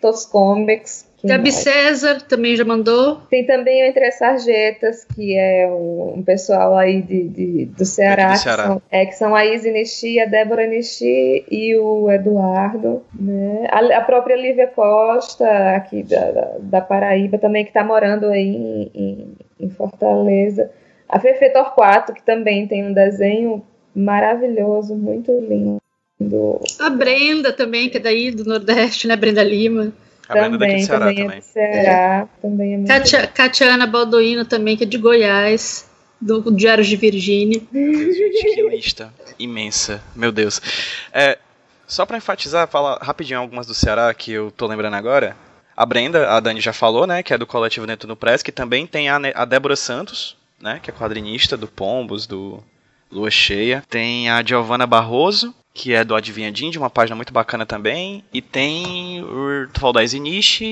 Tos 0.00 0.26
Comics. 0.26 1.08
Gabi 1.22 1.52
César 1.52 2.20
também 2.22 2.56
já 2.56 2.64
mandou. 2.64 3.20
Tem 3.30 3.46
também 3.46 3.82
o 3.82 3.86
Entre 3.86 4.04
as 4.04 4.16
Sarjetas, 4.16 5.04
que 5.04 5.38
é 5.38 5.68
um, 5.68 6.14
um 6.16 6.22
pessoal 6.22 6.76
aí 6.76 7.00
de, 7.00 7.28
de 7.28 7.64
do 7.66 7.84
Ceará. 7.84 8.32
Do 8.32 8.38
Ceará. 8.38 8.62
Que, 8.62 8.68
são, 8.68 8.82
é, 8.90 9.06
que 9.06 9.14
são 9.14 9.34
a 9.36 9.46
Izzy 9.46 9.70
Nishi, 9.70 10.20
a 10.20 10.26
Débora 10.26 10.66
Nishi 10.66 11.46
e 11.48 11.76
o 11.76 12.10
Eduardo. 12.10 13.04
Né? 13.18 13.68
A, 13.70 13.98
a, 13.98 14.00
própria 14.00 14.34
Lívia 14.34 14.66
Costa, 14.66 15.76
aqui 15.76 16.02
da, 16.02 16.32
da, 16.32 16.56
da 16.58 16.80
Paraíba, 16.80 17.38
também, 17.38 17.64
que 17.64 17.70
está 17.70 17.84
morando 17.84 18.26
aí 18.26 18.48
em, 18.48 18.90
em, 18.92 19.34
em 19.60 19.70
Fortaleza. 19.70 20.72
A 21.08 21.20
Fefe 21.20 21.50
Torquato, 21.50 22.12
que 22.12 22.22
também 22.22 22.66
tem 22.66 22.84
um 22.84 22.92
desenho 22.92 23.64
maravilhoso, 23.94 24.94
muito 24.94 25.30
lindo. 25.40 25.78
A 26.78 26.90
Brenda 26.90 27.52
também, 27.52 27.88
que 27.88 27.96
é 27.96 28.00
daí 28.00 28.30
do 28.30 28.44
Nordeste, 28.44 29.06
né? 29.06 29.16
Brenda 29.16 29.42
Lima. 29.42 29.92
A 30.28 30.32
Brenda 30.32 30.56
daqui 30.58 30.76
do 30.82 30.86
Também, 30.86 30.86
Ceará 30.86 31.06
também 31.06 31.20
é 31.20 31.24
também. 31.26 31.40
do 31.40 31.44
Ceará. 31.44 32.28
Também 32.40 32.72
é 32.72 32.76
muito 32.78 32.88
Katia, 32.88 33.26
Katiana 33.26 33.86
Balduino 33.86 34.44
também, 34.44 34.76
que 34.76 34.84
é 34.84 34.86
de 34.86 34.96
Goiás, 34.96 35.86
do 36.20 36.50
Diário 36.50 36.82
de 36.84 36.96
Virgínia. 36.96 37.60
Gente, 37.70 38.54
que 38.54 38.68
lista 38.68 39.12
imensa. 39.38 40.02
Meu 40.16 40.32
Deus. 40.32 40.60
É, 41.12 41.38
só 41.86 42.06
pra 42.06 42.16
enfatizar, 42.16 42.66
falar 42.68 42.98
rapidinho 43.02 43.38
algumas 43.38 43.66
do 43.66 43.74
Ceará 43.74 44.14
que 44.14 44.32
eu 44.32 44.50
tô 44.50 44.66
lembrando 44.66 44.94
agora. 44.94 45.36
A 45.76 45.84
Brenda, 45.84 46.30
a 46.30 46.40
Dani 46.40 46.60
já 46.60 46.72
falou, 46.72 47.06
né, 47.06 47.22
que 47.22 47.34
é 47.34 47.38
do 47.38 47.46
coletivo 47.46 47.84
do 47.86 48.16
Press, 48.16 48.42
que 48.42 48.52
também 48.52 48.86
tem 48.86 49.08
a, 49.08 49.18
Ne- 49.18 49.32
a 49.34 49.44
Débora 49.44 49.74
Santos, 49.76 50.36
né, 50.62 50.78
que 50.82 50.88
é 50.88 50.94
quadrinista 50.94 51.56
do 51.56 51.66
Pombos, 51.66 52.26
do 52.28 52.62
Lua 53.14 53.30
Cheia. 53.30 53.82
Tem 53.88 54.28
a 54.28 54.42
Giovanna 54.42 54.86
Barroso, 54.86 55.54
que 55.72 55.94
é 55.94 56.04
do 56.04 56.14
Adivinhadinho, 56.14 56.72
de 56.72 56.78
uma 56.78 56.90
página 56.90 57.14
muito 57.14 57.32
bacana 57.32 57.64
também. 57.64 58.24
E 58.32 58.42
tem 58.42 59.22
o 59.22 59.68
tu 59.72 59.80
falou 59.80 59.94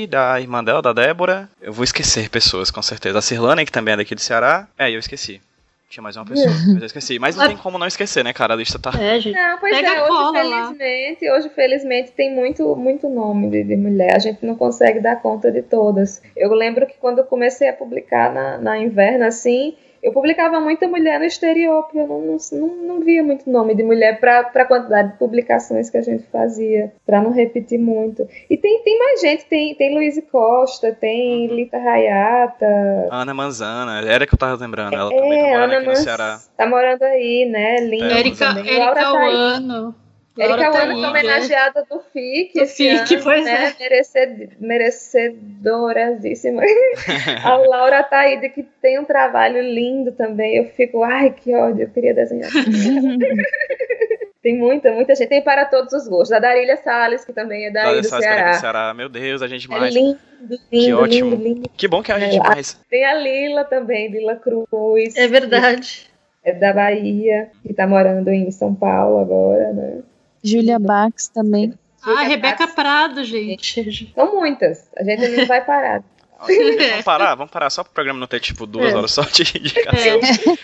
da 0.09 0.41
irmã 0.41 0.63
dela, 0.63 0.83
da 0.83 0.93
Débora. 0.93 1.49
Eu 1.61 1.73
vou 1.73 1.85
esquecer 1.85 2.29
pessoas, 2.29 2.71
com 2.71 2.83
certeza. 2.83 3.19
A 3.19 3.23
Cirlane, 3.23 3.65
que 3.65 3.73
também 3.73 3.95
é 3.95 3.97
daqui 3.99 4.15
do 4.15 4.21
Ceará. 4.21 4.69
É, 4.79 4.91
eu 4.91 4.99
esqueci. 4.99 5.41
Tinha 5.89 6.03
mais 6.03 6.17
uma 6.17 6.25
pessoa, 6.25 6.49
mas 6.73 6.81
eu 6.81 6.87
esqueci. 6.87 7.19
Mas 7.19 7.37
não 7.37 7.47
tem 7.47 7.57
como 7.57 7.77
não 7.79 7.87
esquecer, 7.87 8.25
né, 8.25 8.33
cara? 8.33 8.55
A 8.55 8.57
lista 8.57 8.79
tá. 8.79 8.93
É, 8.99 9.21
gente. 9.21 9.37
Não, 9.37 9.59
pois 9.59 9.77
Pega 9.77 9.89
é, 9.89 10.01
hoje 10.01 10.09
cola 10.09 10.43
lá. 10.43 10.67
felizmente, 10.69 11.31
hoje 11.31 11.49
felizmente 11.51 12.13
tem 12.13 12.35
muito, 12.35 12.75
muito 12.75 13.11
nome 13.11 13.51
de, 13.51 13.63
de 13.63 13.77
mulher. 13.77 14.17
A 14.17 14.19
gente 14.19 14.45
não 14.47 14.55
consegue 14.55 15.01
dar 15.01 15.17
conta 15.17 15.53
de 15.53 15.61
todas. 15.61 16.23
Eu 16.35 16.55
lembro 16.55 16.87
que 16.87 16.95
quando 16.99 17.19
eu 17.19 17.25
comecei 17.25 17.69
a 17.69 17.75
publicar 17.75 18.33
na, 18.33 18.57
na 18.57 18.79
Inverno, 18.79 19.27
assim, 19.27 19.75
eu 20.03 20.13
publicava 20.13 20.61
muita 20.61 20.89
mulher 20.89 21.21
no 21.21 21.25
exterior, 21.25 21.85
porque 21.85 21.99
eu 21.99 22.07
não, 22.09 22.37
não, 22.53 22.77
não, 22.77 23.01
via 23.01 23.23
muito 23.23 23.49
nome 23.49 23.75
de 23.75 23.83
mulher 23.83 24.19
para 24.19 24.41
a 24.41 24.65
quantidade 24.65 25.13
de 25.13 25.19
publicações 25.19 25.89
que 25.89 25.97
a 25.97 26.03
gente 26.03 26.25
fazia, 26.25 26.93
para 27.07 27.21
não 27.23 27.31
repetir 27.31 27.79
muito. 27.79 28.27
E 28.51 28.57
tem, 28.57 28.83
tem 28.83 28.99
mais 28.99 29.21
gente, 29.21 29.45
tem, 29.47 29.75
tem 29.77 29.95
Luiz 29.95 30.21
Costa, 30.31 30.93
tem 30.93 31.47
Lita 31.47 31.77
Hayata, 31.77 32.67
Ana 33.11 33.33
Manzana, 33.33 34.01
era 34.05 34.27
que 34.27 34.35
eu 34.35 34.39
tava 34.39 34.61
lembrando. 34.61 34.95
Ela 34.95 35.11
também 35.11 35.31
tá 35.41 35.47
é, 35.47 35.51
morando 35.53 35.65
Ana 35.65 35.75
aqui 35.75 35.83
no 35.83 35.87
Mans 35.93 35.99
Ceará. 36.01 36.41
tá 36.57 36.67
morando 36.67 37.03
aí, 37.05 37.47
né? 37.51 37.77
Linda 37.81 38.15
É, 38.15 38.19
Erika, 38.19 38.47
também. 38.55 38.79
Laura 38.79 39.01
Erika 39.01 39.13
Thaís. 39.13 39.35
Wano. 39.35 40.02
Erika 40.39 40.71
Wano 40.71 40.73
foi 40.73 40.87
Taíde. 41.03 41.07
homenageada 41.07 41.87
do 41.91 42.01
FIC. 42.13 42.59
Do 42.59 42.67
FIC, 42.67 43.15
ano, 43.15 43.23
pois 43.25 43.45
né? 43.45 43.75
é. 43.79 43.83
Mereced, 43.83 44.51
merecedorazíssima. 44.61 46.63
a 47.45 47.57
Laura 47.57 48.03
Taíde, 48.03 48.49
que 48.49 48.63
tem 48.81 48.99
um 48.99 49.05
trabalho 49.05 49.61
lindo 49.63 50.13
também. 50.13 50.57
Eu 50.57 50.65
fico, 50.71 51.03
ai, 51.03 51.31
que 51.31 51.55
ódio, 51.55 51.85
eu 51.85 51.91
queria 51.91 52.15
desenhar. 52.15 52.51
tem 54.43 54.57
muita, 54.57 54.91
muita 54.93 55.15
gente. 55.15 55.29
Tem 55.29 55.43
para 55.43 55.65
todos 55.67 55.93
os 55.93 56.09
gostos. 56.09 56.33
A 56.33 56.39
Darília 56.39 56.77
Salles, 56.79 57.25
que 57.25 57.33
também 57.33 57.67
é 57.67 57.71
daí 57.71 57.87
Olha 57.89 58.01
do 58.03 58.09
cara 58.09 58.25
aqui 58.25 58.35
Ceará. 58.35 58.51
do 58.51 58.61
Ceará. 58.61 58.95
Meu 58.95 59.09
Deus, 59.09 59.43
a 59.43 59.49
gente 59.49 59.67
É 59.67 59.71
mais. 59.79 59.95
lindo, 59.95 60.19
lindo, 60.41 60.59
Que 60.71 60.93
ótimo. 60.95 61.31
lindo, 61.31 61.43
lindo. 61.45 61.71
Que 61.77 61.87
bom 61.89 62.03
que 62.03 62.11
a 62.11 62.19
gente 62.19 62.37
É, 62.37 62.41
mais. 62.41 62.81
Tem 62.89 63.05
a 63.05 63.15
Lila 63.15 63.65
também, 63.65 64.11
Lila 64.11 64.37
Cruz. 64.37 65.15
É 65.17 65.29
verdade. 65.29 66.11
É 66.45 66.53
da 66.53 66.73
Bahia, 66.73 67.51
que 67.63 67.73
tá 67.73 67.87
morando 67.87 68.29
em 68.31 68.51
São 68.51 68.75
Paulo 68.75 69.19
agora, 69.19 69.73
né? 69.73 70.01
Júlia 70.43 70.79
Bax 70.79 71.29
também. 71.29 71.73
Ah, 72.05 72.23
Rebeca 72.23 72.67
Prado, 72.69 73.23
gente. 73.25 74.13
São 74.15 74.35
muitas. 74.35 74.89
A 74.97 75.05
gente 75.05 75.29
não 75.29 75.47
vai 75.47 75.65
parar. 75.65 76.03
Vamos 76.45 77.05
parar, 77.05 77.35
vamos 77.37 77.53
parar 77.53 77.71
só 77.71 77.85
pro 77.85 77.93
programa 77.93 78.19
não 78.19 78.27
ter 78.27 78.41
tipo 78.41 78.67
duas 78.67 78.93
É. 78.93 78.97
horas 78.97 79.13
só 79.13 79.23
de 79.23 79.43
indicação. 79.57 80.19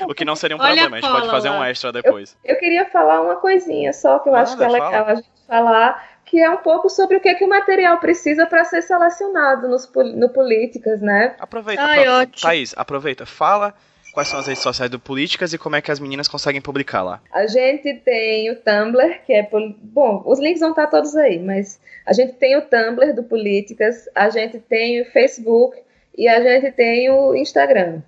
O 0.09 0.15
que 0.15 0.25
não 0.25 0.35
seria 0.35 0.57
um 0.57 0.61
Olha 0.61 0.71
problema, 0.89 0.97
a 0.97 0.99
a 0.99 1.01
gente 1.03 1.11
pode 1.21 1.31
fazer 1.31 1.51
um 1.51 1.59
lá. 1.61 1.71
extra 1.71 1.93
depois. 1.93 2.37
Eu 2.45 2.57
queria 2.59 2.85
falar 2.87 3.21
uma 3.21 3.37
coisinha 3.37 3.93
só 3.93 4.19
que 4.19 4.29
eu 4.29 4.35
acho 4.35 4.57
que 4.57 4.65
é 4.65 4.69
legal 4.69 4.91
fala. 4.91 5.13
a 5.13 5.15
gente 5.15 5.29
falar, 5.47 6.09
que 6.25 6.41
é 6.41 6.51
um 6.51 6.57
pouco 6.57 6.91
sobre 6.91 7.17
o 7.17 7.21
que, 7.21 7.33
que 7.37 7.45
o 7.45 7.49
material 7.49 7.99
precisa 8.01 8.45
para 8.45 8.65
ser 8.65 8.83
selecionado 8.83 9.69
nos, 9.69 9.89
no 10.17 10.29
Políticas, 10.31 11.01
né? 11.01 11.37
Aproveita, 11.39 11.81
Ai, 11.81 12.01
apro- 12.01 12.13
ótimo. 12.23 12.43
Thaís, 12.43 12.75
aproveita, 12.77 13.25
fala 13.25 13.73
quais 14.19 14.27
são 14.27 14.41
as 14.41 14.49
redes 14.49 14.65
sociais 14.65 14.91
do 14.91 14.99
Políticas 14.99 15.53
e 15.53 15.59
como 15.59 15.77
é 15.77 15.81
que 15.81 15.93
as 15.93 16.01
meninas 16.01 16.27
conseguem 16.27 16.61
publicar 16.61 17.03
lá. 17.05 17.23
A 17.33 17.47
gente 17.47 17.95
tem 18.01 18.51
o 18.51 18.57
Tumblr, 18.57 19.21
que 19.25 19.33
é. 19.33 19.49
Bom, 19.81 20.25
os 20.27 20.41
links 20.41 20.59
vão 20.61 20.71
estar 20.71 20.89
todos 20.89 21.15
aí, 21.15 21.39
mas 21.39 21.79
a 22.05 22.13
gente 22.13 22.33
tem 22.33 22.57
o 22.57 22.63
Tumblr 22.63 23.15
do 23.15 23.23
Políticas, 23.23 24.09
a 24.17 24.29
gente 24.29 24.59
tem 24.59 25.01
o 25.01 25.05
Facebook 25.05 25.79
e 26.17 26.27
a 26.27 26.41
gente 26.41 26.73
tem 26.73 27.09
o 27.11 27.33
Instagram. 27.37 28.03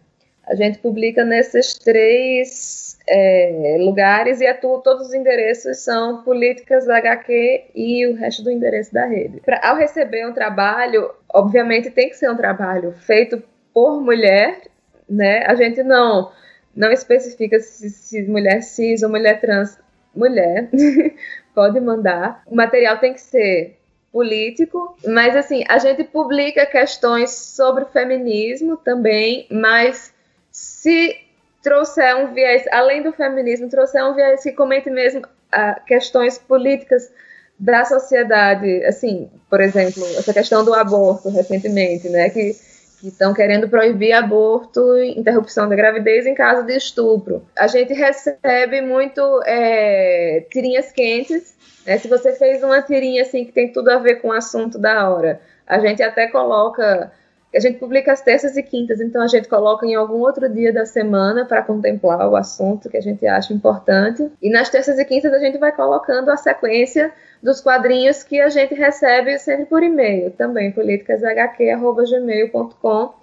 A 0.48 0.56
gente 0.56 0.80
publica 0.80 1.24
nesses 1.24 1.74
três 1.74 2.98
é, 3.08 3.76
lugares 3.78 4.40
e 4.40 4.52
tu- 4.54 4.80
todos 4.82 5.06
os 5.06 5.14
endereços 5.14 5.78
são 5.78 6.24
Políticas 6.24 6.88
HQ 6.88 7.66
e 7.72 8.04
o 8.08 8.16
resto 8.16 8.42
do 8.42 8.50
endereço 8.50 8.92
da 8.92 9.06
rede. 9.06 9.40
Pra, 9.42 9.60
ao 9.62 9.76
receber 9.76 10.26
um 10.26 10.32
trabalho, 10.32 11.08
obviamente 11.32 11.88
tem 11.88 12.08
que 12.08 12.16
ser 12.16 12.28
um 12.28 12.36
trabalho 12.36 12.92
feito 13.06 13.40
por 13.72 14.00
mulher, 14.00 14.62
né? 15.10 15.44
A 15.46 15.54
gente 15.54 15.82
não 15.82 16.30
não 16.74 16.90
especifica 16.92 17.58
se, 17.58 17.90
se 17.90 18.22
mulher 18.22 18.62
cis 18.62 19.02
ou 19.02 19.10
mulher 19.10 19.40
trans, 19.40 19.76
mulher, 20.14 20.70
pode 21.54 21.80
mandar. 21.80 22.42
O 22.46 22.54
material 22.54 22.98
tem 22.98 23.12
que 23.12 23.20
ser 23.20 23.76
político, 24.12 24.96
mas 25.06 25.36
assim, 25.36 25.64
a 25.68 25.78
gente 25.78 26.04
publica 26.04 26.66
questões 26.66 27.30
sobre 27.30 27.84
feminismo 27.86 28.76
também, 28.76 29.46
mas 29.50 30.12
se 30.50 31.16
trouxer 31.62 32.16
um 32.16 32.32
viés, 32.32 32.64
além 32.72 33.02
do 33.02 33.12
feminismo, 33.12 33.68
trouxer 33.68 34.04
um 34.04 34.14
viés 34.14 34.42
que 34.42 34.52
comente 34.52 34.90
mesmo 34.90 35.22
ah, 35.52 35.80
questões 35.86 36.38
políticas 36.38 37.12
da 37.58 37.84
sociedade, 37.84 38.84
assim, 38.84 39.30
por 39.48 39.60
exemplo, 39.60 40.02
essa 40.16 40.32
questão 40.32 40.64
do 40.64 40.72
aborto 40.72 41.28
recentemente, 41.28 42.08
né, 42.08 42.30
que 42.30 42.56
que 43.00 43.08
estão 43.08 43.32
querendo 43.32 43.68
proibir 43.68 44.12
aborto 44.12 44.98
e 44.98 45.18
interrupção 45.18 45.68
da 45.68 45.74
gravidez 45.74 46.26
em 46.26 46.34
caso 46.34 46.66
de 46.66 46.76
estupro. 46.76 47.42
A 47.56 47.66
gente 47.66 47.94
recebe 47.94 48.82
muito 48.82 49.20
é, 49.46 50.46
tirinhas 50.50 50.92
quentes. 50.92 51.56
né? 51.86 51.96
Se 51.96 52.06
você 52.08 52.32
fez 52.34 52.62
uma 52.62 52.82
tirinha 52.82 53.22
assim 53.22 53.44
que 53.44 53.52
tem 53.52 53.72
tudo 53.72 53.90
a 53.90 53.98
ver 53.98 54.16
com 54.16 54.28
o 54.28 54.32
assunto 54.32 54.78
da 54.78 55.08
hora, 55.08 55.40
a 55.66 55.78
gente 55.78 56.02
até 56.02 56.28
coloca. 56.28 57.10
A 57.54 57.58
gente 57.58 57.78
publica 57.78 58.12
as 58.12 58.20
terças 58.20 58.56
e 58.56 58.62
quintas, 58.62 59.00
então 59.00 59.20
a 59.20 59.26
gente 59.26 59.48
coloca 59.48 59.84
em 59.84 59.96
algum 59.96 60.20
outro 60.20 60.48
dia 60.48 60.72
da 60.72 60.86
semana 60.86 61.44
para 61.44 61.62
contemplar 61.62 62.28
o 62.28 62.36
assunto 62.36 62.88
que 62.88 62.96
a 62.96 63.00
gente 63.00 63.26
acha 63.26 63.52
importante. 63.52 64.30
E 64.40 64.48
nas 64.48 64.70
terças 64.70 65.00
e 65.00 65.04
quintas 65.04 65.32
a 65.32 65.40
gente 65.40 65.58
vai 65.58 65.72
colocando 65.72 66.30
a 66.30 66.36
sequência 66.36 67.12
dos 67.42 67.60
quadrinhos 67.60 68.22
que 68.22 68.40
a 68.40 68.48
gente 68.48 68.72
recebe 68.74 69.36
sempre 69.38 69.66
por 69.66 69.82
e-mail 69.82 70.30
também, 70.30 70.70
politicashq.gmail.com. 70.70 73.14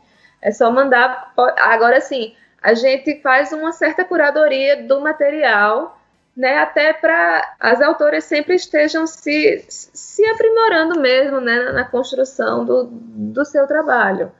É 0.41 0.51
só 0.51 0.69
mandar. 0.69 1.31
Agora 1.57 2.01
sim, 2.01 2.33
a 2.61 2.73
gente 2.73 3.21
faz 3.21 3.53
uma 3.53 3.71
certa 3.71 4.03
curadoria 4.03 4.83
do 4.83 4.99
material, 4.99 5.96
né? 6.37 6.59
Até 6.59 6.93
para 6.93 7.55
as 7.59 7.81
autoras 7.81 8.23
sempre 8.23 8.53
estejam 8.53 9.07
se, 9.07 9.65
se 9.67 10.23
aprimorando 10.27 11.01
mesmo, 11.01 11.41
né? 11.41 11.71
Na 11.71 11.83
construção 11.83 12.63
do, 12.63 12.83
do 12.85 13.43
seu 13.43 13.65
trabalho. 13.65 14.31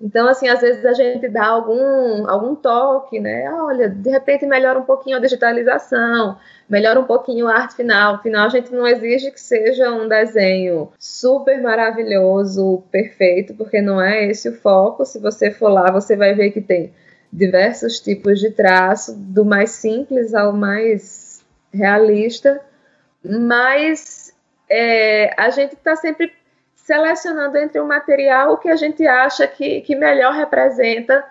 Então, 0.00 0.28
assim, 0.28 0.48
às 0.48 0.62
vezes 0.62 0.82
a 0.86 0.94
gente 0.94 1.28
dá 1.28 1.44
algum, 1.46 2.26
algum 2.26 2.54
toque, 2.54 3.20
né? 3.20 3.52
Olha, 3.52 3.86
de 3.88 4.08
repente 4.08 4.46
melhora 4.46 4.78
um 4.78 4.84
pouquinho 4.84 5.16
a 5.16 5.20
digitalização, 5.20 6.38
melhora 6.68 6.98
um 6.98 7.04
pouquinho 7.04 7.46
a 7.48 7.54
arte 7.54 7.74
final. 7.74 8.14
Afinal, 8.14 8.46
a 8.46 8.48
gente 8.48 8.72
não 8.72 8.86
exige 8.86 9.30
que 9.30 9.40
seja 9.40 9.90
um 9.90 10.08
desenho 10.08 10.90
super 10.98 11.60
maravilhoso, 11.60 12.82
perfeito, 12.90 13.54
porque 13.54 13.82
não 13.82 14.00
é 14.00 14.24
esse 14.24 14.48
o 14.48 14.54
foco. 14.54 15.04
Se 15.04 15.18
você 15.18 15.50
for 15.50 15.68
lá, 15.68 15.90
você 15.90 16.16
vai 16.16 16.32
ver 16.32 16.52
que 16.52 16.62
tem 16.62 16.94
diversos 17.30 18.00
tipos 18.00 18.40
de 18.40 18.50
traço, 18.50 19.14
do 19.16 19.44
mais 19.44 19.70
simples 19.70 20.32
ao 20.32 20.52
mais 20.52 21.19
realista, 21.72 22.60
mas 23.24 24.34
é, 24.68 25.34
a 25.36 25.50
gente 25.50 25.74
está 25.74 25.96
sempre 25.96 26.32
selecionando 26.74 27.56
entre 27.58 27.80
o 27.80 27.86
material 27.86 28.58
que 28.58 28.68
a 28.68 28.76
gente 28.76 29.06
acha 29.06 29.46
que, 29.46 29.80
que 29.82 29.94
melhor 29.94 30.32
representa 30.32 31.24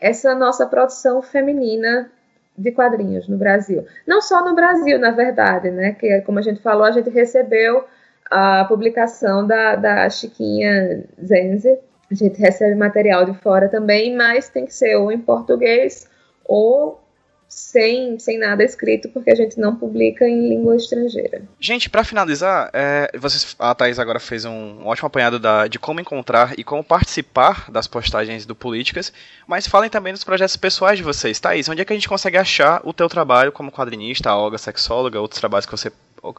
essa 0.00 0.34
nossa 0.34 0.66
produção 0.66 1.22
feminina 1.22 2.10
de 2.56 2.72
quadrinhos 2.72 3.28
no 3.28 3.36
Brasil. 3.36 3.86
Não 4.06 4.20
só 4.20 4.44
no 4.44 4.54
Brasil, 4.54 4.98
na 4.98 5.10
verdade, 5.10 5.70
né? 5.70 5.92
Que, 5.92 6.20
como 6.22 6.38
a 6.38 6.42
gente 6.42 6.60
falou, 6.60 6.84
a 6.84 6.90
gente 6.90 7.10
recebeu 7.10 7.84
a 8.30 8.64
publicação 8.64 9.46
da, 9.46 9.76
da 9.76 10.10
Chiquinha 10.10 11.04
Zenze. 11.22 11.78
A 12.10 12.14
gente 12.14 12.40
recebe 12.40 12.74
material 12.74 13.24
de 13.24 13.34
fora 13.34 13.68
também, 13.68 14.16
mas 14.16 14.48
tem 14.48 14.64
que 14.64 14.74
ser 14.74 14.96
ou 14.96 15.12
em 15.12 15.18
português 15.18 16.08
ou 16.44 17.00
sem, 17.48 18.18
sem 18.18 18.38
nada 18.38 18.64
escrito, 18.64 19.08
porque 19.08 19.30
a 19.30 19.34
gente 19.34 19.58
não 19.58 19.76
publica 19.76 20.26
em 20.26 20.48
língua 20.48 20.76
estrangeira. 20.76 21.42
Gente, 21.60 21.88
para 21.88 22.04
finalizar, 22.04 22.70
é, 22.72 23.10
vocês, 23.16 23.54
a 23.58 23.74
Thaís 23.74 23.98
agora 23.98 24.18
fez 24.18 24.44
um, 24.44 24.50
um 24.50 24.86
ótimo 24.86 25.06
apanhado 25.06 25.38
da, 25.38 25.66
de 25.66 25.78
como 25.78 26.00
encontrar 26.00 26.54
e 26.58 26.64
como 26.64 26.82
participar 26.82 27.70
das 27.70 27.86
postagens 27.86 28.44
do 28.44 28.54
Políticas, 28.54 29.12
mas 29.46 29.66
falem 29.66 29.88
também 29.88 30.12
dos 30.12 30.24
projetos 30.24 30.56
pessoais 30.56 30.98
de 30.98 31.04
vocês. 31.04 31.38
Thaís, 31.38 31.68
onde 31.68 31.82
é 31.82 31.84
que 31.84 31.92
a 31.92 31.96
gente 31.96 32.08
consegue 32.08 32.36
achar 32.36 32.80
o 32.84 32.92
teu 32.92 33.08
trabalho 33.08 33.52
como 33.52 33.72
quadrinista, 33.72 34.34
Olga, 34.34 34.58
sexóloga, 34.58 35.20
outros 35.20 35.40
trabalhos 35.40 35.66
que 35.66 35.72
você 35.72 35.92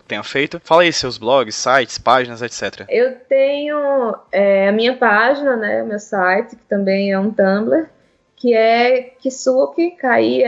tenha 0.08 0.24
feito. 0.24 0.60
Fala 0.64 0.82
aí 0.82 0.92
seus 0.92 1.18
blogs, 1.18 1.56
sites, 1.56 1.98
páginas, 1.98 2.42
etc. 2.42 2.86
Eu 2.90 3.16
tenho 3.30 4.16
é, 4.32 4.70
a 4.70 4.72
minha 4.72 4.96
página, 4.96 5.56
né, 5.56 5.84
meu 5.84 6.00
site, 6.00 6.56
que 6.56 6.66
também 6.66 7.12
é 7.12 7.20
um 7.20 7.32
Tumblr, 7.32 7.88
que 8.38 8.54
é 8.54 9.02
kisuki, 9.20 9.92
K-I-S-U-K-I.me. 9.92 10.48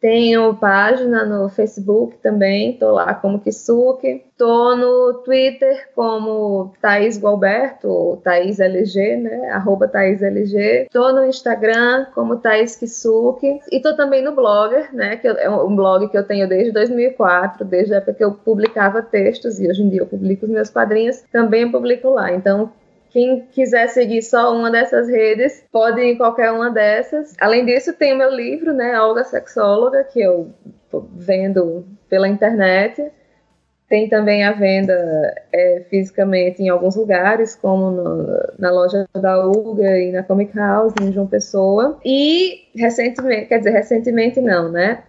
Tenho 0.00 0.54
página 0.54 1.24
no 1.24 1.48
Facebook 1.48 2.16
também, 2.18 2.76
tô 2.76 2.92
lá 2.92 3.14
como 3.14 3.38
Kisuki. 3.38 4.24
Tô 4.36 4.74
no 4.74 5.22
Twitter 5.24 5.88
como 5.94 6.72
Thaís 6.80 7.16
Gualberto, 7.16 7.86
ou 7.88 8.16
Thaís 8.16 8.58
LG, 8.58 9.16
né? 9.16 9.50
Arroba 9.50 9.86
Thaís 9.86 10.20
LG. 10.20 10.88
Tô 10.90 11.12
no 11.12 11.24
Instagram 11.26 12.06
como 12.14 12.36
Thaís 12.36 12.74
Kisuki. 12.74 13.60
E 13.70 13.80
tô 13.80 13.94
também 13.94 14.24
no 14.24 14.34
Blogger, 14.34 14.92
né? 14.92 15.16
Que 15.16 15.28
é 15.28 15.48
um 15.48 15.76
blog 15.76 16.08
que 16.08 16.18
eu 16.18 16.26
tenho 16.26 16.48
desde 16.48 16.72
2004, 16.72 17.64
desde 17.64 17.94
a 17.94 17.98
época 17.98 18.14
que 18.14 18.24
eu 18.24 18.32
publicava 18.32 19.02
textos, 19.02 19.60
e 19.60 19.68
hoje 19.68 19.82
em 19.82 19.88
dia 19.88 20.00
eu 20.00 20.06
publico 20.06 20.46
os 20.46 20.50
meus 20.50 20.70
quadrinhos, 20.70 21.22
também 21.30 21.70
publico 21.70 22.10
lá. 22.10 22.32
Então, 22.32 22.72
quem 23.12 23.42
quiser 23.52 23.88
seguir 23.88 24.22
só 24.22 24.56
uma 24.56 24.70
dessas 24.70 25.08
redes, 25.08 25.62
pode 25.70 26.00
ir 26.00 26.12
em 26.12 26.16
qualquer 26.16 26.50
uma 26.50 26.70
dessas. 26.70 27.34
Além 27.38 27.66
disso, 27.66 27.92
tem 27.92 28.14
o 28.14 28.18
meu 28.18 28.30
livro, 28.30 28.72
né, 28.72 28.98
Olga 28.98 29.22
Sexóloga, 29.22 30.02
que 30.04 30.20
eu 30.20 30.50
vendo 31.14 31.84
pela 32.08 32.26
internet. 32.26 33.10
Tem 33.86 34.08
também 34.08 34.42
a 34.44 34.52
venda 34.52 34.94
é, 35.52 35.84
fisicamente 35.90 36.62
em 36.62 36.70
alguns 36.70 36.96
lugares, 36.96 37.54
como 37.54 37.90
no, 37.90 38.26
na 38.58 38.70
loja 38.70 39.06
da 39.12 39.46
Uga 39.46 39.98
e 39.98 40.10
na 40.10 40.22
Comic 40.22 40.56
House, 40.56 40.94
em 41.02 41.12
João 41.12 41.26
Pessoa. 41.26 41.98
E 42.02 42.68
recentemente, 42.74 43.46
quer 43.46 43.58
dizer, 43.58 43.72
recentemente 43.72 44.40
não, 44.40 44.70
né? 44.72 45.02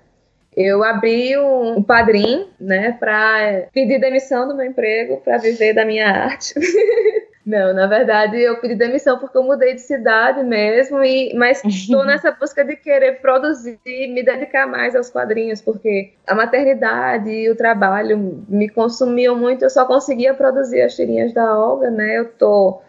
Eu 0.56 0.84
abri 0.84 1.38
um, 1.38 1.78
um 1.78 1.84
padrim, 1.84 2.48
né, 2.60 2.92
para 3.00 3.68
pedir 3.74 4.00
demissão 4.00 4.48
do 4.48 4.56
meu 4.56 4.66
emprego 4.66 5.18
para 5.18 5.38
viver 5.38 5.74
da 5.74 5.86
minha 5.86 6.08
arte. 6.08 6.54
Não, 7.46 7.74
na 7.74 7.88
verdade 7.88 8.40
eu 8.40 8.58
pedi 8.62 8.74
demissão 8.74 9.20
porque 9.20 9.38
eu 9.38 9.44
mudei 9.44 9.76
de 9.76 9.82
cidade 9.82 10.42
mesmo, 10.44 11.04
e, 11.04 11.34
mas 11.36 11.62
estou 11.66 12.04
nessa 12.06 12.32
busca 12.32 12.64
de 12.64 12.78
querer 12.78 13.20
produzir, 13.20 13.78
me 13.86 14.24
dedicar 14.24 14.66
mais 14.66 14.96
aos 14.96 15.10
quadrinhos, 15.10 15.60
porque 15.60 16.14
a 16.26 16.34
maternidade 16.34 17.30
e 17.30 17.50
o 17.50 17.56
trabalho 17.56 18.46
me 18.48 18.70
consumiam 18.70 19.36
muito, 19.36 19.64
eu 19.64 19.70
só 19.70 19.86
conseguia 19.86 20.34
produzir 20.34 20.82
as 20.82 20.96
tirinhas 20.96 21.34
da 21.34 21.58
Olga, 21.58 21.92
né? 21.92 22.18
Eu 22.18 22.32
tô, 22.32 22.82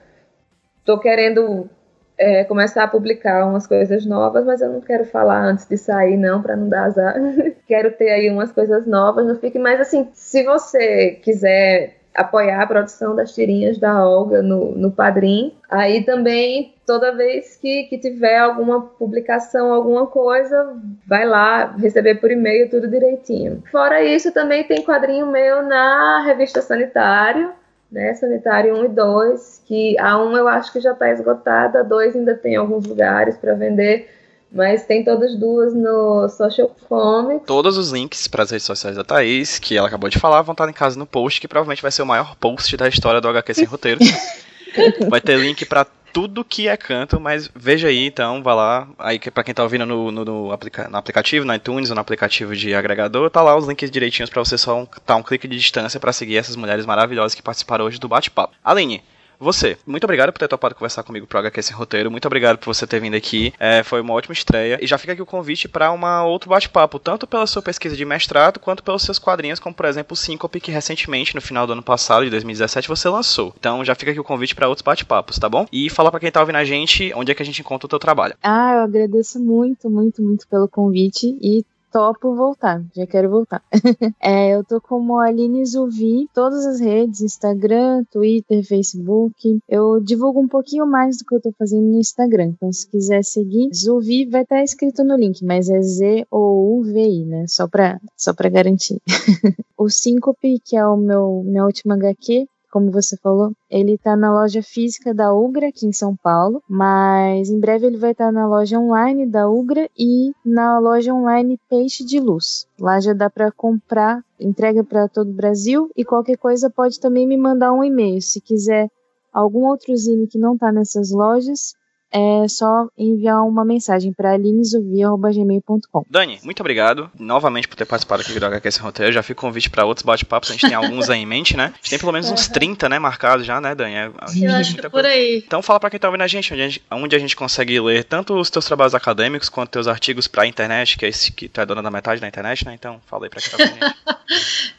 tô 0.84 1.00
querendo 1.00 1.68
é, 2.16 2.44
começar 2.44 2.84
a 2.84 2.88
publicar 2.88 3.44
umas 3.46 3.66
coisas 3.66 4.06
novas, 4.06 4.44
mas 4.44 4.60
eu 4.60 4.70
não 4.70 4.80
quero 4.80 5.04
falar 5.04 5.42
antes 5.42 5.66
de 5.66 5.76
sair, 5.76 6.16
não, 6.16 6.40
para 6.40 6.54
não 6.54 6.68
dar 6.68 6.84
azar. 6.84 7.16
quero 7.66 7.90
ter 7.90 8.10
aí 8.10 8.30
umas 8.30 8.52
coisas 8.52 8.86
novas, 8.86 9.26
não 9.26 9.34
fique 9.34 9.58
mais 9.58 9.80
assim, 9.80 10.08
se 10.14 10.44
você 10.44 11.18
quiser 11.22 12.03
apoiar 12.14 12.62
a 12.62 12.66
produção 12.66 13.14
das 13.14 13.34
tirinhas 13.34 13.78
da 13.78 14.06
Olga 14.06 14.40
no, 14.40 14.72
no 14.72 14.90
Padrim. 14.90 15.52
Aí 15.68 16.04
também, 16.04 16.74
toda 16.86 17.14
vez 17.14 17.56
que, 17.56 17.84
que 17.84 17.98
tiver 17.98 18.38
alguma 18.38 18.80
publicação, 18.82 19.72
alguma 19.72 20.06
coisa, 20.06 20.76
vai 21.06 21.26
lá 21.26 21.74
receber 21.76 22.16
por 22.16 22.30
e-mail 22.30 22.70
tudo 22.70 22.88
direitinho. 22.88 23.62
Fora 23.70 24.02
isso, 24.02 24.32
também 24.32 24.62
tem 24.64 24.82
quadrinho 24.82 25.26
meu 25.26 25.62
na 25.62 26.22
revista 26.24 26.62
Sanitário, 26.62 27.52
né? 27.90 28.14
Sanitário 28.14 28.76
1 28.76 28.84
e 28.84 28.88
2, 28.88 29.62
que 29.66 29.98
a 29.98 30.18
1 30.22 30.36
eu 30.36 30.48
acho 30.48 30.72
que 30.72 30.80
já 30.80 30.92
está 30.92 31.10
esgotada, 31.10 31.80
a 31.80 31.82
2 31.82 32.16
ainda 32.16 32.34
tem 32.34 32.56
alguns 32.56 32.86
lugares 32.86 33.36
para 33.36 33.54
vender. 33.54 34.08
Mas 34.54 34.86
tem 34.86 35.02
todas 35.02 35.34
duas 35.36 35.74
no 35.74 36.28
Social 36.28 36.70
Comics. 36.88 37.44
Todos 37.44 37.76
os 37.76 37.90
links 37.90 38.28
para 38.28 38.44
as 38.44 38.52
redes 38.52 38.64
sociais 38.64 38.96
da 38.96 39.02
Thaís, 39.02 39.58
que 39.58 39.76
ela 39.76 39.88
acabou 39.88 40.08
de 40.08 40.20
falar, 40.20 40.42
vão 40.42 40.52
estar 40.52 40.68
em 40.68 40.72
casa 40.72 40.96
no 40.96 41.06
post, 41.06 41.40
que 41.40 41.48
provavelmente 41.48 41.82
vai 41.82 41.90
ser 41.90 42.02
o 42.02 42.06
maior 42.06 42.36
post 42.36 42.76
da 42.76 42.88
história 42.88 43.20
do 43.20 43.28
HQ 43.28 43.52
Sem 43.52 43.64
Roteiro. 43.64 43.98
vai 45.10 45.20
ter 45.20 45.36
link 45.38 45.66
para 45.66 45.84
tudo 46.12 46.44
que 46.44 46.68
é 46.68 46.76
canto, 46.76 47.18
mas 47.18 47.50
veja 47.52 47.88
aí 47.88 48.06
então, 48.06 48.40
vá 48.44 48.54
lá. 48.54 48.88
Aí 49.00 49.18
para 49.18 49.42
quem 49.42 49.52
tá 49.52 49.64
ouvindo 49.64 49.84
no, 49.84 50.12
no, 50.12 50.24
no, 50.24 50.52
aplica 50.52 50.88
no, 50.88 50.96
aplicativo, 50.96 51.44
no 51.44 51.52
iTunes 51.52 51.90
ou 51.90 51.96
no 51.96 52.00
aplicativo 52.00 52.54
de 52.54 52.72
agregador, 52.72 53.28
tá 53.30 53.42
lá 53.42 53.56
os 53.56 53.66
links 53.66 53.90
direitinhos 53.90 54.30
para 54.30 54.44
você 54.44 54.56
só 54.56 54.78
um, 54.78 54.86
tá 54.86 55.16
um 55.16 55.22
clique 55.24 55.48
de 55.48 55.56
distância 55.56 55.98
para 55.98 56.12
seguir 56.12 56.36
essas 56.36 56.54
mulheres 56.54 56.86
maravilhosas 56.86 57.34
que 57.34 57.42
participaram 57.42 57.84
hoje 57.84 57.98
do 57.98 58.06
bate-papo. 58.06 58.54
Aline, 58.64 59.02
você, 59.38 59.76
muito 59.86 60.04
obrigado 60.04 60.32
por 60.32 60.38
ter 60.38 60.48
topado 60.48 60.74
conversar 60.74 61.02
comigo 61.02 61.26
pro 61.26 61.38
HQ 61.38 61.62
Sem 61.62 61.76
Roteiro. 61.76 62.10
Muito 62.10 62.26
obrigado 62.26 62.58
por 62.58 62.72
você 62.72 62.86
ter 62.86 63.00
vindo 63.00 63.14
aqui. 63.14 63.52
É, 63.58 63.82
foi 63.82 64.00
uma 64.00 64.14
ótima 64.14 64.32
estreia. 64.32 64.78
E 64.80 64.86
já 64.86 64.98
fica 64.98 65.12
aqui 65.12 65.22
o 65.22 65.26
convite 65.26 65.68
para 65.68 65.90
uma 65.92 66.24
outro 66.24 66.50
bate-papo, 66.50 66.98
tanto 66.98 67.26
pela 67.26 67.46
sua 67.46 67.62
pesquisa 67.62 67.96
de 67.96 68.04
mestrado, 68.04 68.60
quanto 68.60 68.82
pelos 68.82 69.02
seus 69.02 69.18
quadrinhos, 69.18 69.58
como 69.58 69.74
por 69.74 69.86
exemplo 69.86 70.14
o 70.14 70.16
Syncope, 70.16 70.60
que 70.60 70.70
recentemente, 70.70 71.34
no 71.34 71.40
final 71.40 71.66
do 71.66 71.72
ano 71.72 71.82
passado, 71.82 72.24
de 72.24 72.30
2017, 72.30 72.88
você 72.88 73.08
lançou. 73.08 73.54
Então 73.58 73.84
já 73.84 73.94
fica 73.94 74.10
aqui 74.10 74.20
o 74.20 74.24
convite 74.24 74.54
para 74.54 74.68
outros 74.68 74.84
bate-papos, 74.84 75.38
tá 75.38 75.48
bom? 75.48 75.66
E 75.72 75.90
falar 75.90 76.10
para 76.10 76.20
quem 76.20 76.30
tá 76.30 76.40
ouvindo 76.40 76.56
a 76.56 76.64
gente 76.64 77.12
onde 77.14 77.32
é 77.32 77.34
que 77.34 77.42
a 77.42 77.46
gente 77.46 77.60
encontra 77.60 77.86
o 77.86 77.88
teu 77.88 77.98
trabalho. 77.98 78.34
Ah, 78.42 78.74
eu 78.74 78.80
agradeço 78.80 79.38
muito, 79.40 79.90
muito, 79.90 80.22
muito 80.22 80.46
pelo 80.48 80.68
convite 80.68 81.36
e 81.42 81.64
topo 81.94 82.34
voltar, 82.34 82.82
já 82.92 83.06
quero 83.06 83.30
voltar. 83.30 83.62
é, 84.20 84.52
eu 84.52 84.64
tô 84.64 84.80
como 84.80 85.20
Aline 85.20 85.64
Zuvi, 85.64 86.28
todas 86.34 86.66
as 86.66 86.80
redes, 86.80 87.20
Instagram, 87.20 88.02
Twitter, 88.10 88.66
Facebook. 88.66 89.60
Eu 89.68 90.00
divulgo 90.00 90.40
um 90.40 90.48
pouquinho 90.48 90.88
mais 90.88 91.18
do 91.18 91.24
que 91.24 91.36
eu 91.36 91.40
tô 91.40 91.52
fazendo 91.56 91.86
no 91.86 92.00
Instagram, 92.00 92.46
então 92.46 92.72
se 92.72 92.88
quiser 92.88 93.22
seguir, 93.22 93.70
Zuvi 93.72 94.26
vai 94.26 94.42
estar 94.42 94.56
tá 94.56 94.64
escrito 94.64 95.04
no 95.04 95.14
link, 95.16 95.44
mas 95.44 95.68
é 95.70 95.80
Z 95.80 96.26
ou 96.32 96.80
U 96.80 96.82
V 96.82 97.00
I, 97.00 97.24
né? 97.26 97.44
Só 97.46 97.68
pra, 97.68 98.00
só 98.16 98.34
pra 98.34 98.48
garantir. 98.48 99.00
o 99.78 99.88
Síncope, 99.88 100.60
que 100.64 100.76
é 100.76 100.84
o 100.84 100.96
meu 100.96 101.44
minha 101.46 101.64
última 101.64 101.94
HQ, 101.94 102.48
como 102.74 102.90
você 102.90 103.16
falou, 103.18 103.52
ele 103.70 103.92
está 103.92 104.16
na 104.16 104.34
loja 104.34 104.60
física 104.60 105.14
da 105.14 105.32
Ugra 105.32 105.68
aqui 105.68 105.86
em 105.86 105.92
São 105.92 106.16
Paulo, 106.16 106.60
mas 106.68 107.48
em 107.48 107.60
breve 107.60 107.86
ele 107.86 107.96
vai 107.96 108.10
estar 108.10 108.26
tá 108.26 108.32
na 108.32 108.48
loja 108.48 108.80
online 108.80 109.26
da 109.26 109.48
Ugra 109.48 109.88
e 109.96 110.32
na 110.44 110.80
loja 110.80 111.14
online 111.14 111.56
Peixe 111.70 112.04
de 112.04 112.18
Luz. 112.18 112.66
Lá 112.80 112.98
já 112.98 113.12
dá 113.12 113.30
para 113.30 113.52
comprar, 113.52 114.24
entrega 114.40 114.82
para 114.82 115.06
todo 115.06 115.30
o 115.30 115.34
Brasil 115.34 115.88
e 115.96 116.04
qualquer 116.04 116.36
coisa 116.36 116.68
pode 116.68 116.98
também 116.98 117.28
me 117.28 117.36
mandar 117.36 117.72
um 117.72 117.84
e-mail 117.84 118.20
se 118.20 118.40
quiser 118.40 118.90
algum 119.32 119.66
outro 119.68 119.96
zine 119.96 120.26
que 120.26 120.36
não 120.36 120.54
está 120.54 120.72
nessas 120.72 121.12
lojas 121.12 121.76
é 122.14 122.46
só 122.46 122.86
enviar 122.96 123.42
uma 123.42 123.64
mensagem 123.64 124.12
para 124.12 124.34
alinezovia.gmail.com. 124.34 126.04
Dani, 126.08 126.38
muito 126.44 126.60
obrigado 126.60 127.10
novamente 127.18 127.66
por 127.66 127.74
ter 127.74 127.84
participado 127.84 128.22
aqui 128.22 128.38
do 128.38 128.46
HQ 128.46 128.70
Sem 128.70 128.82
Roteiro. 128.82 129.12
Já 129.12 129.22
fica 129.22 129.40
convite 129.40 129.68
para 129.68 129.84
outros 129.84 130.04
bate-papos, 130.04 130.50
a 130.50 130.52
gente 130.52 130.68
tem 130.68 130.76
alguns 130.76 131.10
aí 131.10 131.18
em 131.18 131.26
mente, 131.26 131.56
né? 131.56 131.72
A 131.74 131.76
gente 131.76 131.90
tem 131.90 131.98
pelo 131.98 132.12
menos 132.12 132.30
uns 132.30 132.46
30, 132.46 132.88
né, 132.88 133.00
marcados 133.00 133.44
já, 133.44 133.60
né, 133.60 133.74
Dani? 133.74 133.94
É, 133.94 134.06
Eu 134.06 134.54
acho 134.54 134.76
que 134.76 134.88
por 134.88 135.04
aí. 135.04 135.42
Então 135.44 135.60
fala 135.60 135.80
para 135.80 135.90
quem 135.90 135.98
tá 135.98 136.06
ouvindo 136.06 136.22
a 136.22 136.28
gente 136.28 136.52
onde, 136.52 136.62
a 136.62 136.68
gente, 136.68 136.82
onde 136.88 137.16
a 137.16 137.18
gente 137.18 137.34
consegue 137.34 137.80
ler 137.80 138.04
tanto 138.04 138.34
os 138.34 138.48
teus 138.48 138.64
trabalhos 138.64 138.94
acadêmicos 138.94 139.48
quanto 139.48 139.70
teus 139.70 139.88
artigos 139.88 140.28
pra 140.28 140.46
internet, 140.46 140.96
que 140.96 141.04
é 141.04 141.08
esse 141.08 141.32
que 141.32 141.48
tu 141.48 141.60
é 141.60 141.66
dona 141.66 141.82
da 141.82 141.90
metade 141.90 142.20
da 142.20 142.28
internet, 142.28 142.64
né? 142.64 142.74
Então 142.74 143.00
fala 143.06 143.26
aí 143.26 143.30
pra 143.30 143.40
quem 143.40 143.50
tá 143.50 143.56
ouvindo 143.64 143.82
a 143.82 143.88
gente. 143.88 143.98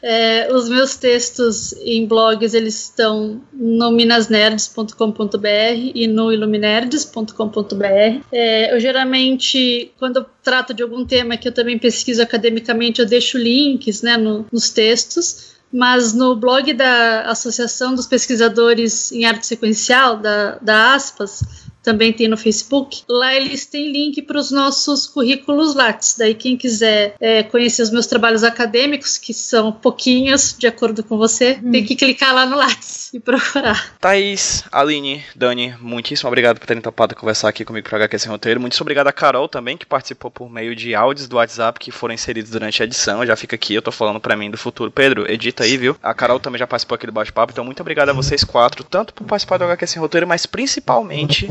é, 0.02 0.48
os 0.54 0.70
meus 0.70 0.96
textos 0.96 1.74
em 1.84 2.06
blogs, 2.06 2.54
eles 2.54 2.84
estão 2.84 3.42
no 3.52 3.90
minasnerds.com.br 3.90 5.46
e 5.94 6.06
no 6.06 6.32
iluminerds.com 6.32 7.25
com.br. 7.34 8.20
É, 8.32 8.74
eu 8.74 8.80
geralmente, 8.80 9.92
quando 9.98 10.18
eu 10.18 10.26
trato 10.42 10.72
de 10.72 10.82
algum 10.82 11.04
tema 11.04 11.36
que 11.36 11.48
eu 11.48 11.52
também 11.52 11.78
pesquiso 11.78 12.22
academicamente, 12.22 13.00
eu 13.00 13.06
deixo 13.06 13.38
links 13.38 14.02
né, 14.02 14.16
no, 14.16 14.46
nos 14.52 14.70
textos. 14.70 15.56
Mas 15.72 16.12
no 16.12 16.36
blog 16.36 16.72
da 16.72 17.22
Associação 17.22 17.94
dos 17.94 18.06
Pesquisadores 18.06 19.10
em 19.10 19.24
Arte 19.24 19.46
Sequencial, 19.46 20.16
da, 20.16 20.58
da 20.62 20.94
ASPAS, 20.94 21.65
também 21.86 22.12
tem 22.12 22.26
no 22.26 22.36
Facebook. 22.36 23.04
Lá 23.08 23.32
eles 23.32 23.64
têm 23.64 23.92
link 23.92 24.20
para 24.22 24.38
os 24.38 24.50
nossos 24.50 25.06
currículos 25.06 25.76
Lattes. 25.76 26.16
Daí 26.18 26.34
quem 26.34 26.56
quiser 26.56 27.14
é, 27.20 27.44
conhecer 27.44 27.80
os 27.82 27.92
meus 27.92 28.08
trabalhos 28.08 28.42
acadêmicos, 28.42 29.16
que 29.16 29.32
são 29.32 29.70
pouquinhos, 29.70 30.56
de 30.58 30.66
acordo 30.66 31.04
com 31.04 31.16
você, 31.16 31.60
hum. 31.62 31.70
tem 31.70 31.84
que 31.84 31.94
clicar 31.94 32.34
lá 32.34 32.44
no 32.44 32.56
Lattes 32.56 33.10
e 33.14 33.20
procurar. 33.20 33.94
Thaís, 34.00 34.64
Aline, 34.72 35.24
Dani, 35.36 35.76
muitíssimo 35.80 36.26
obrigado 36.26 36.58
por 36.58 36.66
terem 36.66 36.82
topado 36.82 37.14
conversar 37.14 37.50
aqui 37.50 37.64
comigo 37.64 37.88
para 37.88 37.98
HQ 37.98 38.18
Sem 38.18 38.32
Roteiro. 38.32 38.60
Muito 38.60 38.76
obrigado 38.80 39.06
a 39.06 39.12
Carol 39.12 39.48
também, 39.48 39.76
que 39.76 39.86
participou 39.86 40.28
por 40.28 40.50
meio 40.50 40.74
de 40.74 40.92
áudios 40.92 41.28
do 41.28 41.36
WhatsApp 41.36 41.78
que 41.78 41.92
foram 41.92 42.14
inseridos 42.14 42.50
durante 42.50 42.82
a 42.82 42.84
edição. 42.84 43.24
Já 43.24 43.36
fica 43.36 43.54
aqui, 43.54 43.74
eu 43.74 43.82
tô 43.82 43.92
falando 43.92 44.18
para 44.18 44.34
mim 44.34 44.50
do 44.50 44.58
futuro. 44.58 44.90
Pedro, 44.90 45.30
edita 45.30 45.62
aí, 45.62 45.76
viu? 45.76 45.96
A 46.02 46.12
Carol 46.12 46.40
também 46.40 46.58
já 46.58 46.66
participou 46.66 46.96
aqui 46.96 47.06
do 47.06 47.12
bate-papo, 47.12 47.52
então 47.52 47.64
muito 47.64 47.80
obrigado 47.80 48.08
a 48.08 48.12
vocês 48.12 48.42
quatro, 48.42 48.82
tanto 48.82 49.14
por 49.14 49.24
participar 49.24 49.58
do 49.58 49.64
HQ 49.64 49.86
Sem 49.86 50.02
Roteiro, 50.02 50.26
mas 50.26 50.46
principalmente 50.46 51.46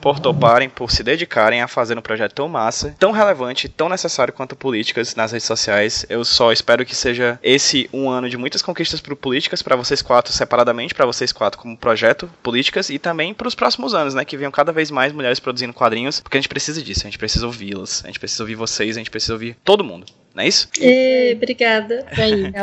por 0.00 0.18
toparem, 0.20 0.68
por 0.68 0.90
se 0.90 1.02
dedicarem 1.02 1.62
a 1.62 1.68
fazer 1.68 1.96
um 1.98 2.02
projeto 2.02 2.34
tão 2.34 2.48
massa, 2.48 2.94
tão 2.98 3.12
relevante, 3.12 3.68
tão 3.68 3.88
necessário 3.88 4.32
quanto 4.32 4.56
políticas 4.56 5.14
nas 5.14 5.32
redes 5.32 5.46
sociais. 5.46 6.06
Eu 6.08 6.24
só 6.24 6.52
espero 6.52 6.84
que 6.84 6.94
seja 6.94 7.38
esse 7.42 7.88
um 7.92 8.08
ano 8.08 8.28
de 8.28 8.36
muitas 8.36 8.62
conquistas 8.62 9.00
para 9.00 9.16
políticas, 9.16 9.62
para 9.62 9.76
vocês 9.76 10.02
quatro 10.02 10.32
separadamente, 10.32 10.94
para 10.94 11.06
vocês 11.06 11.32
quatro 11.32 11.60
como 11.60 11.76
projeto, 11.76 12.30
políticas, 12.42 12.90
e 12.90 12.98
também 12.98 13.34
para 13.34 13.48
os 13.48 13.54
próximos 13.54 13.94
anos, 13.94 14.14
né? 14.14 14.24
Que 14.24 14.36
venham 14.36 14.52
cada 14.52 14.72
vez 14.72 14.90
mais 14.90 15.12
mulheres 15.12 15.40
produzindo 15.40 15.72
quadrinhos, 15.72 16.20
porque 16.20 16.36
a 16.36 16.40
gente 16.40 16.48
precisa 16.48 16.82
disso, 16.82 17.00
a 17.02 17.10
gente 17.10 17.18
precisa 17.18 17.46
ouvi-las, 17.46 18.02
a 18.04 18.08
gente 18.08 18.18
precisa 18.18 18.42
ouvir 18.42 18.54
vocês, 18.54 18.96
a 18.96 19.00
gente 19.00 19.10
precisa 19.10 19.32
ouvir 19.32 19.56
todo 19.64 19.84
mundo. 19.84 20.06
Não 20.34 20.42
é 20.42 20.48
isso? 20.48 20.68
E, 20.80 21.34
obrigada. 21.36 22.04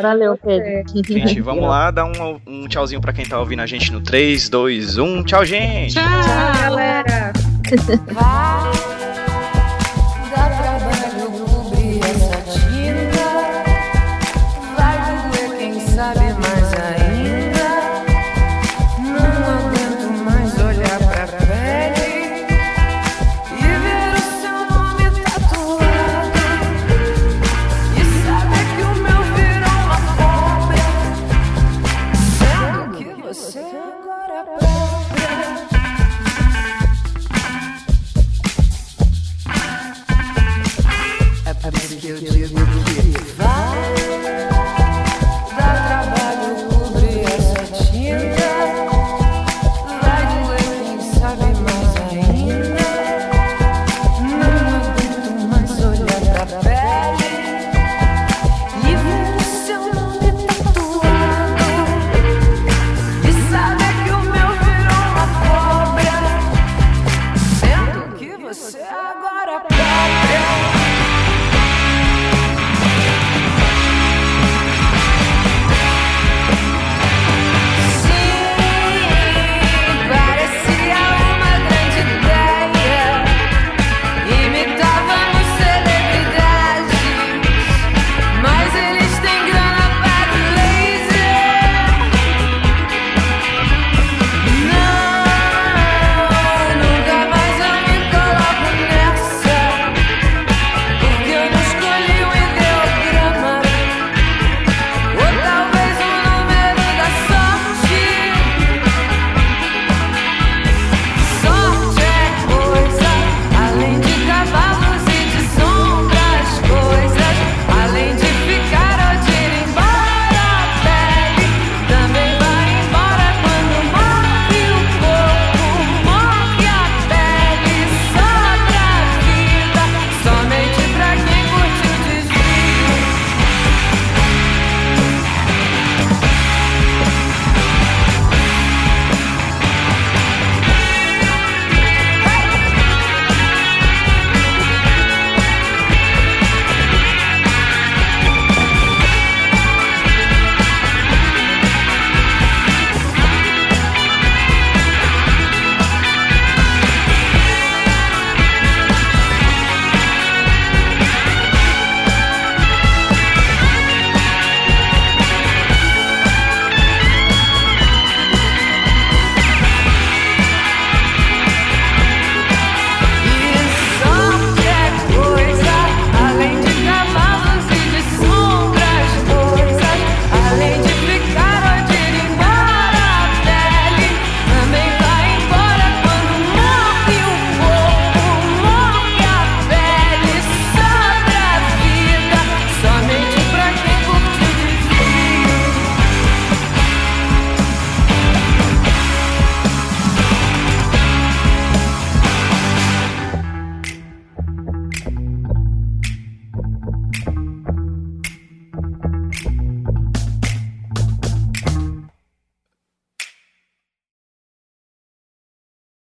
Valeu, 0.01 0.37
Pedro. 0.37 0.83
Gente, 1.07 1.41
vamos 1.41 1.63
lá 1.63 1.91
dar 1.91 2.05
um, 2.05 2.39
um 2.45 2.67
tchauzinho 2.67 3.01
pra 3.01 3.13
quem 3.13 3.25
tá 3.25 3.39
ouvindo 3.39 3.61
a 3.61 3.65
gente 3.65 3.91
no 3.91 4.01
3, 4.01 4.49
2, 4.49 4.97
1. 4.97 5.23
Tchau, 5.23 5.45
gente! 5.45 5.93
Tchau, 5.93 6.03
galera. 6.61 7.33
Vai. 8.11 8.86